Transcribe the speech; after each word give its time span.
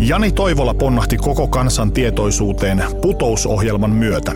Jani 0.00 0.32
Toivola 0.32 0.74
ponnahti 0.74 1.16
koko 1.16 1.48
kansan 1.48 1.92
tietoisuuteen 1.92 2.82
putousohjelman 3.02 3.90
myötä. 3.90 4.32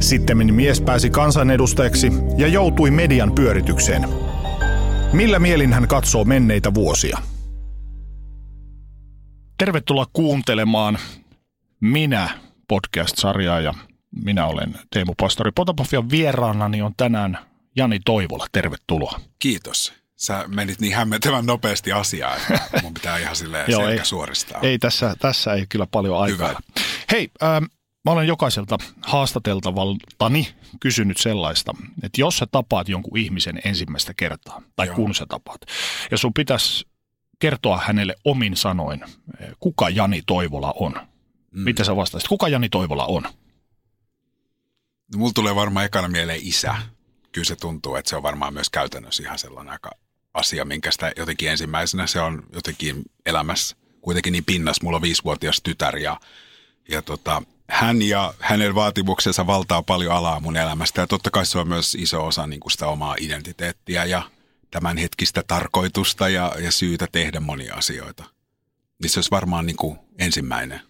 Sitten 0.00 0.54
mies 0.54 0.80
pääsi 0.80 1.10
kansanedustajaksi 1.10 2.12
ja 2.36 2.48
joutui 2.48 2.90
median 2.90 3.32
pyöritykseen. 3.32 4.08
Millä 5.12 5.38
mielin 5.38 5.72
hän 5.72 5.88
katsoo 5.88 6.24
menneitä 6.24 6.74
vuosia? 6.74 7.18
Tervetuloa 9.58 10.06
kuuntelemaan 10.12 10.98
Minä 11.80 12.30
podcast-sarjaa 12.68 13.60
ja 13.60 13.74
minä 14.24 14.46
olen 14.46 14.74
Teemu 14.92 15.14
Pastori 15.20 15.50
Potapofian 15.54 16.10
vieraanani 16.10 16.82
on 16.82 16.92
tänään 16.96 17.38
Jani 17.76 17.98
Toivola. 18.04 18.46
Tervetuloa. 18.52 19.20
Kiitos 19.38 20.05
sä 20.16 20.44
menit 20.48 20.80
niin 20.80 20.94
hämmentävän 20.94 21.46
nopeasti 21.46 21.92
asiaan, 21.92 22.38
että 22.38 22.80
mun 22.82 22.94
pitää 22.94 23.18
ihan 23.18 23.36
silleen 23.36 23.70
Joo, 23.72 23.88
ei, 23.88 24.04
suoristaa. 24.04 24.60
Ei 24.60 24.78
tässä, 24.78 25.16
tässä 25.18 25.54
ei 25.54 25.66
kyllä 25.68 25.86
paljon 25.86 26.20
aikaa. 26.22 26.48
Hyvä. 26.48 26.60
Hei, 27.12 27.30
ähm, 27.42 27.64
mä 28.04 28.10
olen 28.12 28.26
jokaiselta 28.26 28.78
haastateltavaltani 29.02 30.54
kysynyt 30.80 31.16
sellaista, 31.16 31.74
että 32.02 32.20
jos 32.20 32.38
sä 32.38 32.46
tapaat 32.52 32.88
jonkun 32.88 33.18
ihmisen 33.18 33.60
ensimmäistä 33.64 34.14
kertaa, 34.16 34.62
tai 34.76 34.86
Joo. 34.86 34.96
kun 34.96 35.14
sä 35.14 35.26
tapaat, 35.28 35.60
ja 36.10 36.18
sun 36.18 36.34
pitäisi 36.34 36.86
kertoa 37.38 37.80
hänelle 37.86 38.14
omin 38.24 38.56
sanoin, 38.56 39.02
eh, 39.02 39.48
kuka 39.60 39.88
Jani 39.88 40.22
Toivola 40.26 40.74
on. 40.76 40.92
Mm. 41.50 41.60
Mitä 41.60 41.84
sä 41.84 41.96
vastaisit? 41.96 42.28
Kuka 42.28 42.48
Jani 42.48 42.68
Toivola 42.68 43.06
on? 43.06 43.22
No, 43.22 45.18
mulla 45.18 45.32
tulee 45.34 45.54
varmaan 45.54 45.86
ekana 45.86 46.08
mieleen 46.08 46.40
isä. 46.42 46.74
Kyllä 47.32 47.44
se 47.44 47.56
tuntuu, 47.56 47.96
että 47.96 48.08
se 48.10 48.16
on 48.16 48.22
varmaan 48.22 48.54
myös 48.54 48.70
käytännössä 48.70 49.22
ihan 49.22 49.38
sellainen 49.38 49.72
aika 49.72 49.90
asia, 50.36 50.64
minkä 50.64 50.90
sitä 50.90 51.12
jotenkin 51.16 51.48
ensimmäisenä 51.48 52.06
se 52.06 52.20
on 52.20 52.42
jotenkin 52.52 53.02
elämässä 53.26 53.76
kuitenkin 54.00 54.32
niin 54.32 54.44
pinnas. 54.44 54.82
Mulla 54.82 54.96
on 54.96 55.02
viisivuotias 55.02 55.60
tytär 55.62 55.96
ja, 55.96 56.20
ja 56.88 57.02
tota, 57.02 57.42
hän 57.70 58.02
ja 58.02 58.34
hänen 58.40 58.74
vaatimuksensa 58.74 59.46
valtaa 59.46 59.82
paljon 59.82 60.12
alaa 60.12 60.40
mun 60.40 60.56
elämästä. 60.56 61.00
Ja 61.00 61.06
totta 61.06 61.30
kai 61.30 61.46
se 61.46 61.58
on 61.58 61.68
myös 61.68 61.94
iso 61.94 62.26
osa 62.26 62.46
niin 62.46 62.60
kuin 62.60 62.72
sitä 62.72 62.86
omaa 62.86 63.16
identiteettiä 63.20 64.04
ja 64.04 64.30
tämän 64.70 64.96
hetkistä 64.96 65.42
tarkoitusta 65.46 66.28
ja, 66.28 66.52
ja 66.58 66.72
syytä 66.72 67.06
tehdä 67.12 67.40
monia 67.40 67.74
asioita. 67.74 68.24
Niin 69.02 69.10
se 69.10 69.18
olisi 69.18 69.30
varmaan 69.30 69.66
niin 69.66 69.76
kuin 69.76 69.98
ensimmäinen. 70.18 70.80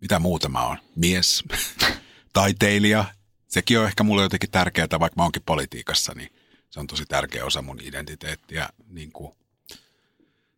Mitä 0.00 0.18
muuta 0.18 0.48
mä 0.48 0.66
oon? 0.66 0.78
Mies, 0.96 1.44
taiteilija. 2.32 3.04
Sekin 3.48 3.78
on 3.78 3.86
ehkä 3.86 4.02
mulle 4.02 4.22
jotenkin 4.22 4.50
tärkeää, 4.50 4.88
vaikka 5.00 5.16
mä 5.16 5.22
oonkin 5.22 5.42
politiikassa, 5.46 6.12
niin 6.16 6.32
se 6.70 6.80
on 6.80 6.86
tosi 6.86 7.06
tärkeä 7.06 7.44
osa 7.44 7.62
mun 7.62 7.80
identiteettiä, 7.82 8.68
niin 8.88 9.12
kuin 9.12 9.32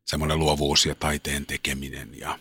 semmoinen 0.04 0.38
luovuus 0.38 0.86
ja 0.86 0.94
taiteen 0.94 1.46
tekeminen. 1.46 2.08
Ja... 2.18 2.38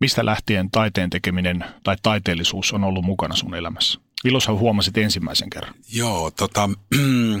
Mistä 0.00 0.24
lähtien 0.24 0.70
taiteen 0.70 1.10
tekeminen 1.10 1.64
tai 1.82 1.96
taiteellisuus 2.02 2.72
on 2.72 2.84
ollut 2.84 3.04
mukana 3.04 3.36
sun 3.36 3.54
elämässä? 3.54 4.00
Milloin 4.24 4.42
sä 4.42 4.52
huomasit 4.52 4.98
ensimmäisen 4.98 5.50
kerran? 5.50 5.74
Joo, 5.92 6.30
tota, 6.30 6.70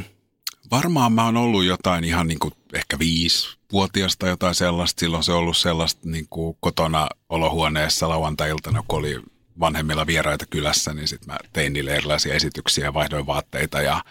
varmaan 0.70 1.12
mä 1.12 1.24
oon 1.24 1.36
ollut 1.36 1.64
jotain 1.64 2.04
ihan 2.04 2.28
niin 2.28 2.38
kuin 2.38 2.54
ehkä 2.74 2.98
viisi-vuotiasta 2.98 4.26
jotain 4.26 4.54
sellaista. 4.54 5.00
Silloin 5.00 5.24
se 5.24 5.32
on 5.32 5.38
ollut 5.38 5.56
sellaista 5.56 6.08
niin 6.08 6.26
kuin 6.30 6.56
kotona 6.60 7.08
olohuoneessa 7.28 8.08
lauantai-iltana, 8.08 8.84
kun 8.88 8.98
oli 8.98 9.22
vanhemmilla 9.60 10.06
vieraita 10.06 10.46
kylässä, 10.46 10.94
niin 10.94 11.08
sitten 11.08 11.34
mä 11.34 11.38
tein 11.52 11.72
niille 11.72 11.96
erilaisia 11.96 12.34
esityksiä 12.34 12.84
ja 12.84 12.94
vaihdoin 12.94 13.26
vaatteita 13.26 13.82
ja 13.82 14.04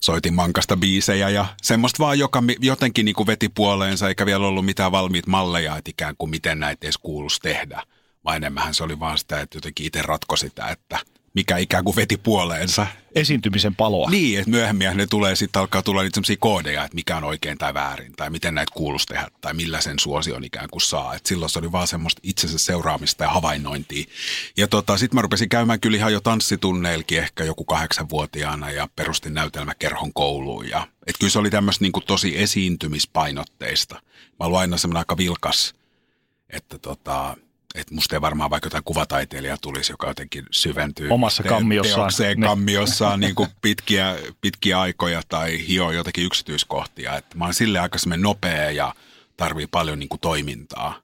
soitin 0.00 0.34
mankasta 0.34 0.76
biisejä 0.76 1.28
ja 1.28 1.46
semmoista 1.62 1.98
vaan, 1.98 2.18
joka 2.18 2.42
jotenkin 2.60 3.04
niin 3.04 3.14
kuin 3.14 3.26
veti 3.26 3.48
puoleensa, 3.48 4.08
eikä 4.08 4.26
vielä 4.26 4.46
ollut 4.46 4.64
mitään 4.64 4.92
valmiit 4.92 5.26
malleja, 5.26 5.76
että 5.76 5.90
ikään 5.90 6.14
kuin 6.18 6.30
miten 6.30 6.60
näitä 6.60 6.86
edes 6.86 6.98
kuuluisi 6.98 7.40
tehdä. 7.40 7.82
Vaan 8.24 8.36
enemmän 8.36 8.74
se 8.74 8.84
oli 8.84 9.00
vaan 9.00 9.18
sitä, 9.18 9.40
että 9.40 9.56
jotenkin 9.56 9.86
itse 9.86 10.02
ratko 10.02 10.36
sitä, 10.36 10.68
että– 10.68 10.98
mikä 11.34 11.56
ikään 11.56 11.84
kuin 11.84 11.96
veti 11.96 12.16
puoleensa. 12.16 12.86
Esiintymisen 13.14 13.74
paloa. 13.74 14.10
Niin, 14.10 14.38
että 14.38 14.50
myöhemmin 14.50 14.96
ne 14.96 15.06
tulee 15.06 15.36
sitten 15.36 15.60
alkaa 15.60 15.82
tulla 15.82 16.02
niitä 16.02 16.14
sellaisia 16.14 16.36
koodeja, 16.40 16.84
että 16.84 16.94
mikä 16.94 17.16
on 17.16 17.24
oikein 17.24 17.58
tai 17.58 17.74
väärin, 17.74 18.12
tai 18.12 18.30
miten 18.30 18.54
näitä 18.54 18.72
kuuluisi 18.74 19.06
tehdä, 19.06 19.28
tai 19.40 19.54
millä 19.54 19.80
sen 19.80 19.98
suosion 19.98 20.44
ikään 20.44 20.68
kuin 20.70 20.80
saa. 20.80 21.14
Et 21.14 21.26
silloin 21.26 21.50
se 21.50 21.58
oli 21.58 21.72
vaan 21.72 21.86
semmoista 21.86 22.20
itsensä 22.24 22.58
seuraamista 22.58 23.24
ja 23.24 23.30
havainnointia. 23.30 24.04
Ja 24.56 24.68
tota, 24.68 24.96
sitten 24.96 25.16
mä 25.16 25.22
rupesin 25.22 25.48
käymään 25.48 25.80
kyllä 25.80 25.96
ihan 25.96 26.12
jo 26.12 26.20
tanssitunneilkin 26.20 27.18
ehkä 27.18 27.44
joku 27.44 27.64
kahdeksanvuotiaana 27.64 28.70
ja 28.70 28.88
perustin 28.96 29.34
näytelmäkerhon 29.34 30.12
kouluun. 30.12 30.68
Ja, 30.68 30.88
et 31.06 31.14
kyllä 31.18 31.30
se 31.30 31.38
oli 31.38 31.50
tämmöistä 31.50 31.84
niin 31.84 31.92
tosi 32.06 32.38
esiintymispainotteista. 32.38 34.02
Mä 34.40 34.46
olin 34.46 34.58
aina 34.58 34.76
semmoinen 34.76 34.98
aika 34.98 35.16
vilkas, 35.16 35.74
että 36.50 36.78
tota, 36.78 37.36
että 37.74 37.94
musta 37.94 38.16
ei 38.16 38.20
varmaan 38.20 38.50
vaikka 38.50 38.66
jotain 38.66 38.84
kuvataiteilija 38.84 39.56
tulisi, 39.60 39.92
joka 39.92 40.08
jotenkin 40.08 40.46
syventyy 40.50 41.10
omassa 41.10 41.42
te- 41.42 41.48
kammiossaan, 41.48 41.98
teokseen, 41.98 42.40
kammiossaan 42.40 43.20
niin 43.20 43.34
kuin 43.34 43.48
pitkiä, 43.62 44.16
pitkiä 44.40 44.80
aikoja 44.80 45.22
tai 45.28 45.68
hio 45.68 45.90
jotakin 45.90 46.24
yksityiskohtia. 46.24 47.16
Et 47.16 47.34
mä 47.34 47.44
oon 47.44 47.54
sille 47.54 47.78
aika 47.78 47.98
nopea 48.16 48.70
ja 48.70 48.94
tarvii 49.36 49.66
paljon 49.66 49.98
niin 49.98 50.08
kuin 50.08 50.20
toimintaa. 50.20 51.02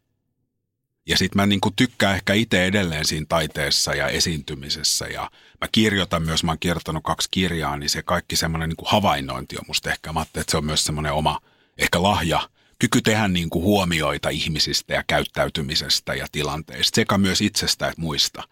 Ja 1.07 1.19
sitten 1.19 1.43
mä 1.43 1.47
niin 1.47 1.61
kuin 1.61 1.77
tykkään 1.77 2.15
ehkä 2.15 2.35
itse 2.35 2.65
edelleen 2.65 3.05
siinä 3.05 3.27
taiteessa 3.29 3.95
ja 3.95 4.09
esiintymisessä 4.09 5.07
ja 5.07 5.31
mä 5.61 5.69
kirjoitan 5.73 6.23
myös, 6.23 6.45
mä 6.45 6.51
oon 6.51 6.59
kirjoittanut 6.59 7.03
kaksi 7.03 7.29
kirjaa, 7.31 7.77
niin 7.77 7.91
se 7.91 8.03
kaikki 8.03 8.37
semmoinen 8.37 8.69
niin 8.69 8.87
havainnointi 8.87 9.57
on 9.57 9.65
musta 9.67 9.91
ehkä, 9.91 10.13
mä 10.13 10.23
että 10.23 10.45
se 10.49 10.57
on 10.57 10.65
myös 10.65 10.85
semmoinen 10.85 11.13
oma 11.13 11.41
ehkä 11.79 12.03
lahja– 12.03 12.49
kyky 12.85 13.03
tehdä 13.03 13.29
niin 13.29 13.51
kuin 13.51 13.65
huomioita 13.65 14.29
ihmisistä 14.29 14.95
ja 14.95 15.03
käyttäytymisestä 15.07 16.15
ja 16.15 16.27
tilanteista, 16.33 16.97
sekä 16.97 17.19
myös 17.19 17.41
itsestä 17.41 17.89
että 17.89 18.01
muista. 18.01 18.43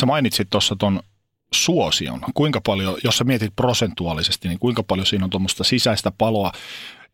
Sä 0.00 0.06
mainitsit 0.06 0.50
tuossa 0.50 0.76
ton 0.76 1.00
suosion. 1.54 2.20
Kuinka 2.34 2.60
paljon, 2.60 2.98
jos 3.04 3.18
sä 3.18 3.24
mietit 3.24 3.56
prosentuaalisesti, 3.56 4.48
niin 4.48 4.58
kuinka 4.58 4.82
paljon 4.82 5.06
siinä 5.06 5.24
on 5.24 5.30
tuommoista 5.30 5.64
sisäistä 5.64 6.10
paloa 6.10 6.52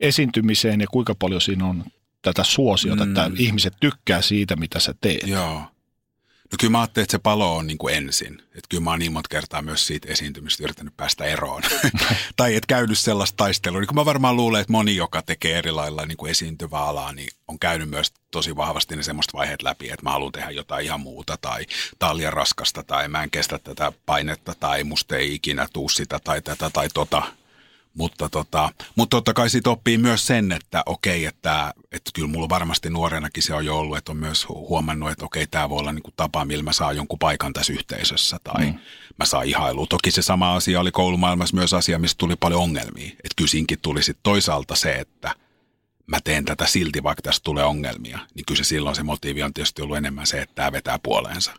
esiintymiseen 0.01 0.81
ja 0.81 0.87
kuinka 0.91 1.15
paljon 1.15 1.41
siinä 1.41 1.67
on 1.67 1.85
tätä 2.23 2.45
suosiota, 2.45 3.05
mm. 3.05 3.11
että 3.11 3.31
ihmiset 3.39 3.75
tykkää 3.81 4.23
siitä, 4.23 4.57
mitä 4.57 4.81
sä 4.81 4.95
teet? 5.01 5.27
Joo. 5.27 5.63
No 6.55 6.59
kyllä 6.61 6.71
mä 6.71 6.81
ajattelin, 6.81 7.05
että 7.05 7.13
se 7.13 7.19
palo 7.19 7.57
on 7.57 7.67
niin 7.67 7.79
kuin 7.79 7.95
ensin. 7.95 8.35
Että 8.43 8.69
kyllä 8.69 8.83
mä 8.83 8.91
oon 8.91 8.99
niin 8.99 9.13
monta 9.13 9.29
kertaa 9.29 9.63
myös 9.63 9.87
siitä 9.87 10.09
esiintymistä 10.13 10.65
yrittänyt 10.65 10.97
päästä 10.97 11.25
eroon. 11.25 11.63
tai 12.37 12.55
et 12.55 12.67
käynyt 12.67 12.99
sellaista 12.99 13.37
taistelua. 13.37 13.81
Niin 13.81 13.87
kuin 13.89 13.97
mä 13.97 14.05
varmaan 14.05 14.37
luulen, 14.37 14.61
että 14.61 14.73
moni, 14.73 14.97
joka 14.97 15.23
tekee 15.23 15.59
eri 15.59 15.71
lailla 15.71 16.07
niin 16.07 16.17
kuin 16.17 16.31
esiintyvää 16.31 16.81
alaa, 16.81 17.13
niin 17.13 17.29
on 17.49 17.59
käynyt 17.59 17.91
myös 17.91 18.13
tosi 18.31 18.57
vahvasti 18.57 18.97
ne 18.97 19.03
semmoista 19.03 19.39
vaiheet 19.39 19.63
läpi, 19.63 19.91
että 19.91 20.03
mä 20.03 20.11
haluan 20.11 20.33
tehdä 20.33 20.51
jotain 20.51 20.85
ihan 20.85 21.01
muuta 21.01 21.37
tai 21.37 21.67
tää 21.99 22.11
on 22.11 22.17
liian 22.17 22.33
raskasta 22.33 22.83
tai 22.83 23.09
mä 23.09 23.23
en 23.23 23.31
kestä 23.31 23.59
tätä 23.59 23.93
painetta 24.07 24.55
tai 24.61 24.85
musta 24.85 25.17
ei 25.17 25.35
ikinä 25.35 25.69
tuu 25.73 25.89
sitä 25.89 26.19
tai 26.25 26.43
tätä 26.43 26.71
tai 26.71 26.89
tota. 26.95 27.23
Mutta, 27.95 28.29
tota, 28.29 28.71
mutta 28.95 29.17
totta 29.17 29.35
kai 29.35 29.51
siitä 29.51 29.71
oppii 29.71 29.99
myös 29.99 30.27
sen, 30.27 30.53
että 30.53 30.83
okei, 30.87 31.25
että, 31.25 31.75
että 31.93 32.11
kyllä 32.15 32.29
mulla 32.29 32.49
varmasti 32.49 32.91
nuorenakin 32.91 33.43
se 33.43 33.55
on 33.55 33.67
jo 33.67 33.79
ollut, 33.79 33.99
että 33.99 34.13
on 34.13 34.19
myös 34.19 34.49
huomannut, 34.49 35.11
että 35.11 35.25
okei, 35.25 35.47
tämä 35.47 35.69
voi 35.69 35.79
olla 35.79 35.93
niin 35.93 36.03
kuin 36.03 36.15
tapa, 36.17 36.45
millä 36.45 36.63
mä 36.63 36.73
saan 36.73 36.97
jonkun 36.97 37.19
paikan 37.19 37.53
tässä 37.53 37.73
yhteisössä 37.73 38.37
tai 38.45 38.67
mm. 38.67 38.79
mä 39.19 39.25
saan 39.25 39.47
ihailua. 39.47 39.87
Toki 39.87 40.11
se 40.11 40.23
sama 40.23 40.55
asia 40.55 40.81
oli 40.81 40.91
koulumaailmassa 40.91 41.57
myös 41.57 41.75
asia, 41.75 41.99
mistä 41.99 42.19
tuli 42.19 42.37
paljon 42.37 42.61
ongelmia. 42.61 43.09
Että 43.09 43.35
kyllä 43.37 43.51
siinkin 43.51 43.81
tuli 43.81 44.03
sitten 44.03 44.23
toisaalta 44.23 44.75
se, 44.75 44.95
että 44.95 45.35
mä 46.07 46.21
teen 46.21 46.45
tätä 46.45 46.67
silti, 46.67 47.03
vaikka 47.03 47.23
tästä 47.23 47.45
tulee 47.45 47.65
ongelmia. 47.65 48.19
Niin 48.35 48.47
kyllä 48.47 48.59
se 48.59 48.65
silloin 48.65 48.97
se 48.97 49.03
motiivi 49.03 49.43
on 49.43 49.55
tietysti 49.55 49.83
ollut 49.83 49.97
enemmän 49.97 50.27
se, 50.27 50.43
että 50.43 50.55
tämä 50.55 50.73
vetää 50.73 50.99
puoleensa. 51.03 51.55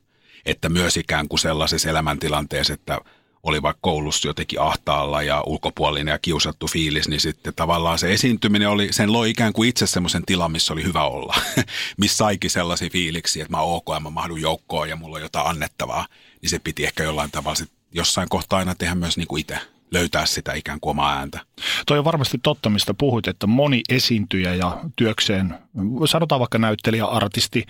Että 0.46 0.70
myös 0.70 0.98
ikään 0.98 1.28
kuin 1.28 1.40
sellaisessa 1.40 1.90
elämäntilanteessa, 1.90 2.74
että 2.74 3.00
oli 3.46 3.62
vaikka 3.62 3.80
koulussa 3.82 4.28
jotenkin 4.28 4.62
ahtaalla 4.62 5.22
ja 5.22 5.44
ulkopuolinen 5.46 6.12
ja 6.12 6.20
kiusattu 6.20 6.68
fiilis, 6.68 7.08
niin 7.08 7.22
sitten 7.22 7.54
tavallaan 7.56 8.00
se 8.00 8.14
esiintyminen 8.14 8.70
oli, 8.70 8.88
sen 8.92 9.14
loi 9.14 9.30
ikään 9.30 9.54
kuin 9.54 9.70
itse 9.70 9.88
semmoisen 9.88 10.26
tilan, 10.26 10.52
missä 10.52 10.74
oli 10.74 10.84
hyvä 10.84 11.04
olla. 11.04 11.36
missä 12.02 12.18
saikin 12.18 12.50
sellaisia 12.50 12.90
fiiliksiä, 12.90 13.44
että 13.44 13.58
mä 13.58 13.62
oon 13.62 13.76
ok 13.76 14.04
mä 14.04 14.10
mahdun 14.10 14.42
joukkoon 14.42 14.90
ja 14.90 14.96
mulla 14.96 15.16
on 15.16 15.22
jotain 15.22 15.48
annettavaa. 15.48 16.08
Niin 16.42 16.50
se 16.50 16.60
piti 16.60 16.84
ehkä 16.86 17.04
jollain 17.04 17.32
tavalla 17.32 17.56
sit 17.56 17.72
jossain 17.92 18.30
kohtaa 18.30 18.60
aina 18.60 18.76
tehdä 18.76 18.96
myös 18.96 19.18
niin 19.18 19.28
kuin 19.28 19.42
itse 19.42 19.58
löytää 19.92 20.26
sitä 20.26 20.54
ikään 20.54 20.80
kuin 20.80 20.92
omaa 20.92 21.18
ääntä. 21.18 21.40
Toi 21.86 22.00
on 22.00 22.06
varmasti 22.06 22.38
totta, 22.44 22.70
mistä 22.70 22.94
puhuit, 22.94 23.28
että 23.28 23.48
moni 23.48 23.82
esiintyjä 23.90 24.56
ja 24.56 24.82
työkseen, 24.96 25.58
sanotaan 26.06 26.40
vaikka 26.40 26.58
näyttelijä, 26.58 27.06
artisti 27.06 27.66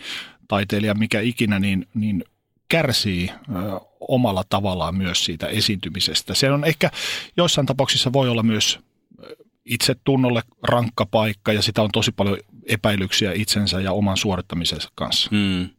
taiteilija, 0.48 0.94
mikä 0.94 1.21
ikinä, 1.21 1.60
niin, 1.60 1.88
niin 1.94 2.24
kärsii 2.68 3.30
omalla 4.07 4.44
tavallaan 4.50 4.96
myös 4.96 5.25
siitä 5.25 5.48
esiintymisestä. 5.48 6.34
Se 6.34 6.52
on 6.52 6.66
ehkä 6.66 6.92
joissain 7.38 7.68
tapauksissa 7.68 8.13
voi 8.13 8.30
olla 8.30 8.44
myös 8.44 8.80
itse 9.66 9.96
tunnolle 10.04 10.44
rankka 10.63 11.06
paikka 11.06 11.54
ja 11.54 11.62
sitä 11.62 11.81
on 11.81 11.90
tosi 11.92 12.12
paljon 12.12 12.38
epäilyksiä 12.66 13.31
itsensä 13.34 13.81
ja 13.81 13.92
oman 13.92 14.18
suorittamisensa 14.18 14.92
kanssa. 14.96 15.30
Mm. 15.31 15.69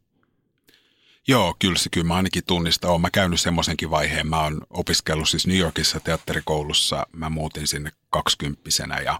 Joo, 1.29 1.57
kyllä 1.59 1.79
se 1.79 1.91
kyllä 1.91 2.07
mä 2.07 2.15
ainakin 2.15 2.45
tunnistan. 2.47 2.91
Olen 2.91 3.01
mä 3.01 3.11
käynyt 3.11 3.41
semmoisenkin 3.41 3.91
vaiheen. 3.91 4.27
Mä 4.27 4.43
oon 4.43 4.61
opiskellut 4.71 5.29
siis 5.29 5.47
New 5.47 5.59
Yorkissa 5.59 6.01
teatterikoulussa. 6.01 7.07
Mä 7.13 7.31
muutin 7.31 7.67
sinne 7.67 7.91
kaksikymppisenä 8.11 9.01
ja, 9.01 9.19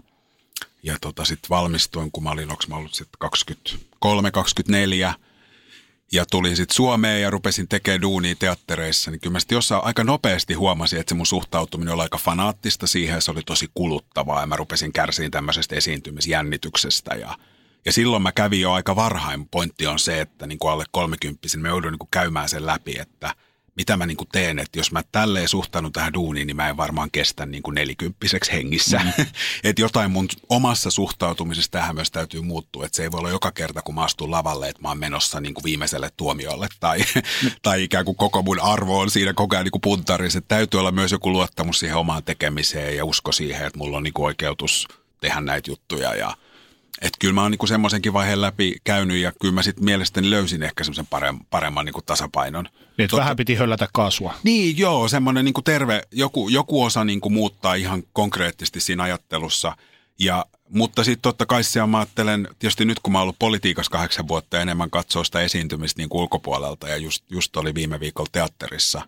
ja 0.83 0.97
tota, 1.01 1.25
sitten 1.25 1.49
valmistuin, 1.49 2.11
kun 2.11 2.23
mä 2.23 2.31
olin, 2.31 2.51
onko 2.51 2.63
mä 2.67 2.75
ollut 2.75 2.93
sitten 2.93 3.29
23-24 4.05 5.13
ja 6.11 6.25
tulin 6.31 6.55
sitten 6.55 6.75
Suomeen 6.75 7.21
ja 7.21 7.29
rupesin 7.29 7.67
tekemään 7.67 8.01
duunia 8.01 8.35
teattereissa, 8.35 9.11
niin 9.11 9.19
kyllä 9.19 9.33
mä 9.33 9.39
sitten 9.39 9.55
jossain 9.55 9.83
aika 9.83 10.03
nopeasti 10.03 10.53
huomasin, 10.53 10.99
että 10.99 11.09
se 11.09 11.15
mun 11.15 11.25
suhtautuminen 11.25 11.93
oli 11.93 12.01
aika 12.01 12.17
fanaattista 12.17 12.87
siihen, 12.87 13.21
se 13.21 13.31
oli 13.31 13.41
tosi 13.45 13.69
kuluttavaa 13.73 14.41
ja 14.41 14.47
mä 14.47 14.55
rupesin 14.55 14.93
kärsiin 14.93 15.31
tämmöisestä 15.31 15.75
esiintymisjännityksestä 15.75 17.15
ja 17.15 17.37
ja 17.85 17.93
silloin 17.93 18.23
mä 18.23 18.31
kävin 18.31 18.61
jo 18.61 18.71
aika 18.71 18.95
varhain. 18.95 19.47
Pointti 19.49 19.87
on 19.87 19.99
se, 19.99 20.21
että 20.21 20.47
niin 20.47 20.59
kuin 20.59 20.71
alle 20.71 20.83
30 20.91 21.47
mä 21.57 21.67
joudun 21.67 21.91
niin 21.91 21.99
kuin 21.99 22.09
käymään 22.11 22.49
sen 22.49 22.65
läpi, 22.65 22.99
että 22.99 23.35
mitä 23.77 23.97
mä 23.97 24.05
niin 24.05 24.17
kuin 24.17 24.27
teen. 24.31 24.59
Että 24.59 24.79
jos 24.79 24.91
mä 24.91 25.03
tälleen 25.11 25.47
suhtaudun 25.47 25.91
tähän 25.91 26.13
duuniin, 26.13 26.47
niin 26.47 26.55
mä 26.55 26.69
en 26.69 26.77
varmaan 26.77 27.11
kestä 27.11 27.45
niin 27.45 27.63
kuin 27.63 27.75
nelikymppiseksi 27.75 28.51
hengissä. 28.51 29.01
Mm. 29.03 29.25
että 29.63 29.81
jotain 29.81 30.11
mun 30.11 30.27
omassa 30.49 30.91
suhtautumisessa 30.91 31.71
tähän 31.71 31.95
myös 31.95 32.11
täytyy 32.11 32.41
muuttua. 32.41 32.85
Että 32.85 32.95
se 32.95 33.03
ei 33.03 33.11
voi 33.11 33.19
olla 33.19 33.29
joka 33.29 33.51
kerta, 33.51 33.81
kun 33.81 33.95
mä 33.95 34.03
astun 34.03 34.31
lavalle, 34.31 34.69
että 34.69 34.81
mä 34.81 34.87
oon 34.87 34.99
menossa 34.99 35.41
niin 35.41 35.53
kuin 35.53 35.63
viimeiselle 35.63 36.09
tuomiolle. 36.17 36.67
Tai, 36.79 36.99
tai 37.63 37.83
ikään 37.83 38.05
kuin 38.05 38.17
koko 38.17 38.41
mun 38.41 38.59
arvo 38.59 38.99
on 38.99 39.09
siinä 39.09 39.33
koko 39.33 39.55
ajan 39.55 39.63
niin 39.63 39.71
kuin 39.71 39.81
puntarissa. 39.81 40.37
Että 40.37 40.55
täytyy 40.55 40.79
olla 40.79 40.91
myös 40.91 41.11
joku 41.11 41.31
luottamus 41.31 41.79
siihen 41.79 41.97
omaan 41.97 42.23
tekemiseen 42.23 42.97
ja 42.97 43.05
usko 43.05 43.31
siihen, 43.31 43.67
että 43.67 43.79
mulla 43.79 43.97
on 43.97 44.03
niin 44.03 44.13
kuin 44.13 44.25
oikeutus 44.25 44.87
tehdä 45.21 45.41
näitä 45.41 45.71
juttuja 45.71 46.15
ja– 46.15 46.33
että 47.01 47.17
kyllä 47.19 47.33
mä 47.33 47.41
oon 47.41 47.51
niinku 47.51 47.67
semmoisenkin 47.67 48.13
vaiheen 48.13 48.41
läpi 48.41 48.75
käynyt 48.83 49.17
ja 49.17 49.31
kyllä 49.41 49.53
mä 49.53 49.63
sitten 49.63 49.85
mielestäni 49.85 50.29
löysin 50.29 50.63
ehkä 50.63 50.83
semmoisen 50.83 51.07
paremman, 51.07 51.45
paremman 51.49 51.85
niinku 51.85 52.01
tasapainon. 52.01 52.63
Niin, 52.63 53.05
että 53.05 53.17
vähän 53.17 53.35
piti 53.35 53.55
höllätä 53.55 53.87
kaasua. 53.93 54.33
Niin, 54.43 54.77
joo, 54.77 55.07
semmoinen 55.07 55.45
niinku 55.45 55.61
terve, 55.61 56.01
joku, 56.11 56.49
joku 56.49 56.83
osa 56.83 57.03
niinku 57.03 57.29
muuttaa 57.29 57.75
ihan 57.75 58.03
konkreettisesti 58.13 58.79
siinä 58.79 59.03
ajattelussa. 59.03 59.77
Ja, 60.19 60.45
mutta 60.69 61.03
sitten 61.03 61.21
totta 61.21 61.45
kai 61.45 61.63
se 61.63 61.85
mä 61.85 61.97
ajattelen, 61.97 62.47
tietysti 62.59 62.85
nyt 62.85 62.99
kun 62.99 63.13
mä 63.13 63.17
oon 63.17 63.23
ollut 63.23 63.39
politiikassa 63.39 63.91
kahdeksan 63.91 64.27
vuotta 64.27 64.61
enemmän 64.61 64.89
katsoa 64.89 65.23
sitä 65.23 65.41
esiintymistä 65.41 66.01
niin 66.01 66.09
ulkopuolelta 66.11 66.89
ja 66.89 66.97
just, 66.97 67.23
just 67.29 67.57
oli 67.57 67.75
viime 67.75 67.99
viikolla 67.99 68.29
teatterissa, 68.31 69.01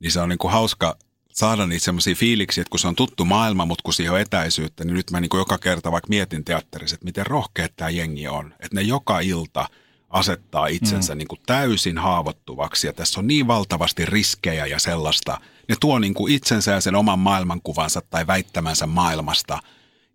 niin 0.00 0.12
se 0.12 0.20
on 0.20 0.28
niinku 0.28 0.48
hauska 0.48 0.96
saada 1.34 1.66
niitä 1.66 1.84
semmoisia 1.84 2.14
fiiliksiä, 2.14 2.62
että 2.62 2.70
kun 2.70 2.80
se 2.80 2.88
on 2.88 2.96
tuttu 2.96 3.24
maailma, 3.24 3.66
mutta 3.66 3.82
kun 3.82 3.94
siihen 3.94 4.12
on 4.12 4.20
etäisyyttä, 4.20 4.84
niin 4.84 4.94
nyt 4.94 5.10
mä 5.10 5.20
niin 5.20 5.28
kuin 5.28 5.38
joka 5.38 5.58
kerta 5.58 5.92
vaikka 5.92 6.08
mietin 6.08 6.44
teatterissa, 6.44 6.94
että 6.94 7.04
miten 7.04 7.26
rohkeat 7.26 7.72
tämä 7.76 7.90
jengi 7.90 8.28
on. 8.28 8.54
Että 8.60 8.74
ne 8.74 8.82
joka 8.82 9.20
ilta 9.20 9.68
asettaa 10.10 10.66
itsensä 10.66 11.14
mm. 11.14 11.18
niin 11.18 11.28
kuin 11.28 11.40
täysin 11.46 11.98
haavoittuvaksi 11.98 12.86
ja 12.86 12.92
tässä 12.92 13.20
on 13.20 13.26
niin 13.26 13.46
valtavasti 13.46 14.06
riskejä 14.06 14.66
ja 14.66 14.78
sellaista. 14.78 15.40
Ne 15.68 15.76
tuo 15.80 15.98
niin 15.98 16.14
kuin 16.14 16.32
itsensä 16.32 16.70
ja 16.70 16.80
sen 16.80 16.94
oman 16.94 17.18
maailmankuvansa 17.18 18.02
tai 18.10 18.26
väittämänsä 18.26 18.86
maailmasta 18.86 19.58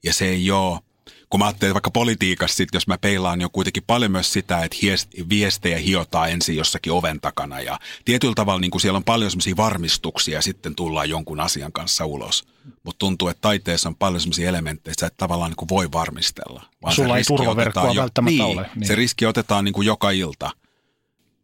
ja 0.04 0.14
se 0.14 0.26
ei 0.26 0.52
ole 0.52 0.80
kun 1.30 1.40
mä 1.40 1.46
ajattelen 1.46 1.74
vaikka 1.74 1.92
politiikassa, 1.92 2.56
sit, 2.56 2.70
jos 2.74 2.88
mä 2.88 2.98
peilaan 2.98 3.42
jo 3.42 3.50
kuitenkin 3.50 3.84
paljon 3.88 4.12
myös 4.12 4.34
sitä, 4.34 4.64
että 4.64 4.78
viestejä 5.30 5.78
hiotaan 5.78 6.32
ensin 6.32 6.56
jossakin 6.56 6.94
oven 6.94 7.22
takana 7.22 7.62
ja 7.62 7.80
tietyllä 8.06 8.34
tavalla 8.36 8.60
niin 8.60 8.72
kuin 8.72 8.82
siellä 8.82 8.98
on 8.98 9.04
paljon 9.04 9.32
semmoisia 9.32 9.58
varmistuksia 9.58 10.38
ja 10.38 10.42
sitten 10.42 10.76
tullaan 10.76 11.10
jonkun 11.10 11.40
asian 11.40 11.72
kanssa 11.72 12.06
ulos. 12.06 12.48
Mutta 12.84 13.00
tuntuu, 13.00 13.28
että 13.28 13.42
taiteessa 13.42 13.90
on 13.90 13.96
paljon 13.96 14.22
semmoisia 14.22 14.50
elementtejä, 14.50 14.92
että 14.92 15.02
sä 15.02 15.08
et 15.08 15.18
tavallaan 15.18 15.52
niin 15.52 15.58
kuin 15.58 15.70
voi 15.70 15.92
varmistella. 15.92 16.64
Vaan 16.82 16.96
Sulla 16.96 17.18
ei 17.18 17.24
turvaverkkoa 17.24 17.94
jo, 17.94 18.02
välttämättä 18.02 18.44
niin, 18.44 18.58
ole. 18.58 18.70
Niin. 18.76 18.88
Se 18.88 18.96
riski 18.96 19.26
otetaan 19.26 19.66
niin 19.66 19.74
kuin 19.74 19.86
joka 19.86 20.12
ilta 20.12 20.52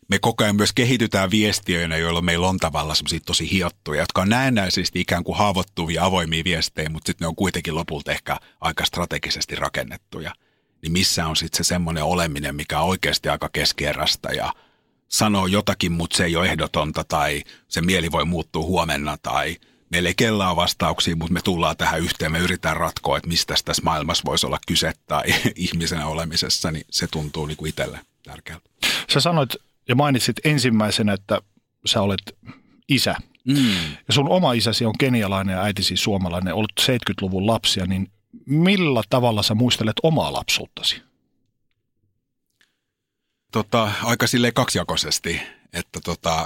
me 0.08 0.20
koko 0.20 0.44
ajan 0.44 0.56
myös 0.56 0.74
kehitytään 0.74 1.32
viestiöinä, 1.32 1.98
joilla 1.98 2.22
meillä 2.22 2.48
on 2.48 2.58
tavallaan 2.58 2.96
semmoisia 2.96 3.20
tosi 3.26 3.52
hiottuja, 3.52 4.02
jotka 4.02 4.22
on 4.22 4.30
näennäisesti 4.30 5.00
ikään 5.00 5.24
kuin 5.24 5.38
haavoittuvia 5.38 6.06
avoimia 6.06 6.44
viestejä, 6.44 6.90
mutta 6.90 7.08
sitten 7.08 7.26
ne 7.26 7.28
on 7.30 7.36
kuitenkin 7.36 7.76
lopulta 7.76 8.12
ehkä 8.12 8.38
aika 8.62 8.86
strategisesti 8.86 9.56
rakennettuja. 9.56 10.34
Niin 10.82 10.92
missä 10.92 11.28
on 11.28 11.36
sitten 11.36 11.58
se 11.58 11.68
semmoinen 11.68 12.04
oleminen, 12.04 12.56
mikä 12.56 12.80
on 12.80 12.90
oikeasti 12.90 13.30
aika 13.30 13.50
keskeerästä 13.54 14.30
ja 14.30 14.54
sanoo 15.08 15.48
jotakin, 15.48 15.92
mutta 15.92 16.18
se 16.18 16.26
ei 16.26 16.36
ole 16.36 16.48
ehdotonta 16.48 17.04
tai 17.04 17.44
se 17.68 17.82
mieli 17.82 18.12
voi 18.12 18.26
muuttua 18.26 18.64
huomenna 18.64 19.18
tai 19.18 19.58
meillä 19.90 20.10
ei 20.10 20.16
kellään 20.16 20.56
vastauksia, 20.56 21.16
mutta 21.16 21.34
me 21.34 21.42
tullaan 21.42 21.78
tähän 21.78 22.02
yhteen, 22.02 22.32
me 22.32 22.40
yritetään 22.40 22.78
ratkoa, 22.78 23.18
että 23.18 23.30
mistä 23.30 23.56
tässä 23.66 23.84
maailmassa 23.84 24.24
voisi 24.26 24.46
olla 24.46 24.60
kyse 24.68 24.94
tai 25.08 25.24
ihmisenä 25.56 26.08
olemisessa, 26.08 26.72
niin 26.72 26.86
se 26.92 27.08
tuntuu 27.08 27.46
niin 27.46 27.58
kuin 27.58 27.70
itselle 27.70 28.00
tärkeältä. 28.24 28.70
Sä 29.14 29.20
sanoit 29.20 29.56
ja 29.90 29.96
mainitsit 29.96 30.36
ensimmäisenä, 30.44 31.14
että 31.14 31.42
sä 31.86 32.02
olet 32.02 32.22
isä. 32.90 33.16
Mm. 33.48 33.92
Ja 34.08 34.14
sun 34.14 34.30
oma 34.30 34.54
isäsi 34.54 34.86
on 34.86 34.94
kenialainen 35.00 35.54
ja 35.54 35.64
äitisi 35.64 35.98
suomalainen, 35.98 36.54
olet 36.54 36.72
70-luvun 36.82 37.48
lapsia, 37.48 37.86
niin 37.86 38.12
millä 38.46 39.04
tavalla 39.10 39.44
sä 39.44 39.56
muistelet 39.56 39.96
omaa 40.04 40.34
lapsuuttasi? 40.34 41.02
Tota, 43.52 43.92
aika 44.04 44.28
silleen 44.28 44.54
kaksijakoisesti, 44.54 45.42
että 45.74 46.00
tota, 46.00 46.46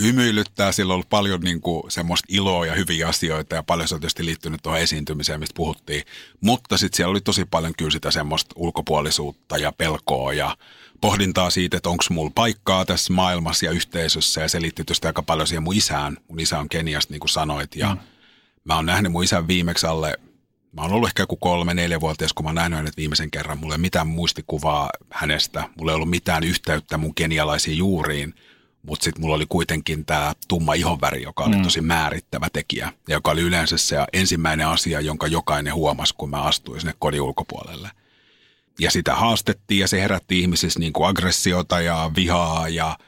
hymyilyttää, 0.00 0.72
sillä 0.72 0.90
on 0.90 0.94
ollut 0.94 1.08
paljon 1.08 1.40
niin 1.40 1.60
kuin, 1.60 1.90
semmoista 1.90 2.26
iloa 2.28 2.66
ja 2.66 2.74
hyviä 2.74 3.08
asioita 3.08 3.54
ja 3.54 3.62
paljon 3.62 3.88
se 3.88 3.94
on 3.94 4.00
tietysti 4.00 4.24
liittynyt 4.24 4.62
tuohon 4.62 4.80
esiintymiseen, 4.80 5.40
mistä 5.40 5.56
puhuttiin. 5.56 6.02
Mutta 6.40 6.78
sitten 6.78 6.96
siellä 6.96 7.10
oli 7.10 7.20
tosi 7.20 7.44
paljon 7.44 7.72
kyllä 7.78 7.90
sitä 7.90 8.10
semmoista 8.10 8.54
ulkopuolisuutta 8.56 9.58
ja 9.58 9.72
pelkoa 9.72 10.32
ja 10.32 10.56
pohdintaa 11.00 11.50
siitä, 11.50 11.76
että 11.76 11.88
onko 11.88 12.04
mulla 12.10 12.32
paikkaa 12.34 12.84
tässä 12.84 13.12
maailmassa 13.12 13.66
ja 13.66 13.70
yhteisössä. 13.72 14.40
Ja 14.40 14.48
se 14.48 14.60
liittyy 14.60 14.84
tietysti 14.84 15.06
aika 15.06 15.22
paljon 15.22 15.46
siihen 15.46 15.62
mun 15.62 15.76
isään. 15.76 16.16
Mun 16.28 16.40
isä 16.40 16.58
on 16.58 16.68
Keniasta, 16.68 17.12
niin 17.12 17.20
kuin 17.20 17.28
sanoit. 17.28 17.76
Ja 17.76 17.94
mm. 17.94 18.00
mä 18.64 18.76
oon 18.76 18.86
nähnyt 18.86 19.12
mun 19.12 19.24
isän 19.24 19.48
viimeksi 19.48 19.86
alle, 19.86 20.18
mä 20.72 20.82
oon 20.82 20.92
ollut 20.92 21.08
ehkä 21.08 21.22
joku 21.22 21.36
kolme, 21.36 21.74
neljä 21.74 22.00
vuotias, 22.00 22.32
kun 22.32 22.44
mä 22.44 22.48
oon 22.48 22.54
nähnyt 22.54 22.76
hänet 22.76 22.96
viimeisen 22.96 23.30
kerran. 23.30 23.58
Mulla 23.58 23.74
ei 23.74 23.78
mitään 23.78 24.06
muistikuvaa 24.06 24.90
hänestä. 25.10 25.68
Mulla 25.78 25.92
ei 25.92 25.96
ollut 25.96 26.10
mitään 26.10 26.44
yhteyttä 26.44 26.98
mun 26.98 27.14
kenialaisiin 27.14 27.78
juuriin. 27.78 28.34
Mutta 28.82 29.04
sitten 29.04 29.22
mulla 29.22 29.36
oli 29.36 29.46
kuitenkin 29.48 30.04
tämä 30.04 30.32
tumma 30.48 30.74
ihonväri, 30.74 31.22
joka 31.22 31.44
oli 31.44 31.56
mm. 31.56 31.62
tosi 31.62 31.80
määrittävä 31.80 32.48
tekijä. 32.52 32.92
Ja 33.08 33.14
joka 33.14 33.30
oli 33.30 33.40
yleensä 33.40 33.76
se 33.76 33.96
ensimmäinen 34.12 34.66
asia, 34.66 35.00
jonka 35.00 35.26
jokainen 35.26 35.74
huomasi, 35.74 36.14
kun 36.18 36.30
mä 36.30 36.42
astuin 36.42 36.80
sinne 36.80 36.94
kodin 36.98 37.20
ulkopuolelle– 37.20 37.90
ja 38.78 38.90
sitä 38.90 39.14
haastettiin 39.14 39.80
ja 39.80 39.88
se 39.88 40.00
herätti 40.00 40.40
ihmisissä 40.40 40.80
niin 40.80 40.92
kuin 40.92 41.08
aggressiota 41.08 41.80
ja 41.80 42.10
vihaa 42.16 42.68
ja 42.68 42.98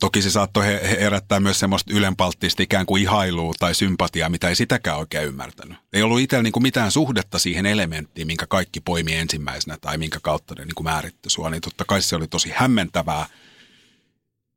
toki 0.00 0.22
se 0.22 0.30
saattoi 0.30 0.64
herättää 1.00 1.40
myös 1.40 1.58
semmoista 1.58 1.94
ylenpalttista 1.94 2.62
ikään 2.62 2.86
kuin 2.86 3.02
ihailua 3.02 3.54
tai 3.58 3.74
sympatiaa, 3.74 4.28
mitä 4.28 4.48
ei 4.48 4.54
sitäkään 4.54 4.98
oikein 4.98 5.28
ymmärtänyt. 5.28 5.78
Ei 5.92 6.02
ollut 6.02 6.20
itsellä 6.20 6.42
niin 6.42 6.52
kuin 6.52 6.62
mitään 6.62 6.90
suhdetta 6.92 7.38
siihen 7.38 7.66
elementtiin, 7.66 8.26
minkä 8.26 8.46
kaikki 8.46 8.80
poimi 8.80 9.14
ensimmäisenä 9.14 9.78
tai 9.80 9.98
minkä 9.98 10.18
kautta 10.22 10.54
ne 10.54 10.64
niin 10.64 10.74
kuin 10.74 10.84
määritti 10.84 11.30
sua, 11.30 11.50
niin 11.50 11.60
totta 11.60 11.84
kai 11.84 12.02
se 12.02 12.16
oli 12.16 12.28
tosi 12.28 12.50
hämmentävää– 12.54 13.26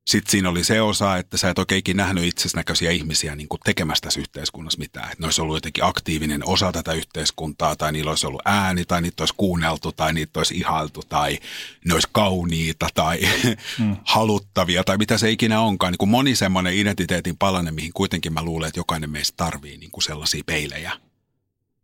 sitten 0.10 0.32
siinä 0.32 0.50
oli 0.50 0.64
se 0.64 0.82
osa, 0.82 1.18
että 1.18 1.38
sä 1.38 1.50
et 1.50 1.60
oikein 1.60 1.84
nähnyt 1.94 2.24
itsesnäköisiä 2.24 2.92
ihmisiä 2.92 3.36
niin 3.36 3.48
kuin 3.48 3.60
tekemässä 3.66 4.02
tässä 4.02 4.20
yhteiskunnassa 4.20 4.80
mitään. 4.80 5.06
Että 5.06 5.18
ne 5.20 5.28
olisi 5.28 5.42
ollut 5.42 5.56
jotenkin 5.56 5.84
aktiivinen 5.84 6.48
osa 6.48 6.72
tätä 6.72 6.94
yhteiskuntaa, 6.94 7.76
tai 7.76 7.92
niillä 7.92 8.10
olisi 8.10 8.28
ollut 8.28 8.42
ääni, 8.46 8.86
tai 8.86 9.02
niitä 9.02 9.22
olisi 9.22 9.34
kuunneltu, 9.38 9.92
tai 9.92 10.14
niitä 10.14 10.40
olisi 10.40 10.58
ihailtu, 10.58 11.02
tai 11.10 11.40
ne 11.86 11.94
olisi 11.94 12.08
kauniita, 12.12 12.88
tai 12.94 13.20
mm. 13.80 13.98
haluttavia, 14.04 14.84
tai 14.84 14.98
mitä 14.98 15.18
se 15.18 15.32
ikinä 15.32 15.62
onkaan. 15.62 15.92
Niin 15.94 15.98
kuin 15.98 16.10
moni 16.10 16.36
semmoinen 16.36 16.74
identiteetin 16.74 17.38
palanen, 17.38 17.76
mihin 17.76 17.94
kuitenkin 17.94 18.34
mä 18.34 18.44
luulen, 18.44 18.68
että 18.68 18.80
jokainen 18.80 19.10
meistä 19.10 19.38
tarvii 19.38 19.78
niin 19.78 19.92
kuin 19.92 20.04
sellaisia 20.04 20.44
peilejä. 20.46 20.92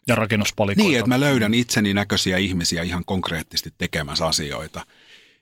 Ja 0.07 0.15
rakennuspalikoita. 0.15 0.87
Niin, 0.87 0.99
että 0.99 1.09
mä 1.09 1.19
löydän 1.19 1.53
itseni 1.53 1.93
näköisiä 1.93 2.37
ihmisiä 2.37 2.83
ihan 2.83 3.05
konkreettisesti 3.05 3.73
tekemässä 3.77 4.27
asioita– 4.27 4.85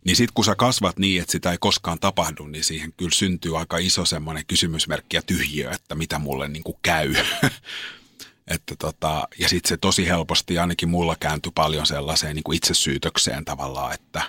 niin 0.06 0.16
sitten 0.16 0.34
kun 0.34 0.46
sä 0.46 0.56
kasvat 0.56 1.00
niin, 1.00 1.22
että 1.22 1.32
sitä 1.32 1.52
ei 1.52 1.58
koskaan 1.60 2.00
tapahdu, 2.00 2.48
niin 2.48 2.64
siihen 2.64 2.94
kyllä 2.98 3.12
syntyy 3.12 3.60
aika 3.60 3.78
iso 3.78 4.06
semmoinen 4.06 4.46
kysymysmerkki 4.46 5.18
ja 5.18 5.22
tyhjiö, 5.22 5.72
että 5.72 5.96
mitä 5.96 6.20
mulle 6.20 6.48
niin 6.48 6.64
kuin 6.64 6.78
käy. 6.82 7.16
että 8.48 8.76
tota, 8.80 9.28
ja 9.40 9.50
sitten 9.50 9.70
se 9.70 9.78
tosi 9.78 10.08
helposti, 10.08 10.60
ainakin 10.60 10.90
mulla 10.90 11.16
kääntyi 11.20 11.52
paljon 11.56 11.86
sellaiseen 11.86 12.36
niin 12.36 12.44
kuin 12.44 12.56
itsesyytökseen 12.56 13.46
tavallaan, 13.46 13.94
että, 13.94 14.22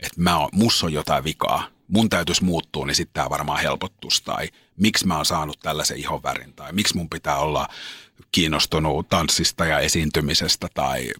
että 0.00 0.20
mä 0.20 0.38
oon, 0.38 0.48
mussa 0.52 0.86
on 0.86 0.92
jotain 0.92 1.24
vikaa, 1.24 1.68
mun 1.88 2.08
täytyisi 2.08 2.44
muuttua, 2.44 2.86
niin 2.86 2.94
sitten 2.94 3.14
tämä 3.14 3.30
varmaan 3.30 3.60
helpottus. 3.60 4.22
Tai 4.22 4.48
miksi 4.76 5.06
mä 5.06 5.16
oon 5.16 5.26
saanut 5.26 5.60
tällaisen 5.60 5.96
ihonvärin, 5.96 6.52
tai 6.52 6.72
miksi 6.72 6.96
mun 6.96 7.10
pitää 7.10 7.36
olla 7.36 7.68
kiinnostunut 8.32 9.08
tanssista 9.08 9.66
ja 9.66 9.78
esiintymisestä, 9.78 10.68
tai 10.74 11.12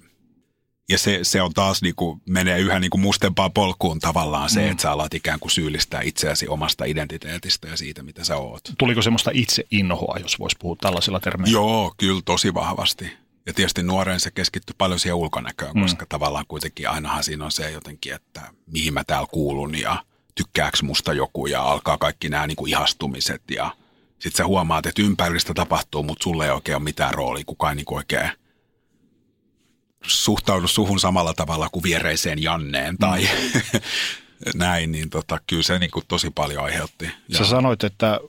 ja 0.88 0.99
se, 0.99 1.18
se 1.23 1.42
on 1.42 1.54
taas 1.54 1.83
niin 1.83 1.95
kuin, 1.95 2.21
menee 2.28 2.59
yhä 2.59 2.80
niin 2.80 2.90
kuin 2.90 3.00
mustempaan 3.00 3.52
polkuun 3.52 3.99
tavallaan 3.99 4.50
se, 4.50 4.61
mm. 4.61 4.71
että 4.71 4.83
sä 4.83 4.92
alat 4.92 5.14
ikään 5.14 5.40
kuin 5.40 5.50
syyllistää 5.50 6.00
itseäsi 6.00 6.49
omasta 6.49 6.85
identiteetistä 6.85 7.68
ja 7.68 7.76
siitä, 7.76 8.02
mitä 8.02 8.25
sä 8.25 8.37
oot. 8.37 8.62
Tuliko 8.78 9.02
semmoista 9.02 9.30
itse 9.35 9.64
inhoa, 9.71 10.16
jos 10.23 10.38
voisi 10.38 10.57
puhua 10.61 10.76
tällaisilla 10.80 11.21
termeillä? 11.21 11.52
Joo, 11.52 11.95
kyllä 11.97 12.23
tosi 12.25 12.54
vahvasti. 12.54 13.12
Ja 13.47 13.54
tietysti 13.54 13.83
nuoren 13.83 14.21
se 14.21 14.30
keskittyy 14.30 14.75
paljon 14.78 15.00
siihen 15.00 15.16
ulkonäköön, 15.16 15.73
mm. 15.75 15.83
koska 15.83 16.07
tavallaan 16.09 16.45
kuitenkin 16.49 16.88
ainahan 16.88 17.25
siinä 17.25 17.45
on 17.45 17.52
se 17.52 17.71
jotenkin, 17.71 18.14
että 18.14 18.40
mihin 18.66 18.95
mä 18.95 19.04
täällä 19.04 19.28
kuulun 19.30 19.78
ja 19.78 20.04
tykkääks 20.35 20.83
musta 20.83 21.12
joku 21.12 21.47
ja 21.47 21.62
alkaa 21.62 21.99
kaikki 21.99 22.28
nämä 22.28 22.47
niin 22.47 22.57
kuin 22.57 22.71
ihastumiset 22.71 23.42
ja 23.50 23.71
sitten 24.18 24.37
sä 24.37 24.47
huomaat, 24.47 24.87
että 24.87 25.02
ympäristä 25.02 25.54
tapahtuu, 25.54 26.02
mutta 26.02 26.23
sulle 26.23 26.45
ei 26.45 26.50
oikein 26.50 26.76
ole 26.76 26.85
mitään 26.85 27.14
roolia, 27.14 27.45
kukaan 27.47 27.71
ei 27.71 27.76
niin 27.76 27.97
oikein– 27.97 28.30
suhtaudu 30.06 30.68
suhun 30.68 31.00
samalla 31.00 31.34
tavalla 31.34 31.68
kuin 31.72 31.82
viereiseen 31.82 32.42
Janneen 32.42 32.98
tai 32.98 33.20
mm. 33.22 33.80
näin, 34.54 34.92
niin 34.92 35.10
tota, 35.10 35.40
kyllä 35.46 35.62
se 35.62 35.78
niin 35.78 35.90
kuin 35.90 36.04
tosi 36.08 36.30
paljon 36.30 36.64
aiheutti. 36.64 37.06
Sä 37.06 37.38
ja... 37.38 37.44
sanoit, 37.44 37.84
että 37.84 38.20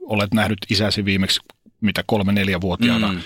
olet 0.00 0.34
nähnyt 0.34 0.58
isäsi 0.70 1.04
viimeksi 1.04 1.40
mitä 1.80 2.04
kolme-neljä 2.06 2.60
vuotiaana. 2.60 3.12
Mm. 3.12 3.20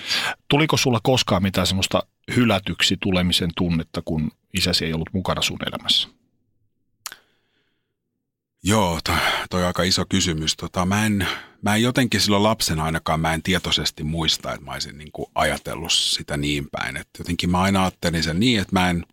Tuliko 0.47 0.77
sulla 0.77 0.99
koskaan 1.03 1.43
mitään 1.43 1.67
semmoista 1.67 2.03
hylätyksi 2.35 2.97
tulemisen 3.01 3.49
tunnetta, 3.57 4.01
kun 4.05 4.31
isäsi 4.53 4.85
ei 4.85 4.93
ollut 4.93 5.13
mukana 5.13 5.41
sun 5.41 5.59
elämässä? 5.67 6.07
Joo, 8.63 8.99
toi, 9.03 9.15
toi 9.49 9.61
on 9.61 9.67
aika 9.67 9.83
iso 9.83 10.05
kysymys. 10.09 10.55
Tota, 10.55 10.85
mä, 10.85 11.05
en, 11.05 11.27
mä 11.63 11.75
en 11.75 11.81
jotenkin 11.81 12.21
silloin 12.21 12.43
lapsena 12.43 12.83
ainakaan, 12.83 13.19
mä 13.19 13.33
en 13.33 13.43
tietoisesti 13.43 14.03
muista, 14.03 14.53
että 14.53 14.65
mä 14.65 14.71
olisin 14.71 14.97
niin 14.97 15.11
kuin 15.11 15.25
ajatellut 15.35 15.91
sitä 15.91 16.37
niin 16.37 16.69
päin. 16.71 16.97
Et 16.97 17.07
jotenkin 17.17 17.49
mä 17.49 17.61
aina 17.61 17.81
ajattelin 17.81 18.23
sen 18.23 18.39
niin, 18.39 18.61
että 18.61 18.73
mä 18.73 18.89
en, 18.89 19.05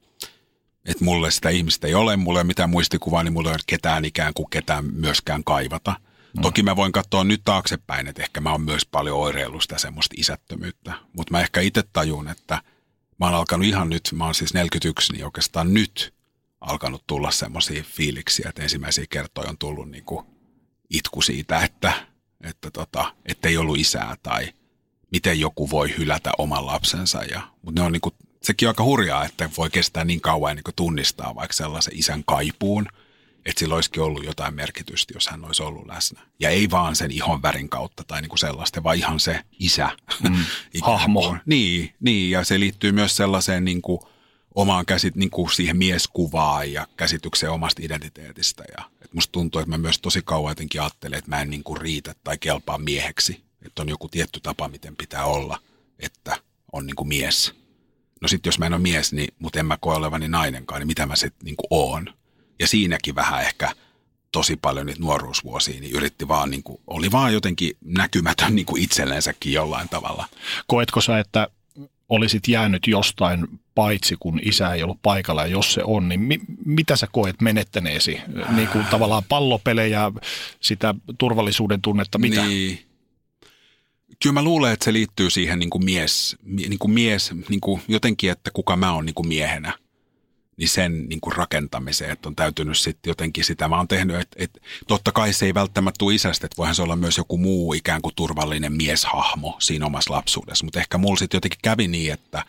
että 0.84 1.04
mulle 1.04 1.30
sitä 1.30 1.48
ihmistä 1.48 1.86
ei 1.86 1.94
ole, 1.94 2.16
mulle 2.16 2.38
ei 2.38 2.40
ole 2.40 2.46
mitään 2.46 2.70
muistikuvaa, 2.70 3.22
niin 3.22 3.32
mulle 3.32 3.48
ei 3.48 3.54
ole 3.54 3.60
ketään 3.66 4.04
ikään 4.04 4.34
kuin 4.34 4.50
ketään 4.50 4.84
myöskään 4.84 5.44
kaivata. 5.44 5.94
Mm. 6.36 6.42
Toki 6.42 6.62
mä 6.62 6.76
voin 6.76 6.92
katsoa 6.92 7.24
nyt 7.24 7.40
taaksepäin, 7.44 8.06
että 8.06 8.22
ehkä 8.22 8.40
mä 8.40 8.52
oon 8.52 8.62
myös 8.62 8.86
paljon 8.86 9.18
oireillut 9.18 9.62
sitä 9.62 9.78
semmoista 9.78 10.14
isättömyyttä. 10.18 10.92
Mutta 11.12 11.30
mä 11.30 11.40
ehkä 11.40 11.60
itse 11.60 11.82
tajun, 11.92 12.28
että 12.28 12.62
mä 13.20 13.26
oon 13.26 13.34
alkanut 13.34 13.66
ihan 13.66 13.88
nyt, 13.88 14.10
mä 14.12 14.24
oon 14.24 14.34
siis 14.34 14.54
41, 14.54 15.12
niin 15.12 15.24
oikeastaan 15.24 15.74
nyt– 15.74 16.12
alkanut 16.60 17.04
tulla 17.06 17.30
semmoisia 17.30 17.82
fiiliksiä, 17.82 18.48
että 18.48 18.62
ensimmäisiä 18.62 19.04
kertoja 19.10 19.50
on 19.50 19.58
tullut 19.58 19.90
niin 19.90 20.04
kuin 20.04 20.26
itku 20.90 21.22
siitä, 21.22 21.60
että, 21.60 21.92
että 22.44 22.70
tota, 22.70 23.14
ei 23.42 23.56
ollut 23.56 23.78
isää 23.78 24.16
tai 24.22 24.52
miten 25.12 25.40
joku 25.40 25.70
voi 25.70 25.94
hylätä 25.98 26.30
oman 26.38 26.66
lapsensa. 26.66 27.22
Ja, 27.22 27.40
mutta 27.62 27.80
ne 27.80 27.86
on 27.86 27.92
niin 27.92 28.00
kuin, 28.00 28.14
sekin 28.42 28.68
on 28.68 28.70
aika 28.70 28.84
hurjaa, 28.84 29.24
että 29.24 29.50
voi 29.56 29.70
kestää 29.70 30.04
niin 30.04 30.20
kauan 30.20 30.56
niin 30.56 30.64
kuin 30.64 30.74
tunnistaa 30.74 31.34
vaikka 31.34 31.52
sellaisen 31.52 31.98
isän 31.98 32.24
kaipuun, 32.24 32.86
että 33.44 33.58
sillä 33.58 33.74
olisikin 33.74 34.02
ollut 34.02 34.24
jotain 34.24 34.54
merkitystä, 34.54 35.14
jos 35.14 35.28
hän 35.28 35.44
olisi 35.44 35.62
ollut 35.62 35.86
läsnä. 35.86 36.20
Ja 36.40 36.50
ei 36.50 36.70
vaan 36.70 36.96
sen 36.96 37.10
ihon 37.10 37.42
värin 37.42 37.68
kautta 37.68 38.04
tai 38.04 38.20
niin 38.20 38.28
kuin 38.28 38.38
sellaista, 38.38 38.82
vaan 38.82 38.96
ihan 38.96 39.20
se 39.20 39.40
isä. 39.58 39.90
Mm, 40.28 40.44
hahmo. 40.82 41.36
Niin, 41.46 41.94
niin, 42.00 42.30
ja 42.30 42.44
se 42.44 42.60
liittyy 42.60 42.92
myös 42.92 43.16
sellaiseen 43.16 43.64
niin 43.64 43.82
kuin– 43.82 44.00
omaan 44.54 44.86
käsit, 44.86 45.16
niin 45.16 45.30
kuin 45.30 45.50
siihen 45.50 45.76
mieskuvaan 45.76 46.72
ja 46.72 46.86
käsitykseen 46.96 47.52
omasta 47.52 47.82
identiteetistä. 47.84 48.64
Ja, 48.78 48.84
että 48.94 49.14
musta 49.14 49.32
tuntuu, 49.32 49.60
että 49.60 49.70
mä 49.70 49.78
myös 49.78 49.98
tosi 49.98 50.22
kauan 50.24 50.50
jotenkin 50.50 50.80
ajattelen, 50.80 51.18
että 51.18 51.30
mä 51.30 51.40
en 51.40 51.50
niin 51.50 51.64
kuin 51.64 51.80
riitä 51.80 52.14
tai 52.24 52.38
kelpaa 52.38 52.78
mieheksi. 52.78 53.42
Että 53.66 53.82
on 53.82 53.88
joku 53.88 54.08
tietty 54.08 54.40
tapa, 54.40 54.68
miten 54.68 54.96
pitää 54.96 55.24
olla, 55.24 55.58
että 55.98 56.36
on 56.72 56.86
niin 56.86 56.96
kuin 56.96 57.08
mies. 57.08 57.54
No 58.20 58.28
sitten 58.28 58.48
jos 58.48 58.58
mä 58.58 58.66
en 58.66 58.74
ole 58.74 58.82
mies, 58.82 59.12
niin, 59.12 59.34
mutta 59.38 59.60
en 59.60 59.66
mä 59.66 59.78
koe 59.80 59.96
olevani 59.96 60.28
nainenkaan, 60.28 60.80
niin 60.80 60.86
mitä 60.86 61.06
mä 61.06 61.16
sitten 61.16 61.44
niin 61.44 61.56
oon. 61.70 62.14
Ja 62.58 62.66
siinäkin 62.66 63.14
vähän 63.14 63.42
ehkä 63.42 63.74
tosi 64.32 64.56
paljon 64.56 64.86
niitä 64.86 65.00
nuoruusvuosia, 65.00 65.80
niin 65.80 65.92
yritti 65.92 66.28
vaan, 66.28 66.50
niin 66.50 66.62
kuin, 66.62 66.80
oli 66.86 67.12
vaan 67.12 67.32
jotenkin 67.32 67.76
näkymätön 67.84 68.56
niin 68.56 68.66
kuin 68.66 68.82
itselleensäkin 68.82 69.52
jollain 69.52 69.88
tavalla. 69.88 70.28
Koetko 70.66 71.00
sä, 71.00 71.18
että 71.18 71.48
olisit 72.08 72.48
jäänyt 72.48 72.86
jostain 72.86 73.60
paitsi, 73.80 74.16
kun 74.20 74.40
isä 74.42 74.72
ei 74.72 74.82
ollut 74.82 75.02
paikalla, 75.02 75.42
ja 75.42 75.46
jos 75.46 75.72
se 75.72 75.82
on, 75.84 76.08
niin 76.08 76.20
mi- 76.20 76.40
mitä 76.64 76.96
sä 76.96 77.08
koet 77.12 77.40
menettäneesi? 77.40 78.20
Niin 78.56 78.68
kuin 78.68 78.84
tavallaan 78.90 79.22
pallopelejä, 79.28 80.12
sitä 80.60 80.94
turvallisuuden 81.18 81.82
tunnetta, 81.82 82.18
mitä? 82.18 82.46
Niin. 82.46 82.78
Kyllä 84.22 84.34
mä 84.34 84.42
luulen, 84.42 84.72
että 84.72 84.84
se 84.84 84.92
liittyy 84.92 85.30
siihen 85.30 85.58
niin 85.58 85.70
kuin 85.70 85.84
mies, 85.84 86.36
niin 86.44 86.78
kuin 86.78 86.90
mies 86.90 87.32
niin 87.48 87.60
kuin 87.60 87.82
jotenkin, 87.88 88.30
että 88.30 88.50
kuka 88.50 88.76
mä 88.76 88.92
oon 88.92 89.06
niin 89.06 89.14
kuin 89.14 89.28
miehenä 89.28 89.72
niin 90.56 90.68
sen 90.68 91.08
niin 91.08 91.20
kuin 91.20 91.36
rakentamiseen, 91.36 92.10
että 92.10 92.28
on 92.28 92.36
täytynyt 92.36 92.78
sitten 92.78 93.10
jotenkin 93.10 93.44
sitä. 93.44 93.68
Mä 93.68 93.76
oon 93.76 93.88
tehnyt, 93.88 94.16
että, 94.16 94.36
että 94.44 94.60
totta 94.88 95.12
kai 95.12 95.32
se 95.32 95.46
ei 95.46 95.54
välttämättä 95.54 95.98
tule 95.98 96.14
isästä, 96.14 96.46
että 96.46 96.56
voihan 96.56 96.74
se 96.74 96.82
olla 96.82 96.96
myös 96.96 97.18
joku 97.18 97.38
muu 97.38 97.72
ikään 97.72 98.02
kuin 98.02 98.14
turvallinen 98.14 98.72
mieshahmo 98.72 99.56
siinä 99.60 99.86
omassa 99.86 100.12
lapsuudessa. 100.12 100.64
Mutta 100.64 100.80
ehkä 100.80 100.98
mulla 100.98 101.16
sitten 101.16 101.36
jotenkin 101.36 101.60
kävi 101.62 101.88
niin, 101.88 102.12
että 102.12 102.44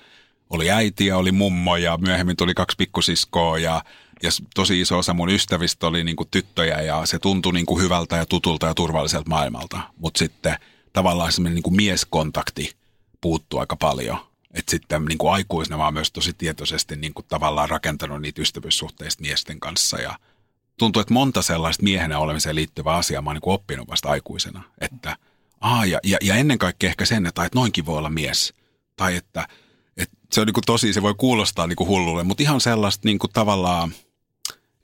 oli 0.51 0.71
äiti 0.71 1.05
ja 1.05 1.17
oli 1.17 1.31
mummo 1.31 1.77
ja 1.77 1.97
myöhemmin 1.97 2.37
tuli 2.37 2.53
kaksi 2.53 2.77
pikkusiskoa 2.77 3.59
ja 3.59 3.83
ja 4.23 4.29
tosi 4.55 4.81
iso 4.81 4.97
osa 4.97 5.13
mun 5.13 5.29
ystävistä 5.29 5.87
oli 5.87 6.03
niin 6.03 6.15
kuin 6.15 6.29
tyttöjä 6.31 6.81
ja 6.81 7.05
se 7.05 7.19
tuntui 7.19 7.53
niin 7.53 7.65
kuin 7.65 7.83
hyvältä 7.83 8.17
ja 8.17 8.25
tutulta 8.25 8.67
ja 8.67 8.73
turvalliselta 8.73 9.29
maailmalta. 9.29 9.79
Mutta 9.97 10.17
sitten 10.17 10.55
tavallaan 10.93 11.31
semmoinen 11.31 11.55
niin 11.55 11.63
kuin 11.63 11.75
mieskontakti 11.75 12.75
puuttuu 13.21 13.59
aika 13.59 13.75
paljon. 13.75 14.17
Että 14.53 14.71
sitten 14.71 15.05
niin 15.05 15.17
kuin 15.17 15.33
aikuisena 15.33 15.77
mä 15.77 15.85
oon 15.85 15.93
myös 15.93 16.11
tosi 16.11 16.33
tietoisesti 16.33 16.95
niin 16.95 17.13
kuin 17.13 17.25
tavallaan 17.29 17.69
rakentanut 17.69 18.21
niitä 18.21 18.41
ystävyyssuhteista 18.41 19.21
miesten 19.21 19.59
kanssa 19.59 20.01
ja 20.01 20.19
tuntuu, 20.77 20.99
että 20.99 21.13
monta 21.13 21.41
sellaista 21.41 21.83
miehenä 21.83 22.19
olemiseen 22.19 22.55
liittyvää 22.55 22.95
asiaa 22.95 23.21
mä 23.21 23.29
oon 23.29 23.35
niin 23.35 23.41
kuin 23.41 23.53
oppinut 23.53 23.89
vasta 23.89 24.09
aikuisena. 24.09 24.63
Että, 24.81 25.17
aa, 25.61 25.85
ja, 25.85 25.99
ja, 26.03 26.17
ja 26.21 26.35
ennen 26.35 26.57
kaikkea 26.57 26.89
ehkä 26.89 27.05
sen, 27.05 27.25
että, 27.25 27.45
että 27.45 27.59
noinkin 27.59 27.85
voi 27.85 27.97
olla 27.97 28.09
mies. 28.09 28.53
Tai 28.95 29.15
että 29.15 29.47
se 30.33 30.41
on 30.41 30.47
niin 30.47 30.53
kuin 30.53 30.63
tosi, 30.65 30.93
se 30.93 31.01
voi 31.01 31.13
kuulostaa 31.17 31.67
niin 31.67 31.75
kuin 31.75 31.87
hullulle, 31.87 32.23
mutta 32.23 32.43
ihan 32.43 32.61
sellaista 32.61 33.07
niin 33.07 33.19
kuin 33.19 33.31
tavallaan, 33.33 33.93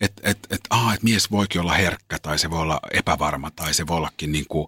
että, 0.01 0.21
että, 0.29 0.55
että, 0.55 0.67
aa, 0.69 0.93
että 0.93 1.03
mies 1.03 1.31
voikin 1.31 1.61
olla 1.61 1.73
herkkä 1.73 2.19
tai 2.19 2.39
se 2.39 2.49
voi 2.49 2.61
olla 2.61 2.79
epävarma 2.93 3.51
tai 3.51 3.73
se 3.73 3.87
voi 3.87 3.97
ollakin 3.97 4.31
niin 4.31 4.45
kuin, 4.49 4.67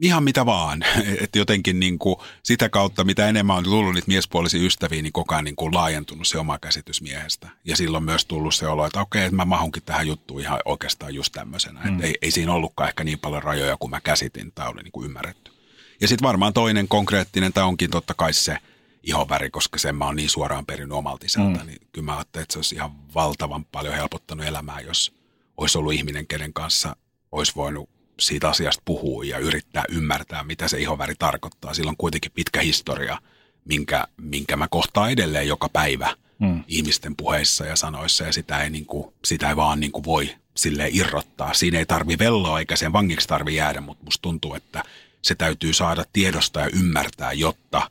ihan 0.00 0.24
mitä 0.24 0.46
vaan. 0.46 0.84
Että 1.22 1.38
jotenkin 1.38 1.80
niin 1.80 1.98
kuin 1.98 2.16
sitä 2.42 2.68
kautta, 2.68 3.04
mitä 3.04 3.28
enemmän 3.28 3.56
on 3.56 3.64
tullut 3.64 3.94
niitä 3.94 4.08
miespuolisia 4.08 4.66
ystäviä, 4.66 5.02
niin 5.02 5.12
koko 5.12 5.34
ajan 5.34 5.44
niin 5.44 5.56
kuin 5.56 5.74
laajentunut 5.74 6.28
se 6.28 6.38
oma 6.38 6.58
käsitys 6.58 7.02
miehestä. 7.02 7.48
Ja 7.64 7.76
silloin 7.76 8.04
myös 8.04 8.24
tullut 8.24 8.54
se 8.54 8.66
olo, 8.66 8.86
että 8.86 9.00
okei, 9.00 9.24
että 9.24 9.36
mä 9.36 9.44
mahunkin 9.44 9.82
tähän 9.82 10.06
juttuun 10.06 10.40
ihan 10.40 10.60
oikeastaan 10.64 11.14
just 11.14 11.32
tämmöisenä. 11.32 11.80
Mm. 11.80 11.92
Että 11.92 12.06
ei, 12.06 12.14
ei 12.22 12.30
siinä 12.30 12.52
ollutkaan 12.52 12.88
ehkä 12.88 13.04
niin 13.04 13.18
paljon 13.18 13.42
rajoja 13.42 13.76
kuin 13.76 13.90
mä 13.90 14.00
käsitin 14.00 14.52
tai 14.54 14.68
oli 14.68 14.82
niin 14.82 14.92
kuin 14.92 15.04
ymmärretty. 15.04 15.52
Ja 16.00 16.08
sitten 16.08 16.26
varmaan 16.26 16.52
toinen 16.52 16.88
konkreettinen, 16.88 17.52
tämä 17.52 17.66
onkin 17.66 17.90
totta 17.90 18.14
kai 18.14 18.32
se 18.32 18.56
ihoväri, 19.02 19.50
koska 19.50 19.78
sen 19.78 19.96
mä 19.96 20.04
oon 20.04 20.16
niin 20.16 20.30
suoraan 20.30 20.66
perinnyt 20.66 20.98
omalta 20.98 21.26
isältä, 21.26 21.60
mm. 21.60 21.66
niin 21.66 21.78
kyllä 21.92 22.04
mä 22.04 22.16
ajattelin, 22.16 22.42
että 22.42 22.52
se 22.52 22.58
olisi 22.58 22.74
ihan 22.74 23.14
valtavan 23.14 23.64
paljon 23.64 23.94
helpottanut 23.94 24.46
elämää, 24.46 24.80
jos 24.80 25.14
olisi 25.56 25.78
ollut 25.78 25.92
ihminen, 25.92 26.26
kenen 26.26 26.52
kanssa 26.52 26.96
olisi 27.32 27.52
voinut 27.56 27.88
siitä 28.20 28.48
asiasta 28.48 28.82
puhuu 28.84 29.22
ja 29.22 29.38
yrittää 29.38 29.84
ymmärtää, 29.88 30.44
mitä 30.44 30.68
se 30.68 30.80
ihoväri 30.80 31.14
tarkoittaa. 31.18 31.74
Sillä 31.74 31.88
on 31.88 31.96
kuitenkin 31.96 32.32
pitkä 32.32 32.60
historia, 32.60 33.18
minkä, 33.64 34.06
minkä 34.16 34.56
mä 34.56 34.68
kohtaan 34.68 35.10
edelleen 35.10 35.48
joka 35.48 35.68
päivä 35.68 36.16
mm. 36.38 36.64
ihmisten 36.68 37.16
puheissa 37.16 37.66
ja 37.66 37.76
sanoissa, 37.76 38.24
ja 38.24 38.32
sitä 38.32 38.62
ei, 38.62 38.70
niin 38.70 38.86
kuin, 38.86 39.14
sitä 39.24 39.48
ei 39.48 39.56
vaan 39.56 39.80
niin 39.80 39.92
kuin 39.92 40.04
voi 40.04 40.36
sille 40.56 40.88
irrottaa. 40.92 41.54
Siinä 41.54 41.78
ei 41.78 41.86
tarvi 41.86 42.18
velloa 42.18 42.58
eikä 42.58 42.76
sen 42.76 42.92
vangiksi 42.92 43.28
tarvi 43.28 43.54
jäädä, 43.54 43.80
mutta 43.80 44.04
musta 44.04 44.22
tuntuu, 44.22 44.54
että 44.54 44.82
se 45.22 45.34
täytyy 45.34 45.72
saada 45.72 46.04
tiedosta 46.12 46.60
ja 46.60 46.70
ymmärtää, 46.72 47.32
jotta 47.32 47.90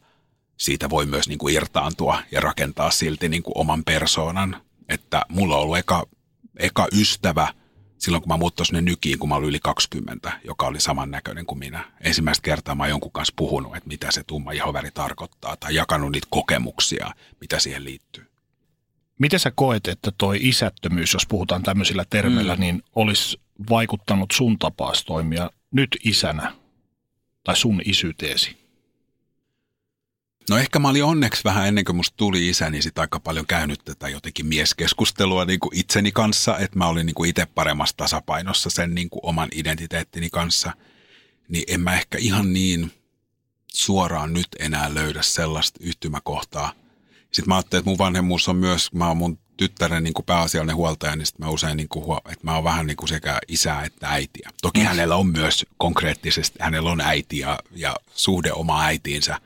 siitä 0.60 0.89
voi 0.89 1.06
myös 1.06 1.28
niin 1.28 1.39
kuin 1.39 1.56
irtaantua 1.56 2.22
ja 2.32 2.42
rakentaa 2.42 2.92
silti 2.92 3.30
niin 3.30 3.44
kuin 3.44 3.58
oman 3.58 3.84
persoonan. 3.84 4.62
Että 4.89 5.22
mulla 5.30 5.56
on 5.56 5.62
ollut 5.62 5.78
eka, 5.78 6.08
eka 6.60 6.88
ystävä– 6.92 7.54
silloin 8.00 8.22
kun 8.22 8.34
mä 8.34 8.38
muuttoin 8.38 8.68
sinne 8.68 8.82
nykiin, 8.82 9.20
kun 9.20 9.30
mä 9.30 9.36
olin 9.36 9.50
yli 9.50 9.60
20, 9.60 10.32
joka 10.44 10.68
oli 10.68 10.82
samannäköinen 10.82 11.46
kuin 11.46 11.60
minä. 11.60 11.92
Ensimmäistä 12.01 12.42
kertaa 12.42 12.75
mä 12.75 12.84
oon 12.84 12.89
jonkun 12.89 13.12
kanssa 13.12 13.34
puhunut, 13.38 13.75
että 13.75 13.89
mitä 13.89 14.12
se 14.12 14.24
tumma 14.24 14.51
ihoväri 14.51 14.92
tarkoittaa, 14.92 15.58
tai 15.58 15.75
jakanut 15.75 16.12
niitä 16.12 16.28
kokemuksia, 16.30 17.12
mitä 17.42 17.60
siihen 17.60 17.84
liittyy. 17.84 18.25
Miten 19.20 19.39
sä 19.39 19.51
koet, 19.56 19.88
että 19.88 20.12
toi 20.18 20.38
isättömyys, 20.42 21.13
jos 21.13 21.25
puhutaan 21.28 21.63
tämmöisillä 21.63 22.06
termeillä, 22.10 22.56
mm. 22.56 22.60
niin 22.60 22.84
olisi 22.96 23.42
vaikuttanut 23.70 24.32
sun 24.34 24.60
tapaas 24.60 25.06
toimia 25.06 25.50
nyt 25.72 25.98
isänä 26.04 26.56
tai 27.44 27.58
sun 27.58 27.82
isyyteesi? 27.86 28.59
No 30.50 30.58
ehkä 30.58 30.79
mä 30.79 30.89
olin 30.89 31.03
onneksi 31.03 31.44
vähän 31.44 31.68
ennen 31.68 31.86
kuin 31.86 31.96
musta 31.96 32.18
tuli 32.18 32.50
isä, 32.50 32.70
niin 32.70 32.84
sit 32.84 33.00
aika 33.00 33.20
paljon 33.20 33.46
käynyt 33.46 33.79
tätä 33.86 34.10
jotenkin 34.10 34.46
mieskeskustelua 34.46 35.46
niin 35.46 35.60
kuin 35.60 35.77
itseni 35.77 36.12
kanssa, 36.12 36.58
että 36.58 36.77
mä 36.77 36.88
olin 36.88 37.06
niin 37.06 37.13
kuin 37.13 37.29
itse 37.29 37.46
paremmassa 37.46 37.98
tasapainossa 37.98 38.70
sen 38.70 38.96
niin 38.96 39.10
kuin 39.10 39.20
oman 39.24 39.50
identiteettini 39.56 40.29
kanssa. 40.29 40.72
Niin 41.50 41.63
en 41.68 41.82
mä 41.82 41.94
ehkä 41.94 42.18
ihan 42.18 42.53
niin 42.53 42.91
suoraan 43.74 44.34
nyt 44.34 44.48
enää 44.60 44.94
löydä 44.94 45.22
sellaista 45.22 45.79
yhtymäkohtaa. 45.84 46.72
Sitten 47.32 47.48
mä 47.48 47.56
ajattelin, 47.56 47.82
että 47.82 47.89
mun 47.89 47.98
vanhemmuus 47.98 48.50
on 48.50 48.56
myös, 48.56 48.94
mä 48.94 49.08
oon 49.08 49.18
mun 49.18 49.39
tyttären 49.58 50.03
niin 50.03 50.13
kuin 50.13 50.25
pääasiallinen 50.25 50.75
huoltaja, 50.75 51.15
niin 51.15 51.25
sitten 51.25 51.46
mä 51.46 51.51
usein, 51.51 51.77
niin 51.77 51.89
kuin, 51.89 52.20
että 52.25 52.44
mä 52.46 52.56
oon 52.56 52.63
vähän 52.63 52.88
niin 52.88 52.98
kuin 52.98 53.10
sekä 53.10 53.39
isää 53.48 53.84
että 53.84 54.10
äitiä. 54.10 54.50
Toki 54.62 54.79
mm. 54.79 54.86
hänellä 54.86 55.15
on 55.15 55.27
myös 55.27 55.65
konkreettisesti, 55.77 56.60
hänellä 56.62 56.91
on 56.91 57.01
äiti 57.01 57.39
ja, 57.39 57.60
ja 57.72 57.96
suhde 58.15 58.51
oma 58.53 58.84
äitiinsä, 58.84 59.39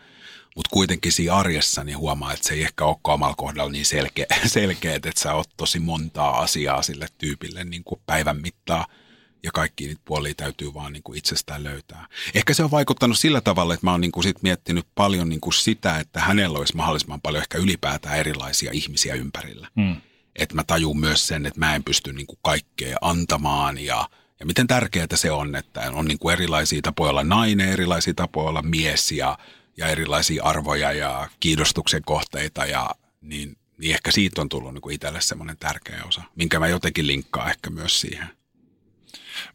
mutta 0.55 0.69
kuitenkin 0.73 1.11
siinä 1.11 1.35
arjessa 1.35 1.83
niin 1.83 1.97
huomaa, 1.97 2.33
että 2.33 2.47
se 2.47 2.53
ei 2.53 2.61
ehkä 2.63 2.85
ole 2.85 2.97
omalla 3.03 3.35
kohdalla 3.35 3.71
niin 3.71 3.85
selkeä, 3.85 4.25
selkeä, 4.45 4.95
että 4.95 5.11
sä 5.15 5.33
oot 5.33 5.49
tosi 5.57 5.79
montaa 5.79 6.39
asiaa 6.39 6.81
sille 6.81 7.07
tyypille 7.17 7.63
niin 7.63 7.83
kuin 7.83 8.01
päivän 8.05 8.41
mittaa– 8.41 8.85
ja 9.43 9.51
kaikki 9.51 9.87
niitä 9.87 10.01
puolia 10.05 10.33
täytyy 10.37 10.73
vaan 10.73 10.93
niin 10.93 11.03
kuin 11.03 11.17
itsestään 11.17 11.63
löytää. 11.63 12.07
Ehkä 12.33 12.53
se 12.53 12.63
on 12.63 12.71
vaikuttanut 12.71 13.19
sillä 13.19 13.41
tavalla, 13.41 13.73
että 13.73 13.85
mä 13.85 13.91
oon 13.91 14.01
niin 14.01 14.11
kuin 14.11 14.23
sit 14.23 14.43
miettinyt 14.43 14.87
paljon 14.95 15.29
niin 15.29 15.41
kuin 15.41 15.53
sitä, 15.53 15.99
että 15.99 16.19
hänellä 16.19 16.57
olisi 16.57 16.75
mahdollisimman 16.75 17.21
paljon 17.21 17.41
ehkä 17.41 17.57
ylipäätään 17.57 18.17
erilaisia 18.17 18.71
ihmisiä 18.73 19.13
ympärillä. 19.13 19.67
Mm. 19.75 19.95
Että 20.35 20.55
mä 20.55 20.63
tajun 20.63 20.99
myös 20.99 21.27
sen, 21.27 21.45
että 21.45 21.59
mä 21.59 21.75
en 21.75 21.83
pysty 21.83 22.13
niin 22.13 22.27
kuin 22.27 22.39
kaikkea 22.41 22.97
antamaan 23.01 23.77
ja, 23.77 24.09
ja 24.39 24.45
miten 24.45 24.67
tärkeää 24.67 25.07
se 25.15 25.31
on, 25.31 25.55
että 25.55 25.91
on 25.91 26.05
niin 26.05 26.19
kuin 26.19 26.33
erilaisia 26.33 26.81
tapoja 26.81 27.09
olla 27.09 27.23
nainen, 27.23 27.69
erilaisia 27.69 28.13
tapoja 28.13 28.49
olla 28.49 28.61
mies 28.61 29.11
ja, 29.11 29.37
ja 29.77 29.87
erilaisia 29.87 30.43
arvoja 30.43 30.91
ja 30.91 31.29
kiinnostuksen 31.39 32.01
kohteita 32.05 32.65
ja 32.65 32.89
niin, 33.21 33.57
niin 33.77 33.93
ehkä 33.93 34.11
siitä 34.11 34.41
on 34.41 34.49
tullut 34.49 34.73
niin 34.73 34.91
itselle 34.91 35.21
semmoinen 35.21 35.57
tärkeä 35.57 36.03
osa, 36.07 36.21
minkä 36.35 36.59
mä 36.59 36.67
jotenkin 36.67 37.07
linkkaan 37.07 37.49
ehkä 37.49 37.69
myös 37.69 38.01
siihen. 38.01 38.27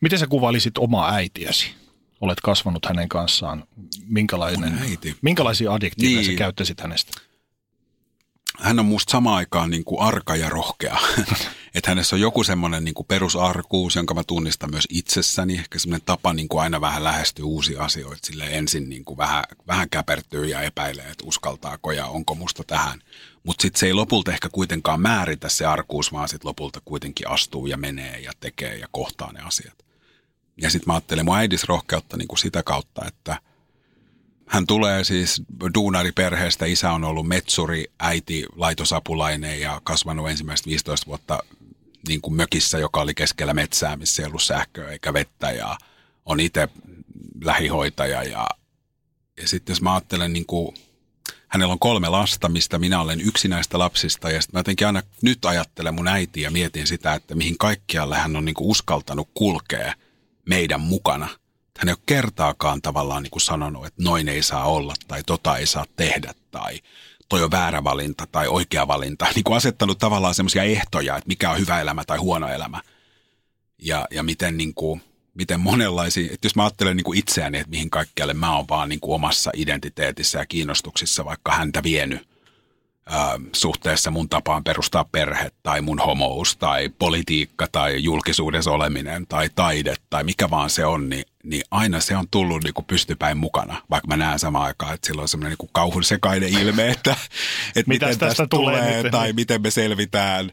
Miten 0.00 0.18
sä 0.18 0.26
kuvailisit 0.26 0.78
omaa 0.78 1.14
äitiäsi? 1.14 1.75
Olet 2.20 2.40
kasvanut 2.40 2.87
hänen 2.87 3.08
kanssaan. 3.08 3.64
Minkälainen, 4.06 4.78
äiti. 4.78 5.16
Minkälaisia 5.22 5.72
adjektiiveja 5.72 6.20
niin. 6.20 6.32
sä 6.32 6.38
käyttäisit 6.38 6.80
hänestä? 6.80 7.20
Hän 8.58 8.78
on 8.78 8.87
musta 8.87 9.10
samaan 9.10 9.37
aikaan 9.37 9.70
niin 9.70 9.84
kuin 9.84 10.00
arka 10.00 10.37
ja 10.37 10.48
rohkea. 10.48 10.98
että 11.78 11.90
hänessä 11.90 12.16
on 12.16 12.20
joku 12.20 12.44
semmoinen 12.44 12.85
niin 12.85 12.94
perusarkuus, 13.08 13.97
jonka 13.97 14.14
mä 14.14 14.25
tunnistan 14.25 14.70
myös 14.70 14.87
itsessäni. 14.90 15.58
Ehkä 15.58 15.78
semmoinen 15.78 16.06
tapa 16.06 16.32
niin 16.32 16.49
kuin 16.49 16.62
aina 16.62 16.80
vähän 16.80 17.04
lähestyä 17.04 17.44
uusia 17.44 17.85
asioita. 17.85 18.26
Sille 18.26 18.44
ensin 18.44 18.88
niin 18.88 19.04
kuin 19.04 19.18
vähän, 19.18 19.44
vähän 19.66 19.90
käpertyy 19.90 20.47
ja 20.47 20.61
epäilee, 20.61 21.04
että 21.11 21.25
uskaltaako 21.26 21.92
ja 21.92 22.06
onko 22.06 22.35
musta 22.35 22.64
tähän. 22.64 23.00
Mutta 23.42 23.62
sitten 23.62 23.80
se 23.80 23.87
ei 23.87 23.94
lopulta 23.94 24.32
ehkä 24.32 24.49
kuitenkaan 24.49 25.00
määritä 25.00 25.49
se 25.49 25.66
arkuus, 25.66 26.12
vaan 26.12 26.28
sitten 26.28 26.49
lopulta 26.49 26.80
kuitenkin 26.85 27.28
astuu 27.28 27.66
ja 27.66 27.76
menee 27.76 28.20
ja 28.20 28.32
tekee 28.40 28.76
ja 28.76 28.88
kohtaa 28.90 29.32
ne 29.32 29.40
asiat. 29.40 29.85
Ja 30.62 30.70
sitten 30.70 30.87
mä 30.87 30.94
ajattelen 30.94 31.25
mun 31.25 31.37
äidis 31.37 31.64
rohkeutta 31.64 32.16
niin 32.16 32.28
kuin 32.28 32.38
sitä 32.38 32.62
kautta, 32.62 33.04
että 33.06 33.40
hän 34.47 34.66
tulee 34.66 35.04
siis 35.04 35.42
duunariperheestä. 35.75 36.66
Isä 36.66 36.92
on 36.92 37.04
ollut 37.04 37.28
metsuri, 37.28 37.85
äiti 38.00 38.47
laitosapulainen 38.56 39.61
ja 39.61 39.80
kasvanut 39.85 40.30
ensimmäiset 40.30 40.66
15 40.66 41.06
vuotta 41.06 41.38
niin 42.09 42.21
kuin 42.21 42.35
mökissä, 42.35 42.78
joka 42.78 43.00
oli 43.00 43.14
keskellä 43.14 43.55
metsää, 43.55 43.97
missä 43.97 44.23
ei 44.23 44.26
ollut 44.26 44.43
sähköä 44.43 44.90
eikä 44.90 45.12
vettä 45.12 45.50
ja 45.50 45.78
on 46.26 46.40
itse 46.40 46.69
lähihoitaja. 47.45 48.23
Ja, 48.23 48.47
ja 49.40 49.49
sitten 49.49 49.73
jos 49.73 49.83
mä 49.83 49.95
ajattelen 49.95 50.33
niin 50.33 50.47
kuin 50.47 50.75
hänellä 51.49 51.73
on 51.73 51.78
kolme 51.78 52.09
lasta, 52.09 52.49
mistä 52.49 52.78
minä 52.78 53.00
olen 53.00 53.21
yksi 53.21 53.49
näistä 53.49 53.78
lapsista. 53.78 54.31
Ja 54.31 54.40
sitten 54.40 54.57
mä 54.57 54.61
jotenkin 54.61 54.87
aina 54.87 55.02
nyt 55.23 55.45
ajattelen 55.45 55.95
mun 55.95 56.09
äitiä 56.09 56.43
ja 56.43 56.50
mietin 56.50 56.87
sitä, 56.87 57.14
että 57.14 57.35
mihin 57.35 57.59
kaikkialle 57.59 58.17
hän 58.17 58.37
on 58.37 58.45
niin 58.45 58.55
kuin 58.55 58.71
uskaltanut 58.71 59.28
kulkea 59.35 59.95
meidän 60.49 60.81
mukana. 60.81 61.28
Hän 61.78 61.88
ei 61.88 61.93
ole 61.93 62.02
kertaakaan 62.07 62.83
tavallaan 62.83 63.23
niin 63.23 63.31
kuin 63.31 63.43
sanonut, 63.43 63.87
että 63.87 64.02
noin 64.02 64.28
ei 64.28 64.43
saa 64.43 64.64
olla 64.64 64.95
tai 65.09 65.23
tota 65.23 65.57
ei 65.57 65.67
saa 65.67 65.85
tehdä 65.97 66.35
tai 66.50 66.81
toi 67.28 67.42
on 67.42 67.50
väärä 67.50 67.85
valinta 67.85 68.26
tai 68.32 68.49
oikea 68.49 68.88
valinta. 68.88 69.26
Niin 69.35 69.44
kuin 69.44 69.56
asettanut 69.56 69.99
tavallaan 69.99 70.35
semmoisia 70.35 70.62
ehtoja, 70.62 71.16
että 71.16 71.28
mikä 71.28 71.50
on 71.50 71.58
hyvä 71.58 71.80
elämä 71.80 72.04
tai 72.04 72.18
huono 72.18 72.49
elämä. 72.49 72.82
Ja, 73.78 74.06
ja 74.11 74.23
miten 74.23 74.56
niin 74.56 74.75
kuin, 74.75 75.02
miten 75.35 75.61
monenlaisia, 75.61 76.32
että 76.32 76.47
jos 76.47 76.56
mä 76.56 76.62
ajattelen 76.62 76.97
niin 76.97 77.04
kuin 77.04 77.18
itseäni, 77.18 77.58
että 77.58 77.70
mihin 77.70 77.90
kaikkialle 77.90 78.35
mä 78.35 78.56
oon 78.56 78.68
vaan 78.68 78.88
niin 78.88 79.00
kuin 79.00 79.14
omassa 79.14 79.50
identiteetissä 79.55 80.38
ja 80.38 80.46
kiinnostuksissa 80.46 81.24
vaikka 81.24 81.53
häntä 81.53 81.83
vienyt 81.83 82.28
ää, 83.09 83.40
suhteessa 83.53 84.11
mun 84.11 84.29
tapaan 84.29 84.64
perustaa 84.64 85.05
perhe 85.05 85.51
tai 85.62 85.81
mun 85.81 85.99
homous 85.99 86.57
tai 86.57 86.88
politiikka 86.88 87.66
tai 87.73 88.03
julkisuudessa 88.03 88.71
oleminen 88.71 89.27
tai 89.27 89.51
taide 89.55 89.94
tai 90.11 90.25
mikä 90.25 90.51
vaan 90.51 90.71
se 90.71 90.87
on, 90.87 91.09
niin, 91.09 91.25
niin 91.44 91.62
aina 91.71 92.01
se 92.01 92.16
on 92.16 92.27
tullut 92.31 92.64
niin 92.64 92.75
kuin 92.75 92.85
pystypäin 92.85 93.37
mukana, 93.38 93.83
vaikka 93.90 94.09
mä 94.09 94.16
näen 94.16 94.38
samaan 94.38 94.64
aikaan, 94.64 94.94
että 94.94 95.07
sillä 95.07 95.23
on 95.23 95.29
semmoinen 95.29 95.57
niin 95.61 95.71
kauhun 95.73 96.05
sekainen 96.05 96.49
ilme, 96.49 96.88
että, 96.88 97.16
että 97.77 97.88
miten 97.88 98.09
tästä, 98.09 98.27
tästä 98.27 98.47
tulee, 98.47 98.79
tulee 98.81 99.11
tai 99.11 99.33
miten 99.33 99.62
me 99.62 99.71
selvitään, 99.71 100.53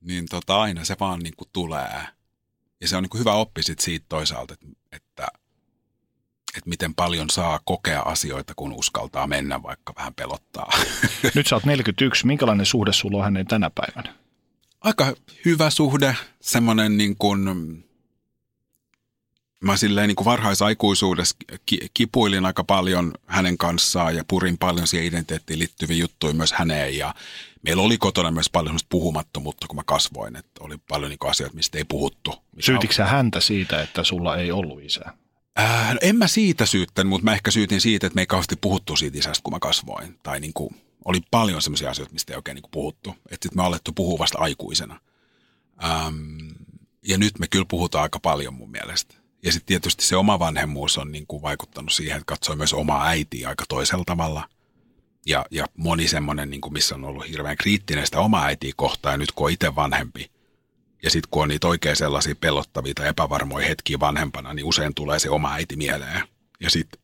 niin 0.00 0.26
tota, 0.30 0.60
aina 0.60 0.84
se 0.84 0.96
vaan 1.00 1.20
niin 1.20 1.34
kuin 1.36 1.48
tulee. 1.52 2.00
Ja 2.80 2.88
se 2.88 2.96
on 2.96 3.02
niin 3.02 3.10
kuin 3.10 3.20
hyvä 3.20 3.32
oppi 3.32 3.62
sit 3.62 3.78
siitä 3.78 4.06
toisaalta, 4.08 4.54
että, 4.54 4.66
että, 4.92 5.08
että 6.56 6.70
miten 6.70 6.94
paljon 6.94 7.30
saa 7.30 7.60
kokea 7.64 8.00
asioita, 8.00 8.52
kun 8.56 8.72
uskaltaa 8.72 9.26
mennä, 9.26 9.62
vaikka 9.62 9.92
vähän 9.96 10.14
pelottaa. 10.14 10.72
Nyt 11.34 11.46
sä 11.46 11.56
oot 11.56 11.64
41. 11.64 12.26
Minkälainen 12.26 12.66
suhde 12.66 12.92
sulla 12.92 13.18
on 13.18 13.24
hänen 13.24 13.46
tänä 13.46 13.70
päivänä? 13.70 14.14
Aika 14.80 15.14
hyvä 15.44 15.70
suhde. 15.70 16.16
Semmoinen 16.40 16.96
niin 16.96 17.16
kuin, 17.16 17.40
mä 19.64 19.76
silleen 19.76 20.08
niin 20.08 20.16
kuin 20.16 20.24
varhaisaikuisuudessa 20.24 21.36
kipuilin 21.94 22.46
aika 22.46 22.64
paljon 22.64 23.12
hänen 23.26 23.58
kanssaan 23.58 24.16
ja 24.16 24.24
purin 24.28 24.58
paljon 24.58 24.86
siihen 24.86 25.06
identiteettiin 25.06 25.58
liittyviä 25.58 25.96
juttuja 25.96 26.34
myös 26.34 26.52
häneen 26.52 26.98
ja 26.98 27.14
meillä 27.62 27.82
oli 27.82 27.98
kotona 27.98 28.30
myös 28.30 28.50
paljon 28.50 28.78
puhumattomuutta, 28.88 29.66
kun 29.66 29.76
mä 29.76 29.82
kasvoin, 29.86 30.36
että 30.36 30.64
oli 30.64 30.76
paljon 30.88 31.10
niin 31.10 31.30
asioita, 31.30 31.56
mistä 31.56 31.78
ei 31.78 31.84
puhuttu. 31.84 32.34
Syytitkö 32.60 32.94
sä 32.94 33.04
häntä 33.04 33.40
siitä, 33.40 33.82
että 33.82 34.04
sulla 34.04 34.36
ei 34.36 34.52
ollut 34.52 34.82
isää? 34.82 35.12
Äh, 35.58 35.94
no 35.94 35.98
en 36.02 36.16
mä 36.16 36.26
siitä 36.26 36.66
syyttänyt, 36.66 37.08
mutta 37.08 37.24
mä 37.24 37.32
ehkä 37.32 37.50
syytin 37.50 37.80
siitä, 37.80 38.06
että 38.06 38.14
me 38.14 38.22
ei 38.22 38.26
kauheasti 38.26 38.56
puhuttu 38.60 38.96
siitä 38.96 39.18
isästä, 39.18 39.42
kun 39.42 39.52
mä 39.52 39.58
kasvoin. 39.58 40.18
Tai 40.22 40.40
niin 40.40 40.52
kuin, 40.52 40.76
oli 41.04 41.20
paljon 41.30 41.62
sellaisia 41.62 41.90
asioita, 41.90 42.12
mistä 42.12 42.32
ei 42.32 42.36
oikein 42.36 42.54
niin 42.54 42.62
kuin 42.62 42.70
puhuttu. 42.70 43.10
Että 43.10 43.44
sitten 43.44 43.56
me 43.56 43.62
alettu 43.62 43.92
puhua 43.92 44.18
vasta 44.18 44.38
aikuisena. 44.38 45.00
Ähm, 45.84 46.48
ja 47.02 47.18
nyt 47.18 47.38
me 47.38 47.46
kyllä 47.48 47.66
puhutaan 47.68 48.02
aika 48.02 48.20
paljon 48.20 48.54
mun 48.54 48.70
mielestä. 48.70 49.14
Ja 49.42 49.52
sitten 49.52 49.66
tietysti 49.66 50.04
se 50.04 50.16
oma 50.16 50.38
vanhemmuus 50.38 50.98
on 50.98 51.12
niin 51.12 51.26
kuin 51.26 51.42
vaikuttanut 51.42 51.92
siihen, 51.92 52.16
että 52.16 52.26
katsoi 52.26 52.56
myös 52.56 52.72
omaa 52.72 53.06
äitiä 53.06 53.48
aika 53.48 53.64
toisella 53.68 54.04
tavalla– 54.04 54.48
ja, 55.26 55.46
ja 55.50 55.66
moni 55.76 56.08
semmoinen, 56.08 56.50
niin 56.50 56.60
kuin 56.60 56.72
missä 56.72 56.94
on 56.94 57.04
ollut 57.04 57.28
hirveän 57.28 57.56
kriittinen 57.56 58.06
sitä 58.06 58.20
omaa 58.20 58.44
äitiä 58.44 58.72
kohtaan, 58.76 59.12
ja 59.12 59.18
nyt 59.18 59.32
kun 59.32 59.46
on 59.46 59.52
itse 59.52 59.74
vanhempi, 59.74 60.30
ja 61.02 61.10
sitten 61.10 61.28
kun 61.30 61.42
on 61.42 61.48
niitä 61.48 61.68
oikein 61.68 61.96
sellaisia 61.96 62.34
pelottavia 62.34 62.94
tai 62.94 63.08
epävarmoja 63.08 63.68
hetkiä 63.68 64.00
vanhempana, 64.00 64.54
niin 64.54 64.64
usein 64.64 64.94
tulee 64.94 65.18
se 65.18 65.30
oma 65.30 65.52
äiti 65.52 65.76
mieleen. 65.76 66.22
Ja 66.60 66.70
sitten 66.70 67.00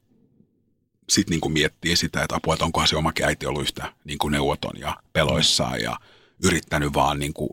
sit 1.09 1.31
niin 1.31 1.53
miettii 1.53 1.97
sitä, 1.97 2.23
että 2.23 2.37
apua, 2.37 2.55
että 2.55 2.65
onkohan 2.65 2.89
se 2.89 2.97
omakin 2.97 3.27
äiti 3.27 3.47
ollut 3.47 3.63
yhtä 3.63 3.93
niin 4.05 4.19
kuin 4.19 4.33
neuvoton 4.33 4.81
ja 4.81 4.97
peloissaan 5.13 5.81
ja 5.81 5.97
yrittänyt 6.45 6.95
vaan 6.95 7.19
niin 7.19 7.33
kuin 7.33 7.51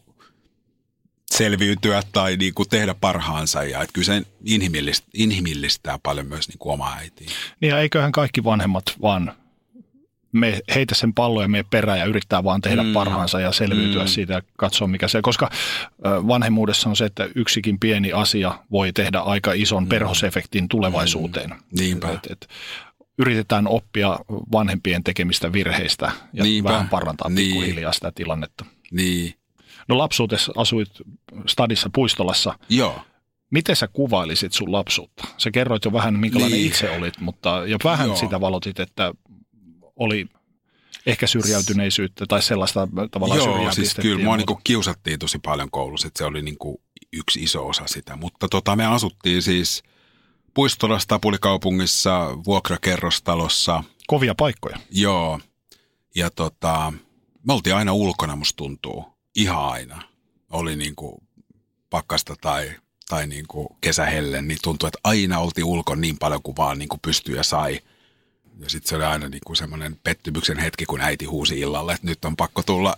selviytyä 1.32 2.03
tai 2.12 2.38
niin 2.38 2.53
kuin 2.53 2.69
tehdä 2.69 2.93
parhaansa. 2.93 3.63
Ja 3.63 3.82
että 3.82 3.93
kyllä 3.93 4.06
se 4.06 4.21
inhimillistää, 4.45 5.10
inhimillistää 5.13 5.99
paljon 6.03 6.27
myös 6.27 6.47
niin 6.47 6.60
kuin 6.60 6.73
omaa 6.73 6.95
äitiä. 6.95 7.27
Niin 7.60 7.69
ja 7.69 7.79
eiköhän 7.79 8.12
kaikki 8.12 8.43
vanhemmat 8.43 8.84
vaan 9.01 9.36
me 10.34 10.60
heitä 10.76 10.96
sen 10.96 11.13
pallon 11.13 11.43
ja 11.43 11.50
me 11.50 11.65
perään 11.69 12.00
ja 12.00 12.06
yrittää 12.06 12.43
vaan 12.43 12.62
tehdä 12.62 12.84
mm. 12.84 12.93
parhaansa 12.93 13.39
ja 13.39 13.52
selviytyä 13.52 14.04
mm. 14.04 14.08
siitä 14.08 14.34
ja 14.34 14.41
katsoa 14.58 14.88
mikä 14.88 15.08
se, 15.08 15.22
koska 15.22 15.50
vanhemmuudessa 16.04 16.89
on 16.89 16.96
se, 16.96 17.06
että 17.06 17.30
yksikin 17.36 17.80
pieni 17.80 18.12
asia 18.12 18.60
voi 18.72 18.93
tehdä 18.93 19.19
aika 19.19 19.54
ison 19.54 19.84
mm. 19.84 19.89
perhosefektin 19.89 20.69
tulevaisuuteen. 20.69 21.50
Mm. 21.50 21.56
Niinpä. 21.80 22.12
Et, 22.12 22.28
et, 22.30 22.48
yritetään 23.17 23.67
oppia 23.67 24.19
vanhempien 24.52 25.04
tekemistä 25.04 25.54
virheistä 25.54 26.12
ja 26.34 26.43
Niinpä. 26.43 26.69
vähän 26.69 26.89
parantaa 26.89 27.30
niin. 27.30 27.48
pikkuhiljaa 27.48 27.93
sitä 27.93 28.12
tilannetta. 28.15 28.65
Niin. 28.91 29.34
No 29.88 29.98
lapsuutessa 29.98 30.52
asuit 30.56 30.89
stadissa 31.48 31.89
Puistolassa. 31.93 32.60
Joo. 32.69 33.02
Miten 33.50 33.76
sä 33.76 33.88
kuvailisit 33.88 34.54
sun 34.54 34.72
lapsuutta? 34.72 35.28
Sä 35.38 35.52
kerroit 35.52 35.86
jo 35.86 35.93
vähän, 35.93 36.19
minkälainen 36.19 36.58
niin. 36.58 36.67
itse 36.67 36.89
olit, 36.89 37.19
mutta 37.19 37.63
ja 37.65 37.78
vähän 37.84 38.08
Joo. 38.08 38.15
sitä 38.15 38.41
valotit, 38.41 38.80
että 38.80 39.13
oli 39.95 40.27
ehkä 41.06 41.27
syrjäytyneisyyttä 41.27 42.25
tai 42.25 42.41
sellaista 42.41 42.88
tavallaan 43.12 43.39
Joo, 43.39 43.71
siis 43.71 43.95
kyllä 44.01 44.23
mua 44.23 44.38
niin 44.38 44.47
kiusattiin 44.63 45.19
tosi 45.19 45.39
paljon 45.39 45.71
koulussa, 45.71 46.08
että 46.08 46.17
se 46.17 46.25
oli 46.25 46.41
niin 46.41 46.58
kuin 46.58 46.77
yksi 47.13 47.43
iso 47.43 47.67
osa 47.67 47.84
sitä. 47.88 48.15
Mutta 48.15 48.47
tota, 48.47 48.75
me 48.75 48.86
asuttiin 48.86 49.41
siis 49.41 49.84
Puistolassa, 50.53 51.08
Tapulikaupungissa, 51.08 52.29
vuokrakerrostalossa. 52.45 53.84
Kovia 54.08 54.36
paikkoja. 54.36 54.79
Joo. 54.91 55.39
Ja 56.15 56.29
tota, 56.29 56.93
me 57.47 57.53
oltiin 57.53 57.75
aina 57.75 57.93
ulkona, 57.93 58.36
musta 58.36 58.58
tuntuu. 58.58 59.06
Ihan 59.36 59.65
aina. 59.65 60.01
Oli 60.51 60.75
niin 60.75 60.95
kuin 60.95 61.23
pakkasta 61.89 62.36
tai, 62.41 62.71
tai 63.10 63.27
niin 63.27 63.47
kuin 63.47 63.67
kesähelle, 63.82 64.41
niin 64.41 64.60
tuntui, 64.63 64.88
että 64.88 64.99
aina 65.03 65.39
oltiin 65.39 65.65
ulkona 65.65 66.01
niin 66.01 66.17
paljon 66.17 66.41
kuin 66.43 66.58
vaan 66.58 66.79
niin 66.79 66.89
kuin 66.89 66.99
pystyi 67.01 67.36
ja 67.36 67.43
sai– 67.43 67.79
Ja 68.59 68.69
sitten 68.69 68.89
se 68.89 68.95
oli 68.95 69.03
aina 69.03 69.29
niin 69.29 69.41
kuin 69.45 69.57
semmoinen 69.57 69.99
pettymyksen 70.03 70.57
hetki, 70.57 70.85
kun 70.85 71.01
äiti 71.01 71.25
huusi 71.25 71.59
illalle, 71.59 71.93
että 71.93 72.07
nyt 72.07 72.25
on 72.25 72.35
pakko 72.35 72.63
tulla 72.63 72.95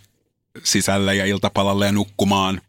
sisälle 0.63 1.15
ja 1.15 1.25
iltapalalle 1.25 1.85
ja 1.85 1.91
nukkumaan. 1.91 2.61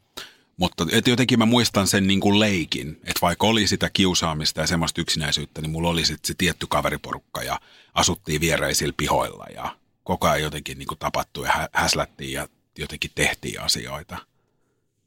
Mutta 0.56 0.86
et 0.92 1.06
jotenkin 1.06 1.38
mä 1.38 1.46
muistan 1.46 1.86
sen 1.86 2.06
niin 2.06 2.20
kuin 2.20 2.40
leikin, 2.40 2.90
että 2.90 3.20
vaikka 3.22 3.46
oli 3.46 3.66
sitä 3.66 3.90
kiusaamista 3.90 4.60
ja 4.60 4.66
semmoista 4.66 5.00
yksinäisyyttä, 5.00 5.60
niin 5.60 5.70
mulla 5.70 5.88
oli 5.88 6.04
sitten 6.04 6.26
se 6.26 6.34
tietty 6.38 6.66
kaveriporukka 6.66 7.42
ja 7.42 7.60
asuttiin 7.94 8.40
viereisillä 8.40 8.94
pihoilla 8.96 9.46
ja 9.54 9.76
koko 10.04 10.28
ajan 10.28 10.42
jotenkin 10.42 10.78
niin 10.78 10.88
kuin 10.88 10.98
ja 11.44 11.68
häslättiin 11.72 12.32
ja 12.32 12.48
jotenkin 12.78 13.10
tehtiin 13.14 13.60
asioita. 13.60 14.18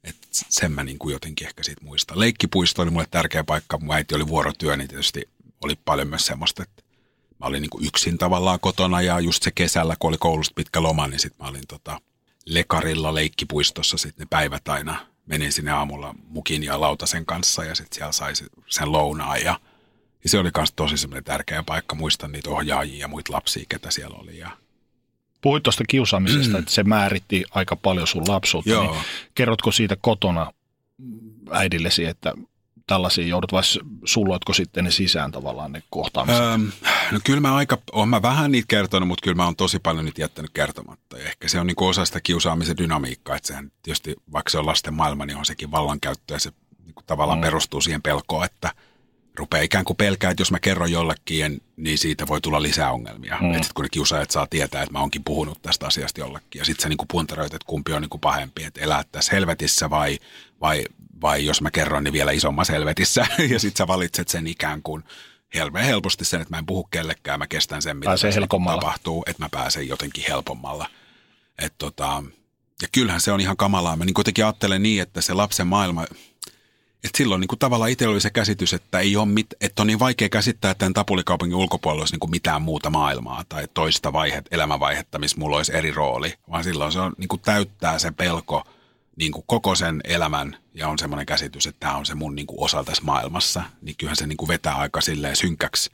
Et 0.03 0.15
sen 0.31 0.71
mä 0.71 0.83
niin 0.83 0.99
kuin 0.99 1.13
jotenkin 1.13 1.47
ehkä 1.47 1.63
siitä 1.63 1.85
muistan. 1.85 2.19
Leikkipuisto 2.19 2.81
oli 2.81 2.91
mulle 2.91 3.07
tärkeä 3.11 3.43
paikka. 3.43 3.77
Mun 3.77 3.95
äiti 3.95 4.15
oli 4.15 4.27
vuorotyö, 4.27 4.77
niin 4.77 4.87
tietysti 4.87 5.29
oli 5.61 5.75
paljon 5.85 6.07
myös 6.07 6.25
semmoista, 6.25 6.63
että 6.63 6.83
mä 7.39 7.47
olin 7.47 7.61
niin 7.61 7.69
kuin 7.69 7.85
yksin 7.85 8.17
tavallaan 8.17 8.59
kotona 8.59 9.01
ja 9.01 9.19
just 9.19 9.43
se 9.43 9.51
kesällä, 9.51 9.95
kun 9.99 10.09
oli 10.09 10.17
koulusta 10.17 10.53
pitkä 10.55 10.81
loma, 10.81 11.07
niin 11.07 11.19
sitten 11.19 11.45
mä 11.45 11.49
olin 11.49 11.67
tota 11.67 12.01
lekarilla 12.45 13.15
leikkipuistossa 13.15 13.97
sitten 13.97 14.23
ne 14.23 14.27
päivät 14.29 14.67
aina. 14.67 15.05
Menin 15.25 15.51
sinne 15.51 15.71
aamulla 15.71 16.15
mukin 16.27 16.63
ja 16.63 16.81
lautasen 16.81 17.25
kanssa 17.25 17.63
ja 17.63 17.75
sitten 17.75 17.95
siellä 17.95 18.11
sai 18.11 18.33
sen 18.67 18.91
lounaan 18.91 19.41
ja, 19.41 19.59
ja 20.23 20.29
se 20.29 20.39
oli 20.39 20.49
myös 20.57 20.73
tosi 20.75 20.97
semmoinen 20.97 21.23
tärkeä 21.23 21.63
paikka. 21.63 21.95
Muistan 21.95 22.31
niitä 22.31 22.49
ohjaajia 22.49 22.99
ja 22.99 23.07
muita 23.07 23.33
lapsia, 23.33 23.65
ketä 23.69 23.91
siellä 23.91 24.17
oli 24.17 24.37
ja 24.37 24.49
Puhuit 25.41 25.63
tuosta 25.63 25.83
kiusaamisesta, 25.87 26.53
mm. 26.53 26.59
että 26.59 26.71
se 26.71 26.83
määritti 26.83 27.43
aika 27.51 27.75
paljon 27.75 28.07
sun 28.07 28.23
lapsuutta. 28.27 28.69
Joo. 28.69 28.91
Niin 28.91 29.03
kerrotko 29.35 29.71
siitä 29.71 29.97
kotona 30.01 30.53
äidillesi, 31.51 32.05
että 32.05 32.33
tällaisia 32.89 33.27
joudut 33.27 33.51
vai 33.51 33.61
sulloitko 34.05 34.53
sitten 34.53 34.83
ne 34.83 34.91
sisään 34.91 35.31
tavallaan 35.31 35.71
ne 35.71 35.83
kohtaamiset? 35.89 36.41
Öö, 36.41 36.57
no 37.11 37.19
kyllä 37.23 37.39
mä 37.41 37.55
aika, 37.55 37.77
olen 37.91 38.09
mä 38.09 38.21
vähän 38.21 38.51
niitä 38.51 38.65
kertonut, 38.67 39.07
mutta 39.07 39.23
kyllä 39.23 39.35
mä 39.35 39.45
oon 39.45 39.55
tosi 39.55 39.79
paljon 39.79 40.05
niitä 40.05 40.21
jättänyt 40.21 40.51
kertomatta. 40.53 41.17
Ja 41.17 41.25
ehkä 41.25 41.47
se 41.47 41.59
on 41.59 41.67
niin 41.67 41.75
osa 41.79 42.05
sitä 42.05 42.21
kiusaamisen 42.21 42.77
dynamiikkaa, 42.77 43.35
että 43.35 43.47
sehän 43.47 43.71
tietysti 43.83 44.15
vaikka 44.31 44.49
se 44.49 44.57
on 44.57 44.65
lasten 44.65 44.93
maailma, 44.93 45.25
niin 45.25 45.37
on 45.37 45.45
sekin 45.45 45.71
vallankäyttö 45.71 46.33
ja 46.33 46.39
se 46.39 46.51
niin 46.85 47.05
tavallaan 47.05 47.39
mm. 47.39 47.43
perustuu 47.43 47.81
siihen 47.81 48.01
pelkoon, 48.01 48.45
että– 48.45 48.71
rupeaa 49.39 49.63
ikään 49.63 49.85
kuin 49.85 49.97
pelkää, 49.97 50.31
että 50.31 50.41
jos 50.41 50.51
mä 50.51 50.59
kerron 50.59 50.91
jollekin, 50.91 51.61
niin 51.77 51.97
siitä 51.97 52.27
voi 52.27 52.41
tulla 52.41 52.61
lisää 52.61 52.91
ongelmia. 52.91 53.37
Mm. 53.41 53.53
Että 53.53 53.67
kun 53.73 53.85
ne 53.85 53.89
kiusaajat 53.89 54.31
saa 54.31 54.47
tietää, 54.47 54.83
että 54.83 54.93
mä 54.93 54.99
oonkin 54.99 55.23
puhunut 55.23 55.61
tästä 55.61 55.87
asiasta 55.87 56.19
jollekin. 56.19 56.59
Ja 56.59 56.65
sitten 56.65 56.83
sä 56.83 56.89
niin 56.89 57.07
puntaroit, 57.11 57.53
että 57.53 57.67
kumpi 57.67 57.93
on 57.93 58.01
niin 58.01 58.09
kuin 58.09 58.21
pahempi, 58.21 58.63
että 58.63 58.81
elää 58.81 59.03
tässä 59.11 59.31
helvetissä 59.31 59.89
vai, 59.89 60.19
vai, 60.61 60.85
vai 61.21 61.45
jos 61.45 61.61
mä 61.61 61.71
kerron, 61.71 62.03
niin 62.03 62.13
vielä 62.13 62.31
isommassa 62.31 62.73
helvetissä. 62.73 63.27
ja 63.51 63.59
sitten 63.59 63.77
sä 63.77 63.87
valitset 63.87 64.27
sen 64.27 64.47
ikään 64.47 64.81
kuin 64.81 65.03
helposti 65.83 66.25
sen, 66.25 66.41
että 66.41 66.53
mä 66.53 66.57
en 66.57 66.65
puhu 66.65 66.83
kellekään, 66.83 67.39
mä 67.39 67.47
kestän 67.47 67.81
sen, 67.81 67.97
mitä 67.97 68.17
se 68.17 68.31
tapahtuu, 68.65 69.23
että 69.27 69.43
mä 69.43 69.49
pääsen 69.49 69.87
jotenkin 69.87 70.23
helpommalla. 70.27 70.89
Et 71.59 71.73
tota, 71.77 72.23
ja 72.81 72.87
kyllähän 72.91 73.21
se 73.21 73.31
on 73.31 73.41
ihan 73.41 73.57
kamalaa. 73.57 73.95
Mä 73.95 74.05
niin 74.05 74.13
kuitenkin 74.13 74.45
ajattelen 74.45 74.83
niin, 74.83 75.01
että 75.01 75.21
se 75.21 75.33
lapsen 75.33 75.67
maailma, 75.67 76.05
et 77.03 77.15
silloin 77.17 77.41
niin 77.41 77.47
kuin 77.47 77.59
tavallaan 77.59 77.91
itsellä 77.91 78.11
oli 78.11 78.21
se 78.21 78.29
käsitys, 78.29 78.73
että, 78.73 78.99
ei 78.99 79.15
ole 79.15 79.25
mit, 79.25 79.47
että 79.61 79.81
on 79.81 79.87
niin 79.87 79.99
vaikea 79.99 80.29
käsittää, 80.29 80.71
että 80.71 80.79
tämän 80.79 80.93
Tapulikaupungin 80.93 81.55
ulkopuolella 81.55 82.01
olisi 82.01 82.13
niin 82.13 82.19
kuin 82.19 82.31
mitään 82.31 82.61
muuta 82.61 82.89
maailmaa 82.89 83.43
tai 83.49 83.67
toista 83.73 84.13
vaihet, 84.13 84.45
elämänvaihetta, 84.51 85.19
missä 85.19 85.37
mulla 85.39 85.57
olisi 85.57 85.75
eri 85.75 85.91
rooli, 85.91 86.33
vaan 86.51 86.63
silloin 86.63 86.91
se 86.91 86.99
on, 86.99 87.13
niin 87.17 87.27
kuin 87.27 87.41
täyttää 87.41 87.99
se 87.99 88.11
pelko 88.11 88.67
niin 89.19 89.31
kuin 89.31 89.43
koko 89.47 89.75
sen 89.75 90.01
elämän 90.03 90.57
ja 90.73 90.87
on 90.87 90.99
semmoinen 90.99 91.25
käsitys, 91.25 91.67
että 91.67 91.79
tämä 91.79 91.97
on 91.97 92.05
se 92.05 92.15
mun 92.15 92.35
niin 92.35 92.47
kuin 92.47 92.59
osa 92.59 92.83
tässä 92.83 93.03
maailmassa, 93.03 93.63
niin 93.81 93.95
kyllähän 93.97 94.17
se 94.17 94.27
niin 94.27 94.37
kuin 94.37 94.47
vetää 94.47 94.75
aika 94.75 95.01
silleen 95.01 95.35
synkäksi. 95.35 95.89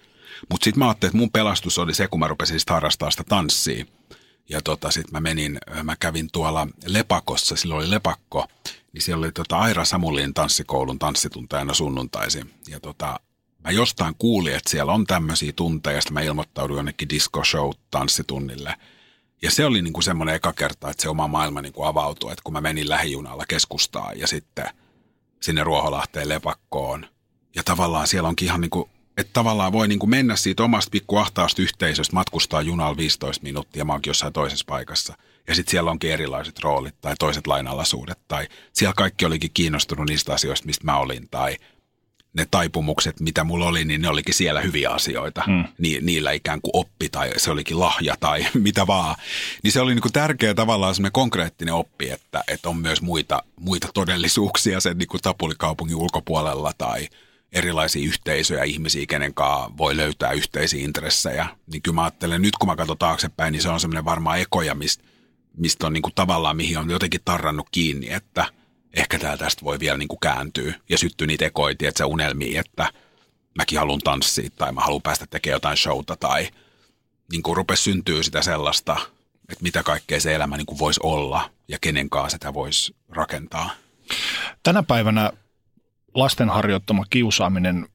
Mutta 0.49 0.63
sitten 0.63 0.79
mä 0.79 0.88
ajattelin, 0.88 1.09
että 1.09 1.17
mun 1.17 1.31
pelastus 1.31 1.77
oli 1.77 1.93
se, 1.93 2.07
kun 2.07 2.19
mä 2.19 2.27
rupesin 2.27 2.59
sitä 2.59 2.73
harrastaa 2.73 3.11
sitä 3.11 3.23
tanssia. 3.23 3.85
Ja 4.49 4.61
tota, 4.61 4.91
sitten 4.91 5.11
mä 5.11 5.19
menin, 5.19 5.59
mä 5.83 5.95
kävin 5.95 6.29
tuolla 6.31 6.67
Lepakossa, 6.85 7.55
silloin 7.55 7.77
oli 7.77 7.89
Lepakko, 7.89 8.47
niin 8.93 9.01
siellä 9.01 9.23
oli 9.23 9.31
tota 9.31 9.57
Aira 9.57 9.85
Samulin 9.85 10.33
tanssikoulun 10.33 10.99
tanssituntajana 10.99 11.73
sunnuntaisin. 11.73 12.53
Ja 12.67 12.79
tota, 12.79 13.19
mä 13.63 13.71
jostain 13.71 14.15
kuulin, 14.17 14.55
että 14.55 14.69
siellä 14.69 14.93
on 14.93 15.05
tämmöisiä 15.05 15.53
tunteja, 15.55 15.95
ja 15.95 16.01
mä 16.11 16.21
ilmoittauduin 16.21 16.77
jonnekin 16.77 17.09
disco 17.09 17.43
show 17.43 17.71
tanssitunnille. 17.91 18.75
Ja 19.45 19.51
se 19.51 19.65
oli 19.65 19.81
niinku 19.81 20.01
semmoinen 20.01 20.36
eka 20.36 20.53
kerta, 20.53 20.89
että 20.89 21.01
se 21.03 21.10
oma 21.10 21.27
maailma 21.27 21.62
niinku 21.62 21.84
avautui, 21.84 22.31
että 22.31 22.43
kun 22.43 22.53
mä 22.53 22.62
menin 22.62 22.89
lähijunalla 22.89 23.45
keskustaan 23.47 24.19
ja 24.19 24.27
sitten 24.27 24.65
sinne 25.41 25.63
Ruoholahteen 25.63 26.29
lepakkoon. 26.29 27.05
Ja 27.55 27.63
tavallaan 27.63 28.08
siellä 28.08 28.29
onkin 28.29 28.45
ihan 28.45 28.62
niinku, 28.62 28.89
että 29.17 29.34
tavallaan 29.34 29.71
voi 29.71 29.88
niinku 29.88 30.08
mennä 30.08 30.36
siitä 30.36 30.63
omasta 30.63 30.89
pikku 30.91 31.17
ahtaasta 31.17 31.62
yhteisöstä, 31.62 32.15
matkustaa 32.15 32.62
junalla 32.62 32.97
15 32.97 33.43
minuuttia, 33.43 33.86
mä 33.86 33.93
oonkin 33.93 34.10
jossain 34.10 34.34
toisessa 34.34 34.65
paikassa– 34.67 35.17
ja 35.47 35.55
sitten 35.55 35.71
siellä 35.71 35.91
onkin 35.91 36.12
erilaiset 36.12 36.60
roolit 36.60 36.95
tai 37.01 37.15
toiset 37.19 37.47
lainalaisuudet. 37.47 38.19
Tai 38.27 38.47
siellä 38.73 38.93
kaikki 38.93 39.25
olikin 39.25 39.51
kiinnostunut 39.53 40.10
niistä 40.10 40.34
asioista, 40.34 40.65
mistä 40.65 40.86
mä 40.86 40.97
olin. 40.97 41.29
Tai 41.31 41.58
ne 42.35 42.47
taipumukset, 42.51 43.19
mitä 43.19 43.43
mulla 43.43 43.65
oli, 43.65 43.85
niin 43.85 44.01
ne 44.01 44.09
olikin 44.09 44.33
siellä 44.33 44.61
hyviä 44.61 44.89
asioita. 44.89 45.43
Hmm. 45.45 45.63
Ni, 45.77 45.99
niillä 46.01 46.31
ikään 46.31 46.61
kuin 46.61 46.71
oppi 46.73 47.09
tai 47.09 47.31
se 47.37 47.51
olikin 47.51 47.79
lahja 47.79 48.15
tai 48.19 48.45
mitä 48.53 48.87
vaan. 48.87 49.15
Niin 49.63 49.71
se 49.71 49.81
oli 49.81 49.93
niin 49.93 50.01
kuin 50.01 50.13
tärkeä 50.13 50.53
tavallaan 50.53 50.95
semmoinen 50.95 51.11
konkreettinen 51.11 51.73
oppi, 51.73 52.09
että, 52.09 52.43
että 52.47 52.69
on 52.69 52.77
myös 52.77 53.01
muita, 53.01 53.43
muita 53.59 53.87
todellisuuksia 53.93 54.79
sen 54.79 54.97
niin 54.97 55.07
kuin 55.07 55.21
Tapulikaupungin 55.21 55.95
ulkopuolella 55.95 56.71
tai 56.77 57.07
erilaisia 57.51 58.07
yhteisöjä, 58.07 58.63
ihmisiä, 58.63 59.05
kenen 59.05 59.33
kanssa 59.33 59.77
voi 59.77 59.97
löytää 59.97 60.31
yhteisiä 60.31 60.83
intressejä. 60.83 61.47
Niin 61.71 61.81
kyllä 61.81 61.95
mä 61.95 62.03
ajattelen, 62.03 62.41
nyt 62.41 62.55
kun 62.55 62.69
mä 62.69 62.75
katson 62.75 62.97
taaksepäin, 62.97 63.51
niin 63.51 63.61
se 63.61 63.69
on 63.69 63.79
semmoinen 63.79 64.05
varmaan 64.05 64.39
ekoja, 64.39 64.75
mistä 64.75 65.03
mistä 65.57 65.87
on 65.87 65.93
niin 65.93 66.01
kuin 66.01 66.15
tavallaan, 66.15 66.57
mihin 66.57 66.77
on 66.77 66.89
jotenkin 66.89 67.21
tarrannut 67.25 67.67
kiinni, 67.71 68.13
että 68.13 68.45
ehkä 68.95 69.19
tää 69.19 69.38
tästä 69.38 69.65
voi 69.65 69.79
vielä 69.79 69.97
niin 69.97 70.08
kuin 70.08 70.19
kääntyä. 70.19 70.73
Ja 70.89 70.97
syttyy 70.97 71.27
niitä 71.27 71.45
ekoitia, 71.45 71.89
että 71.89 71.97
se 71.97 72.03
unelmii, 72.03 72.58
että 72.58 72.89
mäkin 73.55 73.79
haluan 73.79 73.99
tanssia 73.99 74.49
tai 74.55 74.71
mä 74.71 74.81
haluan 74.81 75.01
päästä 75.01 75.25
tekemään 75.29 75.55
jotain 75.55 75.77
showta 75.77 76.15
tai 76.15 76.49
niin 77.31 77.43
kuin 77.43 77.58
rupesi 77.58 77.84
syntyy 77.84 78.23
sitä 78.23 78.41
sellaista, 78.41 78.97
että 79.49 79.63
mitä 79.63 79.84
kaikkea 79.84 80.19
se 80.19 80.36
elämä 80.36 80.58
niin 80.58 80.65
kuin 80.65 80.79
voisi 80.79 80.99
olla 81.03 81.49
ja 81.67 81.77
kenen 81.81 82.10
kanssa 82.10 82.36
sitä 82.36 82.53
voisi 82.53 82.95
rakentaa. 83.10 83.69
Tänä 84.63 84.84
päivänä 84.84 85.31
lasten 86.13 86.49
harjoittama 86.49 87.03
kiusaaminen, 87.10 87.88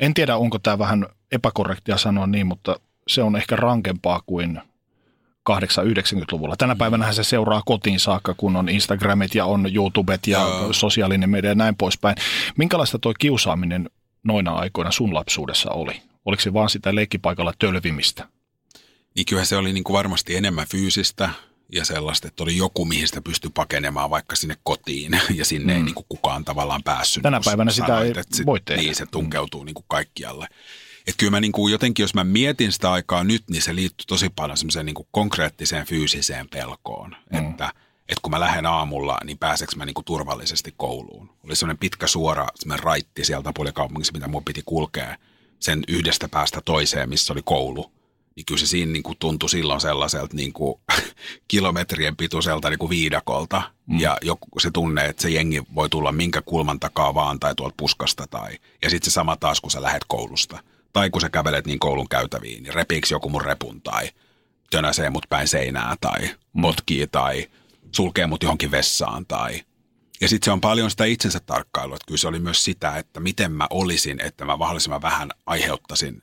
en 0.00 0.14
tiedä 0.14 0.36
onko 0.36 0.58
tämä 0.58 0.78
vähän 0.78 1.06
epäkorrektia 1.32 1.98
sanoa 1.98 2.26
niin, 2.26 2.46
mutta 2.46 2.80
se 3.08 3.22
on 3.22 3.36
ehkä 3.36 3.56
rankempaa 3.56 4.20
kuin 4.26 4.60
80-90-luvulla. 5.50 6.56
Tänä 6.56 6.76
päivänä 6.76 7.12
se 7.12 7.24
seuraa 7.24 7.62
kotiin 7.66 8.00
saakka, 8.00 8.34
kun 8.34 8.56
on 8.56 8.68
Instagramit 8.68 9.34
ja 9.34 9.46
on 9.46 9.74
YouTubet 9.74 10.26
ja 10.26 10.38
Joo. 10.38 10.72
sosiaalinen 10.72 11.30
media 11.30 11.50
ja 11.50 11.54
näin 11.54 11.76
poispäin. 11.76 12.16
Minkälaista 12.56 12.98
tuo 12.98 13.14
kiusaaminen 13.18 13.90
noina 14.24 14.52
aikoina 14.52 14.90
sun 14.90 15.14
lapsuudessa 15.14 15.70
oli? 15.70 16.02
Oliko 16.24 16.42
se 16.42 16.52
vaan 16.52 16.70
sitä 16.70 16.94
leikkipaikalla 16.94 17.52
tölvimistä? 17.58 18.28
Niin 19.16 19.26
kyllä 19.26 19.44
se 19.44 19.56
oli 19.56 19.72
niin 19.72 19.84
kuin 19.84 19.94
varmasti 19.94 20.36
enemmän 20.36 20.66
fyysistä 20.70 21.30
ja 21.72 21.84
sellaista, 21.84 22.28
että 22.28 22.42
oli 22.42 22.56
joku, 22.56 22.84
mihin 22.84 23.08
sitä 23.08 23.22
pystyi 23.22 23.50
pakenemaan 23.54 24.10
vaikka 24.10 24.36
sinne 24.36 24.56
kotiin 24.62 25.20
ja 25.38 25.44
sinne 25.44 25.72
mm. 25.72 25.76
ei 25.76 25.82
niin 25.84 25.94
kuin 25.94 26.06
kukaan 26.08 26.44
tavallaan 26.44 26.82
päässyt. 26.82 27.22
Tänä 27.22 27.40
päivänä 27.44 27.70
sitä 27.70 27.86
sanoit, 27.86 28.16
ei 28.16 28.22
sit, 28.32 28.46
voi 28.46 28.60
tehdä. 28.64 28.82
Niin, 28.82 28.94
se 28.94 29.06
tunkeutuu 29.06 29.60
mm. 29.60 29.66
niin 29.66 29.74
kuin 29.74 29.84
kaikkialle. 29.88 30.48
Että 31.06 31.18
kyllä 31.18 31.30
mä 31.30 31.40
niin 31.40 31.52
kuin 31.52 31.72
jotenkin, 31.72 32.02
jos 32.02 32.14
mä 32.14 32.24
mietin 32.24 32.72
sitä 32.72 32.92
aikaa 32.92 33.24
nyt, 33.24 33.44
niin 33.50 33.62
se 33.62 33.74
liittyy 33.74 34.04
tosi 34.06 34.30
paljon 34.36 34.56
semmoiseen 34.56 34.86
niin 34.86 34.94
kuin 34.94 35.08
konkreettiseen 35.10 35.86
fyysiseen 35.86 36.48
pelkoon. 36.48 37.16
Mm. 37.32 37.38
Että, 37.38 37.64
että 38.08 38.22
kun 38.22 38.30
mä 38.30 38.40
lähden 38.40 38.66
aamulla, 38.66 39.18
niin 39.24 39.38
pääseekö 39.38 39.76
mä 39.76 39.84
niin 39.84 39.94
kuin 39.94 40.04
turvallisesti 40.04 40.74
kouluun. 40.76 41.30
Oli 41.44 41.56
semmoinen 41.56 41.78
pitkä 41.78 42.06
suora 42.06 42.46
semmoinen 42.54 42.84
raitti 42.84 43.24
sieltä 43.24 43.52
puolikaupungissa, 43.54 44.12
mitä 44.12 44.28
mun 44.28 44.44
piti 44.44 44.62
kulkea 44.66 45.16
sen 45.60 45.82
yhdestä 45.88 46.28
päästä 46.28 46.60
toiseen, 46.64 47.08
missä 47.08 47.32
oli 47.32 47.42
koulu. 47.44 47.92
Niin 48.36 48.46
kyllä 48.46 48.60
se 48.60 48.66
siinä 48.66 48.92
niin 48.92 49.02
kuin 49.02 49.18
tuntui 49.18 49.50
silloin 49.50 49.80
sellaiselta 49.80 50.36
niin 50.36 50.52
kuin 50.52 50.80
kilometrien 51.48 52.16
pituiselta 52.16 52.70
niin 52.70 52.78
kuin 52.78 52.90
viidakolta. 52.90 53.62
Mm. 53.86 54.00
Ja 54.00 54.16
joku, 54.22 54.60
se 54.60 54.70
tunne, 54.70 55.04
että 55.04 55.22
se 55.22 55.30
jengi 55.30 55.62
voi 55.74 55.88
tulla 55.88 56.12
minkä 56.12 56.42
kulman 56.42 56.80
takaa 56.80 57.14
vaan 57.14 57.40
tai 57.40 57.54
tuolta 57.54 57.74
puskasta. 57.76 58.26
Tai, 58.26 58.58
ja 58.82 58.90
sitten 58.90 59.10
se 59.10 59.14
sama 59.14 59.36
taas, 59.36 59.60
kun 59.60 59.70
sä 59.70 59.82
lähet 59.82 60.04
koulusta 60.08 60.62
tai 60.92 61.10
kun 61.10 61.20
sä 61.20 61.30
kävelet 61.30 61.66
niin 61.66 61.78
koulun 61.78 62.08
käytäviin, 62.08 62.62
niin 62.62 62.74
repiiksi 62.74 63.14
joku 63.14 63.28
mun 63.28 63.44
repun 63.44 63.82
tai 63.82 64.10
tönäsee 64.70 65.10
mut 65.10 65.26
päin 65.28 65.48
seinää 65.48 65.96
tai 66.00 66.30
motkii 66.52 67.06
tai 67.06 67.48
sulkee 67.92 68.26
mut 68.26 68.42
johonkin 68.42 68.70
vessaan 68.70 69.26
tai 69.26 69.62
ja 70.20 70.28
sitten 70.28 70.44
se 70.44 70.50
on 70.52 70.60
paljon 70.60 70.90
sitä 70.90 71.04
itsensä 71.04 71.40
tarkkailua, 71.40 71.96
että 71.96 72.06
kyllä 72.06 72.18
se 72.18 72.28
oli 72.28 72.38
myös 72.38 72.64
sitä, 72.64 72.96
että 72.96 73.20
miten 73.20 73.52
mä 73.52 73.66
olisin, 73.70 74.20
että 74.20 74.44
mä 74.44 74.56
mahdollisimman 74.56 75.02
vähän 75.02 75.30
aiheuttaisin 75.46 76.22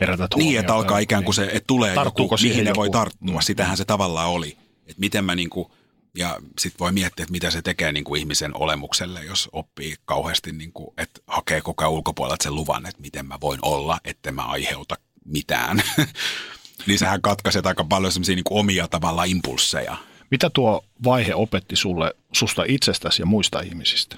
Herätät 0.00 0.30
Niin, 0.36 0.60
että 0.60 0.74
alkaa 0.74 0.98
ikään 0.98 1.24
kuin 1.24 1.34
se, 1.34 1.44
että 1.44 1.66
tulee 1.66 1.94
Tarttuuko 1.94 2.34
joku, 2.34 2.48
mihin 2.48 2.64
ne 2.64 2.74
voi 2.74 2.90
tarttua. 2.90 3.34
Mm. 3.34 3.40
Sitähän 3.40 3.76
se 3.76 3.84
tavallaan 3.84 4.28
oli. 4.28 4.56
Että 4.86 5.00
miten 5.00 5.24
mä 5.24 5.34
niin 5.34 5.50
kuin 5.50 5.68
ja 6.16 6.38
sitten 6.58 6.78
voi 6.78 6.92
miettiä, 6.92 7.22
että 7.22 7.32
mitä 7.32 7.50
se 7.50 7.62
tekee 7.62 7.92
niin 7.92 8.04
kuin 8.04 8.20
ihmisen 8.20 8.56
olemukselle, 8.56 9.24
jos 9.24 9.48
oppii 9.52 9.94
kauheasti, 10.04 10.52
niin 10.52 10.72
kuin, 10.72 10.88
että 10.96 11.20
hakee 11.26 11.60
koko 11.60 11.84
ajan 11.84 11.92
ulkopuolelta 11.92 12.42
sen 12.42 12.54
luvan, 12.54 12.86
että 12.86 13.02
miten 13.02 13.26
mä 13.26 13.38
voin 13.40 13.58
olla, 13.62 14.00
että 14.04 14.32
mä 14.32 14.42
aiheuta 14.42 14.94
mitään. 15.24 15.82
niin 16.86 16.98
sähän 16.98 17.22
katkaiset 17.22 17.66
aika 17.66 17.84
paljon 17.84 18.12
semmoisia 18.12 18.34
niin 18.34 18.44
omia 18.50 18.88
tavallaan 18.88 19.28
impulseja. 19.28 19.96
Mitä 20.30 20.50
tuo 20.50 20.84
vaihe 21.04 21.34
opetti 21.34 21.76
sulle 21.76 22.14
susta 22.32 22.64
itsestäsi 22.68 23.22
ja 23.22 23.26
muista 23.26 23.60
ihmisistä? 23.60 24.16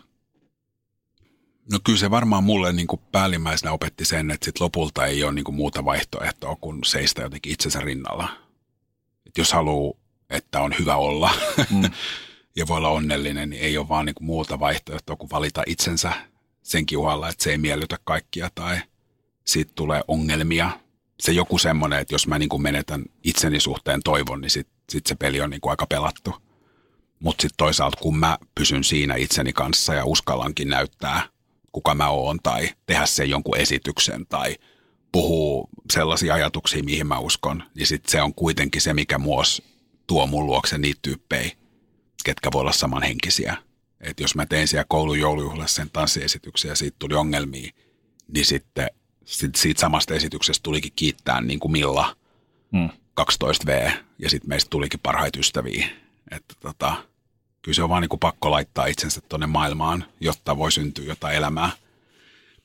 No 1.72 1.78
kyllä 1.84 1.98
se 1.98 2.10
varmaan 2.10 2.44
mulle 2.44 2.72
niin 2.72 2.86
kuin 2.86 3.00
päällimmäisenä 3.12 3.72
opetti 3.72 4.04
sen, 4.04 4.30
että 4.30 4.44
sit 4.44 4.60
lopulta 4.60 5.06
ei 5.06 5.24
ole 5.24 5.32
niin 5.32 5.44
kuin 5.44 5.54
muuta 5.54 5.84
vaihtoehtoa 5.84 6.56
kuin 6.60 6.84
seistä 6.84 7.22
jotenkin 7.22 7.52
itsensä 7.52 7.80
rinnalla. 7.80 8.28
Et 9.26 9.38
jos 9.38 9.52
haluaa, 9.52 9.99
että 10.30 10.60
on 10.60 10.74
hyvä 10.78 10.96
olla 10.96 11.30
mm. 11.70 11.82
ja 12.56 12.66
voi 12.68 12.76
olla 12.76 12.88
onnellinen, 12.88 13.50
niin 13.50 13.62
ei 13.62 13.78
ole 13.78 13.88
vaan 13.88 14.06
niin 14.06 14.14
kuin 14.14 14.26
muuta 14.26 14.60
vaihtoehtoa 14.60 15.16
kuin 15.16 15.30
valita 15.30 15.62
itsensä 15.66 16.12
senkin 16.62 16.98
uhalla, 16.98 17.28
että 17.28 17.44
se 17.44 17.50
ei 17.50 17.58
miellytä 17.58 17.96
kaikkia 18.04 18.50
tai 18.54 18.78
siitä 19.46 19.72
tulee 19.74 20.02
ongelmia. 20.08 20.70
Se 21.20 21.32
joku 21.32 21.58
semmoinen, 21.58 21.98
että 21.98 22.14
jos 22.14 22.26
mä 22.26 22.38
niin 22.38 22.48
kuin 22.48 22.62
menetän 22.62 23.04
itseni 23.24 23.60
suhteen 23.60 24.00
toivon, 24.04 24.40
niin 24.40 24.50
sitten 24.50 24.74
sit 24.88 25.06
se 25.06 25.14
peli 25.14 25.40
on 25.40 25.50
niin 25.50 25.60
kuin 25.60 25.70
aika 25.70 25.86
pelattu. 25.86 26.34
Mutta 27.20 27.42
sitten 27.42 27.56
toisaalta 27.56 28.00
kun 28.00 28.18
mä 28.18 28.38
pysyn 28.54 28.84
siinä 28.84 29.14
itseni 29.14 29.52
kanssa 29.52 29.94
ja 29.94 30.04
uskallankin 30.04 30.68
näyttää, 30.68 31.22
kuka 31.72 31.94
mä 31.94 32.08
oon 32.08 32.38
tai 32.42 32.70
tehdä 32.86 33.06
sen 33.06 33.30
jonkun 33.30 33.56
esityksen 33.56 34.26
tai 34.26 34.56
puhuu 35.12 35.68
sellaisia 35.92 36.34
ajatuksia, 36.34 36.82
mihin 36.82 37.06
mä 37.06 37.18
uskon, 37.18 37.62
niin 37.74 37.86
sit 37.86 38.06
se 38.06 38.22
on 38.22 38.34
kuitenkin 38.34 38.80
se, 38.80 38.94
mikä 38.94 39.18
muos 39.18 39.62
tuo 40.10 40.26
mun 40.26 40.46
luokse 40.46 40.78
niitä 40.78 40.98
tyyppejä, 41.02 41.50
ketkä 42.24 42.50
voi 42.52 42.60
olla 42.60 42.72
samanhenkisiä. 42.72 43.56
Et 44.00 44.20
jos 44.20 44.34
mä 44.34 44.46
tein 44.46 44.68
siellä 44.68 44.84
koulun 44.88 45.20
joulujuhlassa 45.20 45.76
sen 45.76 45.90
tanssiesityksen 45.90 46.68
ja 46.68 46.74
siitä 46.74 46.96
tuli 46.98 47.14
ongelmia, 47.14 47.72
niin 48.28 48.46
sitten 48.46 48.90
sit 49.24 49.54
siitä 49.54 49.80
samasta 49.80 50.14
esityksestä 50.14 50.62
tulikin 50.62 50.92
kiittää 50.96 51.40
niin 51.40 51.60
kuin 51.60 51.72
Milla 51.72 52.16
hmm. 52.72 52.88
12V 53.20 53.92
ja 54.18 54.30
sitten 54.30 54.48
meistä 54.48 54.70
tulikin 54.70 55.00
parhaita 55.02 55.38
ystäviä. 55.38 55.88
Että 56.30 56.54
tota, 56.60 56.94
kyllä 57.62 57.76
se 57.76 57.82
on 57.82 57.88
vaan 57.88 58.02
niin 58.02 58.08
kuin 58.08 58.20
pakko 58.20 58.50
laittaa 58.50 58.86
itsensä 58.86 59.20
tuonne 59.20 59.46
maailmaan, 59.46 60.04
jotta 60.20 60.58
voi 60.58 60.72
syntyä 60.72 61.04
jotain 61.04 61.36
elämää. 61.36 61.70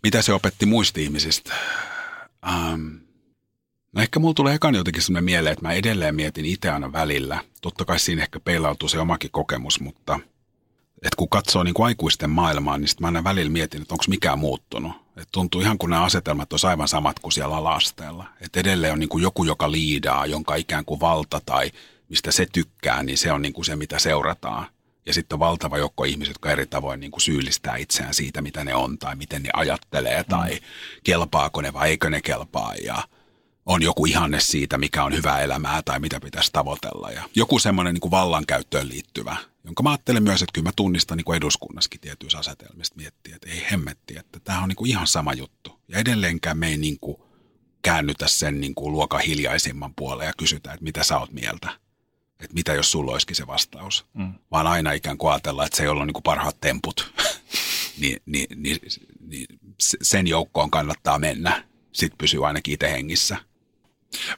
Mitä 0.03 0.21
se 0.21 0.34
opetti 0.34 0.65
muista 0.65 0.99
ihmisistä? 0.99 1.53
Ähm, 2.47 3.04
no 3.95 4.01
ehkä 4.01 4.19
mulla 4.19 4.34
tulee 4.34 4.55
ekan 4.55 4.75
jotenkin 4.75 5.03
sellainen 5.03 5.23
mieleen, 5.23 5.53
että 5.53 5.65
mä 5.65 5.73
edelleen 5.73 6.15
mietin 6.15 6.45
itse 6.45 6.69
aina 6.69 6.91
välillä. 6.91 7.39
Totta 7.62 7.86
kai 7.86 7.99
siinä 7.99 8.21
ehkä 8.21 8.39
peilautuu 8.39 8.89
se 8.89 8.99
omakin 8.99 9.31
kokemus, 9.31 9.79
mutta 9.79 10.19
että 10.95 11.17
kun 11.17 11.29
katsoo 11.29 11.63
niin 11.63 11.73
kuin 11.73 11.86
aikuisten 11.86 12.29
maailmaa, 12.29 12.77
niin 12.77 12.88
sitten 12.88 13.03
mä 13.03 13.08
aina 13.08 13.23
välillä 13.23 13.51
mietin, 13.51 13.81
että 13.81 13.93
onko 13.93 14.03
mikään 14.08 14.39
muuttunut. 14.39 14.91
Et 15.17 15.27
tuntuu 15.31 15.62
ihan 15.62 15.77
kuin 15.77 15.89
nämä 15.89 16.03
asetelmat 16.03 16.53
on 16.53 16.60
aivan 16.63 16.88
samat 16.88 17.19
kuin 17.19 17.31
siellä 17.31 17.55
alasteella. 17.55 18.25
Että 18.41 18.60
edelleen 18.60 18.93
on 18.93 18.99
niin 18.99 19.10
kuin 19.10 19.23
joku, 19.23 19.43
joka 19.43 19.71
liidaa, 19.71 20.25
jonka 20.25 20.55
ikään 20.55 20.86
kuin 20.86 20.99
valta 20.99 21.41
tai 21.45 21.71
mistä 22.10 22.31
se 22.31 22.45
tykkää, 22.51 23.03
niin 23.03 23.17
se 23.17 23.31
on 23.31 23.41
niin 23.41 23.53
kuin 23.53 23.65
se, 23.65 23.75
mitä 23.75 23.99
seurataan. 23.99 24.65
Ja 25.05 25.13
sitten 25.13 25.36
on 25.36 25.39
valtava 25.39 25.77
joukko 25.77 26.03
ihmisiä, 26.03 26.29
jotka 26.29 26.51
eri 26.51 26.65
tavoin 26.65 26.99
niin 26.99 27.12
kuin 27.12 27.21
syyllistää 27.21 27.75
itseään 27.75 28.13
siitä, 28.13 28.41
mitä 28.41 28.63
ne 28.63 28.75
on 28.75 28.97
tai 28.97 29.15
miten 29.15 29.43
ne 29.43 29.49
ajattelee 29.53 30.23
tai 30.23 30.53
mm. 30.53 30.60
kelpaako 31.03 31.62
ne 31.62 31.73
vai 31.73 31.89
eikö 31.89 32.10
ne 32.10 32.21
kelpaa 32.21 32.75
ja 32.75 33.03
on 33.65 33.82
joku 33.82 34.06
ihanne 34.06 34.39
siitä, 34.39 34.78
mikä 34.78 35.04
on 35.04 35.13
hyvää 35.13 35.39
elämää 35.39 35.82
tai 35.82 35.99
mitä 35.99 36.19
pitäisi 36.19 36.51
tavoitella. 36.51 37.12
Ja 37.12 37.23
joku 37.36 37.60
semmoinen 37.60 37.93
niin 37.93 38.01
kuin 38.01 38.12
vallankäyttöön 38.12 38.89
liittyvä, 38.89 39.38
jonka 39.63 39.84
mä 39.84 39.89
ajattelen 39.89 40.23
myös, 40.23 40.41
että 40.41 40.54
kyllä 40.54 40.67
mä 40.67 40.73
tunnistan 40.75 41.17
niin 41.17 41.25
kuin 41.25 41.38
eduskunnassakin 41.38 42.01
tietyissä 42.01 42.38
asetelmista 42.38 42.95
miettiä, 42.95 43.36
että 43.36 43.49
ei 43.49 43.65
hemmetti, 43.71 44.17
että 44.17 44.39
tämä 44.39 44.62
on 44.63 44.69
niin 44.69 44.75
kuin 44.75 44.89
ihan 44.89 45.08
sama 45.08 45.34
juttu. 45.34 45.80
Ja 45.88 45.99
edelleenkään 45.99 46.58
me 46.58 46.67
ei 46.67 46.78
niin 46.78 46.97
kuin 47.01 47.17
käännytä 47.82 48.28
sen 48.28 48.62
niin 48.62 48.75
kuin 48.75 48.91
luokan 48.91 49.21
hiljaisimman 49.21 49.93
puoleen 49.95 50.28
ja 50.28 50.34
kysytä, 50.38 50.73
että 50.73 50.84
mitä 50.84 51.04
sä 51.04 51.17
oot 51.17 51.32
mieltä 51.32 51.86
että 52.39 52.54
mitä 52.54 52.73
jos 52.73 52.91
sulla 52.91 53.12
olisikin 53.12 53.36
se 53.36 53.47
vastaus. 53.47 54.06
Mm. 54.13 54.34
Vaan 54.51 54.67
aina 54.67 54.91
ikään 54.91 55.17
kuin 55.17 55.32
ajatella, 55.32 55.65
että 55.65 55.78
se, 55.78 55.84
jolla 55.84 56.01
on 56.01 56.08
niin 56.08 56.13
kuin 56.13 56.23
parhaat 56.23 56.62
temput, 56.62 57.13
niin, 58.01 58.21
niin, 58.25 58.47
niin, 58.56 58.80
niin 59.19 59.47
sen 60.01 60.28
joukkoon 60.28 60.71
kannattaa 60.71 61.19
mennä. 61.19 61.63
Sitten 61.91 62.17
pysyy 62.17 62.47
ainakin 62.47 62.73
itse 62.73 62.91
hengissä. 62.91 63.38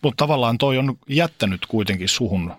Mutta 0.02 0.26
tavallaan 0.26 0.58
toi 0.58 0.78
on 0.78 0.98
jättänyt 1.10 1.66
kuitenkin 1.66 2.10
suhun 2.10 2.54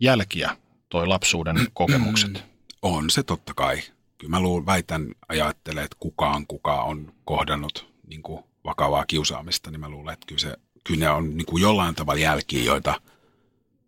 jälkiä, 0.00 0.56
toi 0.88 1.06
lapsuuden 1.06 1.56
kokemukset. 1.72 2.44
on 2.82 3.10
se 3.10 3.22
totta 3.22 3.54
kai. 3.54 3.76
Kyllä 4.18 4.30
mä 4.30 4.40
luulen, 4.40 4.66
väitän, 4.66 5.14
ajattelen, 5.28 5.84
että 5.84 5.96
kukaan, 6.00 6.46
kuka 6.46 6.82
on 6.82 7.12
kohdannut 7.24 7.94
niin 8.06 8.22
kuin 8.22 8.44
vakavaa 8.64 9.06
kiusaamista, 9.06 9.70
niin 9.70 9.80
mä 9.80 9.88
luulen, 9.88 10.12
että 10.12 10.26
kyllä, 10.26 10.40
se, 10.40 10.56
kyllä 10.84 11.00
ne 11.00 11.10
on 11.10 11.36
niin 11.36 11.46
kuin 11.46 11.62
jollain 11.62 11.94
tavalla 11.94 12.20
jälkiä, 12.20 12.64
joita– 12.64 13.00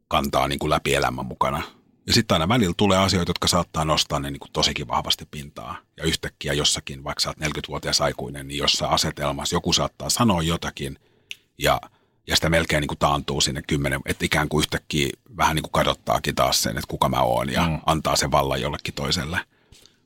kantaa 0.09 0.49
niin 0.49 0.59
kuin 0.59 0.71
läpi 0.71 0.95
elämän 0.95 1.27
mukana. 1.27 1.62
Ja 2.07 2.12
sitten 2.12 2.35
aina 2.35 2.49
välillä 2.49 2.75
tulee 2.77 2.99
asioita, 2.99 3.31
jotka 3.31 3.49
saattaa 3.49 3.85
nostaa 3.85 4.19
ne 4.19 4.31
niin 4.31 4.41
kuin 4.41 4.53
tosikin 4.53 4.89
vahvasti 4.89 5.27
pintaa. 5.31 5.77
Ja 5.97 6.05
yhtäkkiä 6.05 6.53
jossakin, 6.53 7.05
vaikka 7.05 7.21
sä 7.21 7.29
oot 7.29 7.37
40-vuotias 7.39 8.01
aikuinen, 8.01 8.49
niin 8.49 8.59
jossain 8.59 8.93
asetelmassa 8.93 9.57
joku 9.57 9.73
saattaa 9.73 10.11
sanoa 10.11 10.43
jotakin 10.43 10.99
ja, 11.59 11.81
ja 12.27 12.37
sitä 12.37 12.51
melkein 12.51 12.81
niin 12.81 12.89
kuin 12.89 12.99
taantuu 12.99 13.41
sinne 13.41 13.62
kymmenen, 13.62 14.01
että 14.07 14.25
ikään 14.25 14.49
kuin 14.49 14.62
yhtäkkiä 14.62 15.09
vähän 15.37 15.55
niin 15.55 15.62
kuin 15.62 15.73
kadottaakin 15.73 16.35
taas 16.35 16.62
sen, 16.62 16.79
että 16.79 16.89
kuka 16.89 17.09
mä 17.09 17.21
oon 17.21 17.53
ja 17.53 17.69
mm. 17.69 17.79
antaa 17.87 18.17
sen 18.17 18.31
vallan 18.31 18.61
jollekin 18.61 18.95
toiselle. 18.95 19.41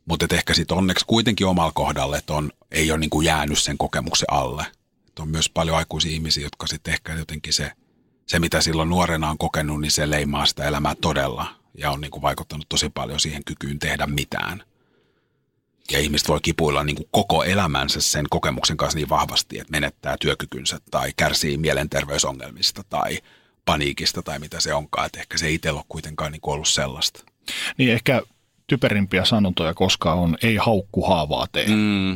Mutta 0.05 0.27
ehkä 0.31 0.55
sitten 0.55 0.77
onneksi 0.77 1.05
kuitenkin 1.07 1.47
omalla 1.47 1.73
kohdalla, 1.73 2.17
että 2.17 2.33
on, 2.33 2.51
ei 2.71 2.91
ole 2.91 3.01
niin 3.01 3.11
kuin 3.11 3.27
jäänyt 3.27 3.59
sen 3.59 3.79
kokemuksen 3.79 4.33
alle. 4.33 4.67
Et 5.09 5.19
on 5.19 5.29
myös 5.29 5.51
paljon 5.51 5.77
aikuisia 5.77 6.13
ihmisiä, 6.13 6.43
jotka 6.43 6.67
sitten 6.67 6.95
ehkä 6.95 7.15
jotenkin 7.15 7.53
se– 7.53 7.73
se, 8.31 8.39
mitä 8.39 8.61
silloin 8.61 8.89
nuorena 8.89 9.31
on 9.31 9.39
kokenut, 9.39 9.81
niin 9.81 9.91
se 9.91 10.11
leimaa 10.11 10.47
sitä 10.47 10.65
elämää 10.65 10.95
todella 11.01 11.47
ja 11.75 11.91
on 11.91 12.01
niin 12.01 12.11
kuin 12.11 12.23
vaikuttanut 12.23 12.69
tosi 12.69 12.91
paljon 12.91 13.21
siihen 13.21 13.45
kykyyn 13.45 13.79
tehdä 13.79 14.07
mitään. 14.07 14.63
Ja 15.91 15.99
ihmiset 15.99 16.29
voi 16.29 16.41
kipuilla 16.43 16.85
niin 16.85 16.97
kuin 16.97 17.09
koko 17.11 17.45
elämänsä 17.45 18.01
sen 18.01 18.27
kokemuksen 18.31 18.77
kanssa 18.77 18.99
niin 18.99 19.09
vahvasti, 19.09 19.59
että 19.59 19.71
menettää 19.71 20.17
työkykynsä 20.21 20.79
tai 20.91 21.13
kärsii 21.17 21.59
mielenterveysongelmista 21.59 22.83
tai 22.91 23.19
paniikista 23.65 24.23
tai 24.23 24.39
mitä 24.39 24.61
se 24.61 24.75
onkaan. 24.75 25.07
Että 25.07 25.21
ehkä 25.21 25.39
se 25.39 25.47
ei 25.47 25.55
itsellä 25.55 25.79
ole 25.79 25.85
kuitenkaan 25.89 26.33
niin 26.33 26.41
kuin 26.41 26.55
ollut 26.55 26.69
sellaista. 26.69 27.25
Niin 27.79 27.93
ehkä 27.93 28.23
typerimpiä 28.67 29.25
sanontoja 29.25 29.75
koskaan 29.75 30.19
on 30.19 30.37
ei 30.43 30.57
haukku 30.57 31.07
haavaa 31.09 31.47
tee. 31.53 31.67
Mm. 31.69 32.15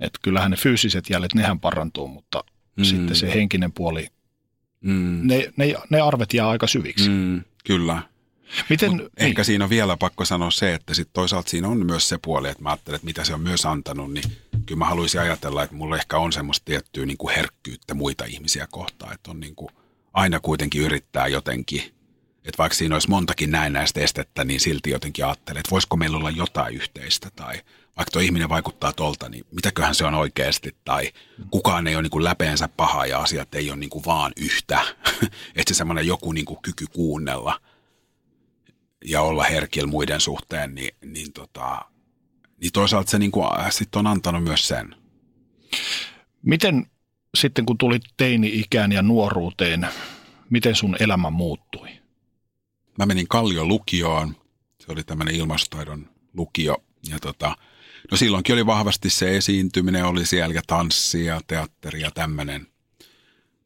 Että 0.00 0.18
kyllähän 0.22 0.50
ne 0.50 0.56
fyysiset 0.56 1.10
jäljet, 1.10 1.34
nehän 1.34 1.60
parantuu, 1.60 2.08
mutta 2.08 2.44
mm. 2.76 2.84
sitten 2.84 3.16
se 3.16 3.34
henkinen 3.34 3.72
puoli– 3.72 4.08
Mm. 4.82 5.20
Ne, 5.22 5.52
ne, 5.56 5.74
ne 5.90 6.00
arvet 6.00 6.34
jää 6.34 6.48
aika 6.48 6.66
syviksi. 6.66 7.08
Mm, 7.08 7.42
kyllä. 7.64 8.02
Miten, 8.68 8.96
niin. 8.96 9.10
Ehkä 9.16 9.44
siinä 9.44 9.64
on 9.64 9.70
vielä 9.70 9.96
pakko 9.96 10.24
sanoa 10.24 10.50
se, 10.50 10.74
että 10.74 10.94
sit 10.94 11.08
toisaalta 11.12 11.50
siinä 11.50 11.68
on 11.68 11.86
myös 11.86 12.08
se 12.08 12.18
puoli, 12.22 12.48
että 12.48 12.62
mä 12.62 12.68
ajattelen, 12.68 12.96
että 12.96 13.06
mitä 13.06 13.24
se 13.24 13.34
on 13.34 13.40
myös 13.40 13.66
antanut, 13.66 14.12
niin 14.12 14.24
kyllä 14.66 14.78
mä 14.78 14.84
haluaisin 14.84 15.20
ajatella, 15.20 15.62
että 15.62 15.76
mulla 15.76 15.96
ehkä 15.96 16.18
on 16.18 16.32
semmoista 16.32 16.64
tiettyä 16.64 17.06
niin 17.06 17.18
kuin 17.18 17.34
herkkyyttä 17.34 17.94
muita 17.94 18.24
ihmisiä 18.24 18.66
kohtaan, 18.70 19.14
että 19.14 19.30
on 19.30 19.40
niin 19.40 19.54
kuin, 19.54 19.68
aina 20.12 20.40
kuitenkin 20.40 20.82
yrittää 20.82 21.26
jotenkin, 21.26 21.82
että 22.44 22.58
vaikka 22.58 22.74
siinä 22.76 22.94
olisi 22.94 23.10
montakin 23.10 23.50
näistä 23.50 24.00
estettä, 24.00 24.44
niin 24.44 24.60
silti 24.60 24.90
jotenkin 24.90 25.24
ajattelee, 25.24 25.60
että 25.60 25.70
voisiko 25.70 25.96
meillä 25.96 26.16
olla 26.16 26.30
jotain 26.30 26.74
yhteistä 26.74 27.30
tai– 27.36 27.60
vaikka 27.96 28.10
tuo 28.10 28.22
ihminen 28.22 28.48
vaikuttaa 28.48 28.92
tolta, 28.92 29.28
niin 29.28 29.44
mitäköhän 29.50 29.94
se 29.94 30.04
on 30.04 30.14
oikeasti, 30.14 30.76
tai 30.84 31.12
kukaan 31.50 31.86
ei 31.86 31.94
ole 31.94 32.02
niin 32.02 32.10
kuin 32.10 32.24
läpeensä 32.24 32.68
paha 32.68 33.06
ja 33.06 33.18
asiat 33.18 33.54
ei 33.54 33.70
ole 33.70 33.78
niin 33.78 33.90
kuin 33.90 34.04
vaan 34.04 34.32
yhtä. 34.36 34.80
että 35.56 35.74
se 35.74 35.74
semmoinen 35.74 36.06
joku 36.06 36.32
niin 36.32 36.44
kuin 36.44 36.58
kyky 36.62 36.86
kuunnella 36.92 37.60
ja 39.04 39.20
olla 39.20 39.44
herkillä 39.44 39.86
muiden 39.86 40.20
suhteen, 40.20 40.74
niin, 40.74 40.94
niin, 41.04 41.32
tota, 41.32 41.78
niin 42.60 42.72
toisaalta 42.72 43.10
se 43.10 43.18
niin 43.18 43.30
kuin, 43.30 43.60
äh, 43.60 43.72
sit 43.72 43.96
on 43.96 44.06
antanut 44.06 44.44
myös 44.44 44.68
sen. 44.68 44.96
Miten 46.42 46.86
sitten 47.34 47.66
kun 47.66 47.78
tulit 47.78 48.02
teini-ikään 48.16 48.92
ja 48.92 49.02
nuoruuteen, 49.02 49.88
miten 50.50 50.74
sun 50.74 50.96
elämä 51.00 51.30
muuttui? 51.30 51.88
Mä 52.98 53.06
menin 53.06 53.28
Kallion 53.28 53.68
lukioon. 53.68 54.36
Se 54.80 54.92
oli 54.92 55.04
tämmöinen 55.04 55.34
ilmastotaidon 55.34 56.08
lukio. 56.34 56.76
Ja 57.08 57.18
tota, 57.20 57.56
No 58.10 58.16
silloinkin 58.16 58.52
oli 58.52 58.66
vahvasti 58.66 59.10
se 59.10 59.36
esiintyminen, 59.36 60.04
oli 60.04 60.26
siellä 60.26 60.54
ja 60.54 60.62
tanssi 60.66 61.24
ja 61.24 61.40
teatteri 61.46 62.00
ja 62.00 62.10
tämmöinen. 62.10 62.66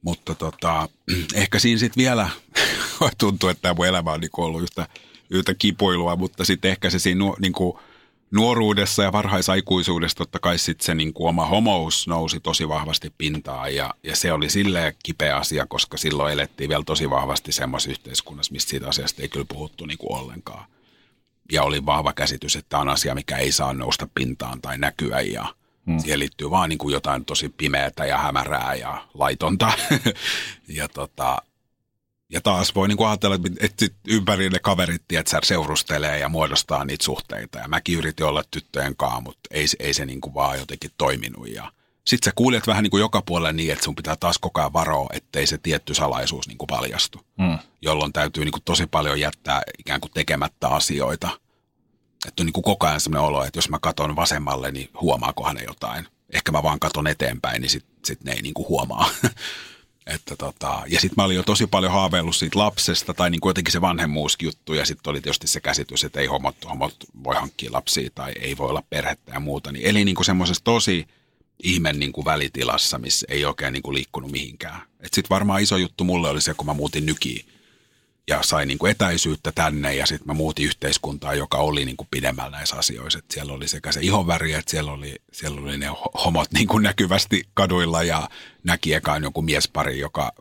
Mutta 0.02 0.34
tota, 0.34 0.88
ehkä 1.34 1.58
siinä 1.58 1.78
sitten 1.78 2.00
vielä 2.00 2.28
tuntuu, 3.18 3.48
että 3.48 3.62
tämä 3.62 3.74
mun 3.74 3.86
elämä 3.86 4.12
on 4.12 4.20
niinku 4.20 4.42
ollut 4.42 4.62
yhtä, 4.62 4.88
yhtä 5.30 5.54
kipuilua, 5.54 6.16
mutta 6.16 6.44
sitten 6.44 6.70
ehkä 6.70 6.90
se 6.90 6.98
siinä 6.98 7.24
niinku, 7.38 7.80
nuoruudessa 8.30 9.02
ja 9.02 9.12
varhaisaikuisuudessa 9.12 10.16
totta 10.16 10.38
kai 10.38 10.58
sitten 10.58 10.86
se 10.86 10.94
niinku 10.94 11.26
oma 11.26 11.46
homous 11.46 12.06
nousi 12.06 12.40
tosi 12.40 12.68
vahvasti 12.68 13.12
pintaan 13.18 13.74
ja, 13.74 13.94
ja 14.02 14.16
se 14.16 14.32
oli 14.32 14.50
silleen 14.50 14.94
kipeä 15.02 15.36
asia, 15.36 15.66
koska 15.66 15.96
silloin 15.96 16.32
elettiin 16.32 16.70
vielä 16.70 16.82
tosi 16.86 17.10
vahvasti 17.10 17.52
semmoisessa 17.52 17.90
yhteiskunnassa, 17.90 18.52
mistä 18.52 18.70
siitä 18.70 18.88
asiasta 18.88 19.22
ei 19.22 19.28
kyllä 19.28 19.46
puhuttu 19.48 19.86
niinku 19.86 20.14
ollenkaan 20.14 20.64
ja 21.52 21.62
oli 21.62 21.86
vahva 21.86 22.12
käsitys, 22.12 22.56
että 22.56 22.68
tämä 22.68 22.80
on 22.80 22.88
asia, 22.88 23.14
mikä 23.14 23.36
ei 23.36 23.52
saa 23.52 23.72
nousta 23.72 24.08
pintaan 24.14 24.60
tai 24.60 24.78
näkyä 24.78 25.20
ja 25.20 25.54
Mm. 25.86 25.98
Siihen 25.98 26.18
liittyy 26.18 26.50
vaan 26.50 26.68
niin 26.68 26.78
kuin 26.78 26.92
jotain 26.92 27.24
tosi 27.24 27.48
pimeätä 27.48 28.06
ja 28.06 28.18
hämärää 28.18 28.74
ja 28.74 29.04
laitonta. 29.14 29.72
ja, 30.68 30.88
tota, 30.88 31.42
ja 32.32 32.40
taas 32.40 32.74
voi 32.74 32.88
niin 32.88 32.96
kuin 32.96 33.08
ajatella, 33.08 33.38
että 33.60 33.84
sit 33.84 33.94
ympäri 34.08 34.50
ne 34.50 34.58
kaverit 34.58 35.02
tiedät, 35.08 35.28
seurustelee 35.44 36.18
ja 36.18 36.28
muodostaa 36.28 36.84
niitä 36.84 37.04
suhteita. 37.04 37.58
Ja 37.58 37.68
mäkin 37.68 37.98
yritin 37.98 38.26
olla 38.26 38.44
tyttöjen 38.50 38.96
kanssa, 38.96 39.20
mutta 39.20 39.48
ei, 39.50 39.66
ei 39.78 39.94
se 39.94 40.06
niin 40.06 40.20
kuin 40.20 40.34
vaan 40.34 40.58
jotenkin 40.58 40.90
toiminut. 40.98 41.48
Ja 41.48 41.72
sitten 42.06 42.30
sä 42.30 42.32
kuulet 42.34 42.66
vähän 42.66 42.82
niin 42.82 42.90
kuin 42.90 43.00
joka 43.00 43.22
puolella 43.22 43.52
niin, 43.52 43.72
että 43.72 43.84
sun 43.84 43.94
pitää 43.94 44.16
taas 44.16 44.38
koko 44.38 44.60
ajan 44.60 44.72
varoa, 44.72 45.10
ettei 45.12 45.46
se 45.46 45.58
tietty 45.58 45.94
salaisuus 45.94 46.48
niin 46.48 46.58
kuin 46.58 46.66
paljastu. 46.66 47.20
Mm. 47.38 47.58
Jolloin 47.82 48.12
täytyy 48.12 48.44
niin 48.44 48.52
kuin 48.52 48.64
tosi 48.64 48.86
paljon 48.86 49.20
jättää 49.20 49.62
ikään 49.78 50.00
kuin 50.00 50.12
tekemättä 50.14 50.68
asioita. 50.68 51.28
Että 52.28 52.42
on 52.42 52.46
niin 52.46 52.52
kuin 52.52 52.64
koko 52.64 52.86
ajan 52.86 53.00
sellainen 53.00 53.28
olo, 53.28 53.44
että 53.44 53.58
jos 53.58 53.68
mä 53.68 53.78
katon 53.78 54.16
vasemmalle, 54.16 54.70
niin 54.70 54.90
huomaakohan 55.00 55.56
ne 55.56 55.62
jotain. 55.64 56.06
Ehkä 56.32 56.52
mä 56.52 56.62
vaan 56.62 56.80
katon 56.80 57.06
eteenpäin, 57.06 57.62
niin 57.62 57.70
sitten 57.70 57.96
sit 58.04 58.24
ne 58.24 58.32
ei 58.32 58.42
niin 58.42 58.54
kuin 58.54 58.68
huomaa. 58.68 59.10
Että 60.06 60.36
tota, 60.36 60.82
ja 60.86 61.00
sitten 61.00 61.14
mä 61.16 61.24
olin 61.24 61.36
jo 61.36 61.42
tosi 61.42 61.66
paljon 61.66 61.92
haaveillut 61.92 62.36
siitä 62.36 62.58
lapsesta 62.58 63.14
tai 63.14 63.30
niin 63.30 63.40
jotenkin 63.44 63.72
se 63.72 63.80
vanhemmuusjuttu 63.80 64.74
ja 64.74 64.86
sitten 64.86 65.10
oli 65.10 65.20
tietysti 65.20 65.46
se 65.46 65.60
käsitys, 65.60 66.04
että 66.04 66.20
ei 66.20 66.26
homot, 66.26 66.56
homot 66.68 66.96
voi 67.24 67.34
hankkia 67.34 67.72
lapsia 67.72 68.10
tai 68.14 68.32
ei 68.40 68.56
voi 68.56 68.68
olla 68.68 68.82
perhettä 68.90 69.32
ja 69.32 69.40
muuta. 69.40 69.72
Niin 69.72 69.86
eli 69.86 70.04
niin 70.04 70.24
semmoisessa 70.24 70.64
tosi 70.64 71.06
ihmen 71.62 71.98
niin 71.98 72.12
kuin 72.12 72.24
välitilassa, 72.24 72.98
missä 72.98 73.26
ei 73.30 73.44
oikein 73.44 73.72
niin 73.72 73.82
kuin 73.82 73.94
liikkunut 73.94 74.30
mihinkään. 74.30 74.82
Sitten 75.02 75.30
varmaan 75.30 75.62
iso 75.62 75.76
juttu 75.76 76.04
mulle 76.04 76.28
oli 76.28 76.40
se, 76.40 76.54
kun 76.54 76.66
mä 76.66 76.74
muutin 76.74 77.06
nykiin 77.06 77.46
ja 78.28 78.42
sain 78.42 78.68
niin 78.68 78.78
kuin 78.78 78.90
etäisyyttä 78.90 79.52
tänne 79.54 79.94
ja 79.94 80.06
sitten 80.06 80.26
mä 80.26 80.34
muutin 80.34 80.66
yhteiskuntaa, 80.66 81.34
joka 81.34 81.58
oli 81.58 81.84
niin 81.84 81.96
kuin 81.96 82.08
pidemmällä 82.10 82.56
näissä 82.56 82.76
asioissa. 82.76 83.18
Et 83.18 83.24
siellä 83.30 83.52
oli 83.52 83.68
sekä 83.68 83.92
se 83.92 84.00
ihonväri, 84.02 84.52
että 84.52 84.70
siellä 84.70 84.92
oli, 84.92 85.16
siellä 85.32 85.60
oli 85.60 85.78
ne 85.78 85.86
homot 86.24 86.52
niin 86.52 86.68
kuin 86.68 86.82
näkyvästi 86.82 87.48
kaduilla 87.54 88.02
ja 88.02 88.28
näki 88.64 88.94
ekaan 88.94 89.22
joku 89.22 89.42
miespari, 89.42 89.98
joka 89.98 90.32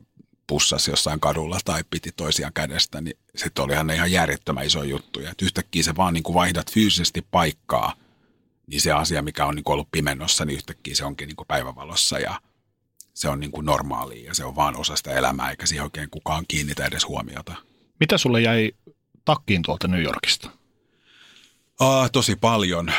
pussasi 0.47 0.91
jossain 0.91 1.19
kadulla 1.19 1.59
tai 1.65 1.83
piti 1.89 2.11
toisiaan 2.11 2.53
kädestä, 2.53 3.01
niin 3.01 3.17
sitten 3.35 3.63
olihan 3.63 3.87
ne 3.87 3.95
ihan 3.95 4.11
järjettömän 4.11 4.65
iso 4.65 4.83
juttu. 4.83 5.19
Ja 5.19 5.33
yhtäkkiä 5.41 5.83
se 5.83 5.95
vaan 5.95 6.13
niin 6.13 6.23
kuin 6.23 6.33
vaihdat 6.33 6.71
fyysisesti 6.71 7.27
paikkaa– 7.31 7.93
niin 8.67 8.81
se 8.81 8.91
asia, 8.91 9.21
mikä 9.21 9.45
on 9.45 9.55
niin 9.55 9.63
ollut 9.65 9.91
pimennossa, 9.91 10.45
niin 10.45 10.55
yhtäkkiä 10.55 10.95
se 10.95 11.05
onkin 11.05 11.27
niin 11.27 11.35
kuin 11.35 11.47
päivävalossa 11.47 12.19
ja 12.19 12.41
se 13.13 13.29
on 13.29 13.39
niin 13.39 13.51
kuin 13.51 13.65
normaalia 13.65 14.25
ja 14.25 14.33
se 14.33 14.45
on 14.45 14.55
vaan 14.55 14.75
osa 14.75 14.95
sitä 14.95 15.11
elämää, 15.11 15.49
eikä 15.49 15.65
siihen 15.65 15.83
oikein 15.83 16.09
kukaan 16.09 16.45
kiinnitä 16.47 16.85
edes 16.85 17.07
huomiota. 17.07 17.55
Mitä 17.99 18.17
sulle 18.17 18.41
jäi 18.41 18.71
takkiin 19.25 19.61
tuolta 19.61 19.87
New 19.87 20.03
Yorkista? 20.03 20.49
Ah, 21.79 22.11
tosi 22.11 22.35
paljon. 22.35 22.91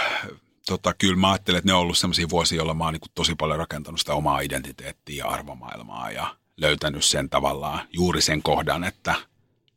Tota, 0.67 0.95
kyllä 0.95 1.17
mä 1.17 1.31
ajattelen, 1.31 1.59
että 1.59 1.69
ne 1.69 1.75
on 1.75 1.81
ollut 1.81 1.99
sellaisia 1.99 2.29
vuosia, 2.29 2.57
joilla 2.57 2.75
mä 2.75 2.85
oon 2.85 2.93
niin 2.93 3.11
tosi 3.15 3.35
paljon 3.35 3.59
rakentanut 3.59 4.01
sitä 4.01 4.15
omaa 4.15 4.41
identiteettiä 4.41 5.25
ja 5.25 5.31
arvomaailmaa 5.31 6.11
ja 6.11 6.37
löytänyt 6.57 7.05
sen 7.05 7.31
tavallaan 7.31 7.81
juuri 7.93 8.23
sen 8.23 8.43
kohdan, 8.43 8.85
että– 8.85 9.15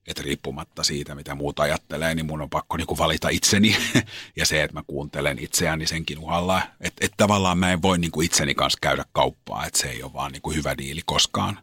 että 0.10 0.24
riippumatta 0.24 0.84
siitä, 0.84 1.16
mitä 1.16 1.36
muut 1.36 1.60
ajattelee, 1.60 2.16
niin 2.16 2.26
mun 2.26 2.42
on 2.42 2.50
pakko 2.50 2.78
niin 2.78 2.98
valita 2.98 3.30
itseni 3.30 3.76
ja 4.36 4.46
se, 4.46 4.64
että 4.64 4.74
mä 4.74 4.84
kuuntelen 4.88 5.40
itseäni 5.40 5.88
senkin 5.88 6.20
uhalla. 6.20 6.62
Että 6.82 7.06
et 7.06 7.14
tavallaan 7.18 7.58
mä 7.58 7.72
en 7.72 7.82
voi 7.82 7.98
niin 7.98 8.24
itseni 8.24 8.56
kanssa 8.56 8.80
käydä 8.82 9.06
kauppaa, 9.12 9.66
että 9.66 9.80
se 9.80 9.90
ei 9.90 10.04
ole 10.04 10.14
vaan 10.14 10.32
niin 10.32 10.56
hyvä 10.56 10.78
diili 10.78 11.02
koskaan. 11.06 11.60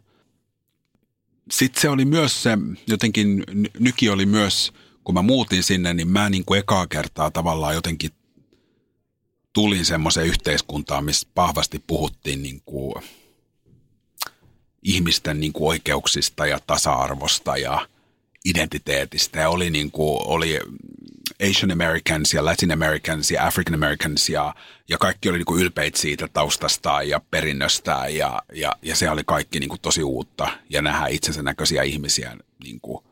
Sitten 1.51 1.81
se 1.81 1.89
oli 1.89 2.05
myös 2.05 2.43
se, 2.43 2.57
jotenkin 2.87 3.43
nyki 3.79 4.09
oli 4.09 4.25
myös, 4.25 4.73
kun 5.03 5.15
mä 5.15 5.21
muutin 5.21 5.63
sinne, 5.63 5.93
niin 5.93 6.07
mä 6.07 6.29
niin 6.29 6.45
kuin 6.45 6.59
ekaa 6.59 6.87
kertaa 6.87 7.31
tavallaan 7.31 7.75
jotenkin 7.75 8.11
tulin 9.53 9.85
semmoiseen 9.85 10.27
yhteiskuntaan, 10.27 11.05
missä 11.05 11.27
vahvasti 11.35 11.83
puhuttiin 11.87 12.43
niin 12.43 12.61
kuin 12.65 12.93
ihmisten 14.83 15.39
niin 15.39 15.53
kuin 15.53 15.67
oikeuksista 15.67 16.45
ja 16.45 16.59
tasa-arvosta 16.67 17.57
ja– 17.57 17.87
identiteetistä. 18.47 19.39
Ja 19.39 19.49
oli, 19.49 19.69
niin 19.69 19.91
kuin, 19.91 20.19
oli 20.25 20.59
Asian 21.49 21.71
Americans 21.71 22.33
ja 22.33 22.45
Latin 22.45 22.71
Americans 22.71 23.31
ja 23.31 23.47
African 23.47 23.73
Americans 23.73 24.29
ja, 24.29 24.55
ja 24.89 24.97
kaikki 24.97 25.29
oli 25.29 25.37
niin 25.37 25.45
kuin 25.45 25.61
ylpeitä 25.61 25.99
siitä 25.99 26.27
taustastaan 26.27 27.09
ja 27.09 27.21
perinnöstään 27.31 28.15
ja, 28.15 28.41
ja, 28.53 28.71
ja 28.81 28.95
se 28.95 29.09
oli 29.09 29.23
kaikki 29.25 29.59
niin 29.59 29.69
kuin 29.69 29.81
tosi 29.81 30.03
uutta 30.03 30.49
ja 30.69 30.81
nähdä 30.81 31.07
itsensä 31.07 31.43
näköisiä 31.43 31.83
ihmisiä 31.83 32.37
niin 32.63 32.79
kuin 32.81 33.03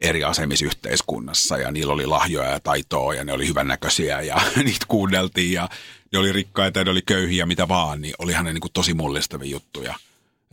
eri 0.00 0.24
asemissa 0.24 0.66
yhteiskunnassa 0.66 1.58
ja 1.58 1.70
niillä 1.70 1.92
oli 1.92 2.06
lahjoja 2.06 2.50
ja 2.50 2.60
taitoa 2.60 3.14
ja 3.14 3.24
ne 3.24 3.32
oli 3.32 3.48
hyvännäköisiä 3.48 4.20
ja 4.20 4.36
niitä 4.64 4.86
kuunneltiin 4.88 5.52
ja 5.52 5.68
ne 6.12 6.18
oli 6.18 6.32
rikkaita 6.32 6.78
ja 6.78 6.84
ne 6.84 6.90
oli 6.90 7.02
köyhiä 7.02 7.46
mitä 7.46 7.68
vaan, 7.68 8.00
niin 8.00 8.14
olihan 8.18 8.44
ne 8.44 8.52
niin 8.52 8.60
kuin 8.60 8.72
tosi 8.72 8.94
mullistavia 8.94 9.50
juttuja– 9.50 9.94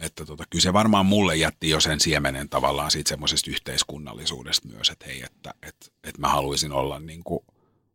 että 0.01 0.25
tota, 0.25 0.43
kyllä 0.49 0.63
se 0.63 0.73
varmaan 0.73 1.05
mulle 1.05 1.35
jätti 1.35 1.69
jo 1.69 1.79
sen 1.79 1.99
siemenen 1.99 2.49
tavallaan 2.49 2.91
siitä 2.91 3.09
semmoisesta 3.09 3.51
yhteiskunnallisuudesta 3.51 4.67
myös, 4.67 4.89
että 4.89 5.05
hei, 5.05 5.21
että, 5.23 5.53
että, 5.63 5.85
että 6.03 6.21
mä 6.21 6.27
haluaisin 6.27 6.71
olla 6.71 6.99
niin 6.99 7.23
kuin 7.23 7.39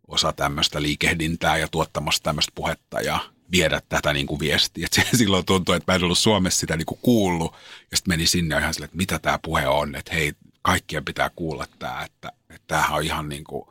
osa 0.08 0.32
tämmöistä 0.32 0.82
liikehdintää 0.82 1.56
ja 1.56 1.68
tuottamasta 1.68 2.24
tämmöistä 2.24 2.52
puhetta 2.54 3.00
ja 3.00 3.18
viedä 3.52 3.82
tätä 3.88 4.12
niin 4.12 4.26
kuin 4.26 4.40
viestiä. 4.40 4.86
Et 4.98 5.08
silloin 5.16 5.44
tuntui, 5.44 5.76
että 5.76 5.92
mä 5.92 5.96
en 5.96 6.04
ollut 6.04 6.18
Suomessa 6.18 6.60
sitä 6.60 6.76
niin 6.76 6.86
kuin 6.86 7.00
kuullut 7.02 7.52
ja 7.90 7.96
sitten 7.96 8.12
meni 8.12 8.26
sinne 8.26 8.58
ihan 8.58 8.74
sille, 8.74 8.84
että 8.84 8.96
mitä 8.96 9.18
tämä 9.18 9.38
puhe 9.42 9.68
on, 9.68 9.94
että 9.94 10.14
hei, 10.14 10.32
kaikkien 10.62 11.04
pitää 11.04 11.30
kuulla 11.36 11.66
tämä, 11.78 12.02
että, 12.04 12.32
että 12.50 12.64
tämähän 12.66 12.96
on 12.96 13.04
ihan 13.04 13.28
niin 13.28 13.44
kuin 13.44 13.64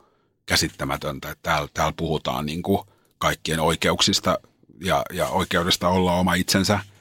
käsittämätöntä, 0.46 1.30
että 1.30 1.42
täällä, 1.42 1.68
täällä 1.74 1.94
puhutaan 1.96 2.46
niin 2.46 2.62
kuin 2.62 2.82
kaikkien 3.18 3.60
oikeuksista 3.60 4.38
ja, 4.80 5.02
ja 5.12 5.28
oikeudesta 5.28 5.88
olla 5.88 6.12
oma 6.12 6.34
itsensä– 6.34 6.78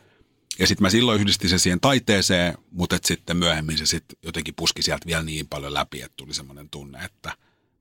ja 0.59 0.67
sitten 0.67 0.83
mä 0.83 0.89
silloin 0.89 1.21
yhdistin 1.21 1.49
sen 1.49 1.59
siihen 1.59 1.79
taiteeseen, 1.79 2.57
mutta 2.71 2.97
sitten 3.03 3.37
myöhemmin 3.37 3.77
se 3.77 3.85
sitten 3.85 4.17
jotenkin 4.23 4.55
puski 4.55 4.81
sieltä 4.81 5.05
vielä 5.05 5.23
niin 5.23 5.47
paljon 5.47 5.73
läpi, 5.73 6.01
että 6.01 6.17
tuli 6.17 6.33
semmoinen 6.33 6.69
tunne, 6.69 7.05
että 7.05 7.29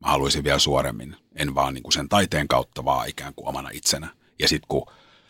mä 0.01 0.09
haluaisin 0.09 0.45
vielä 0.45 0.59
suoremmin. 0.59 1.17
En 1.35 1.55
vaan 1.55 1.75
niin 1.75 1.83
kuin 1.83 1.93
sen 1.93 2.09
taiteen 2.09 2.49
kautta, 2.49 2.85
vaan 2.85 3.09
ikään 3.09 3.35
kuin 3.35 3.49
omana 3.49 3.69
itsenä. 3.73 4.09
Ja 4.39 4.49
sitten 4.49 4.69
kun 4.69 4.87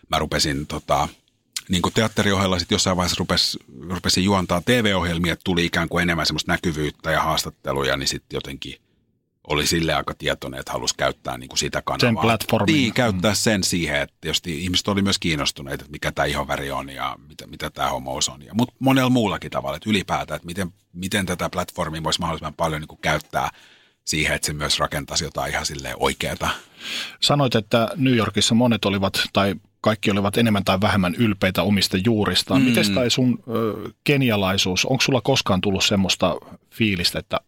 mä 0.08 0.18
rupesin 0.18 0.66
tota, 0.66 1.08
niin 1.68 1.82
kuin 1.82 1.94
sitten 2.58 2.74
jossain 2.74 2.96
vaiheessa 2.96 3.18
rupes, 3.18 3.58
rupesin 3.88 4.24
juontaa 4.24 4.60
TV-ohjelmia, 4.60 5.32
että 5.32 5.44
tuli 5.44 5.64
ikään 5.64 5.88
kuin 5.88 6.02
enemmän 6.02 6.26
semmoista 6.26 6.52
näkyvyyttä 6.52 7.10
ja 7.10 7.22
haastatteluja, 7.22 7.96
niin 7.96 8.08
sitten 8.08 8.36
jotenkin– 8.36 8.76
oli 9.48 9.66
sille 9.66 9.94
aika 9.94 10.14
tietoinen, 10.14 10.60
että 10.60 10.72
halusi 10.72 10.94
käyttää 10.96 11.38
niin 11.38 11.48
kuin 11.48 11.58
sitä 11.58 11.82
kanavaa. 11.84 12.08
Sen 12.08 12.16
platformin. 12.16 12.74
Niin, 12.74 12.94
käyttää 12.94 13.30
mm. 13.30 13.36
sen 13.36 13.64
siihen, 13.64 14.02
että 14.02 14.28
jos 14.28 14.42
ihmiset 14.46 14.88
oli 14.88 15.02
myös 15.02 15.18
kiinnostuneita, 15.18 15.82
että 15.82 15.92
mikä 15.92 16.12
tämä 16.12 16.26
ihonväri 16.26 16.70
on 16.70 16.88
ja 16.88 17.16
mitä, 17.28 17.46
mitä 17.46 17.70
tämä 17.70 17.88
homous 17.88 18.28
on. 18.28 18.40
Mutta 18.54 18.74
monella 18.78 19.10
muullakin 19.10 19.50
tavalla, 19.50 19.76
että 19.76 19.90
ylipäätään, 19.90 20.36
että 20.36 20.46
miten, 20.46 20.72
miten 20.92 21.26
tätä 21.26 21.50
platformia 21.50 22.02
voisi 22.02 22.20
mahdollisimman 22.20 22.54
paljon 22.54 22.80
niin 22.80 22.88
kuin 22.88 23.00
käyttää 23.00 23.50
siihen, 24.04 24.36
että 24.36 24.46
se 24.46 24.52
myös 24.52 24.78
rakentaisi 24.78 25.24
jotain 25.24 25.52
ihan 25.52 25.66
silleen 25.66 25.96
oikeata. 25.98 26.48
Sanoit, 27.20 27.54
että 27.54 27.88
New 27.96 28.16
Yorkissa 28.16 28.54
monet 28.54 28.84
olivat, 28.84 29.22
tai 29.32 29.54
kaikki 29.80 30.10
olivat 30.10 30.36
enemmän 30.36 30.64
tai 30.64 30.80
vähemmän 30.80 31.14
ylpeitä 31.14 31.62
omista 31.62 31.96
juuristaan. 32.04 32.62
Mm. 32.62 32.68
Miten 32.68 32.94
tai 32.94 33.10
sun 33.10 33.42
ö, 33.48 33.90
kenialaisuus, 34.04 34.84
onko 34.84 35.00
sulla 35.00 35.20
koskaan 35.20 35.60
tullut 35.60 35.84
semmoista 35.84 36.36
fiilistä, 36.70 37.18
että 37.18 37.40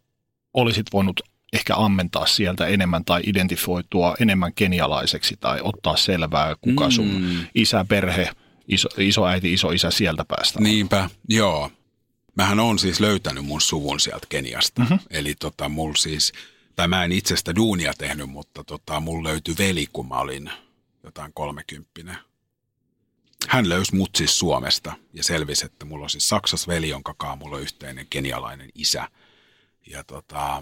olisit 0.53 0.87
voinut 0.93 1.21
ehkä 1.55 1.75
ammentaa 1.75 2.25
sieltä 2.25 2.67
enemmän 2.67 3.05
tai 3.05 3.21
identifioitua 3.25 4.15
enemmän 4.19 4.53
kenialaiseksi 4.53 5.37
tai 5.39 5.59
ottaa 5.63 5.97
selvää, 5.97 6.55
kuka 6.61 6.91
sun 6.91 7.21
mm. 7.21 7.47
isä, 7.55 7.85
perhe, 7.89 8.29
iso, 8.67 8.89
isoäiti, 8.97 9.53
isoisä 9.53 9.91
sieltä 9.91 10.25
päästä 10.25 10.59
Niinpä, 10.59 11.09
joo. 11.29 11.71
Mähän 12.35 12.59
on 12.59 12.79
siis 12.79 12.99
löytänyt 12.99 13.45
mun 13.45 13.61
suvun 13.61 13.99
sieltä 13.99 14.27
Keniasta. 14.29 14.81
Mm-hmm. 14.81 14.99
Eli 15.09 15.35
tota, 15.35 15.69
mul 15.69 15.93
siis, 15.97 16.33
tai 16.75 16.87
mä 16.87 17.03
en 17.03 17.11
itsestä 17.11 17.55
duunia 17.55 17.93
tehnyt, 17.97 18.29
mutta 18.29 18.63
tota, 18.63 18.99
mul 18.99 19.23
löytyi 19.23 19.55
veli, 19.57 19.87
kun 19.93 20.07
mä 20.07 20.15
olin 20.15 20.51
jotain 21.03 21.33
kolmekymppinen. 21.33 22.17
Hän 23.47 23.69
löysi 23.69 23.95
mut 23.95 24.09
siis 24.15 24.39
Suomesta 24.39 24.93
ja 25.13 25.23
selvisi, 25.23 25.65
että 25.65 25.85
mulla 25.85 26.03
on 26.03 26.09
siis 26.09 26.29
Saksas 26.29 26.67
veli, 26.67 26.89
jonka 26.89 27.35
mulla 27.35 27.55
on 27.55 27.61
yhteinen 27.61 28.07
kenialainen 28.09 28.69
isä. 28.75 29.09
Ja 29.87 30.03
tota, 30.03 30.61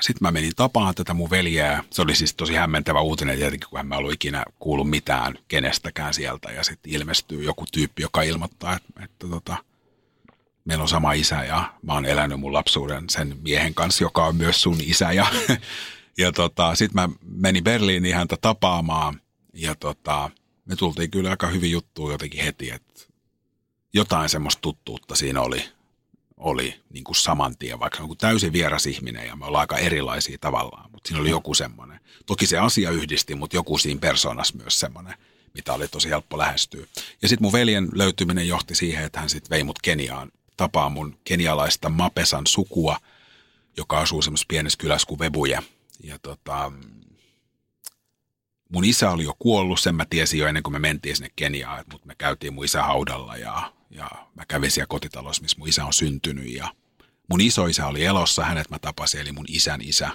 sitten 0.00 0.26
mä 0.26 0.32
menin 0.32 0.52
tapaan 0.56 0.94
tätä 0.94 1.14
mun 1.14 1.30
veljeä. 1.30 1.84
Se 1.90 2.02
oli 2.02 2.14
siis 2.14 2.34
tosi 2.34 2.54
hämmentävä 2.54 3.00
uutinen 3.00 3.38
tietenkin, 3.38 3.70
kun 3.70 3.80
en 3.80 3.86
mä 3.86 3.96
ollut 3.96 4.12
ikinä 4.12 4.44
kuullut 4.58 4.90
mitään 4.90 5.38
kenestäkään 5.48 6.14
sieltä. 6.14 6.52
Ja 6.52 6.64
sitten 6.64 6.92
ilmestyy 6.92 7.42
joku 7.44 7.64
tyyppi, 7.72 8.02
joka 8.02 8.22
ilmoittaa, 8.22 8.76
että, 8.76 9.04
että 9.04 9.28
tota, 9.28 9.56
meillä 10.64 10.82
on 10.82 10.88
sama 10.88 11.12
isä 11.12 11.44
ja 11.44 11.74
mä 11.82 11.92
oon 11.92 12.06
elänyt 12.06 12.40
mun 12.40 12.52
lapsuuden 12.52 13.04
sen 13.10 13.36
miehen 13.42 13.74
kanssa, 13.74 14.04
joka 14.04 14.26
on 14.26 14.36
myös 14.36 14.62
sun 14.62 14.78
isä. 14.80 15.12
Ja, 15.12 15.26
ja 16.18 16.32
tota, 16.32 16.74
sitten 16.74 16.94
mä 17.02 17.08
menin 17.22 17.64
Berliiniin 17.64 18.16
häntä 18.16 18.36
tapaamaan 18.40 19.20
ja 19.52 19.74
tota, 19.74 20.30
me 20.64 20.76
tultiin 20.76 21.10
kyllä 21.10 21.30
aika 21.30 21.46
hyvin 21.46 21.70
juttuun 21.70 22.12
jotenkin 22.12 22.44
heti, 22.44 22.70
että 22.70 23.00
jotain 23.94 24.28
semmoista 24.28 24.60
tuttuutta 24.60 25.16
siinä 25.16 25.40
oli 25.40 25.64
oli 26.36 26.80
niin 26.90 27.04
kuin 27.04 27.16
saman 27.16 27.56
tien, 27.58 27.80
vaikka 27.80 28.02
on 28.02 28.16
täysin 28.16 28.52
vieras 28.52 28.86
ihminen 28.86 29.26
ja 29.26 29.36
me 29.36 29.46
ollaan 29.46 29.60
aika 29.60 29.78
erilaisia 29.78 30.38
tavallaan, 30.40 30.90
mutta 30.90 31.08
siinä 31.08 31.20
oli 31.20 31.30
joku 31.30 31.54
semmoinen. 31.54 32.00
Toki 32.26 32.46
se 32.46 32.58
asia 32.58 32.90
yhdisti, 32.90 33.34
mutta 33.34 33.56
joku 33.56 33.78
siinä 33.78 34.00
persoonassa 34.00 34.56
myös 34.56 34.80
semmoinen 34.80 35.14
mitä 35.54 35.72
oli 35.72 35.88
tosi 35.88 36.08
helppo 36.08 36.38
lähestyä. 36.38 36.86
Ja 37.22 37.28
sitten 37.28 37.44
mun 37.44 37.52
veljen 37.52 37.88
löytyminen 37.92 38.48
johti 38.48 38.74
siihen, 38.74 39.04
että 39.04 39.20
hän 39.20 39.28
sitten 39.28 39.50
vei 39.50 39.64
mut 39.64 39.78
Keniaan 39.82 40.32
tapaa 40.56 40.88
mun 40.88 41.18
kenialaista 41.24 41.88
Mapesan 41.88 42.46
sukua, 42.46 42.96
joka 43.76 43.98
asuu 43.98 44.22
semmoisessa 44.22 44.48
pienessä 44.48 44.78
kylässä 44.78 45.06
kuin 45.06 45.18
Vebuja. 45.18 45.62
Ja 46.02 46.18
tota, 46.18 46.72
mun 48.68 48.84
isä 48.84 49.10
oli 49.10 49.24
jo 49.24 49.36
kuollut, 49.38 49.80
sen 49.80 49.94
mä 49.94 50.04
tiesin 50.10 50.40
jo 50.40 50.46
ennen 50.46 50.62
kuin 50.62 50.72
me 50.72 50.78
mentiin 50.78 51.16
sinne 51.16 51.30
Keniaan, 51.36 51.84
mutta 51.92 52.06
me 52.06 52.14
käytiin 52.14 52.54
mun 52.54 52.64
isä 52.64 52.82
haudalla 52.82 53.36
ja, 53.36 53.72
ja 53.94 54.10
mä 54.34 54.46
kävin 54.48 54.70
siellä 54.70 54.86
kotitalossa, 54.86 55.42
missä 55.42 55.58
mun 55.58 55.68
isä 55.68 55.84
on 55.84 55.92
syntynyt 55.92 56.52
ja 56.52 56.74
mun 57.30 57.40
isoisä 57.40 57.86
oli 57.86 58.04
elossa, 58.04 58.44
hänet 58.44 58.70
mä 58.70 58.78
tapasin, 58.78 59.20
eli 59.20 59.32
mun 59.32 59.44
isän 59.48 59.80
isä, 59.82 60.10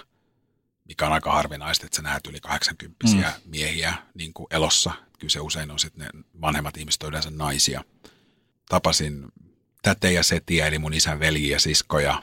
mikä 0.84 1.06
on 1.06 1.12
aika 1.12 1.32
harvinaista, 1.32 1.86
että 1.86 1.96
sä 1.96 2.02
näet 2.02 2.26
yli 2.26 2.40
80 2.40 3.06
mm. 3.06 3.22
miehiä 3.44 3.94
niin 4.14 4.32
kuin 4.32 4.46
elossa. 4.50 4.90
Kyllä 5.18 5.30
se 5.30 5.40
usein 5.40 5.70
on 5.70 5.78
sitten 5.78 6.06
ne 6.06 6.22
vanhemmat 6.40 6.76
ihmiset 6.76 7.02
yleensä 7.02 7.30
naisia. 7.30 7.84
Tapasin 8.68 9.28
täte 9.82 10.12
ja 10.12 10.22
setiä, 10.22 10.66
eli 10.66 10.78
mun 10.78 10.94
isän 10.94 11.20
veli 11.20 11.48
ja 11.48 11.60
siskoja, 11.60 12.22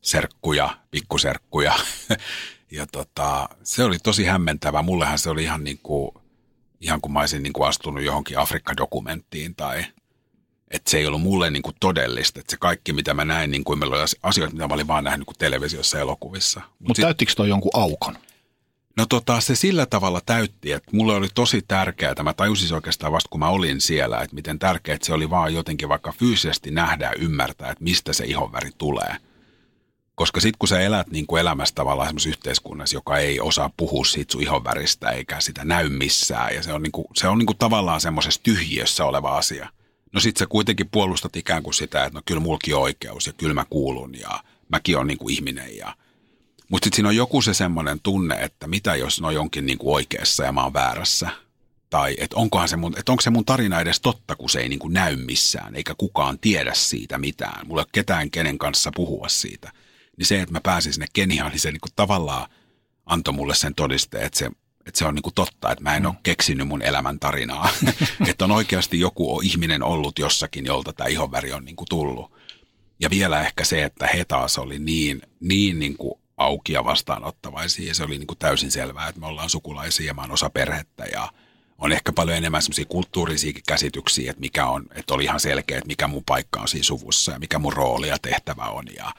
serkkuja, 0.00 0.78
pikkuserkkuja. 0.90 1.74
ja 2.70 2.86
tota, 2.86 3.48
se 3.62 3.84
oli 3.84 3.98
tosi 3.98 4.24
hämmentävä. 4.24 4.82
Mullehan 4.82 5.18
se 5.18 5.30
oli 5.30 5.42
ihan 5.42 5.64
niin 5.64 5.78
kuin, 5.82 6.10
ihan 6.80 7.00
kuin 7.00 7.12
mä 7.12 7.20
olisin 7.20 7.42
niin 7.42 7.52
kuin 7.52 7.68
astunut 7.68 8.04
johonkin 8.04 8.38
Afrikka-dokumenttiin 8.38 9.54
tai 9.54 9.84
että 10.70 10.90
se 10.90 10.98
ei 10.98 11.06
ollut 11.06 11.22
mulle 11.22 11.50
niin 11.50 11.62
kuin 11.62 11.76
todellista. 11.80 12.40
Että 12.40 12.50
se 12.50 12.56
kaikki, 12.56 12.92
mitä 12.92 13.14
mä 13.14 13.24
näin, 13.24 13.50
niin 13.50 13.64
kuin 13.64 13.78
meillä 13.78 13.96
oli 13.96 14.04
asioita, 14.22 14.54
mitä 14.54 14.68
mä 14.68 14.74
olin 14.74 14.86
vaan 14.86 15.04
nähnyt 15.04 15.28
niin 15.28 15.36
televisiossa 15.38 15.96
ja 15.96 16.00
elokuvissa. 16.00 16.60
Mutta 16.60 16.84
Mut 16.88 16.96
täyttikö 16.96 17.32
toi 17.36 17.48
jonkun 17.48 17.70
aukon? 17.74 18.18
No 18.96 19.06
tota, 19.06 19.40
se 19.40 19.56
sillä 19.56 19.86
tavalla 19.86 20.20
täytti, 20.26 20.72
että 20.72 20.90
mulle 20.96 21.14
oli 21.14 21.28
tosi 21.34 21.62
tärkeää, 21.68 22.22
mä 22.22 22.32
tajusin 22.32 22.74
oikeastaan 22.74 23.12
vasta 23.12 23.28
kun 23.28 23.40
mä 23.40 23.48
olin 23.48 23.80
siellä, 23.80 24.20
että 24.20 24.34
miten 24.34 24.58
tärkeää 24.58 24.98
se 25.02 25.14
oli 25.14 25.30
vaan 25.30 25.54
jotenkin 25.54 25.88
vaikka 25.88 26.12
fyysisesti 26.12 26.70
nähdä 26.70 27.04
ja 27.04 27.12
ymmärtää, 27.18 27.70
että 27.70 27.84
mistä 27.84 28.12
se 28.12 28.24
ihonväri 28.24 28.70
tulee. 28.78 29.16
Koska 30.14 30.40
sitten 30.40 30.58
kun 30.58 30.68
sä 30.68 30.80
elät 30.80 31.06
niin 31.10 31.26
kuin 31.26 31.40
elämässä 31.40 31.74
tavallaan 31.74 32.08
semmoisessa 32.08 32.28
yhteiskunnassa, 32.28 32.96
joka 32.96 33.18
ei 33.18 33.40
osaa 33.40 33.70
puhua 33.76 34.04
siitä 34.04 34.32
sun 34.32 34.42
ihonväristä 34.42 35.10
eikä 35.10 35.40
sitä 35.40 35.64
näy 35.64 35.88
missään 35.88 36.54
ja 36.54 36.62
se 36.62 36.72
on, 36.72 36.82
niin 36.82 36.92
kuin, 36.92 37.06
se 37.14 37.28
on 37.28 37.38
niin 37.38 37.46
kuin 37.46 37.58
tavallaan 37.58 38.00
semmoisessa 38.00 38.42
tyhjiössä 38.42 39.04
oleva 39.04 39.36
asia. 39.36 39.68
No 40.16 40.20
sit 40.20 40.36
sä 40.36 40.46
kuitenkin 40.46 40.88
puolustat 40.88 41.36
ikään 41.36 41.62
kuin 41.62 41.74
sitä, 41.74 42.04
että 42.04 42.18
no 42.18 42.22
kyllä 42.24 42.40
mulki 42.40 42.74
on 42.74 42.82
oikeus 42.82 43.26
ja 43.26 43.32
kyllä 43.32 43.54
mä 43.54 43.64
kuulun 43.70 44.18
ja 44.18 44.44
mäkin 44.68 44.98
on 44.98 45.06
niin 45.06 45.18
kuin 45.18 45.34
ihminen 45.34 45.76
ja– 45.76 45.96
mutta 46.68 46.86
sitten 46.86 46.96
siinä 46.96 47.08
on 47.08 47.16
joku 47.16 47.42
se 47.42 47.54
semmoinen 47.54 48.00
tunne, 48.00 48.34
että 48.34 48.66
mitä 48.66 48.96
jos 48.96 49.20
ne 49.20 49.26
on 49.26 49.34
jonkin 49.34 49.66
niin 49.66 49.78
kuin 49.78 49.94
oikeassa 49.94 50.44
ja 50.44 50.52
mä 50.52 50.62
oon 50.62 50.72
väärässä. 50.72 51.30
Tai 51.90 52.16
että 52.18 52.36
onkohan 52.36 52.68
se 52.68 52.76
mun, 52.76 52.98
että 52.98 53.12
onko 53.12 53.22
se 53.22 53.30
mun 53.30 53.44
tarina 53.44 53.80
edes 53.80 54.00
totta, 54.00 54.36
kun 54.36 54.50
se 54.50 54.60
ei 54.60 54.68
niin 54.68 54.78
kuin 54.78 54.92
näy 54.92 55.16
missään, 55.16 55.76
eikä 55.76 55.94
kukaan 55.98 56.38
tiedä 56.38 56.74
siitä 56.74 57.18
mitään. 57.18 57.66
Mulla 57.66 57.80
ei 57.80 57.84
ole 57.84 57.90
ketään, 57.92 58.30
kenen 58.30 58.58
kanssa 58.58 58.90
puhua 58.96 59.28
siitä. 59.28 59.72
Niin 60.16 60.26
se, 60.26 60.40
että 60.40 60.52
mä 60.52 60.60
pääsin 60.60 60.92
sinne 60.92 61.06
Keniaan, 61.12 61.50
niin 61.50 61.60
se 61.60 61.70
niin 61.70 61.80
kuin 61.80 61.92
tavallaan 61.96 62.48
antoi 63.06 63.34
mulle 63.34 63.54
sen 63.54 63.74
todisteen, 63.74 64.26
että 64.26 64.38
se, 64.38 64.50
että 64.86 64.98
se 64.98 65.04
on 65.04 65.14
niin 65.14 65.22
kuin 65.22 65.34
totta, 65.34 65.72
että 65.72 65.84
mä 65.84 65.96
en 65.96 66.02
mm. 66.02 66.06
ole 66.06 66.14
keksinyt 66.22 66.68
mun 66.68 66.82
elämän 66.82 67.18
tarinaa. 67.18 67.68
että 68.30 68.44
on 68.44 68.50
oikeasti 68.50 69.00
joku 69.00 69.40
ihminen 69.40 69.82
ollut 69.82 70.18
jossakin, 70.18 70.66
jolta 70.66 70.92
tämä 70.92 71.08
ihonväri 71.08 71.52
on 71.52 71.64
niin 71.64 71.76
kuin 71.76 71.88
tullut. 71.88 72.32
Ja 73.00 73.10
vielä 73.10 73.40
ehkä 73.40 73.64
se, 73.64 73.84
että 73.84 74.06
he 74.06 74.24
taas 74.24 74.58
oli 74.58 74.78
niin, 74.78 75.22
niin, 75.40 75.78
niin 75.78 75.96
kuin 75.96 76.14
auki 76.36 76.72
ja 76.72 76.84
vastaanottavaisia. 76.84 77.88
Ja 77.88 77.94
se 77.94 78.04
oli 78.04 78.18
niin 78.18 78.26
kuin 78.26 78.38
täysin 78.38 78.70
selvää, 78.70 79.08
että 79.08 79.20
me 79.20 79.26
ollaan 79.26 79.50
sukulaisia 79.50 80.06
ja 80.06 80.14
mä 80.14 80.20
oon 80.20 80.30
osa 80.30 80.50
perhettä 80.50 81.04
ja 81.04 81.32
on 81.78 81.92
ehkä 81.92 82.12
paljon 82.12 82.36
enemmän 82.36 82.62
semmoisia 82.62 82.84
kulttuurisiakin 82.84 83.62
käsityksiä, 83.68 84.30
että 84.30 84.40
mikä 84.40 84.66
on, 84.66 84.86
että 84.94 85.14
oli 85.14 85.24
ihan 85.24 85.40
selkeä, 85.40 85.78
että 85.78 85.88
mikä 85.88 86.08
mun 86.08 86.24
paikka 86.24 86.60
on 86.60 86.68
siinä 86.68 86.84
suvussa 86.84 87.32
ja 87.32 87.38
mikä 87.38 87.58
mun 87.58 87.72
rooli 87.72 88.08
ja 88.08 88.18
tehtävä 88.22 88.64
on 88.64 88.84
ja, 88.96 89.12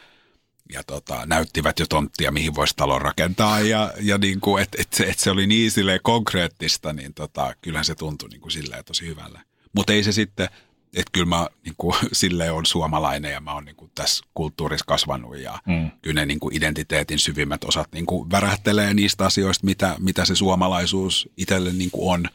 ja 0.74 0.84
tota, 0.84 1.26
näyttivät 1.26 1.80
jo 1.80 1.86
tonttia, 1.90 2.32
mihin 2.32 2.56
voisi 2.56 2.74
talon 2.76 3.02
rakentaa 3.02 3.60
ja, 3.60 3.94
ja 4.02 4.18
niin 4.18 4.40
kuin, 4.40 4.64
että 4.64 4.78
et 4.82 4.94
se, 4.94 5.04
et 5.04 5.20
se 5.20 5.32
oli 5.32 5.48
niin 5.48 5.72
konkreettista, 6.04 6.94
niin 6.94 7.14
tota, 7.14 7.54
kyllähän 7.62 7.86
se 7.86 7.96
tuntui 7.96 8.30
niin 8.30 8.42
kuin 8.42 8.52
silleen 8.52 8.86
tosi 8.86 9.06
hyvälle. 9.06 9.40
Mutta 9.74 9.94
ei 9.94 10.04
se 10.04 10.12
sitten, 10.12 10.50
että 10.94 11.12
kyllä 11.12 11.26
mä 11.26 11.48
niin 11.66 11.76
kuin, 11.78 11.96
silleen 12.14 12.54
on 12.54 12.66
suomalainen 12.66 13.32
ja 13.32 13.42
mä 13.42 13.54
oon 13.54 13.66
niin 13.66 13.76
kuin, 13.76 13.92
tässä 13.96 14.26
kulttuurissa 14.34 14.86
kasvanut 14.86 15.38
ja 15.38 15.60
mm. 15.66 15.92
kyllä 16.02 16.22
ne 16.22 16.26
niin 16.26 16.40
kuin, 16.40 16.56
identiteetin 16.56 17.20
syvimmät 17.20 17.64
osat 17.64 17.88
niin 17.94 18.06
kuin, 18.06 18.32
värähtelee 18.32 18.94
niistä 18.94 19.26
asioista, 19.26 19.66
mitä, 19.66 19.96
mitä 20.00 20.26
se 20.26 20.36
suomalaisuus 20.36 21.30
itselle 21.38 21.74
niin 21.74 21.92
kuin, 21.92 22.14
on 22.14 22.30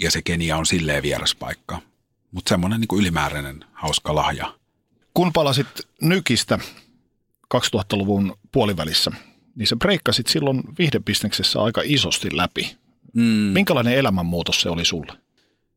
ja 0.00 0.10
se 0.10 0.22
Kenia 0.22 0.56
on 0.56 0.66
silleen 0.66 1.02
vieras 1.02 1.34
paikka. 1.34 1.78
Mutta 2.30 2.48
semmoinen 2.48 2.80
niin 2.80 2.98
ylimääräinen 2.98 3.64
hauska 3.72 4.14
lahja. 4.14 4.54
Kun 5.14 5.32
palasit 5.32 5.66
Nykistä 6.00 6.58
2000-luvun 7.56 8.38
puolivälissä, 8.52 9.10
niin 9.56 9.66
se 9.66 9.76
breikkasit 9.76 10.26
silloin 10.26 10.62
viihdebisneksessä 10.78 11.62
aika 11.62 11.80
isosti 11.84 12.28
läpi. 12.36 12.76
Mm. 13.14 13.22
Minkälainen 13.52 13.94
elämänmuutos 13.94 14.60
se 14.60 14.68
oli 14.68 14.84
sulle? 14.84 15.12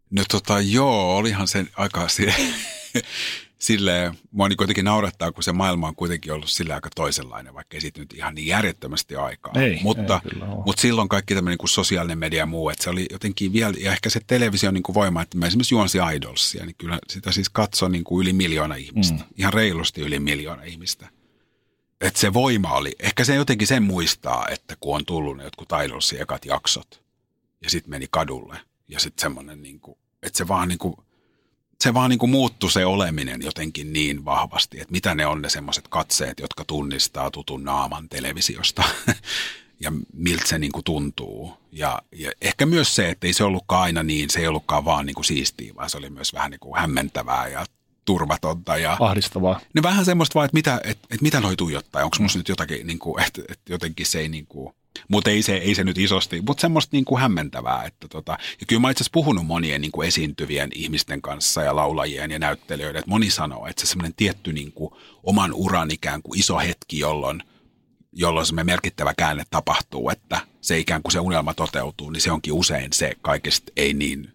No 0.10 0.24
tota 0.32 0.62
joo, 0.62 1.18
olihan 1.18 1.48
se 1.48 1.66
aika 1.78 2.08
silleen, 3.60 4.14
mua 4.32 4.50
niin 4.50 4.58
kuitenkin 4.58 4.86
naurattaa, 4.86 5.32
kun 5.32 5.44
se 5.44 5.52
maailma 5.52 5.88
on 5.88 5.96
kuitenkin 5.96 6.34
ollut 6.34 6.50
sillä 6.50 6.76
aika 6.76 6.90
toisenlainen, 6.96 7.54
vaikka 7.54 7.78
ei 7.78 7.82
siitä 7.82 8.00
nyt 8.00 8.14
ihan 8.14 8.36
niin 8.36 8.48
järjettömästi 8.48 9.16
aikaa. 9.16 9.54
Ei, 9.56 9.80
mutta, 9.84 10.22
ei 10.26 10.40
mutta 10.66 10.82
silloin 10.82 11.10
kaikki 11.10 11.36
tämmöinen 11.36 11.58
niin 11.62 11.70
sosiaalinen 11.70 12.18
media 12.18 12.40
ja 12.40 12.46
muu, 12.46 12.70
että 12.70 12.84
se 12.84 12.90
oli 12.90 13.06
jotenkin 13.12 13.54
vielä, 13.54 13.74
ja 13.80 13.92
ehkä 13.92 14.10
se 14.10 14.22
televisio 14.28 14.72
niin 14.72 14.84
kuin 14.84 14.94
voima, 14.94 15.22
että 15.22 15.38
mä 15.38 15.48
esimerkiksi 15.48 15.76
juonsin 15.76 16.02
Idolsia, 16.16 16.66
niin 16.66 16.76
kyllä 16.78 17.00
sitä 17.10 17.32
siis 17.32 17.50
katsoi 17.50 17.90
niin 17.90 18.04
kuin 18.04 18.22
yli 18.22 18.34
miljoona 18.34 18.76
ihmistä, 18.76 19.18
mm. 19.18 19.30
ihan 19.38 19.54
reilusti 19.54 20.02
yli 20.02 20.20
miljoona 20.20 20.64
ihmistä. 20.64 21.10
Että 22.06 22.20
se 22.20 22.34
voima 22.34 22.74
oli, 22.74 22.96
ehkä 23.00 23.24
se 23.24 23.36
jotenkin 23.36 23.68
sen 23.68 23.84
muistaa, 23.84 24.48
että 24.48 24.76
kun 24.80 24.96
on 24.96 25.06
tullut 25.06 25.38
ne 25.38 25.44
jotkut 25.44 25.70
Idolsin 25.86 26.22
ekat 26.22 26.46
jaksot, 26.46 27.04
ja 27.62 27.70
sitten 27.70 27.90
meni 27.90 28.08
kadulle, 28.12 28.58
ja 28.88 29.00
sitten 29.00 29.22
semmoinen, 29.22 29.64
niin 29.64 29.82
että 30.24 30.38
se 30.38 30.48
vaan, 30.48 30.68
niin 30.68 30.78
kuin, 30.78 30.96
se 31.84 31.94
vaan 31.94 32.10
niin 32.10 32.20
kuin 32.20 32.30
muuttui 32.30 32.72
se 32.72 32.86
oleminen 32.86 33.42
jotenkin 33.42 33.94
niin 33.94 34.26
vahvasti, 34.26 34.80
että 34.80 34.92
mitä 34.92 35.16
ne 35.16 35.26
on 35.26 35.42
ne 35.42 35.50
semmoiset 35.50 35.88
katseet, 35.88 36.40
jotka 36.40 36.66
tunnistaa 36.66 37.32
tutun 37.32 37.64
naaman 37.64 38.10
televisiosta 38.10 38.84
ja 39.84 39.92
miltä 40.14 40.48
se 40.48 40.60
niin 40.60 40.72
kuin 40.72 40.84
tuntuu. 40.84 41.58
Ja, 41.72 42.02
ja 42.12 42.32
ehkä 42.42 42.66
myös 42.66 42.96
se, 42.96 43.10
että 43.10 43.28
ei 43.28 43.34
se 43.34 43.44
ollutkaan 43.44 43.82
aina 43.82 44.04
niin, 44.04 44.30
se 44.30 44.40
ei 44.40 44.48
ollutkaan 44.48 44.86
vaan 44.86 45.06
niin 45.06 45.16
kuin 45.16 45.26
siistiä, 45.26 45.76
vaan 45.76 45.90
se 45.90 45.98
oli 45.98 46.10
myös 46.10 46.34
vähän 46.34 46.52
niin 46.52 46.60
kuin 46.60 46.80
hämmentävää 46.80 47.48
ja 47.48 47.66
turvatonta. 48.06 48.78
Ja, 48.78 48.98
Ahdistavaa. 49.00 49.60
No 49.74 49.84
vähän 49.84 50.06
semmoista 50.06 50.36
vaan, 50.36 50.46
että 50.46 50.56
mitä, 50.56 50.82
että, 50.84 51.08
että 51.12 51.24
mitä 51.24 51.40
noi 51.40 51.56
tuijottaa, 51.56 52.04
onko 52.04 52.18
musta 52.20 52.38
nyt 52.38 52.50
jotakin, 52.50 52.88
niin 52.88 53.00
kuin, 53.00 53.24
että, 53.24 53.42
että 53.50 53.74
jotenkin 53.74 54.06
se 54.06 54.20
ei 54.20 54.30
niin 54.30 54.46
kuin, 54.46 54.74
mutta 55.08 55.30
ei 55.30 55.42
se, 55.42 55.56
ei 55.56 55.76
se 55.76 55.84
nyt 55.84 55.98
isosti, 55.98 56.42
mutta 56.42 56.62
semmoista 56.62 56.90
niin 56.96 57.06
kuin 57.06 57.22
hämmentävää. 57.22 57.84
Että 57.84 58.08
tota, 58.08 58.38
ja 58.60 58.66
kyllä 58.68 58.80
mä 58.80 58.90
itse 58.90 59.02
asiassa 59.02 59.14
puhunut 59.14 59.46
monien 59.46 59.82
niin 59.82 59.92
kuin 59.92 60.08
esiintyvien 60.08 60.70
ihmisten 60.76 61.22
kanssa 61.22 61.64
ja 61.64 61.76
laulajien 61.76 62.32
ja 62.32 62.40
näyttelijöiden, 62.40 63.00
että 63.00 63.12
moni 63.12 63.30
sanoo, 63.30 63.68
että 63.68 63.82
se 63.82 63.88
semmoinen 63.88 64.14
tietty 64.18 64.54
niin 64.54 64.72
kuin 64.72 64.94
oman 65.24 65.54
uran 65.54 65.92
ikään 65.92 66.22
kuin 66.22 66.40
iso 66.40 66.58
hetki, 66.60 67.00
jolloin, 67.00 67.44
jolloin 68.12 68.46
semmoinen 68.46 68.74
merkittävä 68.74 69.14
käänne 69.18 69.44
tapahtuu, 69.50 70.10
että 70.10 70.40
se 70.62 70.80
ikään 70.80 71.02
kuin 71.02 71.12
se 71.12 71.20
unelma 71.20 71.54
toteutuu, 71.54 72.10
niin 72.10 72.22
se 72.22 72.32
onkin 72.32 72.54
usein 72.54 72.94
se 72.94 73.12
kaikista 73.22 73.72
ei 73.76 73.94
niin, 73.94 74.35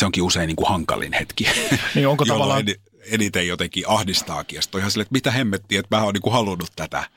se 0.00 0.06
onkin 0.06 0.22
usein 0.22 0.46
niin 0.46 0.56
kuin 0.56 0.68
hankalin 0.68 1.12
hetki. 1.12 1.46
Niin 1.94 2.08
onko 2.08 2.24
tavallaan... 2.24 2.64
eniten 3.10 3.48
jotenkin 3.48 3.84
ahdistaakin. 3.86 4.56
Ja 4.56 4.62
sitten 4.62 4.78
ihan 4.78 4.90
sille, 4.90 5.02
että 5.02 5.12
mitä 5.12 5.30
hemmettiä, 5.30 5.80
että 5.80 5.96
mä 5.96 6.02
oon 6.02 6.14
niin 6.14 6.22
kuin 6.22 6.32
halunnut 6.32 6.72
tätä. 6.76 7.10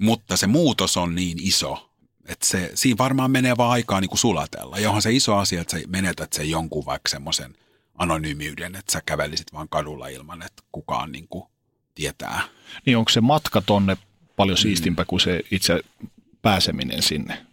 Mutta 0.00 0.36
se 0.36 0.46
muutos 0.46 0.96
on 0.96 1.14
niin 1.14 1.38
iso, 1.40 1.90
että 2.28 2.46
se, 2.46 2.70
siinä 2.74 2.98
varmaan 2.98 3.30
menee 3.30 3.56
vaan 3.56 3.70
aikaa 3.70 4.00
niin 4.00 4.08
kuin 4.08 4.18
sulatella. 4.18 4.78
Ja 4.78 4.88
onhan 4.88 5.02
se 5.02 5.12
iso 5.12 5.36
asia, 5.36 5.60
että 5.60 5.78
sä 5.78 5.86
menetät 5.86 6.32
sen 6.32 6.50
jonkun 6.50 6.86
vaikka 6.86 7.08
semmoisen 7.08 7.54
anonyymiyden, 7.94 8.76
että 8.76 8.92
sä 8.92 9.02
kävelisit 9.06 9.52
vaan 9.52 9.68
kadulla 9.68 10.08
ilman, 10.08 10.42
että 10.42 10.62
kukaan 10.72 11.12
niin 11.12 11.28
kuin 11.28 11.44
tietää. 11.94 12.40
Niin 12.86 12.96
onko 12.96 13.08
se 13.08 13.20
matka 13.20 13.60
tonne 13.60 13.96
paljon 14.36 14.58
siistimpää 14.58 15.02
mm. 15.02 15.06
kuin 15.06 15.20
se 15.20 15.42
itse 15.50 15.80
pääseminen 16.42 17.02
sinne? 17.02 17.46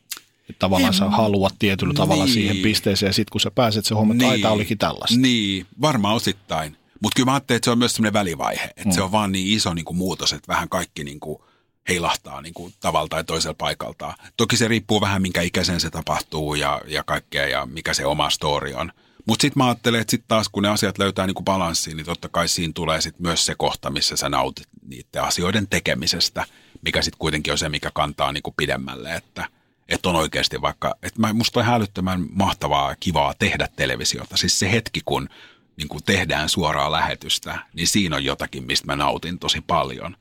Että 0.49 0.59
tavallaan 0.59 0.93
en, 0.93 0.99
sä 0.99 1.09
haluat 1.09 1.55
tietyllä 1.59 1.91
niin. 1.91 1.97
tavalla 1.97 2.27
siihen 2.27 2.57
pisteeseen 2.57 3.09
ja 3.09 3.13
sitten 3.13 3.31
kun 3.31 3.41
sä 3.41 3.51
pääset, 3.51 3.85
se 3.85 3.95
homma, 3.95 4.13
niin, 4.13 4.33
että 4.33 4.51
olikin 4.51 4.77
tällaista. 4.77 5.19
Niin, 5.19 5.65
varmaan 5.81 6.15
osittain. 6.15 6.77
Mutta 7.01 7.15
kyllä 7.15 7.25
mä 7.25 7.33
ajattelin, 7.33 7.57
että 7.57 7.65
se 7.65 7.71
on 7.71 7.77
myös 7.77 7.93
semmoinen 7.93 8.13
välivaihe, 8.13 8.63
että 8.63 8.89
mm. 8.89 8.91
se 8.91 9.01
on 9.01 9.11
vaan 9.11 9.31
niin 9.31 9.57
iso 9.57 9.73
niin 9.73 9.85
kuin 9.85 9.97
muutos, 9.97 10.33
että 10.33 10.47
vähän 10.47 10.69
kaikki 10.69 11.03
niin 11.03 11.19
kuin– 11.19 11.37
heilahtaa 11.89 12.41
niin 12.41 12.53
kuin 12.53 12.73
tavalla 12.79 13.07
tai 13.07 13.23
toisella 13.23 13.55
paikalta. 13.57 14.13
Toki 14.37 14.57
se 14.57 14.67
riippuu 14.67 15.01
vähän, 15.01 15.21
minkä 15.21 15.41
ikäisen 15.41 15.79
se 15.79 15.89
tapahtuu 15.89 16.55
ja, 16.55 16.81
ja 16.87 17.03
kaikkea 17.03 17.47
ja 17.47 17.65
mikä 17.65 17.93
se 17.93 18.05
oma 18.05 18.29
story 18.29 18.73
on. 18.73 18.91
Mutta 19.25 19.41
sitten 19.41 19.63
mä 19.63 19.67
ajattelen, 19.67 20.01
että 20.01 20.11
sitten 20.11 20.27
taas 20.27 20.49
kun 20.49 20.63
ne 20.63 20.69
asiat 20.69 20.97
löytää 20.97 21.27
niin 21.27 21.35
kuin 21.35 21.45
balanssiin, 21.45 21.97
niin 21.97 22.05
totta 22.05 22.29
kai 22.29 22.47
siinä 22.47 22.73
tulee 22.75 23.01
sitten 23.01 23.21
myös 23.21 23.45
se 23.45 23.55
kohta, 23.57 23.89
missä 23.89 24.17
sä 24.17 24.29
nautit 24.29 24.67
niiden 24.87 25.23
asioiden 25.23 25.67
tekemisestä, 25.67 26.45
mikä 26.81 27.01
sitten 27.01 27.19
kuitenkin 27.19 27.51
on 27.51 27.57
se, 27.57 27.69
mikä 27.69 27.91
kantaa 27.93 28.31
niin 28.31 28.43
kuin 28.43 28.53
pidemmälle, 28.57 29.15
että 29.15 29.49
Että 29.89 30.09
on 30.09 30.15
oikeasti 30.15 30.61
vaikka, 30.61 30.95
että 31.03 31.19
mä, 31.19 31.33
musta 31.33 31.59
on 31.59 31.65
hälyttömän 31.65 32.25
mahtavaa, 32.31 32.95
kivaa 32.99 33.33
tehdä 33.39 33.67
televisiota. 33.75 34.37
Siis 34.37 34.59
se 34.59 34.71
hetki, 34.71 35.01
kun 35.05 35.29
niin 35.77 35.87
kuin 35.87 36.03
tehdään 36.03 36.49
suoraa 36.49 36.91
lähetystä, 36.91 37.59
niin 37.73 37.87
siinä 37.87 38.15
on 38.15 38.25
jotakin, 38.25 38.63
mistä 38.63 38.85
mä 38.85 38.95
nautin 38.95 39.39
tosi 39.39 39.61
paljon. 39.61 40.17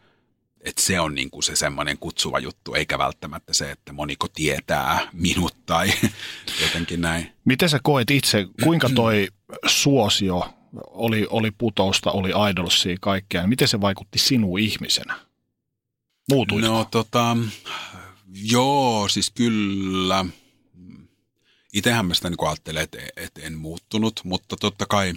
Että 0.61 0.83
se 0.83 1.01
on 1.01 1.15
niin 1.15 1.31
kuin 1.31 1.43
se 1.43 1.57
semmoinen 1.57 1.99
kutsuva 1.99 2.39
juttu, 2.39 2.75
eikä 2.75 2.99
välttämättä 2.99 3.55
se, 3.55 3.71
että 3.71 3.93
moniko 3.93 4.29
tietää 4.29 5.09
minut 5.13 5.57
tai 5.67 5.93
jotenkin 6.63 7.01
näin. 7.01 7.33
Miten 7.45 7.69
sä 7.69 7.81
koet 7.83 8.11
itse, 8.11 8.47
kuinka 8.63 8.89
toi 8.95 9.29
suosio 9.67 10.55
oli, 10.83 11.27
oli 11.31 11.51
putousta, 11.51 12.11
oli 12.11 12.31
idolsia 12.51 12.97
kaikkea, 13.01 13.47
miten 13.47 13.69
se 13.69 13.81
vaikutti 13.81 14.19
sinuun 14.19 14.59
ihmisenä? 14.59 15.15
Muutuitko? 16.31 16.69
No 16.69 16.85
tota, 16.91 17.37
joo, 18.35 19.09
siis 19.09 19.31
kyllä. 19.31 20.25
Itsehän 21.73 22.07
mä 22.07 22.15
sitä 22.15 22.31
niin 22.31 22.49
ajattelen, 22.49 22.83
että, 22.83 22.99
että 23.17 23.41
en 23.43 23.59
muuttunut, 23.59 24.21
mutta 24.25 24.57
totta 24.57 24.87
kai 24.87 25.15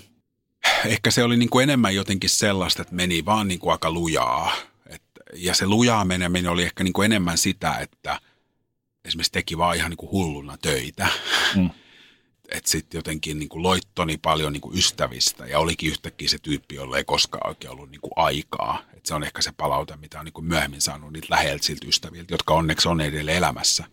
ehkä 0.86 1.11
se 1.11 1.24
oli 1.24 1.38
niin 1.38 1.49
kuin 1.49 1.63
enemmän 1.63 1.95
jotenkin 1.95 2.30
sellaista, 2.30 2.82
että 2.82 2.95
meni 2.95 3.26
vaan 3.26 3.47
niin 3.47 3.59
kuin 3.59 3.72
aika 3.72 3.91
lujaa. 3.91 4.55
Et, 4.89 5.01
ja 5.34 5.53
se 5.53 5.68
lujaa 5.68 6.05
meneminen 6.05 6.51
oli 6.51 6.63
ehkä 6.63 6.84
niin 6.84 6.93
kuin 6.93 7.05
enemmän 7.05 7.38
sitä, 7.38 7.78
että 7.78 8.22
esimerkiksi 9.05 9.32
teki 9.32 9.57
vaan 9.57 9.76
ihan 9.76 9.89
niin 9.89 9.97
kuin 9.97 10.11
hulluna 10.11 10.57
töitä. 10.57 11.07
Mm 11.55 11.70
että 12.49 12.70
sitten 12.70 12.97
jotenkin 12.97 13.39
niin 13.39 13.49
kuin 13.49 13.63
loittoni 13.63 14.18
paljon 14.18 14.53
niin 14.53 14.61
kuin 14.61 14.78
ystävistä 14.78 15.45
ja 15.45 15.59
olikin 15.59 15.89
yhtäkkiä 15.89 16.28
se 16.28 16.38
tyyppi, 16.41 16.76
jolle 16.76 16.97
ei 16.97 17.03
koskaan 17.03 17.47
oikein 17.49 17.72
ollut 17.72 17.91
niin 17.91 18.01
kuin 18.01 18.11
aikaa. 18.15 18.84
Se 19.08 19.14
on 19.14 19.24
ehkä 19.24 19.41
se 19.41 19.51
palaute, 19.51 19.95
mitä 19.95 20.20
on 20.20 20.26
niin 20.26 20.34
kuin 20.34 20.45
myöhemmin 20.45 20.82
saanut 20.82 21.14
niitä 21.14 21.28
läheltä 21.30 21.64
siltä 21.64 21.88
ystäviltä, 21.88 22.34
jotka 22.34 22.53
onneksi 22.53 22.88
on 22.88 23.01
edelleen 23.01 23.38
elämässä. 23.38 23.86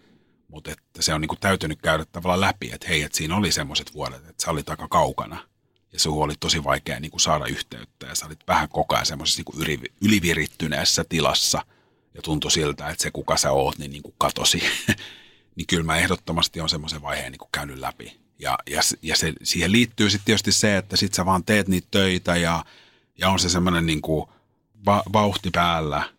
Mutta 0.48 0.70
että 0.70 1.02
se 1.02 1.14
on 1.14 1.20
niin 1.20 1.28
kuin 1.28 1.40
täytynyt 1.40 1.82
käydä 1.82 2.04
tavallaan 2.04 2.40
läpi, 2.40 2.70
että 2.72 2.88
hei, 2.88 3.02
että 3.02 3.18
siinä 3.18 3.36
oli 3.36 3.52
semmoiset 3.52 3.94
vuodet, 3.94 4.28
että 4.28 4.44
sä 4.44 4.50
olit 4.50 4.68
aika 4.68 4.88
kaukana 4.88 5.48
ja 5.92 6.00
se 6.00 6.08
oli 6.08 6.34
tosi 6.40 6.64
vaikea 6.64 7.00
niin 7.00 7.10
kuin 7.10 7.20
saada 7.20 7.46
yhteyttä 7.46 8.06
ja 8.06 8.14
sä 8.14 8.26
olit 8.26 8.48
vähän 8.48 8.68
koko 8.68 8.94
ajan 8.94 9.06
semmoisessa 9.06 9.42
niin 9.58 9.80
ylivirittyneessä 10.00 11.04
tilassa 11.08 11.62
ja 12.14 12.22
tuntui 12.22 12.50
siltä, 12.50 12.88
että 12.88 13.02
se 13.02 13.10
kuka 13.10 13.36
sä 13.36 13.50
oot, 13.50 13.78
niin, 13.78 13.90
niin 13.90 14.02
kuin 14.02 14.14
katosi. 14.18 14.62
niin 15.56 15.66
kyllä 15.66 15.84
mä 15.84 15.96
ehdottomasti 15.96 16.60
on 16.60 16.68
semmoisen 16.68 17.02
vaiheen 17.02 17.32
niin 17.32 17.38
kuin 17.38 17.50
käynyt 17.52 17.78
läpi 17.78 18.20
ja, 18.38 18.58
ja, 18.70 18.80
ja 19.02 19.16
se, 19.16 19.32
siihen 19.42 19.72
liittyy 19.72 20.10
sitten 20.10 20.26
tietysti 20.26 20.52
se, 20.52 20.76
että 20.76 20.96
sit 20.96 21.14
sä 21.14 21.26
vaan 21.26 21.44
teet 21.44 21.68
niitä 21.68 21.88
töitä 21.90 22.36
ja, 22.36 22.64
ja 23.18 23.28
on 23.28 23.38
se 23.38 23.48
semmoinen 23.48 23.86
niin 23.86 24.02
kuin 24.02 24.33
va, 24.86 25.02
vauhti 25.12 25.50
päällä. 25.50 26.10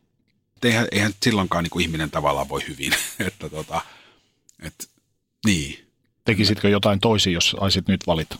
Eihän, 0.63 0.87
eihän 0.91 1.13
silloinkaan 1.23 1.63
niin 1.63 1.71
kuin 1.71 1.83
ihminen 1.83 2.11
tavallaan 2.11 2.49
voi 2.49 2.61
hyvin. 2.67 2.93
että 3.27 3.49
tota, 3.49 3.81
et, 4.59 4.89
niin. 5.45 5.85
Tekisitkö 6.25 6.69
jotain 6.69 6.99
toisin, 6.99 7.33
jos 7.33 7.55
aisit 7.59 7.87
nyt 7.87 8.07
valita? 8.07 8.39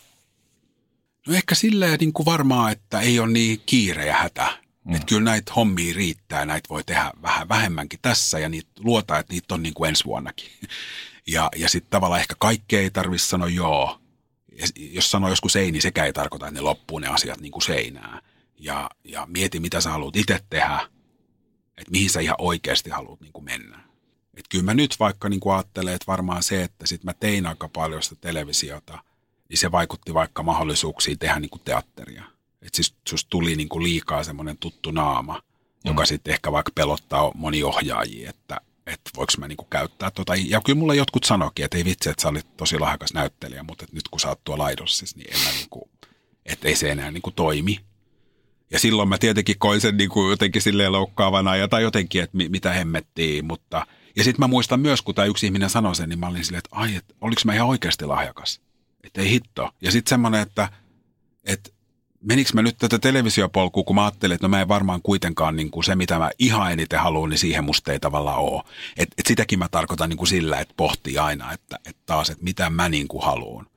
No 1.28 1.34
ehkä 1.34 1.56
silleen 1.56 1.98
niin 2.00 2.14
kuin 2.14 2.26
varmaan, 2.26 2.72
että 2.72 3.00
ei 3.00 3.20
ole 3.20 3.32
niin 3.32 3.62
kiire 3.66 4.06
ja 4.06 4.14
hätä. 4.14 4.58
Mm. 4.84 4.96
Että 4.96 5.06
kyllä 5.06 5.24
näitä 5.24 5.54
hommia 5.54 5.94
riittää, 5.96 6.46
näitä 6.46 6.70
voi 6.70 6.84
tehdä 6.84 7.12
vähän 7.22 7.50
vähemmänkin 7.50 8.00
tässä 8.02 8.40
ja 8.40 8.50
niitä 8.50 8.70
luota, 8.80 9.20
että 9.20 9.34
niitä 9.34 9.54
on 9.54 9.64
niin 9.64 9.74
kuin 9.74 9.90
ensi 9.90 10.06
vuonnakin. 10.06 10.50
Ja, 11.28 11.50
ja 11.56 11.70
sitten 11.70 11.90
tavallaan 11.90 12.22
ehkä 12.22 12.36
kaikkea 12.40 12.80
ei 12.80 12.92
tarvitse 12.92 13.28
sanoa 13.28 13.50
joo. 13.50 14.00
Ja 14.60 14.68
jos 14.78 15.12
sanoo 15.12 15.30
joskus 15.30 15.56
ei, 15.56 15.72
niin 15.72 15.82
sekä 15.82 16.06
ei 16.06 16.14
tarkoita, 16.14 16.48
että 16.48 16.60
ne 16.60 16.62
loppuu 16.62 17.00
ne 17.00 17.08
asiat 17.08 17.42
niin 17.42 17.52
kuin 17.52 17.62
seinää. 17.62 18.22
Ja, 18.66 18.90
ja 19.04 19.28
mieti, 19.30 19.60
mitä 19.60 19.82
sä 19.82 19.90
haluat 19.90 20.16
itse 20.16 20.40
tehdä, 20.50 20.90
että 21.78 21.92
mihin 21.92 22.10
sä 22.10 22.20
ihan 22.20 22.36
oikeasti 22.40 22.90
haluat 22.90 23.22
niin 23.22 23.34
kuin 23.34 23.46
mennä. 23.46 23.78
Että 24.38 24.50
kyllä 24.50 24.64
mä 24.64 24.74
nyt 24.74 24.96
vaikka 25.00 25.30
niin 25.30 25.40
kuin 25.40 25.56
ajattelen, 25.56 25.94
että 25.94 26.08
varmaan 26.08 26.44
se, 26.44 26.64
että 26.64 26.88
sit 26.88 27.04
mä 27.04 27.14
tein 27.14 27.46
aika 27.46 27.70
paljon 27.70 28.04
sitä 28.04 28.16
televisiota, 28.22 29.04
niin 29.50 29.58
se 29.58 29.72
vaikutti 29.72 30.14
vaikka 30.14 30.44
mahdollisuuksiin 30.44 31.20
tehdä 31.20 31.40
niin 31.40 31.50
kuin 31.50 31.62
teatteria. 31.66 32.24
Että 32.62 32.76
siis 32.76 32.96
susta 33.10 33.30
tuli 33.30 33.56
niin 33.56 33.70
kuin 33.70 33.84
liikaa 33.84 34.24
semmoinen 34.24 34.58
tuttu 34.58 34.92
naama, 34.92 35.34
mm. 35.34 35.90
joka 35.90 36.06
sitten 36.06 36.34
ehkä 36.34 36.52
vaikka 36.52 36.72
pelottaa 36.76 37.32
moni 37.36 37.64
ohjaajia, 37.64 38.30
että 38.30 38.62
että 38.88 39.12
voiko 39.16 39.34
mä 39.38 39.48
niinku 39.48 39.64
käyttää 39.64 40.12
tota. 40.12 40.34
Ja 40.36 40.62
kyllä 40.66 40.80
mulle 40.80 40.96
jotkut 40.96 41.24
sanoikin, 41.24 41.66
että 41.66 41.78
ei 41.78 41.86
vitsi, 41.86 42.10
että 42.10 42.22
sä 42.22 42.30
olit 42.30 42.58
tosi 42.58 42.80
lahjakas 42.80 43.14
näyttelijä, 43.14 43.64
mutta 43.64 43.86
nyt 43.92 44.08
kun 44.08 44.20
sä 44.20 44.30
oot 44.30 44.44
tuolla 44.44 44.64
laidossa, 44.64 45.06
niin 45.16 45.34
en 45.34 45.40
mä 45.40 45.52
niinku, 45.52 45.90
että 46.46 46.68
ei 46.68 46.76
se 46.76 46.92
enää 46.92 47.12
niinku 47.12 47.32
toimi. 47.32 47.80
Ja 48.72 48.80
silloin 48.80 49.10
mä 49.10 49.18
tietenkin 49.18 49.60
koin 49.60 49.82
sen 49.82 49.98
niinku 49.98 50.30
jotenkin 50.30 50.62
silleen 50.62 50.92
loukkaavana 50.92 51.56
ja 51.56 51.68
tai 51.68 51.84
jotenkin, 51.84 52.24
että 52.24 52.38
mitä 52.38 52.74
hemmettiin, 52.74 53.46
mutta 53.46 53.88
ja 54.16 54.24
sitten 54.24 54.40
mä 54.40 54.48
muistan 54.48 54.80
myös, 54.80 55.02
kun 55.02 55.16
tämä 55.16 55.26
yksi 55.26 55.46
ihminen 55.46 55.70
sanoi 55.70 55.96
sen, 55.96 56.10
niin 56.10 56.20
mä 56.20 56.28
olin 56.28 56.46
silleen, 56.46 56.62
että 56.66 56.76
ai, 56.76 56.96
että 56.96 57.14
oliko 57.22 57.42
mä 57.46 57.54
ihan 57.54 57.68
oikeasti 57.68 58.06
lahjakas. 58.06 58.62
Että 59.04 59.22
ei 59.22 59.30
hitto. 59.30 59.70
Ja 59.82 59.92
sitten 59.92 60.10
semmoinen, 60.10 60.42
että, 60.42 60.70
että 61.44 61.70
menikö 62.22 62.50
mä 62.54 62.62
nyt 62.62 62.78
tätä 62.78 63.00
televisiopolkua, 63.00 63.84
kun 63.84 63.96
mä 63.96 64.04
ajattelin, 64.06 64.36
että 64.36 64.48
no 64.48 64.50
mä 64.50 64.62
en 64.62 64.68
varmaan 64.68 65.02
kuitenkaan 65.02 65.56
niin 65.56 65.72
kuin 65.72 65.84
se, 65.84 65.96
mitä 65.96 66.20
mä 66.20 66.32
ihan 66.40 66.72
eniten 66.72 67.00
haluan, 67.00 67.30
niin 67.30 67.38
siihen 67.38 67.64
musta 67.64 67.92
ei 67.92 68.00
tavallaan 68.00 68.40
ole. 68.40 68.64
Et, 68.98 69.10
et 69.18 69.26
sitäkin 69.26 69.60
mä 69.60 69.70
tarkoitan 69.70 70.10
niin 70.10 70.18
kuin 70.18 70.28
sillä, 70.28 70.60
että 70.60 70.74
pohtii 70.78 71.18
aina, 71.18 71.54
että, 71.54 71.80
että 71.86 72.02
taas, 72.06 72.30
että 72.30 72.44
mitä 72.44 72.70
mä 72.70 72.90
niin 72.90 73.08
kuin 73.08 73.24
haluan. 73.24 73.68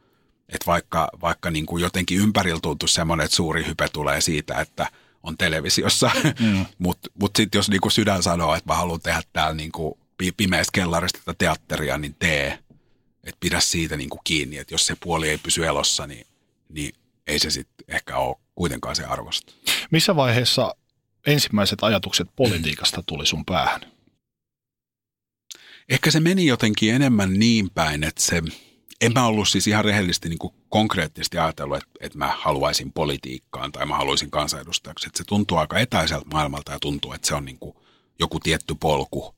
Että 0.49 0.67
vaikka, 0.67 1.09
vaikka 1.21 1.51
niin 1.51 1.67
kuin 1.67 1.83
jotenkin 1.83 2.19
ympärillä 2.19 2.61
tuntuu 2.63 2.89
semmoinen, 2.89 3.25
että 3.25 3.37
suuri 3.37 3.67
hype 3.67 3.89
tulee 3.89 4.21
siitä, 4.21 4.61
että 4.61 4.87
on 5.23 5.39
televisiossa, 5.39 6.11
mm. 6.41 6.67
mutta 6.79 7.11
mut 7.21 7.37
sitten 7.37 7.59
jos 7.59 7.71
niin 7.71 7.81
kuin 7.81 7.93
sydän 7.93 8.23
sanoo, 8.23 8.55
että 8.55 8.73
mä 8.73 8.77
haluan 8.77 9.01
tehdä 9.01 9.23
täällä 9.33 9.55
niin 9.55 9.73
kuin 9.73 9.95
pimeästä 10.37 10.71
kellarista 10.73 11.19
tätä 11.19 11.35
teatteria, 11.39 11.99
niin 11.99 12.17
tee. 12.19 12.59
Että 13.25 13.41
pidä 13.41 13.61
siitä 13.61 13.97
niin 13.97 14.11
kuin 14.11 14.21
kiinni, 14.25 14.59
että 14.59 14.75
jos 14.75 14.87
se 14.87 14.97
puoli 15.01 15.29
ei 15.29 15.39
pysy 15.39 15.67
elossa, 15.67 16.07
niin, 16.07 16.27
niin 16.69 16.95
ei 17.27 17.39
se 17.39 17.51
sitten 17.51 17.85
ehkä 17.89 18.17
ole 18.17 18.37
kuitenkaan 18.55 18.97
se 18.97 19.05
arvosta. 19.05 19.53
Missä 19.91 20.17
vaiheessa 20.17 20.75
ensimmäiset 21.27 21.83
ajatukset 21.83 22.29
politiikasta 22.37 23.03
tuli 23.07 23.27
sun 23.27 23.45
päähän? 23.45 23.81
Ehkä 25.89 26.11
se 26.11 26.21
meni 26.21 26.47
jotenkin 26.47 26.95
enemmän 26.95 27.39
niin 27.39 27.71
päin, 27.71 28.05
että 28.05 28.23
se, 28.23 28.43
en 29.01 29.13
mä 29.13 29.27
ollut 29.27 29.49
siis 29.49 29.67
ihan 29.67 29.85
rehellisesti 29.85 30.29
niin 30.29 30.39
kuin 30.39 30.55
konkreettisesti 30.69 31.39
ajatellut, 31.39 31.77
että, 31.77 31.91
että 32.01 32.19
mä 32.19 32.35
haluaisin 32.39 32.93
politiikkaan 32.93 33.73
tai 33.73 33.87
mä 33.87 33.97
haluaisin 33.97 34.31
kansanedustajaksi. 34.31 35.07
Että 35.07 35.19
se 35.19 35.25
tuntuu 35.25 35.59
aika 35.59 35.79
etäiseltä 35.79 36.27
maailmalta 36.33 36.73
ja 36.73 36.79
tuntuu, 36.81 37.13
että 37.13 37.29
se 37.29 37.35
on 37.35 37.45
niin 37.45 37.59
kuin 37.59 37.77
joku 38.19 38.41
tietty 38.41 38.75
polku, 38.75 39.35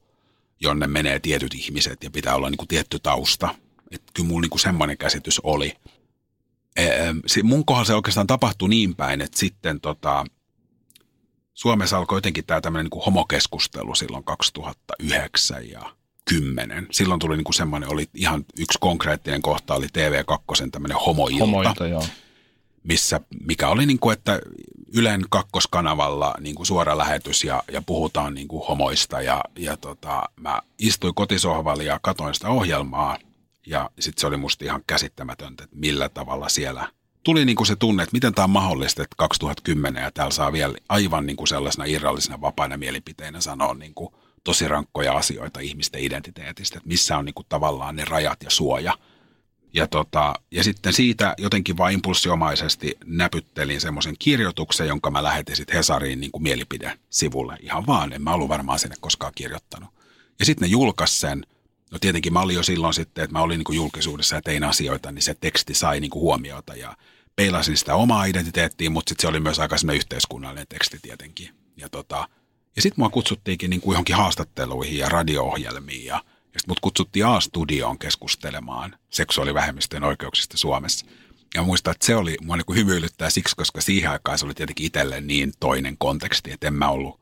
jonne 0.60 0.86
menee 0.86 1.20
tietyt 1.20 1.54
ihmiset 1.54 2.04
ja 2.04 2.10
pitää 2.10 2.34
olla 2.34 2.50
niin 2.50 2.58
kuin 2.58 2.68
tietty 2.68 2.98
tausta. 2.98 3.54
Että 3.90 4.12
kyllä 4.14 4.28
mulla 4.28 4.40
niin 4.40 4.50
kuin 4.50 4.60
semmoinen 4.60 4.98
käsitys 4.98 5.40
oli 5.40 5.76
mun 7.42 7.64
kohdalla 7.64 7.84
se 7.84 7.94
oikeastaan 7.94 8.26
tapahtui 8.26 8.68
niin 8.68 8.96
päin, 8.96 9.20
että 9.20 9.38
sitten 9.38 9.80
tota, 9.80 10.24
Suomessa 11.54 11.98
alkoi 11.98 12.16
jotenkin 12.16 12.46
tämä 12.46 12.60
tämmöinen 12.60 12.90
niin 12.92 13.04
homokeskustelu 13.04 13.94
silloin 13.94 14.24
2009 14.24 15.70
ja 15.70 15.99
10. 16.30 16.86
Silloin 16.90 17.20
tuli 17.20 17.36
niin 17.36 17.44
kuin 17.44 17.54
semmoinen, 17.54 17.92
oli 17.92 18.08
ihan 18.14 18.44
yksi 18.58 18.78
konkreettinen 18.80 19.42
kohta, 19.42 19.74
oli 19.74 19.86
TV2 19.86 20.70
tämmöinen 20.70 20.98
homoilta, 21.06 21.38
homoilta 21.38 21.86
joo. 21.86 22.04
missä, 22.82 23.20
mikä 23.46 23.68
oli 23.68 23.86
niin 23.86 23.98
kuin, 23.98 24.12
että 24.12 24.40
Ylen 24.94 25.24
kakkoskanavalla 25.30 26.34
niin 26.40 26.54
kuin 26.54 26.66
suora 26.66 26.98
lähetys 26.98 27.44
ja, 27.44 27.62
ja 27.72 27.82
puhutaan 27.82 28.34
niin 28.34 28.48
kuin 28.48 28.66
homoista 28.66 29.22
ja, 29.22 29.44
ja 29.58 29.76
tota, 29.76 30.22
mä 30.40 30.60
istuin 30.78 31.14
kotisohvalla 31.14 31.82
ja 31.82 32.00
katoin 32.02 32.34
sitä 32.34 32.48
ohjelmaa– 32.48 33.18
ja 33.66 33.90
sitten 34.00 34.20
se 34.20 34.26
oli 34.26 34.36
musta 34.36 34.64
ihan 34.64 34.82
käsittämätöntä, 34.86 35.64
että 35.64 35.76
millä 35.76 36.08
tavalla 36.08 36.48
siellä 36.48 36.92
tuli 37.22 37.44
niin 37.44 37.56
kuin 37.56 37.66
se 37.66 37.76
tunne, 37.76 38.02
että 38.02 38.14
miten 38.14 38.34
tämä 38.34 38.44
on 38.44 38.50
mahdollista, 38.50 39.02
että 39.02 39.14
2010 39.18 40.02
ja 40.02 40.10
täällä 40.10 40.32
saa 40.32 40.52
vielä 40.52 40.74
aivan 40.88 41.26
niin 41.26 41.36
kuin 41.36 41.48
sellaisena 41.48 41.84
irrallisena 41.84 42.40
vapaina 42.40 42.76
mielipiteinä 42.76 43.40
sanoa 43.40 43.74
niin 43.74 43.94
kuin 43.94 44.14
tosi 44.44 44.68
rankkoja 44.68 45.12
asioita 45.12 45.60
ihmisten 45.60 46.04
identiteetistä, 46.04 46.78
että 46.78 46.88
missä 46.88 47.18
on 47.18 47.24
niin 47.24 47.34
kuin 47.34 47.46
tavallaan 47.48 47.96
ne 47.96 48.04
rajat 48.04 48.42
ja 48.42 48.50
suoja. 48.50 48.98
Ja, 49.74 49.86
tota, 49.86 50.34
ja 50.50 50.64
sitten 50.64 50.92
siitä 50.92 51.34
jotenkin 51.38 51.76
vain 51.76 51.94
impulssiomaisesti 51.94 52.98
näpyttelin 53.04 53.80
semmoisen 53.80 54.14
kirjoituksen, 54.18 54.88
jonka 54.88 55.10
mä 55.10 55.22
lähetin 55.22 55.56
sitten 55.56 55.76
Hesariin 55.76 56.20
niin 56.20 56.32
kuin 56.32 56.42
mielipide-sivulle. 56.42 57.56
Ihan 57.60 57.86
vaan, 57.86 58.12
en 58.12 58.22
mä 58.22 58.34
ollut 58.34 58.48
varmaan 58.48 58.78
sinne 58.78 58.96
koskaan 59.00 59.32
kirjoittanut. 59.34 59.90
Ja 60.38 60.44
sitten 60.44 60.68
ne 60.68 60.72
julkaisi 60.72 61.18
sen– 61.18 61.46
No 61.90 61.98
tietenkin 61.98 62.32
mä 62.32 62.40
olin 62.40 62.56
jo 62.56 62.62
silloin 62.62 62.94
sitten, 62.94 63.24
että 63.24 63.32
mä 63.32 63.42
olin 63.42 63.58
niin 63.58 63.64
kuin 63.64 63.76
julkisuudessa 63.76 64.36
ja 64.36 64.42
tein 64.42 64.64
asioita, 64.64 65.12
niin 65.12 65.22
se 65.22 65.34
teksti 65.40 65.74
sai 65.74 66.00
niin 66.00 66.10
kuin 66.10 66.20
huomiota 66.20 66.76
ja 66.76 66.96
peilasin 67.36 67.76
sitä 67.76 67.94
omaa 67.94 68.24
identiteettiä, 68.24 68.90
mutta 68.90 69.08
sitten 69.08 69.22
se 69.22 69.28
oli 69.28 69.40
myös 69.40 69.58
aika 69.58 69.76
yhteiskunnallinen 69.94 70.66
teksti 70.68 70.98
tietenkin. 71.02 71.54
Ja, 71.76 71.88
tota, 71.88 72.28
ja 72.76 72.82
sitten 72.82 73.00
mua 73.00 73.10
kutsuttiinkin 73.10 73.70
niin 73.70 73.80
kuin 73.80 73.94
johonkin 73.94 74.16
haastatteluihin 74.16 74.98
ja 74.98 75.08
radio-ohjelmiin 75.08 76.04
ja, 76.04 76.14
ja 76.14 76.60
sitten 76.60 76.70
mut 76.70 76.80
kutsuttiin 76.80 77.26
A-studioon 77.26 77.98
keskustelemaan 77.98 78.96
seksuaalivähemmistöjen 79.10 80.04
oikeuksista 80.04 80.56
Suomessa. 80.56 81.06
Ja 81.54 81.62
muistan, 81.62 81.90
että 81.90 82.06
se 82.06 82.16
oli 82.16 82.36
mua 82.42 82.56
niin 82.56 82.66
kuin 82.66 82.78
hymyilyttää 82.78 83.30
siksi, 83.30 83.56
koska 83.56 83.80
siihen 83.80 84.10
aikaan 84.10 84.38
se 84.38 84.44
oli 84.44 84.54
tietenkin 84.54 84.86
itselleen 84.86 85.26
niin 85.26 85.52
toinen 85.60 85.96
konteksti, 85.98 86.52
että 86.52 86.66
en 86.66 86.74
mä 86.74 86.88
ollut 86.88 87.20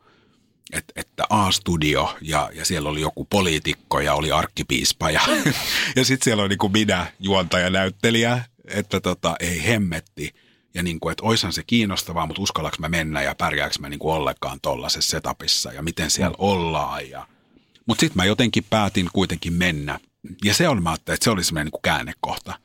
että, 0.73 0.93
että 0.97 1.25
A-studio 1.31 2.17
ja, 2.21 2.51
ja 2.55 2.65
siellä 2.65 2.89
oli 2.89 3.01
joku 3.01 3.25
poliitikko 3.25 4.01
ja 4.01 4.15
oli 4.15 4.33
arkkipiispa 4.33 5.11
ja, 5.11 5.21
ja 5.97 6.05
sitten 6.05 6.25
siellä 6.25 6.41
oli 6.41 6.49
niin 6.49 6.59
kuin 6.59 6.73
minä, 6.73 7.13
juontaja, 7.21 7.71
näyttelijä, 7.71 8.45
että 8.65 9.01
tota, 9.01 9.37
ei 9.41 9.67
hemmetti. 9.67 10.35
Ja 10.79 10.83
niin 10.83 11.01
kuin, 11.01 11.13
että 11.13 11.25
oishan 11.25 11.53
se 11.53 11.63
kiinnostavaa, 11.63 12.27
mutta 12.27 12.43
uskallaks 12.43 12.79
mä 12.79 12.89
mennä 12.89 13.23
ja 13.23 13.35
pärjääkö 13.35 13.75
mä 13.81 13.89
niin 13.89 13.99
kuin 13.99 14.15
ollenkaan 14.15 14.61
tollaisessa 14.61 15.11
setupissa 15.11 15.73
ja 15.73 15.83
miten 15.83 16.11
siellä 16.11 16.31
mm. 16.31 16.45
ollaan. 16.45 17.11
Ja... 17.11 17.27
Mutta 17.87 18.01
sitten 18.01 18.17
mä 18.17 18.25
jotenkin 18.25 18.65
päätin 18.71 19.09
kuitenkin 19.13 19.53
mennä. 19.53 20.01
Ja 20.45 20.55
se 20.55 20.69
on, 20.69 20.83
mä 20.83 20.95
että 20.95 21.17
se 21.21 21.31
oli 21.31 21.45
semmoinen 21.45 21.71
niin 21.73 21.83
käännekohta. 21.83 22.59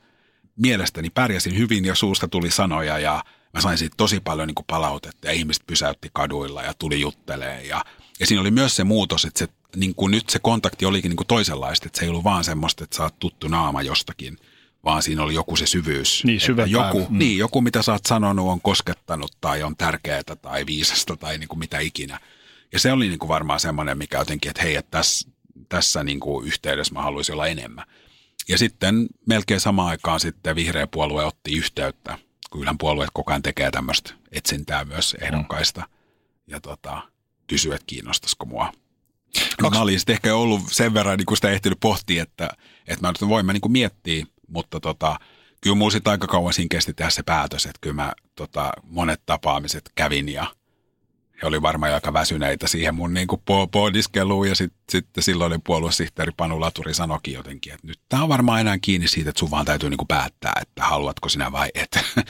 Mielestäni 0.56 1.10
pärjäsin 1.10 1.58
hyvin 1.58 1.84
ja 1.84 1.94
suusta 1.94 2.28
tuli 2.28 2.50
sanoja 2.50 2.98
ja 2.98 3.24
mä 3.54 3.60
sain 3.60 3.78
siitä 3.78 3.94
tosi 3.96 4.20
paljon 4.20 4.48
niin 4.48 4.54
kuin 4.54 4.66
palautetta 4.66 5.26
ja 5.26 5.32
ihmiset 5.32 5.66
pysäytti 5.66 6.10
kaduilla 6.12 6.62
ja 6.62 6.74
tuli 6.74 7.00
juttelee. 7.00 7.66
Ja, 7.66 7.84
ja 8.20 8.26
siinä 8.26 8.40
oli 8.40 8.50
myös 8.50 8.76
se 8.76 8.84
muutos, 8.84 9.24
että 9.24 9.38
se, 9.38 9.48
niin 9.76 9.94
kuin 9.94 10.10
nyt 10.10 10.30
se 10.30 10.38
kontakti 10.38 10.86
olikin 10.86 11.08
niin 11.08 11.16
kuin 11.16 11.26
toisenlaista, 11.26 11.86
että 11.86 11.98
se 11.98 12.04
ei 12.04 12.08
ollut 12.08 12.24
vaan 12.24 12.44
semmoista, 12.44 12.84
että 12.84 12.96
sä 12.96 13.02
oot 13.02 13.18
tuttu 13.18 13.48
naama 13.48 13.82
jostakin, 13.82 14.38
vaan 14.84 15.02
siinä 15.02 15.22
oli 15.22 15.34
joku 15.34 15.56
se 15.56 15.66
syvyys. 15.66 16.24
Niin, 16.24 16.40
joku, 16.66 17.06
mm. 17.10 17.18
niin, 17.18 17.38
joku, 17.38 17.60
mitä 17.60 17.82
sä 17.82 17.92
oot 17.92 18.06
sanonut, 18.06 18.48
on 18.48 18.60
koskettanut 18.60 19.36
tai 19.40 19.62
on 19.62 19.76
tärkeää 19.76 20.22
tai 20.42 20.66
viisasta 20.66 21.16
tai 21.16 21.38
niin 21.38 21.48
kuin 21.48 21.58
mitä 21.58 21.78
ikinä. 21.78 22.20
Ja 22.72 22.80
se 22.80 22.92
oli 22.92 23.08
niin 23.08 23.18
kuin 23.18 23.28
varmaan 23.28 23.60
semmoinen, 23.60 23.98
mikä 23.98 24.18
jotenkin, 24.18 24.50
että 24.50 24.62
hei, 24.62 24.76
että 24.76 24.90
tässä, 24.90 25.28
tässä 25.68 26.04
niin 26.04 26.20
kuin 26.20 26.46
yhteydessä 26.46 26.94
mä 26.94 27.02
haluaisin 27.02 27.32
olla 27.32 27.46
enemmän. 27.46 27.84
Ja 28.48 28.58
sitten 28.58 29.06
melkein 29.26 29.60
samaan 29.60 29.88
aikaan 29.88 30.20
sitten 30.20 30.56
vihreä 30.56 30.86
puolue 30.86 31.24
otti 31.24 31.56
yhteyttä 31.56 32.18
kyllähän 32.58 32.78
puolueet 32.78 33.10
koko 33.14 33.32
ajan 33.32 33.42
tekee 33.42 33.70
tämmöistä 33.70 34.14
etsintää 34.32 34.84
myös 34.84 35.16
ehdokkaista. 35.20 35.80
Mm. 35.80 35.86
Ja 36.46 36.60
tota, 36.60 37.02
kysyy, 37.46 37.74
että 37.74 37.86
kiinnostaisiko 37.86 38.46
mua. 38.46 38.72
Kaksi... 39.60 39.78
Mä 39.78 39.82
olin 39.82 39.98
sitten 39.98 40.12
ehkä 40.12 40.34
ollut 40.34 40.62
sen 40.70 40.94
verran 40.94 41.18
niin 41.18 41.26
kuin 41.26 41.36
sitä 41.36 41.50
ehtinyt 41.50 41.80
pohtia, 41.80 42.22
että, 42.22 42.50
että 42.86 43.06
mä 43.06 43.08
nyt 43.08 43.28
voin 43.28 43.46
mä 43.46 43.52
niin 43.52 43.60
kuin 43.60 43.72
miettiä, 43.72 44.26
mutta 44.48 44.80
tota, 44.80 45.18
kyllä 45.60 45.76
mulla 45.76 45.90
sitten 45.90 46.10
aika 46.10 46.26
kauan 46.26 46.52
siinä 46.52 46.68
kesti 46.70 46.94
tehdä 46.94 47.10
se 47.10 47.22
päätös, 47.22 47.66
että 47.66 47.78
kyllä 47.80 47.94
mä 47.94 48.12
tota, 48.34 48.72
monet 48.82 49.22
tapaamiset 49.26 49.90
kävin 49.94 50.28
ja 50.28 50.46
he 51.42 51.46
oli 51.46 51.62
varmaan 51.62 51.94
aika 51.94 52.12
väsyneitä 52.12 52.68
siihen 52.68 52.94
mun 52.94 53.14
niin 53.14 53.28
pohdiskeluun 53.72 54.48
ja 54.48 54.54
sitten 54.54 54.80
sit 54.90 55.06
silloin 55.20 55.62
puoluesihteeri 55.62 56.32
Panu 56.36 56.60
Laturi 56.60 56.94
sanoikin 56.94 57.34
jotenkin, 57.34 57.72
että 57.72 57.86
nyt 57.86 58.00
tämä 58.08 58.22
on 58.22 58.28
varmaan 58.28 58.60
enää 58.60 58.78
kiinni 58.78 59.08
siitä, 59.08 59.30
että 59.30 59.40
sun 59.40 59.50
vaan 59.50 59.66
täytyy 59.66 59.90
niin 59.90 59.98
kuin 59.98 60.08
päättää, 60.08 60.52
että 60.62 60.84
haluatko 60.84 61.28
sinä 61.28 61.52
vai 61.52 61.70
et. 61.74 61.98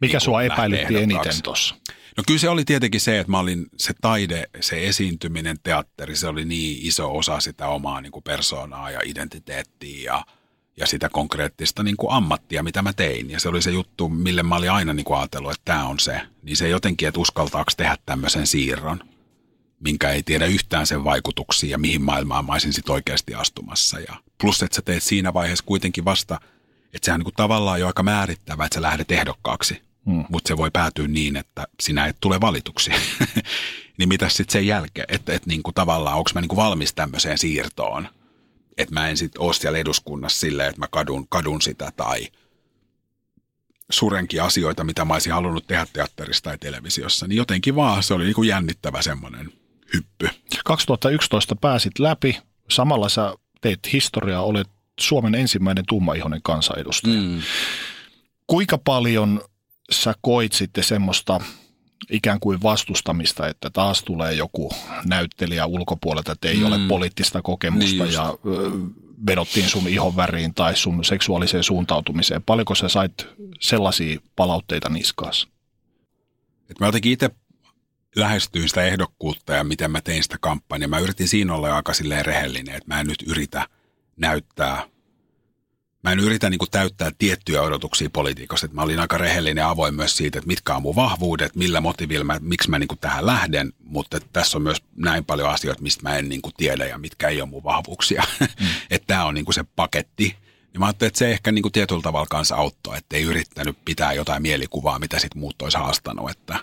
Mikä 0.00 0.12
niin 0.12 0.20
sua 0.20 0.42
epäilytti 0.42 0.96
eniten 0.96 1.42
tuossa? 1.42 1.74
No 2.16 2.22
kyllä 2.26 2.40
se 2.40 2.48
oli 2.48 2.64
tietenkin 2.64 3.00
se, 3.00 3.18
että 3.18 3.30
mä 3.30 3.38
olin 3.38 3.66
se 3.76 3.92
taide, 4.00 4.44
se 4.60 4.88
esiintyminen, 4.88 5.56
teatteri, 5.62 6.16
se 6.16 6.28
oli 6.28 6.44
niin 6.44 6.86
iso 6.86 7.16
osa 7.16 7.40
sitä 7.40 7.68
omaa 7.68 8.00
niin 8.00 8.12
kuin 8.12 8.22
persoonaa 8.22 8.90
ja 8.90 9.00
identiteettiä 9.04 10.12
ja– 10.12 10.24
ja 10.76 10.86
sitä 10.86 11.08
konkreettista 11.08 11.82
niin 11.82 11.96
kuin 11.96 12.12
ammattia, 12.12 12.62
mitä 12.62 12.82
mä 12.82 12.92
tein. 12.92 13.30
Ja 13.30 13.40
se 13.40 13.48
oli 13.48 13.62
se 13.62 13.70
juttu, 13.70 14.08
mille 14.08 14.42
mä 14.42 14.56
olin 14.56 14.70
aina 14.70 14.92
niin 14.94 15.04
kuin 15.04 15.18
ajatellut, 15.18 15.52
että 15.52 15.62
tämä 15.64 15.84
on 15.84 16.00
se. 16.00 16.20
Niin 16.42 16.56
se 16.56 16.68
jotenkin, 16.68 17.08
että 17.08 17.20
uskaltaako 17.20 17.70
tehdä 17.76 17.96
tämmöisen 18.06 18.46
siirron, 18.46 19.00
minkä 19.80 20.10
ei 20.10 20.22
tiedä 20.22 20.46
yhtään 20.46 20.86
sen 20.86 21.04
vaikutuksia 21.04 21.70
ja 21.70 21.78
mihin 21.78 22.02
maailmaan 22.02 22.44
mä 22.44 22.52
olisin 22.52 22.72
sitten 22.72 22.92
oikeasti 22.92 23.34
astumassa. 23.34 24.00
Ja 24.00 24.14
plus, 24.40 24.62
että 24.62 24.76
sä 24.76 24.82
teet 24.82 25.02
siinä 25.02 25.34
vaiheessa 25.34 25.64
kuitenkin 25.64 26.04
vasta, 26.04 26.40
että 26.92 27.06
sehän 27.06 27.18
niin 27.18 27.24
kuin 27.24 27.34
tavallaan 27.34 27.80
jo 27.80 27.86
aika 27.86 28.02
määrittävä, 28.02 28.64
että 28.64 28.74
sä 28.74 28.82
lähdet 28.82 29.10
ehdokkaaksi. 29.10 29.82
Hmm. 30.06 30.24
Mutta 30.28 30.48
se 30.48 30.56
voi 30.56 30.70
päätyä 30.70 31.08
niin, 31.08 31.36
että 31.36 31.66
sinä 31.80 32.06
et 32.06 32.16
tule 32.20 32.40
valituksi. 32.40 32.90
niin 33.98 34.08
mitä 34.08 34.28
sitten 34.28 34.52
sen 34.52 34.66
jälkeen, 34.66 35.06
että 35.08 35.32
et 35.32 35.46
niin 35.46 35.62
kuin 35.62 35.74
tavallaan 35.74 36.16
onko 36.16 36.30
mä 36.34 36.40
niin 36.40 36.48
kuin 36.48 36.56
valmis 36.56 36.94
tämmöiseen 36.94 37.38
siirtoon– 37.38 38.08
että 38.78 38.94
mä 38.94 39.08
en 39.08 39.16
sitten 39.16 39.42
ole 39.42 39.54
siellä 39.54 39.78
eduskunnassa 39.78 40.40
silleen, 40.40 40.68
että 40.68 40.80
mä 40.80 40.88
kadun, 40.90 41.28
kadun 41.28 41.62
sitä 41.62 41.92
tai 41.96 42.28
surenkin 43.90 44.42
asioita, 44.42 44.84
mitä 44.84 45.04
mä 45.04 45.14
olisin 45.14 45.32
halunnut 45.32 45.66
tehdä 45.66 45.86
teatterissa 45.92 46.44
tai 46.44 46.58
televisiossa, 46.58 47.26
niin 47.26 47.36
jotenkin 47.36 47.76
vaan 47.76 48.02
se 48.02 48.14
oli 48.14 48.24
niin 48.24 48.34
kuin 48.34 48.48
jännittävä 48.48 49.02
semmoinen 49.02 49.52
hyppy. 49.94 50.28
2011 50.64 51.56
pääsit 51.56 51.98
läpi, 51.98 52.38
samalla 52.70 53.08
sä 53.08 53.34
teet 53.60 53.92
historiaa, 53.92 54.42
olet 54.42 54.68
Suomen 55.00 55.34
ensimmäinen 55.34 55.84
tummaihoinen 55.88 56.42
kansanedustaja. 56.42 57.20
Mm. 57.20 57.42
Kuinka 58.46 58.78
paljon 58.78 59.40
sä 59.90 60.14
koit 60.20 60.52
sitten 60.52 60.84
semmoista 60.84 61.40
ikään 62.10 62.40
kuin 62.40 62.62
vastustamista, 62.62 63.48
että 63.48 63.70
taas 63.70 64.02
tulee 64.02 64.34
joku 64.34 64.70
näyttelijä 65.04 65.66
ulkopuolelta, 65.66 66.32
että 66.32 66.48
ei 66.48 66.56
mm. 66.56 66.66
ole 66.66 66.78
poliittista 66.88 67.42
kokemusta 67.42 68.04
niin 68.04 68.12
ja 68.12 68.34
vedottiin 69.26 69.68
sun 69.68 69.88
ihon 69.88 70.16
väriin 70.16 70.54
tai 70.54 70.76
sun 70.76 71.04
seksuaaliseen 71.04 71.62
suuntautumiseen. 71.62 72.42
Paljonko 72.42 72.74
sä 72.74 72.88
sait 72.88 73.26
sellaisia 73.60 74.20
palautteita 74.36 74.88
niskaas? 74.88 75.48
Et 76.70 76.80
mä 76.80 76.86
jotenkin 76.86 77.12
itse 77.12 77.30
lähestyin 78.16 78.68
sitä 78.68 78.82
ehdokkuutta 78.82 79.52
ja 79.52 79.64
miten 79.64 79.90
mä 79.90 80.00
tein 80.00 80.22
sitä 80.22 80.36
kampanjaa. 80.40 80.88
Mä 80.88 80.98
yritin 80.98 81.28
siinä 81.28 81.54
olla 81.54 81.76
aika 81.76 81.94
silleen 81.94 82.26
rehellinen, 82.26 82.74
että 82.74 82.94
mä 82.94 83.00
en 83.00 83.06
nyt 83.06 83.24
yritä 83.26 83.68
näyttää 84.16 84.86
mä 86.04 86.12
en 86.12 86.20
yritä 86.20 86.50
niin 86.50 86.58
kuin 86.58 86.70
täyttää 86.70 87.10
tiettyjä 87.18 87.62
odotuksia 87.62 88.10
politiikasta. 88.10 88.68
Mä 88.72 88.82
olin 88.82 89.00
aika 89.00 89.18
rehellinen 89.18 89.62
ja 89.62 89.70
avoin 89.70 89.94
myös 89.94 90.16
siitä, 90.16 90.38
että 90.38 90.48
mitkä 90.48 90.76
on 90.76 90.82
mun 90.82 90.96
vahvuudet, 90.96 91.56
millä 91.56 91.80
motiivilla, 91.80 92.24
mä, 92.24 92.38
miksi 92.40 92.70
mä 92.70 92.78
niin 92.78 92.88
kuin 92.88 92.98
tähän 92.98 93.26
lähden, 93.26 93.72
mutta 93.78 94.20
tässä 94.32 94.58
on 94.58 94.62
myös 94.62 94.82
näin 94.96 95.24
paljon 95.24 95.50
asioita, 95.50 95.82
mistä 95.82 96.02
mä 96.02 96.16
en 96.16 96.28
niin 96.28 96.42
kuin 96.42 96.54
tiedä 96.56 96.86
ja 96.86 96.98
mitkä 96.98 97.28
ei 97.28 97.40
ole 97.40 97.50
mun 97.50 97.64
vahvuuksia. 97.64 98.22
Mm. 98.40 98.46
että 98.90 99.06
tämä 99.06 99.24
on 99.24 99.34
niin 99.34 99.44
kuin 99.44 99.54
se 99.54 99.64
paketti. 99.76 100.36
Ja 100.74 100.80
mä 100.80 100.86
ajattelin, 100.86 101.08
että 101.08 101.18
se 101.18 101.30
ehkä 101.30 101.52
niin 101.52 101.62
kuin 101.62 101.72
tietyllä 101.72 102.02
tavalla 102.02 102.26
kanssa 102.30 102.56
auttoi, 102.56 102.98
että 102.98 103.16
ei 103.16 103.22
yrittänyt 103.22 103.78
pitää 103.84 104.12
jotain 104.12 104.42
mielikuvaa, 104.42 104.98
mitä 104.98 105.18
sitten 105.18 105.40
muut 105.40 105.62
olisi 105.62 105.78
haastanut, 105.78 106.30
että, 106.30 106.58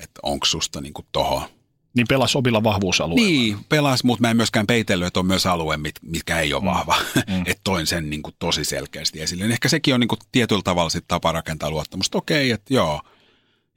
että 0.00 0.20
onko 0.22 0.46
susta 0.46 0.80
niin 0.80 0.94
kuin 0.94 1.06
toho 1.12 1.50
niin 1.94 2.06
pelas 2.08 2.36
omilla 2.36 2.62
vahvuusalueilla. 2.62 3.26
Niin, 3.26 3.58
pelas, 3.68 4.04
mutta 4.04 4.20
mä 4.20 4.30
en 4.30 4.36
myöskään 4.36 4.66
peitellyt, 4.66 5.06
että 5.06 5.20
on 5.20 5.26
myös 5.26 5.46
alue, 5.46 5.76
mit, 5.76 5.94
mitkä 6.02 6.40
ei 6.40 6.54
ole 6.54 6.62
mm. 6.62 6.66
vahva. 6.66 6.96
Mm. 7.26 7.40
että 7.46 7.60
toin 7.64 7.86
sen 7.86 8.10
niin 8.10 8.22
kuin 8.22 8.34
tosi 8.38 8.64
selkeästi 8.64 9.20
esille. 9.20 9.44
Ehkä 9.44 9.68
sekin 9.68 9.94
on 9.94 10.00
niin 10.00 10.08
kuin 10.08 10.18
tietyllä 10.32 10.62
tavalla 10.64 10.90
sit 10.90 11.04
tapa 11.08 11.32
rakentaa 11.32 11.70
luottamusta. 11.70 12.18
Okei, 12.18 12.50
että 12.50 12.74
joo. 12.74 13.00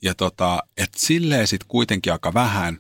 Ja 0.02 0.16
tota, 0.16 0.64
että 0.78 1.00
silleen 1.00 1.48
sitten 1.48 1.68
kuitenkin 1.68 2.14
aika 2.14 2.34
vähän. 2.34 2.76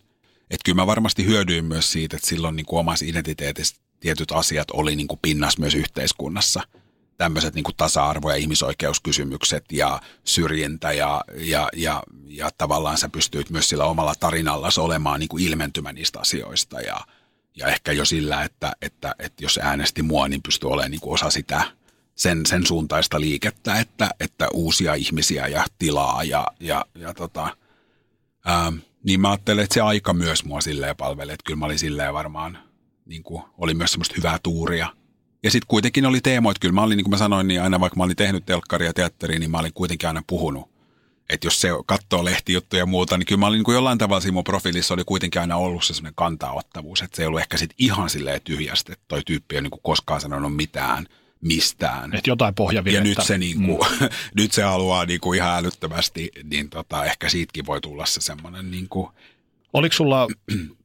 Että 0.49 0.63
kyllä 0.65 0.75
mä 0.75 0.87
varmasti 0.87 1.25
hyödyin 1.25 1.65
myös 1.65 1.91
siitä, 1.91 2.17
että 2.17 2.29
silloin 2.29 2.55
niin 2.55 2.65
kuin 2.65 2.79
omassa 2.79 3.05
identiteetissä 3.05 3.75
tietyt 3.99 4.31
asiat 4.31 4.71
oli 4.71 4.95
niin 4.95 5.07
kuin 5.07 5.19
pinnas 5.21 5.57
myös 5.57 5.75
yhteiskunnassa– 5.75 6.63
tämmöiset 7.23 7.55
niin 7.55 7.65
tasa-arvo- 7.77 8.29
ja 8.29 8.35
ihmisoikeuskysymykset 8.35 9.65
ja 9.71 10.01
syrjintä 10.23 10.91
ja, 10.91 11.21
ja, 11.35 11.69
ja, 11.75 12.03
ja 12.25 12.49
tavallaan 12.57 12.97
sä 12.97 13.09
pystyit 13.09 13.49
myös 13.49 13.69
sillä 13.69 13.85
omalla 13.85 14.13
tarinalla 14.19 14.69
olemaan 14.79 15.19
niin 15.19 15.27
kuin 15.27 15.43
ilmentymä 15.43 15.93
niistä 15.93 16.19
asioista 16.19 16.81
ja, 16.81 16.97
ja 17.55 17.67
ehkä 17.67 17.91
jo 17.91 18.05
sillä, 18.05 18.43
että, 18.43 18.71
että, 18.81 19.15
että 19.19 19.43
jos 19.43 19.59
äänesti 19.61 20.03
mua, 20.03 20.27
niin 20.27 20.43
pystyy 20.43 20.69
olemaan 20.69 20.91
niin 20.91 21.01
kuin 21.01 21.13
osa 21.13 21.29
sitä 21.29 21.61
sen, 22.15 22.45
sen 22.45 22.65
suuntaista 22.65 23.19
liikettä, 23.19 23.79
että, 23.79 24.09
että 24.19 24.47
uusia 24.53 24.93
ihmisiä 24.93 25.47
ja 25.47 25.65
tilaa 25.79 26.23
ja, 26.23 26.47
ja, 26.59 26.85
ja 26.95 27.13
tota, 27.13 27.57
ää, 28.45 28.73
niin 29.03 29.21
mä 29.21 29.29
ajattelen, 29.29 29.63
että 29.63 29.73
se 29.73 29.81
aika 29.81 30.13
myös 30.13 30.45
mua 30.45 30.61
silleen 30.61 30.95
palveli, 30.95 31.31
että 31.33 31.43
kyllä 31.45 31.59
mä 31.59 31.65
olin 31.65 31.79
silleen 31.79 32.13
varmaan, 32.13 32.57
niin 33.05 33.23
kuin, 33.23 33.43
oli 33.57 33.73
myös 33.73 33.91
semmoista 33.91 34.15
hyvää 34.17 34.39
tuuria– 34.43 34.87
ja 35.43 35.51
sitten 35.51 35.67
kuitenkin 35.67 36.05
oli 36.05 36.21
teemoit, 36.21 36.59
kyllä 36.59 36.73
mä 36.73 36.81
olin, 36.83 36.97
niin 36.97 37.03
kuin 37.03 37.11
mä 37.11 37.17
sanoin, 37.17 37.47
niin 37.47 37.61
aina 37.61 37.79
vaikka 37.79 37.97
mä 37.97 38.03
olin 38.03 38.15
tehnyt 38.15 38.45
telkkaria 38.45 38.89
ja 38.89 38.93
teatteria, 38.93 39.39
niin 39.39 39.51
mä 39.51 39.57
olin 39.57 39.73
kuitenkin 39.73 40.07
aina 40.07 40.21
puhunut. 40.27 40.73
Että 41.29 41.47
jos 41.47 41.61
se 41.61 41.69
katsoo 41.85 42.25
lehtijuttuja 42.25 42.81
ja 42.81 42.85
muuta, 42.85 43.17
niin 43.17 43.25
kyllä 43.25 43.39
mä 43.39 43.47
olin 43.47 43.57
niin 43.57 43.63
kuin 43.63 43.75
jollain 43.75 43.97
tavalla 43.97 44.21
siinä 44.21 44.33
mun 44.33 44.43
profiilissa 44.43 44.93
oli 44.93 45.03
kuitenkin 45.05 45.41
aina 45.41 45.57
ollut 45.57 45.83
se 45.83 45.93
sellainen 45.93 46.15
kantaottavuus. 46.15 47.01
Että 47.01 47.15
se 47.15 47.23
ei 47.23 47.27
ollut 47.27 47.39
ehkä 47.39 47.57
sitten 47.57 47.75
ihan 47.79 48.09
silleen 48.09 48.41
tyhjästi, 48.43 48.91
että 48.91 49.05
toi 49.07 49.21
tyyppi 49.25 49.55
ei 49.55 49.57
ole 49.57 49.61
niin 49.61 49.71
kuin 49.71 49.83
koskaan 49.83 50.21
sanonut 50.21 50.55
mitään 50.55 51.05
mistään. 51.41 52.15
Että 52.15 52.29
jotain 52.29 52.55
pohjavirrettä. 52.55 53.09
Ja 53.09 53.15
nyt 53.15 53.27
se, 53.27 53.37
niin 53.37 53.65
kuin, 53.65 53.79
mm. 54.01 54.09
nyt 54.41 54.51
se 54.51 54.63
haluaa 54.63 55.05
niin 55.05 55.19
kuin 55.19 55.37
ihan 55.37 55.57
älyttömästi, 55.57 56.31
niin 56.43 56.69
tota, 56.69 57.05
ehkä 57.05 57.29
siitäkin 57.29 57.65
voi 57.65 57.81
tulla 57.81 58.05
se 58.05 58.21
semmoinen 58.21 58.71
niin 58.71 58.89
kuin... 58.89 59.07
Oliko 59.73 59.93
sulla 59.93 60.27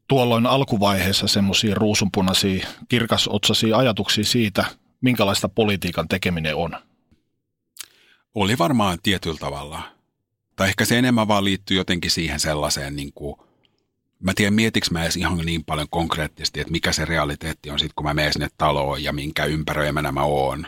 tuolloin 0.08 0.46
alkuvaiheessa 0.46 1.26
semmoisia 1.28 1.74
ruusunpunaisia, 1.74 2.66
kirkasotsaisia 2.88 3.76
ajatuksia 3.76 4.24
siitä, 4.24 4.64
minkälaista 5.00 5.48
politiikan 5.48 6.08
tekeminen 6.08 6.56
on? 6.56 6.70
Oli 8.34 8.58
varmaan 8.58 8.98
tietyllä 9.02 9.38
tavalla. 9.38 9.82
Tai 10.56 10.68
ehkä 10.68 10.84
se 10.84 10.98
enemmän 10.98 11.28
vaan 11.28 11.44
liittyy 11.44 11.76
jotenkin 11.76 12.10
siihen 12.10 12.40
sellaiseen, 12.40 12.96
niin 12.96 13.12
kuin, 13.14 13.36
mä 14.20 14.32
tiedän 14.34 14.54
mietikö 14.54 14.86
mä 14.90 15.02
edes 15.02 15.16
ihan 15.16 15.38
niin 15.38 15.64
paljon 15.64 15.86
konkreettisesti, 15.90 16.60
että 16.60 16.72
mikä 16.72 16.92
se 16.92 17.04
realiteetti 17.04 17.70
on 17.70 17.78
sitten, 17.78 17.94
kun 17.96 18.06
mä 18.06 18.14
menen 18.14 18.32
sinne 18.32 18.48
taloon 18.58 19.02
ja 19.02 19.12
minkä 19.12 19.44
ympäröimänä 19.44 20.12
mä 20.12 20.22
oon. 20.22 20.66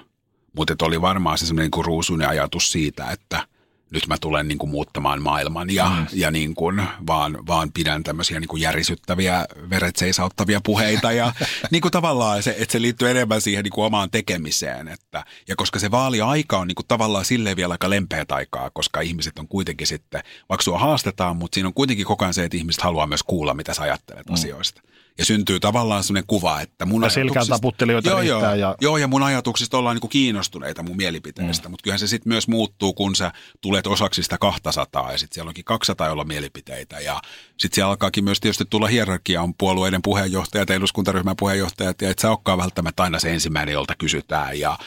Mutta 0.57 0.87
oli 0.87 1.01
varmaan 1.01 1.39
se 1.39 1.47
semmoinen 1.47 1.71
niin 1.77 1.85
ruusunen 1.85 2.29
ajatus 2.29 2.73
siitä, 2.73 3.11
että 3.11 3.47
nyt 3.91 4.07
mä 4.07 4.17
tulen 4.21 4.49
niin 4.49 4.59
kuin 4.59 4.71
muuttamaan 4.71 5.23
maailman 5.23 5.71
ja, 5.71 5.91
mm. 5.91 6.07
ja 6.13 6.31
niin 6.31 6.55
kuin, 6.55 6.83
vaan, 7.07 7.39
vaan 7.47 7.73
pidän 7.73 8.03
tämmöisiä 8.03 8.41
niin 8.41 8.49
kuin 8.49 8.63
järisyttäviä, 8.63 9.47
veret 9.71 9.97
seisauttavia 9.97 10.61
puheita 10.65 11.13
ja 11.13 11.33
niin 11.71 11.83
kuin 11.83 11.93
tavallaan 11.93 12.43
se, 12.43 12.55
että 12.59 12.73
se 12.73 12.83
liittyy 12.83 13.11
enemmän 13.11 13.41
siihen 13.41 13.65
niin 13.65 13.73
kuin 13.73 13.85
omaan 13.85 14.11
tekemiseen. 14.11 14.89
Että, 14.89 15.25
ja 15.49 15.57
koska 15.57 15.79
se 15.79 15.91
vaaliaika 15.91 16.59
on 16.59 16.69
niin 16.69 16.75
kuin 16.75 16.89
tavallaan 16.89 17.25
silleen 17.25 17.57
vielä 17.57 17.75
aika 17.75 17.91
lempeät 17.91 18.33
aikaa, 18.33 18.71
koska 18.71 19.01
ihmiset 19.01 19.39
on 19.39 19.49
kuitenkin 19.49 19.87
sitten, 19.87 20.23
vaikka 20.49 20.63
sua 20.63 20.79
haastetaan, 20.79 21.37
mutta 21.37 21.55
siinä 21.55 21.67
on 21.67 21.75
kuitenkin 21.75 22.07
koko 22.07 22.25
ajan 22.25 22.35
se, 22.35 22.45
että 22.45 22.57
ihmiset 22.57 22.83
haluaa 22.83 23.07
myös 23.07 23.23
kuulla, 23.23 23.55
mitä 23.55 23.75
sä 23.75 23.83
ajattelet 23.83 24.29
mm. 24.29 24.35
asioista. 24.35 24.83
Ja 25.21 25.27
syntyy 25.27 25.61
tavallaan 25.61 26.05
sellainen 26.05 26.27
kuva, 26.27 26.61
että 26.61 26.87
mun 26.87 27.03
ja 27.03 27.45
taputtelijoita 27.49 28.09
joo, 28.09 28.23
joo, 28.23 28.55
ja... 28.55 28.77
joo, 28.81 28.97
ja 28.97 29.09
mun 29.09 29.23
ajatuksista 29.23 29.79
ollaan 29.79 29.95
niin 29.95 30.01
kuin 30.01 30.11
kiinnostuneita 30.11 30.83
mun 30.83 30.97
mielipiteistä, 30.97 31.69
mm. 31.69 31.71
mutta 31.71 31.83
kyllähän 31.83 31.99
se 31.99 32.07
sitten 32.07 32.33
myös 32.33 32.49
muuttuu, 32.49 32.93
kun 32.93 33.17
sä 33.17 33.33
tulet 33.61 33.87
osaksi 33.87 34.23
sitä 34.23 34.39
200 34.39 35.13
ja 35.13 35.19
sitten 35.19 35.35
siellä 35.35 35.49
onkin 35.49 35.65
200, 35.65 36.09
jolla 36.09 36.25
mielipiteitä. 36.25 37.01
Ja 37.01 37.21
sitten 37.59 37.75
siellä 37.75 37.91
alkaakin 37.91 38.25
myös 38.25 38.41
tietysti 38.41 38.65
tulla 38.71 38.87
hierarkia, 38.87 39.43
on 39.43 39.55
puolueiden 39.55 40.03
puheenjohtajat 40.03 40.69
ja 40.69 40.75
eduskuntaryhmän 40.75 41.37
puheenjohtajat 41.37 42.03
ja 42.03 42.11
et 42.11 42.19
sä 42.19 42.31
olekaan 42.31 42.59
välttämättä 42.59 43.03
aina 43.03 43.19
se 43.19 43.33
ensimmäinen, 43.33 43.73
jolta 43.73 43.95
kysytään. 43.99 44.61
Ja, 44.61 44.79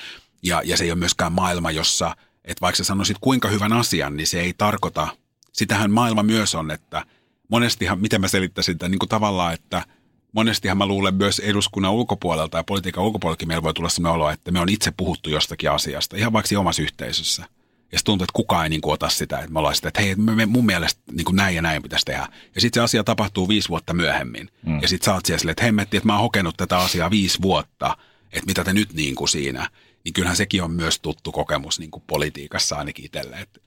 ja, 0.43 0.61
ja 0.65 0.77
se 0.77 0.83
ei 0.83 0.91
ole 0.91 0.99
myöskään 0.99 1.31
maailma, 1.31 1.71
jossa, 1.71 2.15
että 2.45 2.61
vaikka 2.61 2.77
sä 2.77 2.83
sanoisit 2.83 3.17
kuinka 3.21 3.47
hyvän 3.47 3.73
asian, 3.73 4.17
niin 4.17 4.27
se 4.27 4.41
ei 4.41 4.53
tarkoita, 4.57 5.07
sitähän 5.51 5.91
maailma 5.91 6.23
myös 6.23 6.55
on, 6.55 6.71
että 6.71 7.05
monestihan, 7.49 7.99
miten 7.99 8.21
mä 8.21 8.27
selittäisin 8.27 8.77
tämän, 8.77 8.91
niin 8.91 8.99
kuin 8.99 9.09
tavallaan, 9.09 9.53
että– 9.53 9.83
monestihan 10.33 10.77
mä 10.77 10.85
luulen 10.85 11.15
myös 11.15 11.39
eduskunnan 11.39 11.91
ulkopuolelta 11.91 12.57
ja 12.57 12.63
politiikan 12.63 13.03
ulkopuoleltakin 13.03 13.47
meillä 13.47 13.63
voi 13.63 13.73
tulla 13.73 13.89
sellainen 13.89 14.15
olo, 14.15 14.29
että 14.29 14.51
me 14.51 14.59
on 14.59 14.69
itse 14.69 14.91
puhuttu 14.97 15.29
jostakin 15.29 15.71
asiasta, 15.71 16.17
ihan 16.17 16.33
vaikka 16.33 16.59
omassa 16.59 16.81
yhteisössä. 16.81 17.45
Ja 17.91 17.99
se 17.99 18.05
tuntuu, 18.05 18.23
että 18.23 18.33
kukaan 18.33 18.63
ei 18.63 18.69
niin 18.69 18.81
kuin 18.81 18.93
ota 18.93 19.09
sitä, 19.09 19.39
että 19.39 19.51
me 19.51 19.59
ollaan 19.59 19.75
sitä, 19.75 19.87
että 19.87 20.01
hei, 20.01 20.15
me, 20.15 20.35
me, 20.35 20.45
mun 20.45 20.65
mielestä 20.65 21.01
niin 21.11 21.25
kuin 21.25 21.35
näin 21.35 21.55
ja 21.55 21.61
näin 21.61 21.81
pitäisi 21.81 22.05
tehdä. 22.05 22.27
Ja 22.55 22.61
sitten 22.61 22.79
se 22.79 22.83
asia 22.83 23.03
tapahtuu 23.03 23.47
viisi 23.47 23.69
vuotta 23.69 23.93
myöhemmin. 23.93 24.49
Mm. 24.65 24.81
Ja 24.81 24.87
sitten 24.87 25.05
sä 25.05 25.13
oot 25.13 25.25
siellä 25.25 25.39
silleen, 25.39 25.51
että 25.51 25.63
hemmetti, 25.63 25.97
että 25.97 26.07
mä 26.07 26.13
oon 26.13 26.21
hokenut 26.21 26.57
tätä 26.57 26.77
asiaa 26.77 27.09
viisi 27.09 27.41
vuotta, 27.41 27.97
että 28.31 28.45
mitä 28.45 28.63
te 28.63 28.73
nyt 28.73 28.93
niin 28.93 29.15
kuin 29.15 29.29
siinä. 29.29 29.69
Niin 30.03 30.13
kyllähän 30.13 30.37
sekin 30.37 30.63
on 30.63 30.71
myös 30.71 30.99
tuttu 30.99 31.31
kokemus 31.31 31.79
niin 31.79 31.91
kuin 31.91 32.03
politiikassa 32.07 32.75
ainakin 32.75 33.05
itselle. 33.05 33.35
Että 33.35 33.59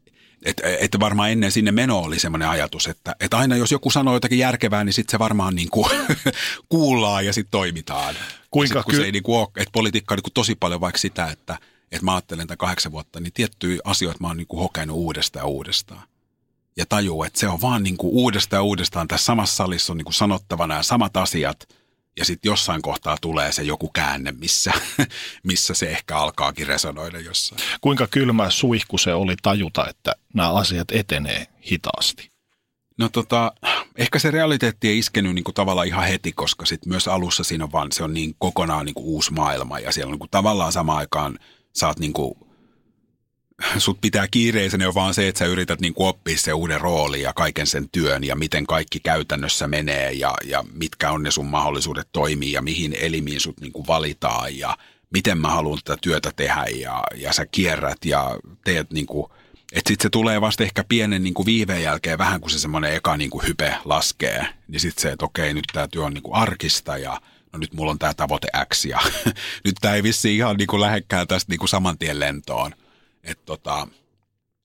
että 0.46 0.62
et 0.80 1.00
varmaan 1.00 1.30
ennen 1.30 1.52
sinne 1.52 1.72
meno 1.72 1.98
oli 1.98 2.18
semmoinen 2.18 2.48
ajatus, 2.48 2.86
että 2.86 3.16
et 3.20 3.34
aina 3.34 3.56
jos 3.56 3.72
joku 3.72 3.90
sanoo 3.90 4.14
jotakin 4.14 4.38
järkevää, 4.38 4.84
niin 4.84 4.92
sitten 4.92 5.10
se 5.10 5.18
varmaan 5.18 5.54
niin 5.54 5.70
kuin 5.70 5.90
kuullaan 6.68 7.26
ja 7.26 7.32
sitten 7.32 7.50
toimitaan. 7.50 8.14
Kuinka 8.50 8.78
sit, 8.78 8.84
kun 8.84 8.90
ky- 8.90 8.96
se 8.96 9.04
ei 9.04 9.12
niin 9.12 9.22
kuin 9.22 9.38
ole, 9.38 9.48
että 9.56 9.72
politiikka 9.72 10.14
on 10.14 10.16
niin 10.16 10.22
kuin 10.22 10.32
tosi 10.32 10.54
paljon 10.54 10.80
vaikka 10.80 10.98
sitä, 10.98 11.26
että 11.30 11.58
että 11.92 12.04
mä 12.04 12.14
ajattelen 12.14 12.46
tämän 12.46 12.58
kahdeksan 12.58 12.92
vuotta, 12.92 13.20
niin 13.20 13.32
tiettyjä 13.32 13.80
asioita 13.84 14.20
mä 14.20 14.26
oon 14.26 14.36
niin 14.36 14.46
kuin 14.46 14.60
hokenut 14.60 14.96
uudestaan 14.96 15.42
ja 15.42 15.46
uudestaan. 15.46 16.02
Ja 16.76 16.86
tajuu, 16.88 17.24
että 17.24 17.40
se 17.40 17.48
on 17.48 17.60
vaan 17.60 17.82
niin 17.82 17.96
kuin 17.96 18.12
uudestaan 18.14 18.58
ja 18.58 18.62
uudestaan 18.62 19.08
tässä 19.08 19.24
samassa 19.24 19.56
salissa 19.56 19.92
on 19.92 19.96
niin 19.96 20.04
kuin 20.04 20.14
sanottavana 20.14 20.74
ja 20.74 20.82
samat 20.82 21.16
asiat– 21.16 21.68
ja 22.18 22.24
sitten 22.24 22.50
jossain 22.50 22.82
kohtaa 22.82 23.16
tulee 23.20 23.52
se 23.52 23.62
joku 23.62 23.88
käänne, 23.88 24.32
missä, 24.32 24.72
missä 25.42 25.74
se 25.74 25.90
ehkä 25.90 26.16
alkaakin 26.16 26.66
resonoida 26.66 27.20
jossain. 27.20 27.60
Kuinka 27.80 28.06
kylmä 28.06 28.50
suihku 28.50 28.98
se 28.98 29.14
oli 29.14 29.34
tajuta, 29.42 29.86
että 29.88 30.12
nämä 30.34 30.52
asiat 30.52 30.90
etenee 30.90 31.46
hitaasti? 31.70 32.30
No 32.98 33.08
tota, 33.08 33.52
ehkä 33.96 34.18
se 34.18 34.30
realiteetti 34.30 34.88
ei 34.88 34.98
iskenyt 34.98 35.34
niin 35.34 35.44
kuin 35.44 35.54
tavallaan 35.54 35.86
ihan 35.86 36.06
heti, 36.06 36.32
koska 36.32 36.66
sitten 36.66 36.88
myös 36.88 37.08
alussa 37.08 37.44
siinä 37.44 37.64
on 37.64 37.72
vaan, 37.72 37.92
se 37.92 38.04
on 38.04 38.14
niin 38.14 38.34
kokonaan 38.38 38.86
niin 38.86 38.94
kuin 38.94 39.06
uusi 39.06 39.32
maailma 39.32 39.78
ja 39.78 39.92
siellä 39.92 40.08
on 40.08 40.12
niin 40.12 40.18
kuin 40.18 40.30
tavallaan 40.30 40.72
samaan 40.72 40.98
aikaan 40.98 41.38
saat 41.72 41.98
niin 41.98 42.12
kuin 42.12 42.34
sut 43.78 44.00
pitää 44.00 44.28
kiireisenä 44.28 44.84
jo 44.84 44.94
vaan 44.94 45.14
se, 45.14 45.28
että 45.28 45.38
sä 45.38 45.44
yrität 45.44 45.80
niin 45.80 45.92
oppia 45.96 46.38
se 46.38 46.52
uuden 46.52 46.80
rooli 46.80 47.22
ja 47.22 47.32
kaiken 47.32 47.66
sen 47.66 47.88
työn 47.92 48.24
ja 48.24 48.36
miten 48.36 48.66
kaikki 48.66 49.00
käytännössä 49.00 49.66
menee 49.66 50.12
ja, 50.12 50.34
ja 50.44 50.64
mitkä 50.72 51.10
on 51.10 51.22
ne 51.22 51.30
sun 51.30 51.46
mahdollisuudet 51.46 52.08
toimia 52.12 52.52
ja 52.52 52.62
mihin 52.62 52.96
elimiin 53.00 53.40
sut 53.40 53.60
niin 53.60 53.72
kuin 53.72 53.86
valitaan 53.86 54.58
ja 54.58 54.76
miten 55.10 55.38
mä 55.38 55.48
haluan 55.48 55.78
tätä 55.84 55.98
työtä 56.00 56.32
tehdä 56.36 56.64
ja, 56.80 57.04
ja 57.14 57.32
sä 57.32 57.46
kierrät 57.46 58.04
ja 58.04 58.38
teet 58.64 58.90
niin 58.90 59.06
kuin, 59.06 59.26
että 59.72 59.88
sitten 59.88 60.02
se 60.02 60.10
tulee 60.10 60.40
vasta 60.40 60.64
ehkä 60.64 60.84
pienen 60.88 61.24
niin 61.24 61.34
kuin 61.34 61.46
viiveen 61.46 61.82
jälkeen 61.82 62.18
vähän, 62.18 62.40
kun 62.40 62.50
se 62.50 62.58
semmoinen 62.58 62.94
eka 62.94 63.16
niin 63.16 63.30
kuin 63.30 63.46
hype 63.46 63.74
laskee, 63.84 64.46
niin 64.68 64.80
sitten 64.80 65.02
se, 65.02 65.12
että 65.12 65.24
okei, 65.24 65.54
nyt 65.54 65.64
tämä 65.72 65.88
työ 65.88 66.04
on 66.04 66.14
niin 66.14 66.22
kuin 66.22 66.34
arkista 66.34 66.98
ja 66.98 67.20
no 67.52 67.58
nyt 67.58 67.72
mulla 67.72 67.90
on 67.90 67.98
tämä 67.98 68.14
tavoite 68.14 68.48
X 68.74 68.84
ja 68.84 69.00
nyt 69.64 69.74
tämä 69.80 69.94
ei 69.94 70.02
vissi 70.02 70.36
ihan 70.36 70.56
niin 70.56 70.66
kuin 70.66 70.80
lähekkää 70.80 71.26
tästä 71.26 71.52
niin 71.52 71.58
kuin 71.58 71.68
saman 71.68 71.98
tien 71.98 72.20
lentoon– 72.20 72.72
että 73.26 73.42
tota, 73.46 73.88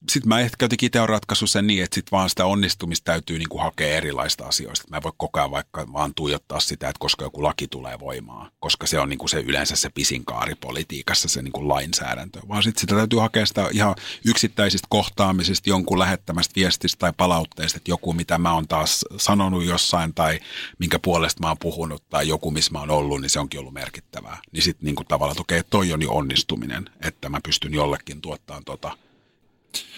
sitten 0.10 0.30
mä 0.30 0.40
ehkä 0.40 0.64
jotenkin 0.66 0.88
itse 0.88 1.06
ratkaisu 1.06 1.48
sen 1.48 1.68
niin, 1.68 1.84
että 1.84 1.96
sitten 1.96 2.12
vaan 2.12 2.30
sitä 2.30 2.46
onnistumista 2.46 3.06
täytyy 3.06 3.38
niin 3.38 3.50
kuin 3.50 3.64
hakea 3.64 3.98
erilaista 3.98 4.46
asioista. 4.46 4.88
Mä 4.90 4.98
en 4.98 5.04
voi 5.04 5.12
koko 5.18 5.40
ajan 5.40 5.52
vaikka 5.52 5.94
vaan 5.94 6.14
tuijottaa 6.14 6.60
sitä, 6.60 6.90
että 6.90 7.00
koska 7.00 7.26
joku 7.26 7.44
laki 7.44 7.68
tulee 7.68 8.00
voimaan, 8.00 8.52
koska 8.60 8.88
se 8.88 9.00
on 9.00 9.10
niin 9.10 9.20
kuin 9.20 9.30
se 9.30 9.40
yleensä 9.40 9.76
se 9.76 9.90
pisin 9.90 10.26
kaari 10.26 10.56
politiikassa, 10.56 11.28
se 11.28 11.42
niin 11.42 11.52
kuin 11.52 11.68
lainsäädäntö. 11.68 12.40
Vaan 12.48 12.64
sitten 12.64 12.82
sitä 12.82 12.96
täytyy 12.96 13.20
hakea 13.20 13.46
sitä 13.46 13.70
ihan 13.72 13.96
yksittäisistä 14.26 14.88
kohtaamisista, 14.90 15.70
jonkun 15.70 16.00
lähettämästä 16.00 16.56
viestistä 16.56 17.00
tai 17.00 17.14
palautteesta, 17.18 17.78
että 17.78 17.92
joku 17.92 18.14
mitä 18.14 18.38
mä 18.38 18.54
oon 18.54 18.68
taas 18.68 19.06
sanonut 19.18 19.66
jossain 19.66 20.14
tai 20.14 20.40
minkä 20.80 21.00
puolesta 21.00 21.42
mä 21.42 21.48
oon 21.48 21.58
puhunut 21.60 22.10
tai 22.10 22.28
joku 22.28 22.52
missä 22.52 22.72
mä 22.72 22.80
oon 22.80 22.90
ollut, 22.90 23.22
niin 23.22 23.30
se 23.30 23.40
onkin 23.40 23.60
ollut 23.60 23.74
merkittävää. 23.74 24.38
Niin 24.52 24.64
sitten 24.64 24.86
niin 24.86 24.96
tavallaan, 25.08 25.34
että 25.34 25.42
okei, 25.42 25.64
toi 25.70 25.94
on 25.94 26.02
jo 26.02 26.12
onnistuminen, 26.12 26.90
että 27.06 27.30
mä 27.30 27.40
pystyn 27.44 27.74
jollekin 27.74 28.22
tuottamaan 28.22 28.64
tota– 28.64 28.98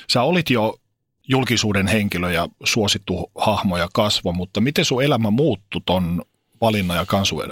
Sä 0.10 0.24
olit 0.24 0.50
jo 0.50 0.80
julkisuuden 1.28 1.88
henkilö 1.88 2.32
ja 2.32 2.48
suosittu 2.64 3.32
hahmo 3.36 3.78
ja 3.78 3.88
kasvo, 3.94 4.32
mutta 4.32 4.62
miten 4.62 4.86
sun 4.86 5.04
elämä 5.04 5.32
muuttui 5.32 5.82
ton 5.86 6.22
valinnan 6.62 6.98
ja 6.98 7.06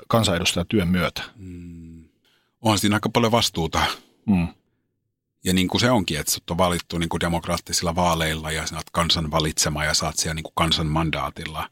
kansanedustajatyön 0.08 0.88
myötä? 0.88 1.24
Mm. 1.36 2.04
On 2.62 2.80
siinä 2.80 2.96
aika 2.96 3.10
paljon 3.10 3.32
vastuuta. 3.32 3.82
Mm. 4.26 4.48
Ja 5.44 5.54
niin 5.54 5.68
kuin 5.68 5.82
se 5.82 5.92
onkin, 5.92 6.20
että 6.20 6.32
sut 6.32 6.50
on 6.50 6.58
valittu 6.58 6.98
niin 6.98 7.10
kuin 7.10 7.20
demokraattisilla 7.20 7.96
vaaleilla 7.96 8.52
ja 8.52 8.68
sä 8.68 8.76
oot 8.76 8.90
kansan 8.92 9.32
valitsema 9.32 9.86
ja 9.86 9.94
saat 9.94 10.18
siellä 10.18 10.34
niin 10.34 10.44
kuin 10.44 10.54
kansan 10.56 10.88
mandaatilla. 10.88 11.70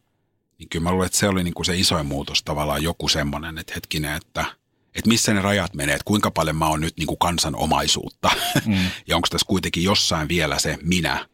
Niin 0.58 0.70
kyllä 0.70 0.84
mä 0.84 0.92
luulen, 0.92 1.06
että 1.06 1.18
se 1.18 1.28
oli 1.28 1.44
niin 1.44 1.54
kuin 1.54 1.66
se 1.66 1.78
isoin 1.78 2.06
muutos 2.06 2.44
tavallaan 2.44 2.84
joku 2.84 3.08
semmoinen, 3.08 3.58
että 3.58 3.74
hetkinen, 3.76 4.16
että– 4.16 4.46
että 4.96 5.08
missä 5.10 5.34
ne 5.34 5.42
rajat 5.42 5.74
menee, 5.74 5.96
että 5.96 6.06
kuinka 6.06 6.32
paljon 6.32 6.56
mä 6.56 6.68
oon 6.68 6.82
nyt 6.82 6.98
niin 6.98 7.08
kuin 7.08 7.20
kansan 7.20 7.56
omaisuutta 7.56 8.30
mm. 8.66 8.90
ja 9.08 9.16
onko 9.16 9.28
tässä 9.32 9.48
kuitenkin 9.48 9.84
jossain 9.84 10.28
vielä 10.28 10.60
se 10.60 10.78
minä 10.82 11.26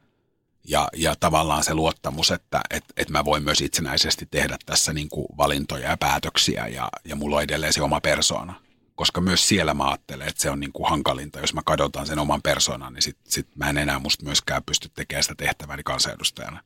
ja, 0.68 0.88
ja 0.96 1.16
tavallaan 1.20 1.64
se 1.64 1.74
luottamus, 1.74 2.32
että 2.32 2.62
et, 2.70 2.84
et 2.98 3.10
mä 3.10 3.26
voin 3.26 3.44
myös 3.44 3.62
itsenäisesti 3.62 4.28
tehdä 4.32 4.58
tässä 4.66 4.94
niin 4.94 5.10
kuin 5.10 5.28
valintoja 5.38 5.90
ja 5.90 5.98
päätöksiä 5.98 6.68
ja, 6.68 6.90
ja 7.06 7.16
mulla 7.16 7.36
on 7.36 7.44
edelleen 7.44 7.74
se 7.74 7.82
oma 7.82 8.02
persoona. 8.02 8.54
Koska 8.96 9.22
myös 9.22 9.48
siellä 9.48 9.74
mä 9.74 9.88
ajattelen, 9.88 10.28
että 10.28 10.42
se 10.42 10.50
on 10.50 10.60
niin 10.60 10.72
kuin 10.72 10.90
hankalinta, 10.90 11.40
jos 11.40 11.54
mä 11.54 11.62
kadotan 11.66 12.08
sen 12.08 12.20
oman 12.20 12.42
persoonan, 12.42 12.94
niin 12.94 13.02
sit, 13.02 13.18
sit 13.24 13.48
mä 13.56 13.70
en 13.70 13.78
enää 13.78 14.00
musta 14.00 14.26
myöskään 14.26 14.64
pysty 14.66 14.90
tekemään 14.96 15.24
sitä 15.24 15.36
tehtäväni 15.36 15.84
kansanedustajana. 15.84 16.64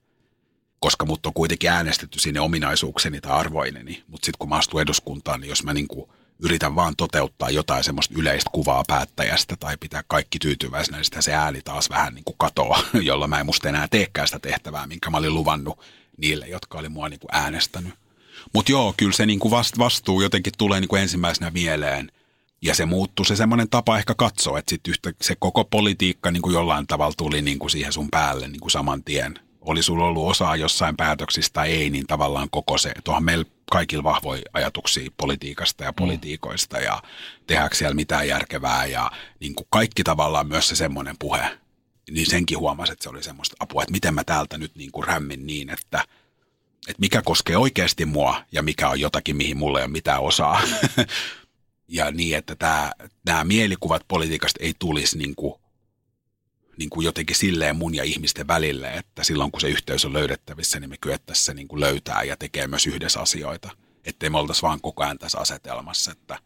Koska 0.80 1.06
mut 1.06 1.26
on 1.26 1.34
kuitenkin 1.34 1.70
äänestetty 1.70 2.20
sinne 2.20 2.40
ominaisuukseni 2.40 3.22
tai 3.22 3.32
arvoineni, 3.32 4.04
mutta 4.08 4.26
sitten 4.26 4.40
kun 4.40 4.50
mä 4.50 4.56
astun 4.56 4.82
eduskuntaan, 4.82 5.42
niin 5.42 5.50
jos 5.50 5.64
mä 5.64 5.74
niin 5.74 5.88
kuin– 5.88 6.10
yritän 6.40 6.76
vaan 6.76 6.96
toteuttaa 6.96 7.50
jotain 7.50 7.84
semmoista 7.84 8.16
yleistä 8.18 8.50
kuvaa 8.54 8.84
päättäjästä 8.88 9.56
tai 9.56 9.78
pitää 9.80 10.04
kaikki 10.08 10.40
tyytyväisenä, 10.40 10.98
niin 10.98 11.06
sitä 11.06 11.22
se 11.22 11.34
ääni 11.34 11.62
taas 11.62 11.90
vähän 11.90 12.14
niin 12.16 12.26
kuin 12.26 12.36
katoaa, 12.38 12.84
jolla 13.02 13.28
mä 13.28 13.40
en 13.40 13.46
musta 13.46 13.70
enää 13.70 13.88
teekään 13.88 14.28
sitä 14.28 14.40
tehtävää, 14.40 14.88
minkä 14.88 15.10
mä 15.10 15.18
olin 15.18 15.34
luvannut 15.34 15.80
niille, 16.18 16.48
jotka 16.48 16.78
oli 16.78 16.90
mua 16.90 17.10
niin 17.10 17.20
kuin 17.20 17.36
äänestänyt. 17.36 17.94
Mutta 18.54 18.72
joo, 18.72 18.94
kyllä 18.98 19.14
se 19.14 19.26
niin 19.26 19.40
kuin 19.40 19.52
vastuu 19.78 20.22
jotenkin 20.22 20.54
tulee 20.58 20.80
niin 20.80 20.88
kuin 20.88 21.02
ensimmäisenä 21.02 21.52
mieleen. 21.52 22.12
Ja 22.62 22.76
se 22.76 22.86
muuttuu 22.86 23.26
se 23.26 23.36
semmoinen 23.36 23.70
tapa 23.70 23.98
ehkä 23.98 24.14
katsoa, 24.18 24.60
että 24.60 24.70
sit 24.70 24.88
yhtä, 24.88 25.12
se 25.22 25.36
koko 25.40 25.64
politiikka 25.64 26.32
niin 26.32 26.42
kuin 26.42 26.54
jollain 26.54 26.88
tavalla 26.88 27.14
tuli 27.18 27.42
niin 27.42 27.60
kuin 27.60 27.70
siihen 27.70 27.94
sun 27.94 28.08
päälle 28.12 28.48
niin 28.48 28.60
kuin 28.60 28.72
saman 28.72 29.04
tien. 29.04 29.40
Oli 29.62 29.84
sulla 29.84 30.06
ollut 30.06 30.30
osaa 30.30 30.56
jossain 30.56 30.98
päätöksistä 30.98 31.54
tai 31.54 31.72
ei, 31.72 31.90
niin 31.90 32.08
tavallaan 32.08 32.48
koko 32.52 32.78
se, 32.78 32.92
tuohon 33.04 33.24
meillä 33.24 33.46
kaikilla 33.72 34.04
vahvoja 34.04 34.42
ajatuksia 34.54 35.12
politiikasta 35.18 35.84
ja 35.84 35.92
mm. 35.92 35.96
politiikoista 35.96 36.80
ja 36.80 37.02
tehdäänkö 37.48 37.76
siellä 37.76 37.96
mitään 37.96 38.28
järkevää 38.28 38.86
ja 38.86 39.12
niin 39.40 39.56
kuin 39.56 39.68
kaikki 39.70 40.04
tavallaan 40.04 40.48
myös 40.48 40.68
se 40.68 40.76
semmoinen 40.76 41.16
puhe, 41.20 41.60
niin 42.12 42.30
senkin 42.30 42.60
huomasi, 42.60 42.92
että 42.92 43.04
se 43.04 43.10
oli 43.10 43.24
semmoista 43.24 43.56
apua, 43.60 43.84
että 43.84 43.92
miten 43.92 44.14
mä 44.14 44.24
täältä 44.24 44.58
nyt 44.58 44.76
niin 44.76 44.92
kuin 44.92 45.08
rämmin 45.08 45.48
niin, 45.48 45.70
että, 45.70 46.04
että 46.88 47.00
mikä 47.00 47.22
koskee 47.22 47.58
oikeasti 47.58 48.06
mua 48.06 48.44
ja 48.52 48.64
mikä 48.64 48.90
on 48.90 49.00
jotakin, 49.00 49.38
mihin 49.38 49.58
mulla 49.58 49.80
ei 49.80 49.86
ole 49.86 49.92
mitään 49.92 50.22
osaa. 50.22 50.62
ja 51.88 52.12
niin, 52.12 52.38
että 52.38 52.56
tämä, 52.56 52.92
nämä 53.26 53.44
mielikuvat 53.44 54.02
politiikasta 54.08 54.64
ei 54.64 54.74
tulisi 54.80 55.18
niin 55.18 55.36
kuin 55.36 55.62
niin 56.80 56.90
kuin 56.90 57.06
jotenkin 57.06 57.36
silleen 57.36 57.76
mun 57.76 57.96
ja 57.96 58.04
ihmisten 58.04 58.48
välille, 58.48 58.94
että 58.94 59.24
silloin 59.24 59.52
kun 59.52 59.62
se 59.62 59.70
yhteys 59.70 60.06
on 60.06 60.14
löydettävissä, 60.14 60.80
niin 60.80 60.90
me 60.90 60.98
kyettäisiin 61.02 61.46
se 61.46 61.54
niin 61.54 61.68
kuin 61.68 61.80
löytää 61.80 62.24
ja 62.24 62.38
tekee 62.38 62.68
myös 62.68 62.88
yhdessä 62.88 63.20
asioita. 63.20 63.70
Ettei 64.06 64.30
me 64.30 64.38
oltaisi 64.38 64.62
vaan 64.62 64.82
koko 64.82 65.04
ajan 65.04 65.20
tässä 65.20 65.40
asetelmassa, 65.40 66.12
että 66.12 66.40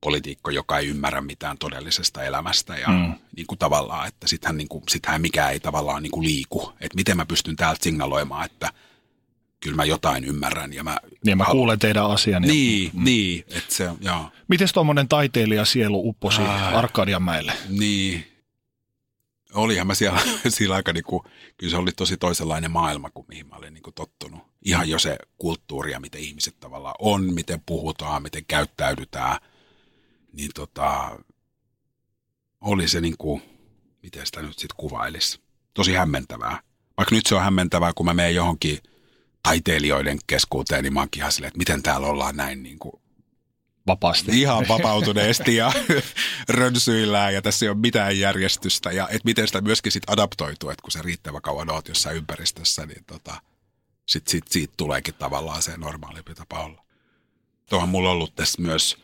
poliitikko, 0.00 0.50
joka 0.50 0.78
ei 0.78 0.86
ymmärrä 0.86 1.20
mitään 1.20 1.58
todellisesta 1.58 2.24
elämästä 2.24 2.76
ja 2.76 2.88
mm. 2.88 3.14
niin 3.36 3.46
kuin 3.46 3.58
tavallaan, 3.58 4.08
että 4.08 4.28
sittenhän, 4.28 4.56
niin 4.56 4.68
kuin, 4.68 4.82
sittenhän 4.88 5.20
mikään 5.20 5.52
ei 5.52 5.60
tavallaan 5.60 6.02
niin 6.02 6.10
kuin 6.10 6.26
liiku. 6.26 6.72
Että 6.80 6.96
miten 6.96 7.16
mä 7.16 7.26
pystyn 7.26 7.56
täältä 7.56 7.84
signaloimaan, 7.84 8.46
että 8.46 8.72
kyllä 9.60 9.76
mä 9.76 9.84
jotain 9.84 10.24
ymmärrän. 10.24 10.72
Ja 10.72 10.84
mä, 10.84 10.96
niin 11.24 11.38
mä 11.38 11.44
haluan... 11.44 11.60
kuulen 11.60 11.78
teidän 11.78 12.10
asian. 12.10 12.42
Niin, 12.42 12.84
ja... 12.84 12.90
mm. 12.94 13.04
niin. 13.04 13.44
Että 13.48 13.74
se, 13.74 13.90
joo. 14.00 14.30
Miten 14.48 14.68
tuommoinen 14.74 15.08
taiteilija 15.08 15.64
sielu 15.64 16.08
upposi 16.08 16.42
Arkadianmäelle? 16.72 17.52
Niin, 17.68 18.35
olihan 19.54 19.86
mä 19.86 19.94
siellä, 19.94 20.20
siellä 20.48 20.76
aika 20.76 20.92
niin 20.92 21.04
kuin, 21.04 21.22
kyllä 21.56 21.70
se 21.70 21.76
oli 21.76 21.92
tosi 21.92 22.16
toisenlainen 22.16 22.70
maailma 22.70 23.10
kuin 23.10 23.26
mihin 23.28 23.46
mä 23.46 23.56
olin 23.56 23.74
niin 23.74 23.82
kuin 23.82 23.94
tottunut. 23.94 24.40
Ihan 24.64 24.88
jo 24.88 24.98
se 24.98 25.16
kulttuuri 25.38 25.92
ja 25.92 26.00
miten 26.00 26.20
ihmiset 26.20 26.60
tavallaan 26.60 26.94
on, 26.98 27.34
miten 27.34 27.62
puhutaan, 27.66 28.22
miten 28.22 28.44
käyttäydytään, 28.48 29.38
niin 30.32 30.50
tota, 30.54 31.18
oli 32.60 32.88
se 32.88 33.00
niin 33.00 33.16
kuin, 33.18 33.42
miten 34.02 34.26
sitä 34.26 34.42
nyt 34.42 34.58
sitten 34.58 34.76
kuvailisi, 34.76 35.40
tosi 35.74 35.94
hämmentävää. 35.94 36.60
Vaikka 36.96 37.14
nyt 37.14 37.26
se 37.26 37.34
on 37.34 37.42
hämmentävää, 37.42 37.92
kun 37.92 38.06
mä 38.06 38.14
menen 38.14 38.34
johonkin 38.34 38.78
taiteilijoiden 39.42 40.18
keskuuteen, 40.26 40.82
niin 40.82 40.92
mä 40.92 41.00
oonkin 41.00 41.20
ihan 41.20 41.32
silleen, 41.32 41.48
että 41.48 41.58
miten 41.58 41.82
täällä 41.82 42.06
ollaan 42.06 42.36
näin 42.36 42.62
niin 42.62 42.78
kuin 42.78 42.92
vapaasti. 43.86 44.40
Ihan 44.40 44.68
vapautuneesti 44.68 45.56
ja 45.56 45.72
rönsyillään 46.48 47.34
ja 47.34 47.42
tässä 47.42 47.66
ei 47.66 47.70
ole 47.70 47.78
mitään 47.78 48.18
järjestystä. 48.18 48.92
Ja 48.92 49.08
et 49.08 49.24
miten 49.24 49.46
sitä 49.46 49.60
myöskin 49.60 49.92
sit 49.92 50.10
adaptoituu, 50.10 50.70
että 50.70 50.82
kun 50.82 50.92
sä 50.92 51.02
riittävän 51.02 51.42
kauan 51.42 51.70
oot 51.70 51.88
jossain 51.88 52.16
ympäristössä, 52.16 52.86
niin 52.86 53.04
tota, 53.06 53.34
sit, 54.06 54.28
sit, 54.28 54.48
siitä 54.48 54.74
tuleekin 54.76 55.14
tavallaan 55.14 55.62
se 55.62 55.76
normaalimpi 55.76 56.34
tapa 56.34 56.64
olla. 56.64 56.82
Tuohan 57.68 57.88
mulla 57.88 58.08
on 58.08 58.14
ollut 58.14 58.34
tässä 58.36 58.62
myös 58.62 58.96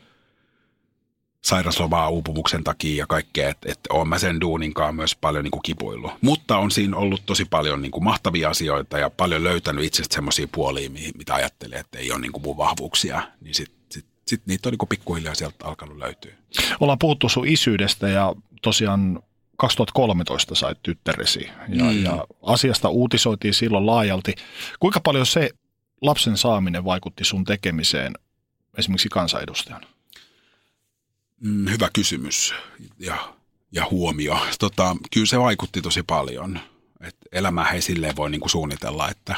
sairaslomaa 1.43 2.09
uupumuksen 2.09 2.63
takia 2.63 2.97
ja 2.97 3.07
kaikkea, 3.07 3.49
että 3.49 3.71
et 3.71 3.79
oon 3.89 4.07
mä 4.07 4.19
sen 4.19 4.41
duuninkaan 4.41 4.95
myös 4.95 5.15
paljon 5.15 5.43
niin 5.43 5.51
kuin 5.51 5.61
kipuillut. 5.61 6.11
Mutta 6.21 6.57
on 6.57 6.71
siinä 6.71 6.97
ollut 6.97 7.25
tosi 7.25 7.45
paljon 7.45 7.81
niin 7.81 7.91
kuin 7.91 8.03
mahtavia 8.03 8.49
asioita 8.49 8.97
ja 8.97 9.09
paljon 9.09 9.43
löytänyt 9.43 9.85
itsestä 9.85 10.15
semmoisia 10.15 10.47
puolia, 10.51 10.89
mitä 10.89 11.33
ajattelee, 11.33 11.79
että 11.79 11.99
ei 11.99 12.11
ole 12.11 12.21
niin 12.21 12.31
kuin 12.31 12.43
mun 12.43 12.57
vahvuuksia. 12.57 13.21
Niin 13.41 13.55
sit 13.55 13.71
sitten 14.27 14.51
niitä 14.51 14.69
on 14.69 14.71
niin 14.79 14.89
pikkuhiljaa 14.89 15.35
sieltä 15.35 15.65
alkanut 15.65 15.97
löytyä. 15.97 16.33
Ollaan 16.79 16.99
puhuttu 16.99 17.29
sun 17.29 17.47
isyydestä 17.47 18.09
ja 18.09 18.35
tosiaan 18.61 19.23
2013 19.57 20.55
sait 20.55 20.77
tyttäresi 20.83 21.49
ja, 21.67 21.83
mm. 21.83 22.03
ja 22.03 22.25
asiasta 22.41 22.89
uutisoitiin 22.89 23.53
silloin 23.53 23.85
laajalti. 23.85 24.35
Kuinka 24.79 24.99
paljon 24.99 25.25
se 25.25 25.49
lapsen 26.01 26.37
saaminen 26.37 26.85
vaikutti 26.85 27.23
sun 27.23 27.43
tekemiseen 27.43 28.13
esimerkiksi 28.77 29.09
kansanedustajana? 29.09 29.87
Mm, 31.39 31.67
hyvä 31.67 31.89
kysymys 31.93 32.53
ja, 32.99 33.33
ja 33.71 33.87
huomio. 33.91 34.39
Tota, 34.59 34.95
kyllä 35.13 35.25
se 35.25 35.39
vaikutti 35.39 35.81
tosi 35.81 36.03
paljon. 36.03 36.59
Et 37.01 37.17
elämää 37.31 37.71
ei 37.71 37.81
silleen 37.81 38.15
voi 38.15 38.29
niinku 38.29 38.49
suunnitella, 38.49 39.09
että, 39.09 39.35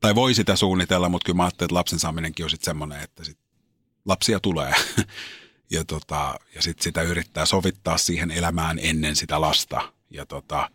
tai 0.00 0.14
voi 0.14 0.34
sitä 0.34 0.56
suunnitella, 0.56 1.08
mutta 1.08 1.26
kyllä 1.26 1.36
mä 1.36 1.42
ajattelin, 1.42 1.66
että 1.66 1.74
lapsen 1.74 1.98
saaminenkin 1.98 2.44
on 2.44 2.50
sitten 2.50 2.64
semmoinen, 2.64 3.00
että 3.00 3.24
sit 3.24 3.38
lapsia 4.04 4.40
tulee. 4.40 4.74
ja 5.72 5.84
tota, 5.84 6.34
ja 6.54 6.62
sitten 6.62 6.84
sitä 6.84 7.02
yrittää 7.02 7.46
sovittaa 7.46 7.98
siihen 7.98 8.30
elämään 8.30 8.78
ennen 8.82 9.16
sitä 9.16 9.40
lasta. 9.40 9.92
Ja 10.10 10.26
tota, 10.26 10.70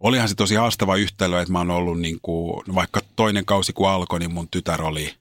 olihan 0.00 0.28
se 0.28 0.34
tosi 0.34 0.54
haastava 0.54 0.96
yhtälö, 0.96 1.40
että 1.40 1.52
mä 1.52 1.58
oon 1.58 1.70
ollut 1.70 2.00
niin 2.00 2.18
kuin, 2.22 2.62
vaikka 2.74 3.00
toinen 3.16 3.44
kausi 3.44 3.72
kun 3.72 3.88
alkoi, 3.88 4.18
niin 4.18 4.32
mun 4.32 4.48
tytär 4.48 4.82
oli 4.82 5.14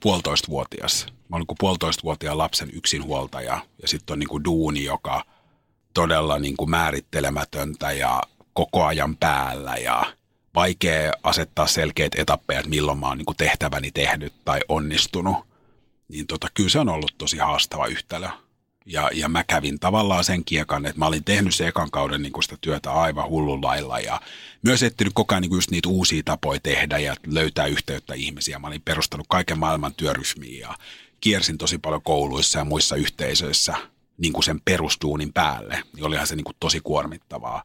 puolitoista 0.00 0.48
vuotias. 0.48 1.06
Mä 1.28 1.36
olin 1.36 1.46
kuin 1.46 1.56
puolitoista 1.60 2.02
vuotiaan 2.02 2.38
lapsen 2.38 2.70
yksinhuoltaja 2.72 3.60
ja 3.82 3.88
sitten 3.88 4.14
on 4.14 4.18
niin 4.18 4.28
kuin 4.28 4.44
duuni, 4.44 4.84
joka 4.84 5.24
todella 5.94 6.38
niin 6.38 6.56
kuin 6.56 6.70
määrittelemätöntä 6.70 7.92
ja 7.92 8.22
koko 8.52 8.84
ajan 8.84 9.16
päällä 9.16 9.76
ja 9.76 10.02
vaikea 10.54 11.12
asettaa 11.22 11.66
selkeät 11.66 12.12
etappeja, 12.16 12.60
että 12.60 12.70
milloin 12.70 12.98
mä 12.98 13.06
oon 13.06 13.18
niin 13.18 13.26
kuin 13.26 13.36
tehtäväni 13.36 13.90
tehnyt 13.90 14.32
tai 14.44 14.60
onnistunut 14.68 15.36
niin 16.08 16.26
tota, 16.26 16.48
kyllä 16.54 16.70
se 16.70 16.78
on 16.78 16.88
ollut 16.88 17.14
tosi 17.18 17.38
haastava 17.38 17.86
yhtälö. 17.86 18.28
Ja, 18.86 19.10
ja 19.14 19.28
mä 19.28 19.44
kävin 19.44 19.78
tavallaan 19.80 20.24
sen 20.24 20.44
kiekan, 20.44 20.86
että 20.86 20.98
mä 20.98 21.06
olin 21.06 21.24
tehnyt 21.24 21.54
se 21.54 21.68
ekan 21.68 21.90
kauden 21.90 22.22
niin 22.22 22.42
sitä 22.42 22.56
työtä 22.60 22.92
aivan 22.92 23.28
hullun 23.28 23.64
lailla 23.64 24.00
ja 24.00 24.20
myös 24.62 24.82
etsinyt 24.82 25.12
koko 25.14 25.34
ajan 25.34 25.42
niin 25.42 25.54
just 25.54 25.70
niitä 25.70 25.88
uusia 25.88 26.22
tapoja 26.24 26.60
tehdä 26.62 26.98
ja 26.98 27.16
löytää 27.26 27.66
yhteyttä 27.66 28.14
ihmisiä. 28.14 28.58
Mä 28.58 28.66
olin 28.66 28.82
perustanut 28.82 29.26
kaiken 29.28 29.58
maailman 29.58 29.94
työryhmiä 29.94 30.60
ja 30.60 30.74
kiersin 31.20 31.58
tosi 31.58 31.78
paljon 31.78 32.02
kouluissa 32.02 32.58
ja 32.58 32.64
muissa 32.64 32.96
yhteisöissä 32.96 33.76
niin 34.18 34.42
sen 34.44 34.60
perustuunin 34.64 35.32
päälle. 35.32 35.82
Niin 35.94 36.04
olihan 36.04 36.26
se 36.26 36.36
niin 36.36 36.56
tosi 36.60 36.80
kuormittavaa. 36.80 37.62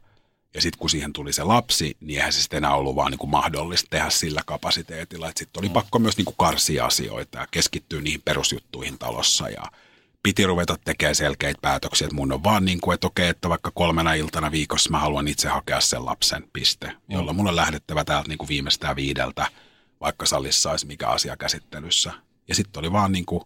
Ja 0.54 0.62
sitten 0.62 0.78
kun 0.78 0.90
siihen 0.90 1.12
tuli 1.12 1.32
se 1.32 1.44
lapsi, 1.44 1.96
niin 2.00 2.18
eihän 2.18 2.32
se 2.32 2.42
sitten 2.42 2.56
enää 2.56 2.74
ollut 2.74 2.96
vaan 2.96 3.10
niin 3.10 3.18
kuin 3.18 3.30
mahdollista 3.30 3.90
tehdä 3.90 4.10
sillä 4.10 4.42
kapasiteetilla. 4.46 5.28
Että 5.28 5.38
sitten 5.38 5.60
oli 5.60 5.68
mm. 5.68 5.72
pakko 5.72 5.98
myös 5.98 6.16
niin 6.16 6.24
kuin 6.24 6.36
karsia 6.38 6.86
asioita 6.86 7.38
ja 7.38 7.46
keskittyä 7.50 8.00
niihin 8.00 8.22
perusjuttuihin 8.24 8.98
talossa. 8.98 9.48
Ja 9.48 9.62
piti 10.22 10.46
ruveta 10.46 10.76
tekemään 10.84 11.14
selkeitä 11.14 11.58
päätöksiä, 11.62 12.04
että 12.06 12.14
mun 12.14 12.32
on 12.32 12.44
vaan 12.44 12.64
niin 12.64 12.80
kuin, 12.80 12.94
että 12.94 13.06
okei, 13.06 13.28
että 13.28 13.48
vaikka 13.48 13.70
kolmena 13.74 14.14
iltana 14.14 14.50
viikossa 14.50 14.90
mä 14.90 14.98
haluan 14.98 15.28
itse 15.28 15.48
hakea 15.48 15.80
sen 15.80 16.04
lapsen, 16.04 16.44
piste. 16.52 16.86
Mm. 16.86 16.96
Jolla 17.08 17.32
mun 17.32 17.48
on 17.48 17.56
lähdettävä 17.56 18.04
täältä 18.04 18.28
niin 18.28 18.38
kuin 18.38 18.48
viimeistään 18.48 18.96
viideltä, 18.96 19.46
vaikka 20.00 20.26
salissa 20.26 20.70
olisi 20.70 20.86
mikä 20.86 21.08
asia 21.08 21.36
käsittelyssä. 21.36 22.12
Ja 22.48 22.54
sitten 22.54 22.80
oli 22.80 22.92
vaan 22.92 23.12
niin 23.12 23.26
kuin, 23.26 23.44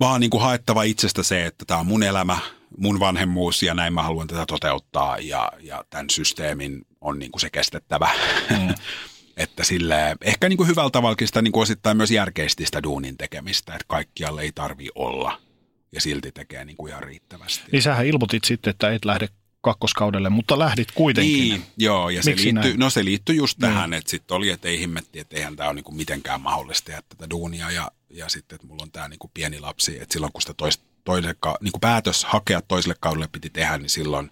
vaan 0.00 0.20
niin 0.20 0.30
kuin 0.30 0.42
haettava 0.42 0.82
itsestä 0.82 1.22
se, 1.22 1.46
että 1.46 1.64
tämä 1.64 1.80
on 1.80 1.86
mun 1.86 2.02
elämä, 2.02 2.38
mun 2.78 3.00
vanhemmuus 3.00 3.62
ja 3.62 3.74
näin 3.74 3.92
mä 3.92 4.02
haluan 4.02 4.26
tätä 4.26 4.46
toteuttaa 4.46 5.18
ja, 5.18 5.52
ja 5.60 5.84
tämän 5.90 6.10
systeemin 6.10 6.86
on 7.00 7.18
niin 7.18 7.30
kuin 7.30 7.40
se 7.40 7.50
kestettävä. 7.50 8.10
Mm. 8.50 8.74
että 9.36 9.64
sille 9.64 10.16
ehkä 10.20 10.48
niin 10.48 10.56
kuin 10.56 10.68
hyvällä 10.68 10.90
tavalla 10.90 11.16
sitä 11.24 11.42
niin 11.42 11.52
kuin 11.52 11.62
osittain 11.62 11.96
myös 11.96 12.10
järkeisti 12.10 12.66
sitä 12.66 12.82
duunin 12.82 13.16
tekemistä, 13.16 13.72
että 13.72 13.84
kaikkialle 13.88 14.42
ei 14.42 14.52
tarvi 14.52 14.88
olla 14.94 15.40
ja 15.92 16.00
silti 16.00 16.32
tekee 16.32 16.64
niin 16.64 16.76
kuin 16.76 16.90
ihan 16.90 17.02
riittävästi. 17.02 17.64
Niin 17.72 17.82
sähän 17.82 18.06
ilmoitit 18.06 18.44
sitten, 18.44 18.70
että 18.70 18.90
et 18.90 19.04
lähde 19.04 19.28
kakkoskaudelle, 19.60 20.30
mutta 20.30 20.58
lähdit 20.58 20.92
kuitenkin. 20.92 21.48
Niin, 21.48 21.62
joo, 21.76 22.10
ja 22.10 22.22
se 22.22 22.36
liittyy, 22.36 22.76
no 22.76 22.90
se 22.90 23.04
liittyy 23.04 23.34
just 23.34 23.58
niin. 23.58 23.72
tähän, 23.72 23.94
että 23.94 24.10
sitten 24.10 24.36
oli, 24.36 24.50
että 24.50 24.68
ei 24.68 24.78
himmetti, 24.78 25.18
että 25.18 25.36
eihän 25.36 25.56
tämä 25.56 25.68
ole 25.68 25.74
niinku 25.74 25.92
mitenkään 25.92 26.40
mahdollista 26.40 26.86
tehdä 26.86 27.02
tätä 27.08 27.30
duunia, 27.30 27.70
ja, 27.70 27.90
ja 28.10 28.28
sitten, 28.28 28.56
että 28.56 28.66
mulla 28.66 28.82
on 28.82 28.90
tämä 28.90 29.08
niinku 29.08 29.30
pieni 29.34 29.60
lapsi, 29.60 30.00
että 30.00 30.12
silloin 30.12 30.32
kun 30.32 30.42
sitä 30.42 30.54
toista 30.54 30.84
toiselle, 31.08 31.34
niin 31.60 31.72
kuin 31.72 31.80
päätös 31.80 32.24
hakea 32.24 32.62
toiselle 32.62 32.96
kaudelle 33.00 33.28
piti 33.32 33.50
tehdä, 33.50 33.78
niin 33.78 33.90
silloin 33.90 34.30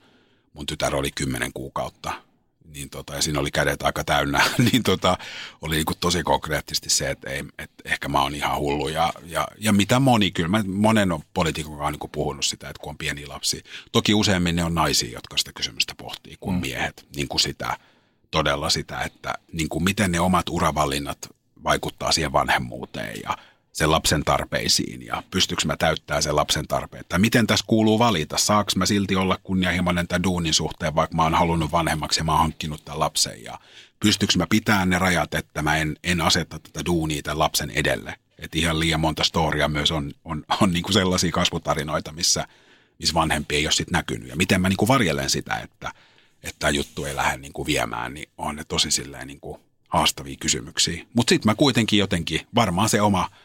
mun 0.53 0.67
tytär 0.67 0.97
oli 0.97 1.11
kymmenen 1.11 1.53
kuukautta. 1.53 2.13
Niin 2.65 2.91
tota, 2.91 3.15
ja 3.15 3.23
siinä 3.23 3.41
oli 3.41 3.51
kädet 3.51 3.83
aika 3.83 4.05
täynnä, 4.05 4.45
niin 4.73 4.83
tota, 4.83 5.19
oli 5.63 5.75
niin 5.75 5.87
kuin 5.87 5.99
tosi 6.01 6.23
konkreettisesti 6.23 6.91
se, 6.91 7.11
että, 7.11 7.31
ei, 7.31 7.45
että 7.59 7.83
ehkä 7.85 8.09
mä 8.09 8.23
oon 8.23 8.35
ihan 8.35 8.59
hullu. 8.59 8.89
Ja, 8.89 9.13
ja, 9.25 9.49
ja 9.59 9.73
mitä 9.73 10.01
moni, 10.01 10.31
kyllä 10.31 10.49
mä 10.49 10.65
monen 10.67 11.13
on 11.13 11.21
poliitikon 11.35 11.79
kanssa 11.79 11.91
niin 11.91 12.11
puhunut 12.13 12.45
sitä, 12.45 12.69
että 12.69 12.81
kun 12.83 12.91
on 12.91 12.99
pieni 12.99 13.27
lapsi. 13.27 13.63
Toki 13.93 14.15
useimmin 14.15 14.57
ne 14.57 14.65
on 14.65 14.75
naisia, 14.75 15.13
jotka 15.13 15.37
sitä 15.37 15.53
kysymystä 15.53 15.95
pohtii, 15.95 16.37
kuin 16.41 16.57
mm. 16.57 16.61
miehet. 16.61 17.07
Niin 17.17 17.29
kuin 17.29 17.41
sitä, 17.41 17.77
todella 18.31 18.71
sitä, 18.71 19.01
että 19.01 19.35
niin 19.53 19.69
kuin 19.69 19.85
miten 19.85 20.13
ne 20.13 20.21
omat 20.21 20.49
uravalinnat 20.49 21.19
vaikuttaa 21.65 22.13
siihen 22.13 22.33
vanhemmuuteen 22.33 23.21
ja 23.23 23.37
sen 23.77 23.91
lapsen 23.91 24.25
tarpeisiin 24.25 25.07
ja 25.07 25.23
pystyykö 25.31 25.63
mä 25.67 25.77
täyttää 25.77 26.21
sen 26.21 26.37
lapsen 26.37 26.69
tarpeet. 26.69 27.09
Tai 27.09 27.19
miten 27.19 27.47
tässä 27.47 27.65
kuuluu 27.69 27.99
valita, 27.99 28.39
saaks 28.39 28.77
mä 28.77 28.87
silti 28.87 29.17
olla 29.17 29.39
kunnianhimoinen 29.43 30.09
tämän 30.09 30.23
duunin 30.23 30.55
suhteen, 30.55 30.95
vaikka 30.95 31.17
mä 31.17 31.23
oon 31.23 31.35
halunnut 31.35 31.73
vanhemmaksi 31.73 32.21
ja 32.21 32.25
mä 32.25 32.33
oon 32.33 32.41
hankkinut 32.41 32.85
tämän 32.85 33.01
lapsen. 33.01 33.45
Ja 33.45 33.59
pystyykö 34.01 34.33
mä 34.37 34.47
pitämään 34.51 34.91
ne 34.91 34.99
rajat, 34.99 35.35
että 35.35 35.63
mä 35.63 35.77
en, 35.77 35.97
en 36.05 36.21
aseta 36.21 36.59
tätä 36.59 36.85
duunia 36.87 37.23
tämän 37.23 37.39
lapsen 37.39 37.71
edelle. 37.71 38.15
Että 38.39 38.59
ihan 38.59 38.81
liian 38.81 39.01
monta 39.01 39.25
storia 39.25 39.69
myös 39.69 39.91
on, 39.91 40.13
on, 40.25 40.45
on 40.61 40.73
niin 40.73 40.83
kuin 40.83 40.95
sellaisia 40.95 41.33
kasvutarinoita, 41.33 42.13
missä, 42.13 42.47
missä 42.99 43.15
vanhempi 43.15 43.57
ei 43.57 43.67
ole 43.67 43.73
sitten 43.73 43.93
näkynyt. 43.93 44.29
Ja 44.29 44.37
miten 44.37 44.61
mä 44.61 44.69
niin 44.69 44.77
kuin 44.77 44.89
varjelen 44.89 45.31
sitä, 45.31 45.57
että, 45.57 45.93
tämä 46.59 46.71
juttu 46.71 47.05
ei 47.05 47.17
lähde 47.17 47.37
niin 47.37 47.53
kuin 47.53 47.67
viemään, 47.67 48.15
niin 48.15 48.29
on 48.39 48.57
ne 48.57 48.65
tosi 48.65 48.91
silleen 48.91 49.27
niin 49.27 49.41
kuin 49.41 49.61
haastavia 49.89 50.37
kysymyksiä. 50.41 51.07
Mutta 51.15 51.31
sitten 51.31 51.51
mä 51.51 51.55
kuitenkin 51.55 51.99
jotenkin, 51.99 52.41
varmaan 52.55 52.89
se 52.89 53.01
oma– 53.01 53.29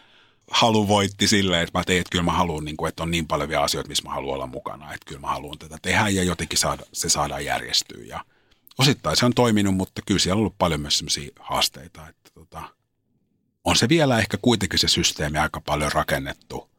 halu 0.51 0.87
voitti 0.87 1.27
silleen, 1.27 1.63
että 1.63 1.79
mä 1.79 1.83
tein, 1.83 2.01
että 2.01 2.11
kyllä 2.11 2.23
mä 2.23 2.31
haluan, 2.31 2.65
niin 2.65 2.77
kuin, 2.77 2.89
että 2.89 3.03
on 3.03 3.11
niin 3.11 3.27
paljon 3.27 3.49
vielä 3.49 3.63
asioita, 3.63 3.87
missä 3.87 4.03
mä 4.03 4.13
haluan 4.13 4.35
olla 4.35 4.47
mukana, 4.47 4.93
että 4.93 5.05
kyllä 5.05 5.21
mä 5.21 5.27
haluan 5.27 5.57
tätä 5.57 5.77
tehdä 5.81 6.09
ja 6.09 6.23
jotenkin 6.23 6.59
saada, 6.59 6.83
se 6.93 7.09
saadaan 7.09 7.45
järjestyä. 7.45 8.03
Ja 8.05 8.25
osittain 8.77 9.17
se 9.17 9.25
on 9.25 9.33
toiminut, 9.33 9.75
mutta 9.75 10.01
kyllä 10.05 10.19
siellä 10.19 10.35
on 10.35 10.39
ollut 10.39 10.57
paljon 10.57 10.81
myös 10.81 10.97
sellaisia 10.97 11.31
haasteita, 11.39 12.07
että 12.07 12.29
tota, 12.33 12.63
on 13.63 13.75
se 13.75 13.89
vielä 13.89 14.19
ehkä 14.19 14.37
kuitenkin 14.41 14.79
se 14.79 14.87
systeemi 14.87 15.37
aika 15.37 15.61
paljon 15.61 15.91
rakennettu, 15.91 16.69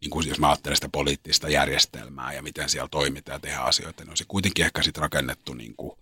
niin 0.00 0.10
kuin 0.10 0.28
jos 0.28 0.38
mä 0.38 0.48
ajattelen 0.48 0.76
sitä 0.76 0.88
poliittista 0.88 1.48
järjestelmää 1.48 2.32
ja 2.32 2.42
miten 2.42 2.68
siellä 2.68 2.88
toimitaan 2.88 3.36
ja 3.36 3.40
tehdään 3.40 3.66
asioita, 3.66 4.02
niin 4.02 4.10
on 4.10 4.16
se 4.16 4.24
kuitenkin 4.28 4.64
ehkä 4.64 4.82
sitten 4.82 5.02
rakennettu 5.02 5.54
niin 5.54 5.74
kuin 5.76 5.98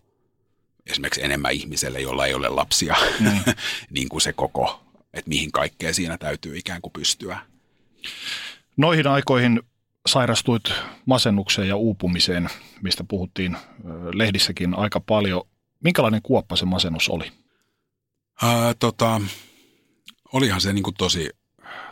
esimerkiksi 0.86 1.24
enemmän 1.24 1.52
ihmiselle, 1.52 2.00
jolla 2.00 2.26
ei 2.26 2.34
ole 2.34 2.48
lapsia, 2.48 2.96
mm. 3.20 3.40
niin 3.90 4.08
kuin 4.08 4.20
se 4.20 4.32
koko 4.32 4.87
että 5.14 5.28
mihin 5.28 5.52
kaikkeen 5.52 5.94
siinä 5.94 6.18
täytyy 6.18 6.58
ikään 6.58 6.82
kuin 6.82 6.92
pystyä. 6.92 7.38
Noihin 8.76 9.06
aikoihin 9.06 9.62
sairastuit 10.06 10.62
masennukseen 11.06 11.68
ja 11.68 11.76
uupumiseen, 11.76 12.48
mistä 12.82 13.04
puhuttiin 13.04 13.56
lehdissäkin 14.14 14.74
aika 14.74 15.00
paljon. 15.00 15.42
Minkälainen 15.84 16.22
kuoppa 16.22 16.56
se 16.56 16.64
masennus 16.64 17.08
oli? 17.08 17.32
Ää, 18.42 18.74
tota, 18.74 19.20
olihan 20.32 20.60
se 20.60 20.72
niin 20.72 20.82
kuin 20.82 20.94
tosi, 20.94 21.30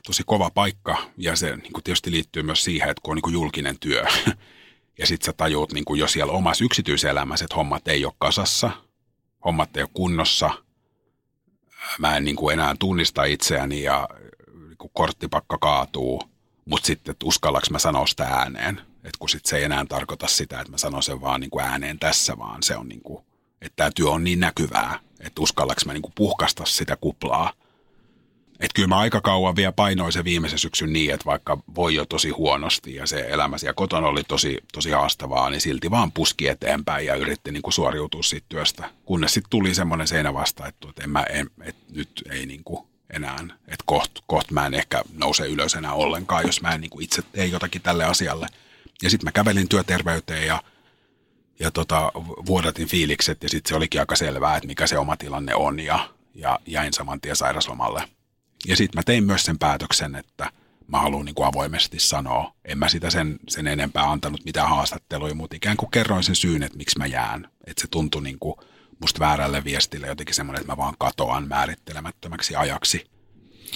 tosi 0.07 0.23
kova 0.27 0.51
paikka 0.51 0.97
ja 1.17 1.37
se 1.37 1.57
niin 1.57 1.73
kuin 1.73 1.85
tietysti 1.85 2.11
liittyy 2.11 2.43
myös 2.43 2.65
siihen, 2.65 2.91
että 2.91 3.01
kun 3.03 3.13
on 3.13 3.17
niin 3.17 3.23
kuin 3.23 3.33
julkinen 3.33 3.77
työ 3.81 4.05
ja 4.99 5.07
sitten 5.07 5.27
sä 5.27 5.33
tajuut 5.33 5.73
niin 5.73 5.85
kuin 5.85 6.01
jo 6.01 6.09
siellä 6.09 6.33
omassa 6.33 6.65
yksityiselämässä, 6.65 7.45
että 7.45 7.55
hommat 7.57 7.89
ei 7.89 8.05
ole 8.05 8.13
kasassa, 8.19 8.71
hommat 9.45 9.77
ei 9.77 9.83
ole 9.83 9.91
kunnossa, 9.95 10.51
mä 11.99 12.17
en 12.17 12.25
niin 12.25 12.37
kuin 12.37 12.53
enää 12.53 12.75
tunnista 12.79 13.25
itseäni 13.25 13.83
ja 13.83 14.09
niin 14.55 14.77
kuin 14.79 14.91
korttipakka 14.95 15.59
kaatuu, 15.59 16.23
mutta 16.65 16.87
sitten, 16.87 17.13
että 17.13 17.27
uskallaks 17.27 17.71
mä 17.71 17.79
sanoa 17.79 18.07
sitä 18.07 18.25
ääneen, 18.25 18.81
että 18.95 19.19
kun 19.19 19.29
sitten 19.29 19.51
se 19.51 19.57
ei 19.57 19.65
enää 19.65 19.85
tarkoita 19.89 20.27
sitä, 20.27 20.61
että 20.61 20.71
mä 20.71 20.79
sanon 20.79 21.03
sen 21.03 21.21
vaan 21.21 21.41
niin 21.41 21.51
kuin 21.51 21.65
ääneen 21.65 21.99
tässä, 21.99 22.39
vaan 22.39 22.63
se 22.63 22.77
on 22.77 22.89
niin 22.89 23.03
kuin, 23.03 23.25
että 23.61 23.77
tämä 23.77 23.91
työ 23.95 24.09
on 24.09 24.25
niin 24.25 24.41
näkyvää, 24.41 24.99
että 25.21 25.41
uskallaks 25.41 25.87
mä 25.87 25.93
niin 25.93 26.03
kuin 26.03 26.13
puhkasta 26.17 26.65
sitä 26.67 26.97
kuplaa– 26.97 27.53
että 28.61 28.75
kyllä 28.75 28.89
mä 28.89 28.99
aika 28.99 29.21
kauan 29.21 29.57
vielä 29.57 29.73
painoin 29.73 30.13
se 30.13 30.25
viimeisen 30.25 30.59
syksyn 30.59 30.93
niin, 30.93 31.15
että 31.15 31.25
vaikka 31.25 31.59
voi 31.75 31.95
jo 31.95 32.07
tosi 32.07 32.31
huonosti 32.31 32.95
ja 32.95 33.07
se 33.07 33.27
elämä 33.29 33.59
siellä 33.59 33.75
kotona 33.75 34.07
oli 34.07 34.23
tosi, 34.25 34.59
tosi 34.73 34.91
haastavaa, 34.91 35.51
niin 35.51 35.61
silti 35.61 35.91
vaan 35.91 36.13
puski 36.13 36.49
eteenpäin 36.49 37.07
ja 37.07 37.15
yritti 37.15 37.53
niin 37.53 37.63
kuin 37.63 37.73
suoriutua 37.73 38.23
siitä 38.23 38.47
työstä. 38.49 38.91
Kunnes 39.05 39.35
sitten 39.35 39.51
tuli 39.51 39.75
semmoinen 39.75 40.07
seinä 40.07 40.35
vasta, 40.35 40.67
että, 40.67 40.89
että, 40.89 41.05
en 41.05 41.11
mä, 41.11 41.23
en, 41.23 41.51
että 41.63 41.83
nyt 41.93 42.23
ei 42.31 42.47
niin 42.47 42.65
kuin 42.65 42.87
enää, 43.11 43.37
että 43.43 43.85
kohta 43.87 44.23
koht 44.27 44.51
mä 44.51 44.67
en 44.67 44.75
ehkä 44.75 45.03
nouse 45.13 45.47
ylös 45.47 45.75
enää 45.75 45.93
ollenkaan, 45.93 46.47
jos 46.47 46.61
mä 46.61 46.71
en 46.71 46.81
niin 46.81 46.91
kuin 46.91 47.05
itse 47.05 47.23
tee 47.23 47.47
jotakin 47.47 47.83
tälle 47.83 48.05
asialle. 48.05 48.47
Ja 49.03 49.11
sitten 49.11 49.27
mä 49.27 49.33
kävelin 49.33 49.69
työterveyteen 49.69 50.47
ja, 50.47 50.63
ja 51.59 51.71
tota, 51.71 52.13
vuodatin 52.47 52.89
fiilikset 52.89 53.43
ja 53.43 53.49
sitten 53.49 53.69
se 53.69 53.77
olikin 53.77 54.01
aika 54.01 54.17
selvää, 54.17 54.57
että 54.57 54.67
mikä 54.67 54.87
se 54.87 54.99
oma 54.99 55.17
tilanne 55.17 55.55
on 55.55 55.81
ja, 55.81 56.09
ja 56.35 56.59
jäin 56.67 56.93
saman 56.93 57.21
tien 57.21 57.37
sairaslomalle– 57.37 58.09
ja 58.67 58.77
sitten 58.77 58.99
mä 58.99 59.03
tein 59.03 59.25
myös 59.25 59.43
sen 59.43 59.59
päätöksen, 59.59 60.15
että 60.15 60.51
mä 60.89 61.01
haluan 61.01 61.25
niin 61.25 61.35
kuin 61.35 61.47
avoimesti 61.47 61.99
sanoa. 61.99 62.53
En 62.65 62.79
mä 62.79 62.89
sitä 62.89 63.11
sen, 63.11 63.39
sen 63.49 63.67
enempää 63.67 64.11
antanut 64.11 64.45
mitään 64.45 64.69
haastatteluja, 64.69 65.35
mutta 65.35 65.57
ikään 65.57 65.77
kuin 65.77 65.91
kerroin 65.91 66.25
sen 66.25 66.37
syyn, 66.37 66.63
että 66.63 66.79
miksi 66.79 66.99
mä 66.99 67.07
jään. 67.07 67.49
Että 67.67 67.81
se 67.81 67.87
tuntui 67.91 68.23
niin 68.23 68.39
kuin 68.39 68.55
musta 69.01 69.21
väärälle 69.21 69.65
viestille 69.65 70.07
jotenkin 70.07 70.35
semmoinen, 70.35 70.61
että 70.61 70.73
mä 70.73 70.77
vaan 70.77 70.95
katoan 70.99 71.49
määrittelemättömäksi 71.49 72.57
ajaksi. 72.57 73.05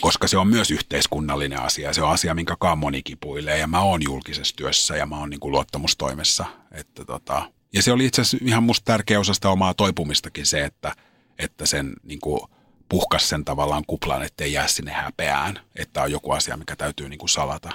Koska 0.01 0.29
se 0.29 0.39
on 0.39 0.49
myös 0.49 0.71
yhteiskunnallinen 0.71 1.61
asia. 1.61 1.93
Se 1.93 2.03
on 2.03 2.11
asia, 2.11 2.35
minkä 2.35 2.57
moni 2.77 3.03
kipuilee. 3.03 3.59
Ja 3.59 3.67
mä 3.67 3.81
oon 3.81 4.03
julkisessa 4.03 4.57
työssä 4.57 4.97
ja 4.97 5.07
mä 5.07 5.19
oon 5.19 5.31
niin 5.31 5.41
kuin 5.41 5.53
luottamustoimessa. 5.53 6.45
Että 6.73 7.05
tota. 7.05 7.53
Ja 7.73 7.83
se 7.83 7.93
oli 7.93 8.07
itse 8.07 8.23
asiassa 8.23 8.47
ihan 8.47 8.63
musta 8.63 8.85
tärkeä 8.85 9.21
osa 9.21 9.35
sitä 9.35 9.49
omaa 9.49 9.75
toipumistakin 9.75 10.47
se, 10.47 10.65
että, 10.65 10.95
että 11.39 11.67
sen 11.67 11.93
niin 12.03 12.21
kuin– 12.21 12.41
puhkas 12.91 13.29
sen 13.29 13.45
tavallaan 13.45 13.85
kuplan, 13.87 14.23
ettei 14.23 14.53
jää 14.53 14.69
sinne 14.69 14.93
häpeään, 14.93 15.61
että 15.77 16.03
on 16.03 16.11
joku 16.11 16.33
asia, 16.33 16.57
mikä 16.57 16.77
täytyy 16.77 17.09
niin 17.09 17.19
kuin 17.19 17.29
salata. 17.29 17.71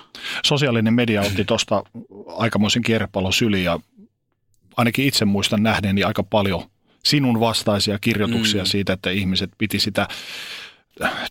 Sosiaalinen 0.46 0.94
media 0.94 1.22
otti 1.22 1.46
tuosta 1.46 1.84
aikamoisen 2.38 2.84
kierrepallon 2.84 3.34
syli 3.34 3.64
ja 3.64 3.80
ainakin 4.78 5.06
itse 5.06 5.26
muistan 5.26 5.64
nähneeni 5.64 6.04
aika 6.04 6.24
paljon 6.24 6.64
sinun 7.04 7.40
vastaisia 7.40 8.00
kirjoituksia 8.00 8.64
mm. 8.64 8.68
siitä, 8.68 8.94
että 8.94 9.10
ihmiset 9.10 9.52
piti 9.58 9.80
sitä 9.80 10.08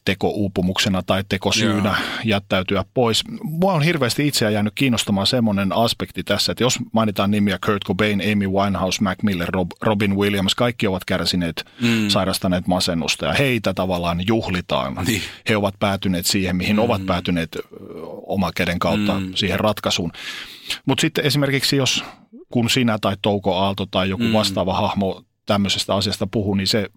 tekouupumuksena 0.05 1.03
tai 1.03 1.25
tekosyynä 1.29 1.89
Joo. 1.89 2.21
jättäytyä 2.25 2.85
pois. 2.95 3.25
Mua 3.43 3.73
on 3.73 3.83
hirveästi 3.83 4.29
itseä 4.29 4.51
jäänyt 4.51 4.73
kiinnostamaan 4.75 5.27
semmoinen 5.27 5.73
aspekti 5.73 6.23
tässä, 6.23 6.53
että 6.53 6.65
jos 6.65 6.79
mainitaan 6.93 7.31
nimiä 7.31 7.59
Kurt 7.67 7.85
Cobain, 7.85 8.23
Amy 8.33 8.49
Winehouse, 8.49 9.03
Mac 9.03 9.23
Miller, 9.23 9.49
Rob, 9.49 9.71
Robin 9.83 10.17
Williams, 10.17 10.55
kaikki 10.55 10.87
ovat 10.87 11.05
kärsineet, 11.05 11.65
mm. 11.81 12.09
sairastaneet 12.09 12.67
masennusta 12.67 13.27
ja 13.27 13.33
heitä 13.33 13.75
tavallaan 13.75 14.27
juhlitaan. 14.27 14.95
Niin. 15.07 15.23
He 15.49 15.57
ovat 15.57 15.75
päätyneet 15.79 16.27
siihen, 16.27 16.57
mihin 16.57 16.77
mm. 16.77 16.83
ovat 16.83 17.07
päätyneet 17.07 17.59
oma 18.27 18.51
käden 18.53 18.79
kautta 18.79 19.21
mm. 19.21 19.35
siihen 19.35 19.61
ratkaisuun. 19.61 20.13
Mutta 20.87 21.01
sitten 21.01 21.25
esimerkiksi 21.25 21.77
jos 21.77 22.05
kun 22.53 22.71
sinä 22.71 22.99
tai 23.01 23.17
Touko 23.23 23.57
Aalto 23.57 23.87
tai 23.87 24.09
joku 24.09 24.25
mm. 24.25 24.33
vastaava 24.33 24.75
hahmo 24.75 25.23
tämmöisestä 25.47 25.95
asiasta 25.95 26.27
puhuu, 26.27 26.55
niin 26.55 26.67
se 26.67 26.91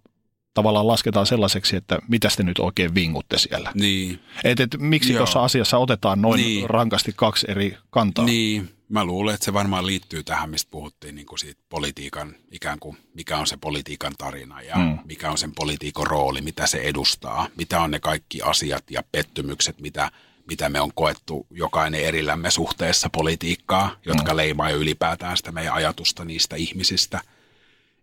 tavallaan 0.58 0.88
lasketaan 0.88 1.26
sellaiseksi, 1.26 1.76
että 1.76 2.00
mitä 2.08 2.30
te 2.38 2.44
nyt 2.44 2.60
oikein 2.60 2.96
vingutte 2.96 3.38
siellä. 3.38 3.72
Niin. 3.76 4.20
Et, 4.44 4.60
et, 4.60 4.70
miksi 4.78 5.14
tuossa 5.14 5.44
asiassa 5.44 5.78
otetaan 5.78 6.22
noin 6.22 6.42
niin. 6.42 6.70
rankasti 6.70 7.14
kaksi 7.16 7.46
eri 7.50 7.78
kantaa? 7.90 8.26
Niin, 8.26 8.70
mä 8.90 9.06
luulen, 9.06 9.34
että 9.34 9.46
se 9.46 9.54
varmaan 9.54 9.86
liittyy 9.86 10.24
tähän, 10.24 10.50
mistä 10.50 10.72
puhuttiin 10.72 11.16
niin 11.16 11.28
kuin 11.28 11.40
siitä 11.40 11.62
politiikan, 11.70 12.36
ikään 12.52 12.80
kuin 12.80 12.98
mikä 13.14 13.38
on 13.38 13.48
se 13.48 13.58
politiikan 13.58 14.14
tarina 14.18 14.62
ja 14.62 14.76
mm. 14.76 15.00
mikä 15.06 15.32
on 15.32 15.38
sen 15.38 15.52
politiikan 15.52 16.08
rooli, 16.08 16.42
mitä 16.42 16.68
se 16.68 16.78
edustaa, 16.78 17.48
mitä 17.58 17.82
on 17.82 17.92
ne 17.92 18.00
kaikki 18.00 18.42
asiat 18.42 18.92
ja 18.92 19.04
pettymykset, 19.12 19.82
mitä, 19.82 20.12
mitä 20.48 20.70
me 20.70 20.82
on 20.82 20.92
koettu 20.96 21.48
jokainen 21.52 22.02
erillämme 22.02 22.52
suhteessa 22.52 23.10
politiikkaa, 23.10 23.96
jotka 24.06 24.34
mm. 24.34 24.38
leimaa 24.38 24.70
jo 24.70 24.78
ylipäätään 24.78 25.38
sitä 25.38 25.52
meidän 25.52 25.74
ajatusta 25.74 26.26
niistä 26.26 26.56
ihmisistä– 26.56 27.22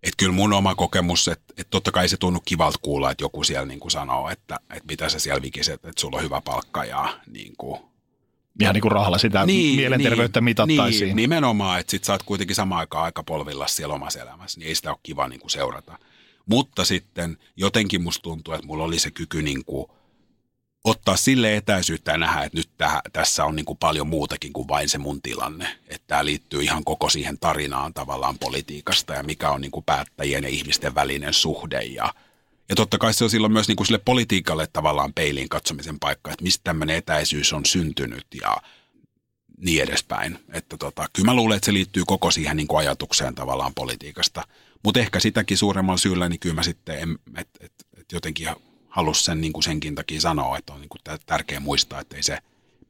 että 0.04 0.16
kyllä 0.16 0.32
mun 0.32 0.52
oma 0.52 0.74
kokemus, 0.74 1.28
että, 1.28 1.54
että 1.56 1.70
totta 1.70 1.92
kai 1.92 2.08
se 2.08 2.16
tunnu 2.16 2.40
kivalta 2.44 2.78
kuulla, 2.82 3.10
että 3.10 3.24
joku 3.24 3.44
siellä 3.44 3.66
niin 3.66 3.80
kuin 3.80 3.90
sanoo, 3.90 4.30
että, 4.30 4.56
että 4.70 4.86
mitä 4.88 5.08
sä 5.08 5.18
siellä 5.18 5.42
vikiset, 5.42 5.74
että 5.74 6.00
sulla 6.00 6.16
on 6.16 6.22
hyvä 6.22 6.40
palkka 6.40 6.84
ja 6.84 7.20
niin 7.26 7.54
kuin, 7.58 7.80
Ihan 8.60 8.74
niin 8.74 8.82
kuin 8.82 8.92
rahalla 8.92 9.18
sitä 9.18 9.46
niin, 9.46 9.76
mielenterveyttä 9.76 10.40
niin, 10.40 10.44
mitattaisiin. 10.44 11.06
Niin, 11.06 11.16
nimenomaan, 11.16 11.80
että 11.80 11.90
sit 11.90 12.04
sä 12.04 12.12
oot 12.12 12.22
kuitenkin 12.22 12.56
samaan 12.56 12.78
aikaan 12.78 13.04
aika 13.04 13.22
polvilla 13.22 13.66
siellä 13.66 13.94
omassa 13.94 14.20
elämässä, 14.20 14.60
niin 14.60 14.68
ei 14.68 14.74
sitä 14.74 14.90
ole 14.90 14.98
kiva 15.02 15.28
niin 15.28 15.40
kuin 15.40 15.50
seurata. 15.50 15.98
Mutta 16.46 16.84
sitten 16.84 17.38
jotenkin 17.56 18.02
musta 18.02 18.22
tuntuu, 18.22 18.54
että 18.54 18.66
mulla 18.66 18.84
oli 18.84 18.98
se 18.98 19.10
kyky 19.10 19.42
niin 19.42 19.64
kuin– 19.64 19.86
ottaa 20.84 21.16
sille 21.16 21.56
etäisyyttä 21.56 22.12
ja 22.12 22.18
nähdä, 22.18 22.42
että 22.42 22.58
nyt 22.58 22.63
täh, 22.78 23.00
tässä 23.12 23.44
on 23.44 23.56
niin 23.56 23.66
kuin 23.66 23.78
paljon 23.78 24.06
muutakin 24.06 24.52
kuin 24.52 24.68
vain 24.68 24.88
se 24.88 24.98
mun 24.98 25.22
tilanne. 25.22 25.78
Että 25.88 26.06
tämä 26.06 26.24
liittyy 26.24 26.62
ihan 26.62 26.84
koko 26.84 27.08
siihen 27.08 27.38
tarinaan 27.38 27.94
tavallaan 27.94 28.38
politiikasta 28.38 29.14
ja 29.14 29.22
mikä 29.22 29.50
on 29.50 29.60
niin 29.60 29.70
kuin 29.70 29.84
päättäjien 29.84 30.44
ja 30.44 30.48
ihmisten 30.48 30.94
välinen 30.94 31.34
suhde. 31.34 31.82
Ja, 31.82 32.14
ja 32.68 32.76
totta 32.76 32.98
kai 32.98 33.14
se 33.14 33.24
on 33.24 33.30
silloin 33.30 33.52
myös 33.52 33.68
niin 33.68 33.76
kuin 33.76 33.86
sille 33.86 34.00
politiikalle 34.04 34.66
tavallaan 34.66 35.12
peiliin 35.12 35.48
katsomisen 35.48 35.98
paikka, 35.98 36.30
että 36.32 36.42
mistä 36.42 36.64
tämmöinen 36.64 36.96
etäisyys 36.96 37.52
on 37.52 37.64
syntynyt 37.66 38.26
ja 38.40 38.56
niin 39.58 39.82
edespäin. 39.82 40.38
Että 40.52 40.76
tota, 40.76 41.08
kyllä 41.12 41.26
mä 41.26 41.34
luulen, 41.34 41.56
että 41.56 41.66
se 41.66 41.72
liittyy 41.72 42.02
koko 42.06 42.30
siihen 42.30 42.56
niin 42.56 42.66
kuin 42.66 42.78
ajatukseen 42.78 43.34
tavallaan 43.34 43.74
politiikasta. 43.74 44.42
Mutta 44.84 45.00
ehkä 45.00 45.20
sitäkin 45.20 45.58
suuremmalla 45.58 45.98
syyllä, 45.98 46.28
niin 46.28 46.40
kyllä 46.40 46.54
mä 46.54 46.62
sitten, 46.62 47.18
että 47.36 47.64
et, 47.64 47.72
et 48.00 48.12
jotenkin 48.12 48.48
halusi 48.88 49.24
sen 49.24 49.40
niin 49.40 49.52
kuin 49.52 49.62
senkin 49.62 49.94
takia 49.94 50.20
sanoa, 50.20 50.58
että 50.58 50.72
on 50.72 50.80
niin 50.80 50.88
kuin 50.88 51.00
tärkeää 51.26 51.60
muistaa, 51.60 52.00
että 52.00 52.16
ei 52.16 52.22
se 52.22 52.38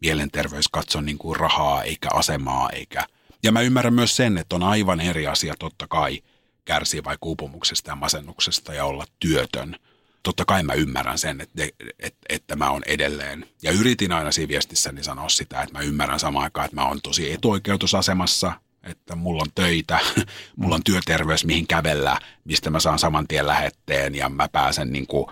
mielenterveys 0.05 0.69
katso 0.69 1.01
niin 1.01 1.19
kuin 1.19 1.37
rahaa 1.37 1.83
eikä 1.83 2.09
asemaa 2.15 2.71
eikä. 2.71 3.07
Ja 3.43 3.53
mä 3.53 3.61
ymmärrän 3.61 3.95
myös 3.95 4.17
sen, 4.17 4.39
että 4.39 4.57
on 4.57 4.63
aivan 4.63 5.01
eri 5.01 5.27
asia 5.27 5.55
totta 5.59 5.87
kai 5.87 6.23
kärsiä 6.65 7.05
vaikka 7.05 7.27
uupumuksesta 7.27 7.91
ja 7.91 7.97
masennuksesta 7.97 8.75
ja 8.75 8.85
olla 8.85 9.05
työtön. 9.21 9.77
Totta 10.23 10.45
kai 10.45 10.63
mä 10.63 10.73
ymmärrän 10.73 11.19
sen, 11.19 11.41
että, 11.41 11.63
että, 11.99 12.19
että 12.29 12.57
mä 12.57 12.71
oon 12.71 12.83
edelleen. 12.87 13.47
Ja 13.63 13.73
yritin 13.73 14.13
aina 14.13 14.33
siinä 14.33 14.49
viestissäni 14.49 15.05
sanoa 15.05 15.29
sitä, 15.29 15.63
että 15.63 15.79
mä 15.79 15.85
ymmärrän 15.85 16.21
samaan 16.21 16.45
aikaan, 16.45 16.65
että 16.65 16.77
mä 16.77 16.89
oon 16.89 17.03
tosi 17.03 17.33
etuoikeutusasemassa, 17.33 18.53
että 18.83 19.17
mulla 19.17 19.43
on 19.43 19.51
töitä, 19.55 19.99
mulla 20.57 20.75
on 20.75 20.85
työterveys, 20.85 21.45
mihin 21.45 21.67
kävellä, 21.67 22.19
mistä 22.45 22.71
mä 22.71 22.81
saan 22.81 22.99
saman 22.99 23.29
tien 23.29 23.47
lähetteen 23.47 24.15
ja 24.15 24.29
mä 24.29 24.49
pääsen 24.49 24.93
niin 24.93 25.07
kuin 25.07 25.27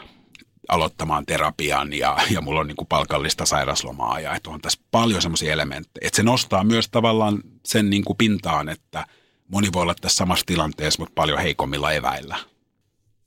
aloittamaan 0.69 1.27
terapian 1.27 1.93
ja, 1.93 2.17
ja 2.31 2.41
mulla 2.41 2.61
on 2.61 2.67
niin 2.67 2.77
kuin 2.77 2.89
palkallista 2.89 3.47
sairaslomaa 3.47 4.21
ja 4.21 4.35
että 4.35 4.51
on 4.51 4.61
tässä 4.61 4.81
paljon 4.91 5.23
semmoisia 5.23 5.53
elementtejä. 5.53 6.07
Että 6.07 6.17
se 6.17 6.23
nostaa 6.23 6.65
myös 6.65 6.89
tavallaan 6.89 7.39
sen 7.65 7.91
niin 7.91 8.05
kuin 8.05 8.17
pintaan, 8.17 8.69
että 8.69 9.07
moni 9.49 9.69
voi 9.73 9.83
olla 9.83 9.95
tässä 10.01 10.17
samassa 10.17 10.47
tilanteessa, 10.47 11.03
mutta 11.03 11.13
paljon 11.15 11.39
heikommilla 11.39 11.93
eväillä. 11.93 12.37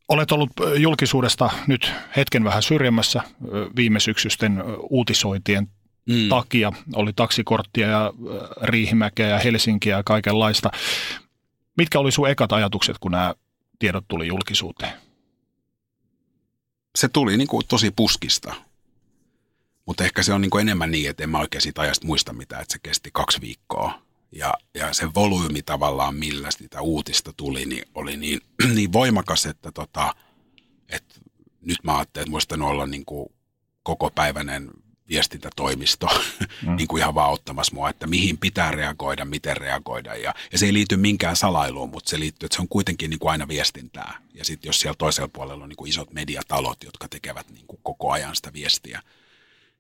Olet 0.09 0.31
ollut 0.31 0.49
julkisuudesta 0.77 1.49
nyt 1.67 1.91
hetken 2.15 2.43
vähän 2.43 2.63
syrjemmässä 2.63 3.21
viime 3.75 3.99
syksysten 3.99 4.63
uutisointien 4.89 5.67
mm. 6.09 6.29
takia. 6.29 6.71
Oli 6.93 7.13
taksikorttia 7.13 7.88
ja 7.88 8.13
Riihimäkeä 8.61 9.27
ja 9.27 9.39
Helsinkiä 9.39 9.97
ja 9.97 10.03
kaikenlaista. 10.03 10.71
Mitkä 11.77 11.99
oli 11.99 12.11
sun 12.11 12.29
ekat 12.29 12.51
ajatukset, 12.51 12.97
kun 12.99 13.11
nämä 13.11 13.33
tiedot 13.79 14.05
tuli 14.07 14.27
julkisuuteen? 14.27 14.93
Se 16.96 17.08
tuli 17.08 17.38
niin 17.38 17.48
kuin 17.48 17.68
tosi 17.68 17.91
puskista. 17.91 18.56
Mutta 19.86 20.04
ehkä 20.04 20.24
se 20.24 20.34
on 20.34 20.41
niin 20.41 20.50
kuin 20.50 20.62
enemmän 20.62 20.91
niin, 20.91 21.10
että 21.10 21.24
en 21.24 21.30
mä 21.30 21.39
oikein 21.39 21.62
siitä 21.62 21.82
ajasta 21.82 22.08
muista 22.08 22.34
mitään, 22.34 22.62
että 22.62 22.74
se 22.74 22.80
kesti 22.84 23.10
kaksi 23.14 23.41
viikkoa. 23.41 24.02
Ja, 24.32 24.54
ja 24.74 24.93
se 24.93 25.14
volyymi 25.14 25.62
tavallaan, 25.62 26.16
millä 26.16 26.52
sitä 26.52 26.82
uutista 26.82 27.34
tuli, 27.38 27.66
niin 27.66 27.86
oli 27.96 28.18
niin, 28.18 28.41
niin 28.76 28.93
voimakas, 28.93 29.46
että, 29.46 29.72
tota, 29.72 30.16
että 30.89 31.16
nyt 31.62 31.78
mä 31.84 31.98
ajattelin, 31.98 32.24
että 32.24 32.32
muistan 32.32 32.62
olla 32.62 32.86
niin 32.86 33.06
kuin 33.06 33.30
koko 33.84 34.10
päiväinen 34.10 34.70
viestintätoimisto 35.10 36.08
mm. 36.66 36.76
niin 36.78 36.88
kuin 36.88 37.01
ihan 37.01 37.16
vaan 37.16 37.32
ottamassa 37.32 37.76
mua, 37.76 37.89
että 37.89 38.08
mihin 38.08 38.38
pitää 38.38 38.72
reagoida, 38.72 39.26
miten 39.26 39.58
reagoida. 39.58 40.16
Ja, 40.16 40.34
ja 40.51 40.58
se 40.58 40.66
ei 40.66 40.74
liity 40.74 40.97
minkään 40.97 41.36
salailuun, 41.36 41.89
mutta 41.89 42.10
se 42.10 42.20
liittyy, 42.20 42.47
että 42.47 42.56
se 42.56 42.62
on 42.62 42.68
kuitenkin 42.68 43.10
niin 43.10 43.20
kuin 43.20 43.32
aina 43.32 43.47
viestintää. 43.47 44.18
Ja 44.34 44.45
sitten 44.45 44.70
jos 44.70 44.80
siellä 44.80 44.95
toisella 44.97 45.30
puolella 45.34 45.64
on 45.64 45.70
niin 45.70 45.78
kuin 45.78 45.89
isot 45.89 46.14
mediatalot, 46.14 46.84
jotka 46.84 47.08
tekevät 47.08 47.49
niin 47.49 47.68
kuin 47.68 47.80
koko 47.84 48.12
ajan 48.12 48.36
sitä 48.36 48.53
viestiä, 48.53 49.01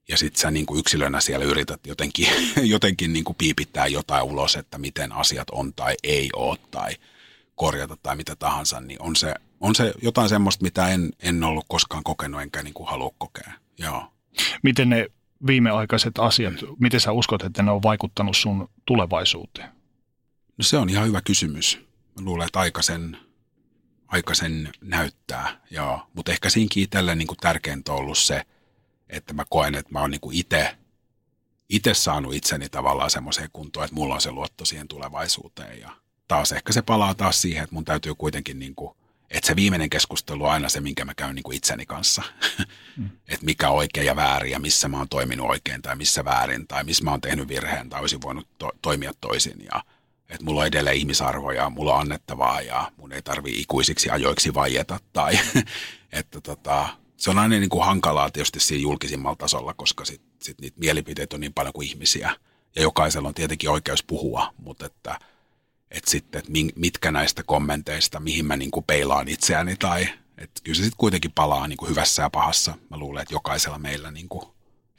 ja 0.07 0.17
sitten 0.17 0.41
sä 0.41 0.51
niin 0.51 0.65
kuin 0.65 0.79
yksilönä 0.79 1.21
siellä 1.21 1.45
yrität 1.45 1.87
jotenkin, 1.87 2.27
jotenkin 2.73 3.13
niin 3.13 3.25
kuin 3.25 3.35
piipittää 3.35 3.87
jotain 3.87 4.23
ulos, 4.23 4.55
että 4.55 4.77
miten 4.77 5.11
asiat 5.11 5.49
on 5.49 5.73
tai 5.73 5.95
ei 6.03 6.29
ole 6.35 6.57
tai 6.71 6.95
korjata 7.55 7.97
tai 8.03 8.15
mitä 8.15 8.35
tahansa, 8.35 8.79
niin 8.79 9.01
on 9.01 9.15
se, 9.15 9.33
on 9.59 9.75
se 9.75 9.93
jotain 10.01 10.29
semmoista, 10.29 10.63
mitä 10.63 10.89
en, 10.89 11.13
en 11.19 11.43
ollut 11.43 11.65
koskaan 11.67 12.03
kokenut 12.03 12.41
enkä 12.41 12.63
niin 12.63 12.73
kuin 12.73 12.89
halua 12.89 13.11
kokea. 13.17 13.51
Joo. 13.77 14.11
Miten 14.63 14.89
ne 14.89 15.07
viimeaikaiset 15.47 16.19
asiat, 16.19 16.53
miten 16.79 16.99
sä 16.99 17.11
uskot, 17.11 17.43
että 17.43 17.63
ne 17.63 17.71
on 17.71 17.83
vaikuttanut 17.83 18.37
sun 18.37 18.69
tulevaisuuteen? 18.85 19.69
No 20.57 20.63
se 20.63 20.77
on 20.77 20.89
ihan 20.89 21.07
hyvä 21.07 21.21
kysymys. 21.21 21.79
Mä 22.19 22.25
luulen, 22.25 22.45
että 22.45 22.59
aika 22.59 22.81
sen, 22.81 23.17
aika 24.07 24.33
sen 24.33 24.71
näyttää, 24.81 25.61
joo. 25.71 26.07
Mutta 26.13 26.31
ehkä 26.31 26.49
siinkin 26.49 26.83
itselle 26.83 27.15
niin 27.15 27.27
tärkeintä 27.41 27.93
on 27.93 27.99
ollut 27.99 28.17
se, 28.17 28.45
että 29.09 29.33
mä 29.33 29.45
koen, 29.49 29.75
että 29.75 29.91
mä 29.91 30.01
oon 30.01 30.11
niin 30.11 30.21
itse 30.31 30.77
itse 31.69 31.93
saanut 31.93 32.33
itseni 32.33 32.69
tavallaan 32.69 33.09
semmoiseen 33.09 33.49
kuntoon, 33.53 33.83
että 33.83 33.95
mulla 33.95 34.15
on 34.15 34.21
se 34.21 34.31
luotto 34.31 34.65
siihen 34.65 34.87
tulevaisuuteen. 34.87 35.79
Ja 35.79 35.91
taas 36.27 36.51
ehkä 36.51 36.73
se 36.73 36.81
palaa 36.81 37.13
taas 37.13 37.41
siihen, 37.41 37.63
että 37.63 37.75
mun 37.75 37.85
täytyy 37.85 38.15
kuitenkin 38.15 38.59
niin 38.59 38.75
kuin 38.75 38.97
että 39.29 39.47
se 39.47 39.55
viimeinen 39.55 39.89
keskustelu 39.89 40.45
on 40.45 40.51
aina 40.51 40.69
se, 40.69 40.81
minkä 40.81 41.05
mä 41.05 41.13
käyn 41.13 41.35
niin 41.35 41.43
kuin 41.43 41.57
itseni 41.57 41.85
kanssa. 41.85 42.23
Mm. 42.97 43.09
että 43.27 43.45
mikä 43.45 43.69
on 43.69 43.75
oikein 43.75 44.05
ja 44.05 44.15
väärin 44.15 44.51
ja 44.51 44.59
missä 44.59 44.87
mä 44.87 44.97
oon 44.97 45.09
toiminut 45.09 45.49
oikein 45.49 45.81
tai 45.81 45.95
missä 45.95 46.25
väärin 46.25 46.67
tai 46.67 46.83
missä 46.83 47.03
mä 47.03 47.11
oon 47.11 47.21
tehnyt 47.21 47.47
virheen 47.47 47.89
tai 47.89 47.99
olisin 47.99 48.21
voinut 48.21 48.47
to- 48.57 48.71
toimia 48.81 49.11
toisin. 49.21 49.65
Ja 49.73 49.83
että 50.29 50.45
mulla 50.45 50.61
on 50.61 50.67
edelleen 50.67 50.97
ihmisarvoja, 50.97 51.69
mulla 51.69 51.93
on 51.93 52.01
annettavaa 52.01 52.61
ja 52.61 52.91
mun 52.97 53.11
ei 53.11 53.21
tarvi 53.21 53.59
ikuisiksi 53.61 54.09
ajoiksi 54.09 54.53
vaieta. 54.53 54.99
Tai 55.13 55.39
että 56.11 56.41
tota, 56.41 56.89
se 57.17 57.29
on 57.29 57.39
aina 57.39 57.59
niin 57.59 57.69
kuin 57.69 57.85
hankalaa 57.85 58.31
tietysti 58.31 58.59
siinä 58.59 58.81
julkisimmalla 58.81 59.35
tasolla, 59.35 59.73
koska 59.73 60.05
sit, 60.05 60.21
sit 60.39 60.61
niitä 60.61 60.79
mielipiteitä 60.79 61.35
on 61.35 61.39
niin 61.39 61.53
paljon 61.53 61.73
kuin 61.73 61.87
ihmisiä. 61.87 62.35
Ja 62.75 62.81
jokaisella 62.81 63.27
on 63.27 63.33
tietenkin 63.33 63.69
oikeus 63.69 64.03
puhua, 64.03 64.53
mutta 64.57 64.85
että– 64.85 65.19
että 65.91 66.11
sitten, 66.11 66.39
että 66.39 66.51
mitkä 66.75 67.11
näistä 67.11 67.43
kommenteista, 67.43 68.19
mihin 68.19 68.45
mä 68.45 68.57
niin 68.57 68.71
kuin 68.71 68.83
peilaan 68.83 69.27
itseäni 69.27 69.75
tai 69.75 70.07
että 70.37 70.61
kyllä 70.63 70.75
se 70.75 70.83
sitten 70.83 70.97
kuitenkin 70.97 71.31
palaa 71.31 71.67
niin 71.67 71.77
kuin 71.77 71.89
hyvässä 71.89 72.21
ja 72.21 72.29
pahassa. 72.29 72.73
Mä 72.89 72.97
luulen, 72.97 73.21
että 73.21 73.33
jokaisella 73.33 73.79
meillä, 73.79 74.11
niin 74.11 74.29
kuin, 74.29 74.45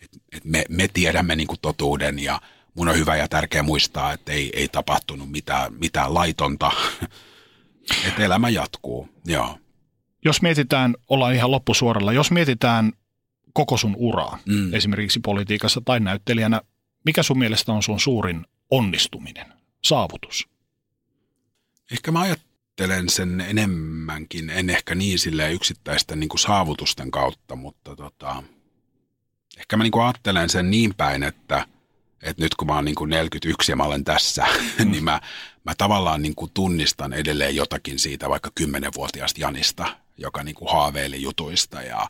että, 0.02 0.18
että 0.32 0.48
me, 0.48 0.64
me 0.68 0.88
tiedämme 0.88 1.36
niin 1.36 1.46
kuin 1.46 1.60
totuuden 1.62 2.18
ja 2.18 2.40
mun 2.74 2.88
on 2.88 2.96
hyvä 2.96 3.16
ja 3.16 3.28
tärkeä 3.28 3.62
muistaa, 3.62 4.12
että 4.12 4.32
ei, 4.32 4.50
ei 4.54 4.68
tapahtunut 4.68 5.30
mitään, 5.30 5.74
mitään 5.74 6.14
laitonta, 6.14 6.72
että 8.08 8.24
elämä 8.24 8.48
jatkuu, 8.48 9.08
joo. 9.24 9.58
Jos 10.24 10.42
mietitään, 10.42 10.94
ollaan 11.08 11.34
ihan 11.34 11.50
loppusuoralla, 11.50 12.12
jos 12.12 12.30
mietitään 12.30 12.92
koko 13.52 13.76
sun 13.76 13.94
uraa, 13.98 14.38
mm. 14.46 14.74
esimerkiksi 14.74 15.20
politiikassa 15.20 15.82
tai 15.84 16.00
näyttelijänä, 16.00 16.60
mikä 17.04 17.22
sun 17.22 17.38
mielestä 17.38 17.72
on 17.72 17.82
sun 17.82 18.00
suurin 18.00 18.46
onnistuminen, 18.70 19.46
saavutus? 19.84 20.48
Ehkä 21.92 22.12
mä 22.12 22.20
ajattelen 22.20 23.08
sen 23.08 23.40
enemmänkin, 23.40 24.50
en 24.50 24.70
ehkä 24.70 24.94
niin 24.94 25.18
silleen 25.18 25.52
yksittäisten 25.52 26.20
niin 26.20 26.28
kuin 26.28 26.40
saavutusten 26.40 27.10
kautta, 27.10 27.56
mutta 27.56 27.96
tota, 27.96 28.42
ehkä 29.58 29.76
mä 29.76 29.82
niin 29.82 29.92
kuin 29.92 30.04
ajattelen 30.04 30.48
sen 30.48 30.70
niin 30.70 30.94
päin, 30.94 31.22
että, 31.22 31.66
että 32.22 32.42
nyt 32.42 32.54
kun 32.54 32.68
mä 32.68 32.74
oon 32.74 32.84
niin 32.84 32.94
kuin 32.94 33.10
41 33.10 33.72
ja 33.72 33.76
mä 33.76 33.84
olen 33.84 34.04
tässä, 34.04 34.46
mm. 34.78 34.90
niin 34.90 35.04
mä, 35.04 35.20
mä 35.64 35.74
tavallaan 35.78 36.22
niin 36.22 36.34
kuin 36.34 36.50
tunnistan 36.54 37.12
edelleen 37.12 37.56
jotakin 37.56 37.98
siitä 37.98 38.28
vaikka 38.28 38.50
10-vuotiaasta 38.60 39.40
Janista, 39.40 39.96
joka 40.18 40.42
niin 40.42 40.54
kuin 40.54 40.72
haaveili 40.72 41.22
jutuista 41.22 41.82
ja 41.82 42.08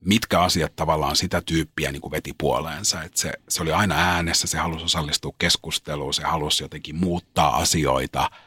mitkä 0.00 0.40
asiat 0.40 0.76
tavallaan 0.76 1.16
sitä 1.16 1.42
tyyppiä 1.46 1.92
niin 1.92 2.02
kuin 2.02 2.12
veti 2.12 2.32
puoleensa. 2.38 3.02
Että 3.02 3.20
se, 3.20 3.32
se 3.48 3.62
oli 3.62 3.72
aina 3.72 3.94
äänessä, 3.94 4.46
se 4.46 4.58
halusi 4.58 4.84
osallistua 4.84 5.34
keskusteluun, 5.38 6.14
se 6.14 6.22
halusi 6.22 6.64
jotenkin 6.64 6.96
muuttaa 6.96 7.56
asioita– 7.56 8.30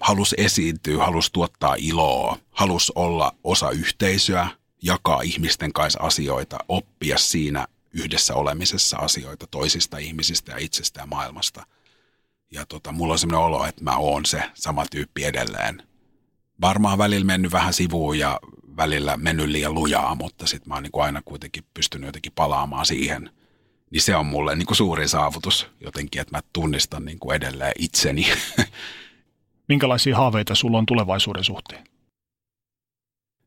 halusi 0.00 0.36
esiintyä, 0.38 1.04
halusi 1.04 1.32
tuottaa 1.32 1.74
iloa, 1.78 2.38
halusi 2.50 2.92
olla 2.94 3.34
osa 3.44 3.70
yhteisöä, 3.70 4.48
jakaa 4.82 5.22
ihmisten 5.22 5.72
kanssa 5.72 6.00
asioita, 6.02 6.58
oppia 6.68 7.18
siinä 7.18 7.66
yhdessä 7.92 8.34
olemisessa 8.34 8.96
asioita 8.96 9.46
toisista 9.50 9.98
ihmisistä 9.98 10.52
ja 10.52 10.58
itsestä 10.58 11.00
ja 11.00 11.06
maailmasta. 11.06 11.66
Ja 12.50 12.66
tota, 12.66 12.92
mulla 12.92 13.12
on 13.12 13.18
sellainen 13.18 13.46
olo, 13.46 13.66
että 13.66 13.84
mä 13.84 13.96
oon 13.96 14.26
se 14.26 14.42
sama 14.54 14.86
tyyppi 14.90 15.24
edelleen. 15.24 15.82
Varmaan 16.60 16.98
välillä 16.98 17.24
mennyt 17.24 17.52
vähän 17.52 17.72
sivuun 17.72 18.18
ja 18.18 18.40
välillä 18.76 19.16
mennyt 19.16 19.48
liian 19.48 19.74
lujaa, 19.74 20.14
mutta 20.14 20.46
sitten 20.46 20.68
mä 20.68 20.74
oon 20.74 20.82
niin 20.82 21.02
aina 21.02 21.22
kuitenkin 21.24 21.64
pystynyt 21.74 22.06
jotenkin 22.06 22.32
palaamaan 22.32 22.86
siihen. 22.86 23.30
Niin 23.90 24.02
se 24.02 24.16
on 24.16 24.26
mulle 24.26 24.56
niin 24.56 24.66
kuin 24.66 24.76
suurin 24.76 25.08
saavutus 25.08 25.66
jotenkin, 25.80 26.20
että 26.20 26.36
mä 26.36 26.40
tunnistan 26.52 27.04
niin 27.04 27.18
kuin 27.18 27.36
edelleen 27.36 27.72
itseni 27.78 28.26
Minkälaisia 29.68 30.16
haaveita 30.16 30.54
sulla 30.54 30.78
on 30.78 30.86
tulevaisuuden 30.86 31.44
suhteen? 31.44 31.84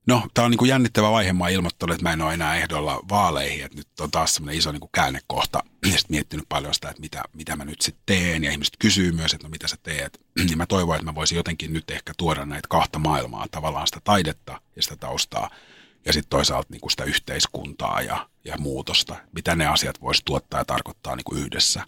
No, 0.09 0.23
tämä 0.33 0.45
on 0.45 0.51
niin 0.51 0.57
kuin 0.57 0.69
jännittävä 0.69 1.11
vaihe. 1.11 1.33
Mä 1.33 1.43
oon 1.43 1.65
että 1.65 2.03
mä 2.03 2.13
en 2.13 2.21
ole 2.21 2.33
enää 2.33 2.55
ehdolla 2.55 2.99
vaaleihin. 3.09 3.65
Että 3.65 3.77
nyt 3.77 3.99
on 3.99 4.11
taas 4.11 4.35
semmoinen 4.35 4.57
iso 4.57 4.71
niin 4.71 4.79
kuin 4.79 4.89
käännekohta. 4.93 5.63
Ja 5.91 5.97
sitten 5.97 6.15
miettinyt 6.15 6.45
paljon 6.49 6.73
sitä, 6.73 6.89
että 6.89 7.01
mitä, 7.01 7.23
mitä 7.33 7.55
mä 7.55 7.65
nyt 7.65 7.81
sitten 7.81 8.03
teen. 8.05 8.43
Ja 8.43 8.51
ihmiset 8.51 8.73
kysyy 8.79 9.11
myös, 9.11 9.33
että 9.33 9.47
no 9.47 9.51
mitä 9.51 9.67
sä 9.67 9.75
teet. 9.83 10.21
Niin 10.45 10.57
mä 10.57 10.65
toivon, 10.65 10.95
että 10.95 11.05
mä 11.05 11.15
voisin 11.15 11.35
jotenkin 11.35 11.73
nyt 11.73 11.91
ehkä 11.91 12.13
tuoda 12.17 12.45
näitä 12.45 12.67
kahta 12.67 12.99
maailmaa. 12.99 13.47
Tavallaan 13.51 13.87
sitä 13.87 14.01
taidetta 14.03 14.61
ja 14.75 14.83
sitä 14.83 14.95
taustaa. 14.95 15.49
Ja 16.05 16.13
sitten 16.13 16.29
toisaalta 16.29 16.67
niin 16.71 16.81
kuin 16.81 16.91
sitä 16.91 17.03
yhteiskuntaa 17.03 18.01
ja, 18.01 18.29
ja 18.45 18.57
muutosta. 18.57 19.15
Mitä 19.31 19.55
ne 19.55 19.67
asiat 19.67 20.01
voisi 20.01 20.21
tuottaa 20.25 20.59
ja 20.59 20.65
tarkoittaa 20.65 21.15
niin 21.15 21.23
kuin 21.23 21.41
yhdessä. 21.41 21.83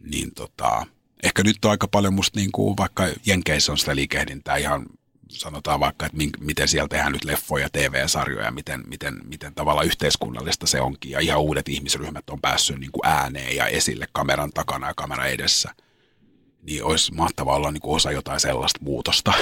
Niin 0.00 0.34
tota, 0.34 0.86
ehkä 1.22 1.42
nyt 1.42 1.64
on 1.64 1.70
aika 1.70 1.88
paljon 1.88 2.14
musta 2.14 2.40
niin 2.40 2.52
kuin, 2.52 2.76
vaikka 2.76 3.08
Jenkeissä 3.26 3.72
on 3.72 3.78
sitä 3.78 3.96
liikehdintää 3.96 4.56
ihan 4.56 4.86
sanotaan 5.32 5.80
vaikka, 5.80 6.06
että 6.06 6.18
miten 6.40 6.68
siellä 6.68 6.88
tehdään 6.88 7.12
nyt 7.12 7.24
leffoja, 7.24 7.70
TV-sarjoja, 7.70 8.50
miten, 8.50 8.82
miten, 8.86 9.20
miten 9.24 9.54
tavalla 9.54 9.82
yhteiskunnallista 9.82 10.66
se 10.66 10.80
onkin. 10.80 11.10
Ja 11.10 11.20
ihan 11.20 11.40
uudet 11.40 11.68
ihmisryhmät 11.68 12.30
on 12.30 12.40
päässyt 12.40 12.78
niin 12.78 12.92
kuin 12.92 13.06
ääneen 13.06 13.56
ja 13.56 13.66
esille 13.66 14.06
kameran 14.12 14.50
takana 14.52 14.86
ja 14.86 14.94
kamera 14.96 15.26
edessä. 15.26 15.74
Niin 16.62 16.84
olisi 16.84 17.14
mahtavaa 17.14 17.56
olla 17.56 17.72
niin 17.72 17.80
kuin 17.80 17.96
osa 17.96 18.12
jotain 18.12 18.40
sellaista 18.40 18.80
muutosta, 18.82 19.32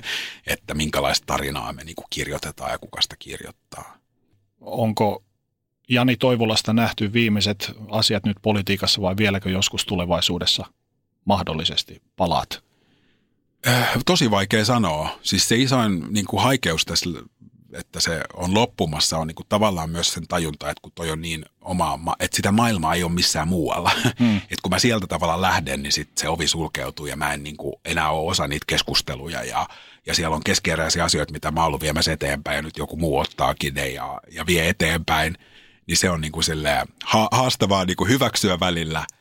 että 0.46 0.74
minkälaista 0.74 1.26
tarinaa 1.26 1.72
me 1.72 1.84
niin 1.84 1.96
kuin 1.96 2.06
kirjoitetaan 2.10 2.70
ja 2.70 2.78
kuka 2.78 3.00
sitä 3.02 3.16
kirjoittaa. 3.18 3.98
Onko 4.60 5.24
Jani 5.88 6.16
Toivolasta 6.16 6.72
nähty 6.72 7.12
viimeiset 7.12 7.72
asiat 7.90 8.24
nyt 8.24 8.36
politiikassa 8.42 9.02
vai 9.02 9.16
vieläkö 9.16 9.50
joskus 9.50 9.84
tulevaisuudessa 9.84 10.66
mahdollisesti 11.26 12.02
palaat? 12.16 12.64
Äh, 13.68 13.88
tosi 14.06 14.30
vaikea 14.30 14.64
sanoa. 14.64 15.18
Siis 15.22 15.48
se 15.48 15.56
isoin 15.56 16.06
niin 16.10 16.26
kuin 16.26 16.42
haikeus 16.42 16.84
tässä, 16.84 17.10
että 17.72 18.00
se 18.00 18.20
on 18.34 18.54
loppumassa, 18.54 19.18
on 19.18 19.26
niin 19.26 19.34
kuin 19.34 19.46
tavallaan 19.48 19.90
myös 19.90 20.12
sen 20.12 20.26
tajunta, 20.28 20.70
että 20.70 20.82
kun 20.82 20.92
toi 20.94 21.10
on 21.10 21.22
niin 21.22 21.44
oma, 21.60 21.98
että 22.20 22.36
sitä 22.36 22.52
maailmaa 22.52 22.94
ei 22.94 23.02
ole 23.02 23.12
missään 23.12 23.48
muualla. 23.48 23.90
Hmm. 24.18 24.36
että 24.50 24.62
kun 24.62 24.70
mä 24.70 24.78
sieltä 24.78 25.06
tavallaan 25.06 25.42
lähden, 25.42 25.82
niin 25.82 25.92
sit 25.92 26.18
se 26.18 26.28
ovi 26.28 26.46
sulkeutuu 26.46 27.06
ja 27.06 27.16
mä 27.16 27.32
en 27.32 27.42
niin 27.42 27.56
kuin 27.56 27.74
enää 27.84 28.10
ole 28.10 28.30
osa 28.30 28.48
niitä 28.48 28.64
keskusteluja 28.66 29.44
ja, 29.44 29.68
ja 30.06 30.14
siellä 30.14 30.36
on 30.36 30.44
keskeeräisiä 30.44 31.04
asioita, 31.04 31.32
mitä 31.32 31.50
mä 31.50 31.60
oon 31.60 31.66
ollut 31.66 31.82
viemässä 31.82 32.12
eteenpäin 32.12 32.56
ja 32.56 32.62
nyt 32.62 32.78
joku 32.78 32.96
muu 32.96 33.18
ottaakin 33.18 33.74
ne 33.74 33.88
ja, 33.88 34.20
ja 34.32 34.46
vie 34.46 34.68
eteenpäin. 34.68 35.38
Niin 35.86 35.96
se 35.96 36.10
on 36.10 36.20
niin 36.20 36.32
kuin 36.32 36.44
ha- 37.04 37.28
haastavaa 37.32 37.84
niin 37.84 37.96
kuin 37.96 38.10
hyväksyä 38.10 38.60
välillä– 38.60 39.06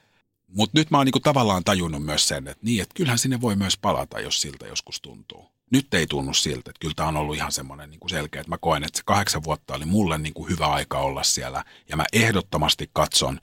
mutta 0.47 0.79
nyt 0.79 0.91
mä 0.91 0.97
oon 0.97 1.05
niinku 1.05 1.19
tavallaan 1.19 1.63
tajunnut 1.63 2.05
myös 2.05 2.27
sen, 2.27 2.47
että 2.47 2.65
niin, 2.65 2.81
että 2.81 2.93
kyllähän 2.93 3.19
sinne 3.19 3.41
voi 3.41 3.55
myös 3.55 3.77
palata, 3.77 4.19
jos 4.19 4.41
siltä 4.41 4.67
joskus 4.67 5.01
tuntuu. 5.01 5.51
Nyt 5.71 5.93
ei 5.93 6.07
tunnu 6.07 6.33
siltä, 6.33 6.69
että 6.69 6.79
kyllä 6.79 6.93
tämä 6.95 7.09
on 7.09 7.17
ollut 7.17 7.35
ihan 7.35 7.51
semmoinen 7.51 7.89
niinku 7.89 8.09
selkeä, 8.09 8.41
että 8.41 8.49
mä 8.49 8.57
koen, 8.57 8.83
että 8.83 8.97
se 8.97 9.03
kahdeksan 9.05 9.43
vuotta 9.43 9.75
oli 9.75 9.85
mulle 9.85 10.17
niinku 10.17 10.47
hyvä 10.47 10.67
aika 10.67 10.99
olla 10.99 11.23
siellä. 11.23 11.63
Ja 11.89 11.97
mä 11.97 12.05
ehdottomasti 12.13 12.89
katson 12.93 13.39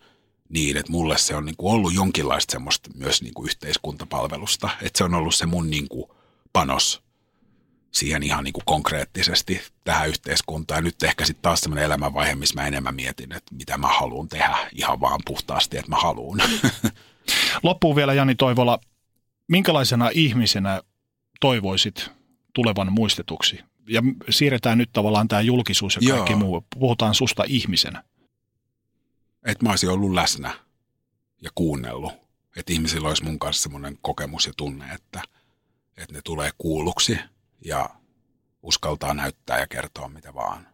niin, 0.48 0.76
että 0.76 0.92
mulle 0.92 1.18
se 1.18 1.36
on 1.36 1.44
niinku 1.44 1.70
ollut 1.70 1.94
jonkinlaista 1.94 2.52
semmoista 2.52 2.90
myös 2.94 3.22
niinku 3.22 3.44
yhteiskuntapalvelusta. 3.44 4.70
Että 4.82 4.98
se 4.98 5.04
on 5.04 5.14
ollut 5.14 5.34
se 5.34 5.46
mun 5.46 5.70
niinku 5.70 6.16
panos 6.52 7.02
siihen 7.92 8.22
ihan 8.22 8.44
niin 8.44 8.52
kuin 8.52 8.64
konkreettisesti 8.64 9.60
tähän 9.84 10.08
yhteiskuntaan. 10.08 10.78
Ja 10.78 10.82
nyt 10.82 11.02
ehkä 11.02 11.24
sitten 11.24 11.42
taas 11.42 11.60
sellainen 11.60 11.84
elämänvaihe, 11.84 12.34
missä 12.34 12.54
mä 12.60 12.66
enemmän 12.66 12.94
mietin, 12.94 13.32
että 13.32 13.54
mitä 13.54 13.78
mä 13.78 13.88
haluan 13.88 14.28
tehdä 14.28 14.56
ihan 14.72 15.00
vaan 15.00 15.20
puhtaasti, 15.26 15.78
että 15.78 15.90
mä 15.90 15.96
haluan. 15.96 16.38
Loppuun 17.62 17.96
vielä 17.96 18.14
Jani 18.14 18.34
Toivola, 18.34 18.78
minkälaisena 19.48 20.10
ihmisenä 20.14 20.82
toivoisit 21.40 22.10
tulevan 22.54 22.92
muistetuksi? 22.92 23.60
Ja 23.88 24.02
siirretään 24.30 24.78
nyt 24.78 24.90
tavallaan 24.92 25.28
tämä 25.28 25.40
julkisuus 25.40 25.98
ja 26.00 26.14
kaikki 26.14 26.32
Joo. 26.32 26.38
muu. 26.38 26.64
Puhutaan 26.78 27.14
susta 27.14 27.44
ihmisenä. 27.46 28.04
että 29.46 29.64
mä 29.64 29.70
olisin 29.70 29.90
ollut 29.90 30.12
läsnä 30.12 30.54
ja 31.40 31.50
kuunnellut. 31.54 32.12
Että 32.56 32.72
ihmisillä 32.72 33.08
olisi 33.08 33.24
mun 33.24 33.38
kanssa 33.38 33.62
semmoinen 33.62 33.98
kokemus 34.02 34.46
ja 34.46 34.52
tunne, 34.56 34.84
että, 34.94 35.22
että 35.96 36.14
ne 36.14 36.20
tulee 36.24 36.50
kuulluksi 36.58 37.18
ja 37.64 37.90
uskaltaa 38.62 39.14
näyttää 39.14 39.60
ja 39.60 39.66
kertoa 39.66 40.08
mitä 40.08 40.34
vaan. 40.34 40.66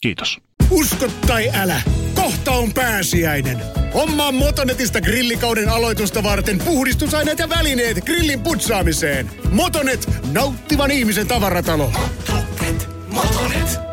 Kiitos. 0.00 0.40
Usko 0.70 1.08
tai 1.26 1.50
älä, 1.54 1.82
kohta 2.14 2.52
on 2.52 2.72
pääsiäinen. 2.72 3.62
Hommaa 3.94 4.32
Motonetista 4.32 5.00
grillikauden 5.00 5.68
aloitusta 5.68 6.22
varten 6.22 6.58
puhdistusaineet 6.58 7.38
ja 7.38 7.48
välineet 7.48 8.04
grillin 8.04 8.40
putsaamiseen. 8.40 9.30
Motonet, 9.50 10.08
nauttivan 10.32 10.90
ihmisen 10.90 11.26
tavaratalo. 11.26 11.92
Motonet, 12.28 12.88
Motonet. 13.08 13.85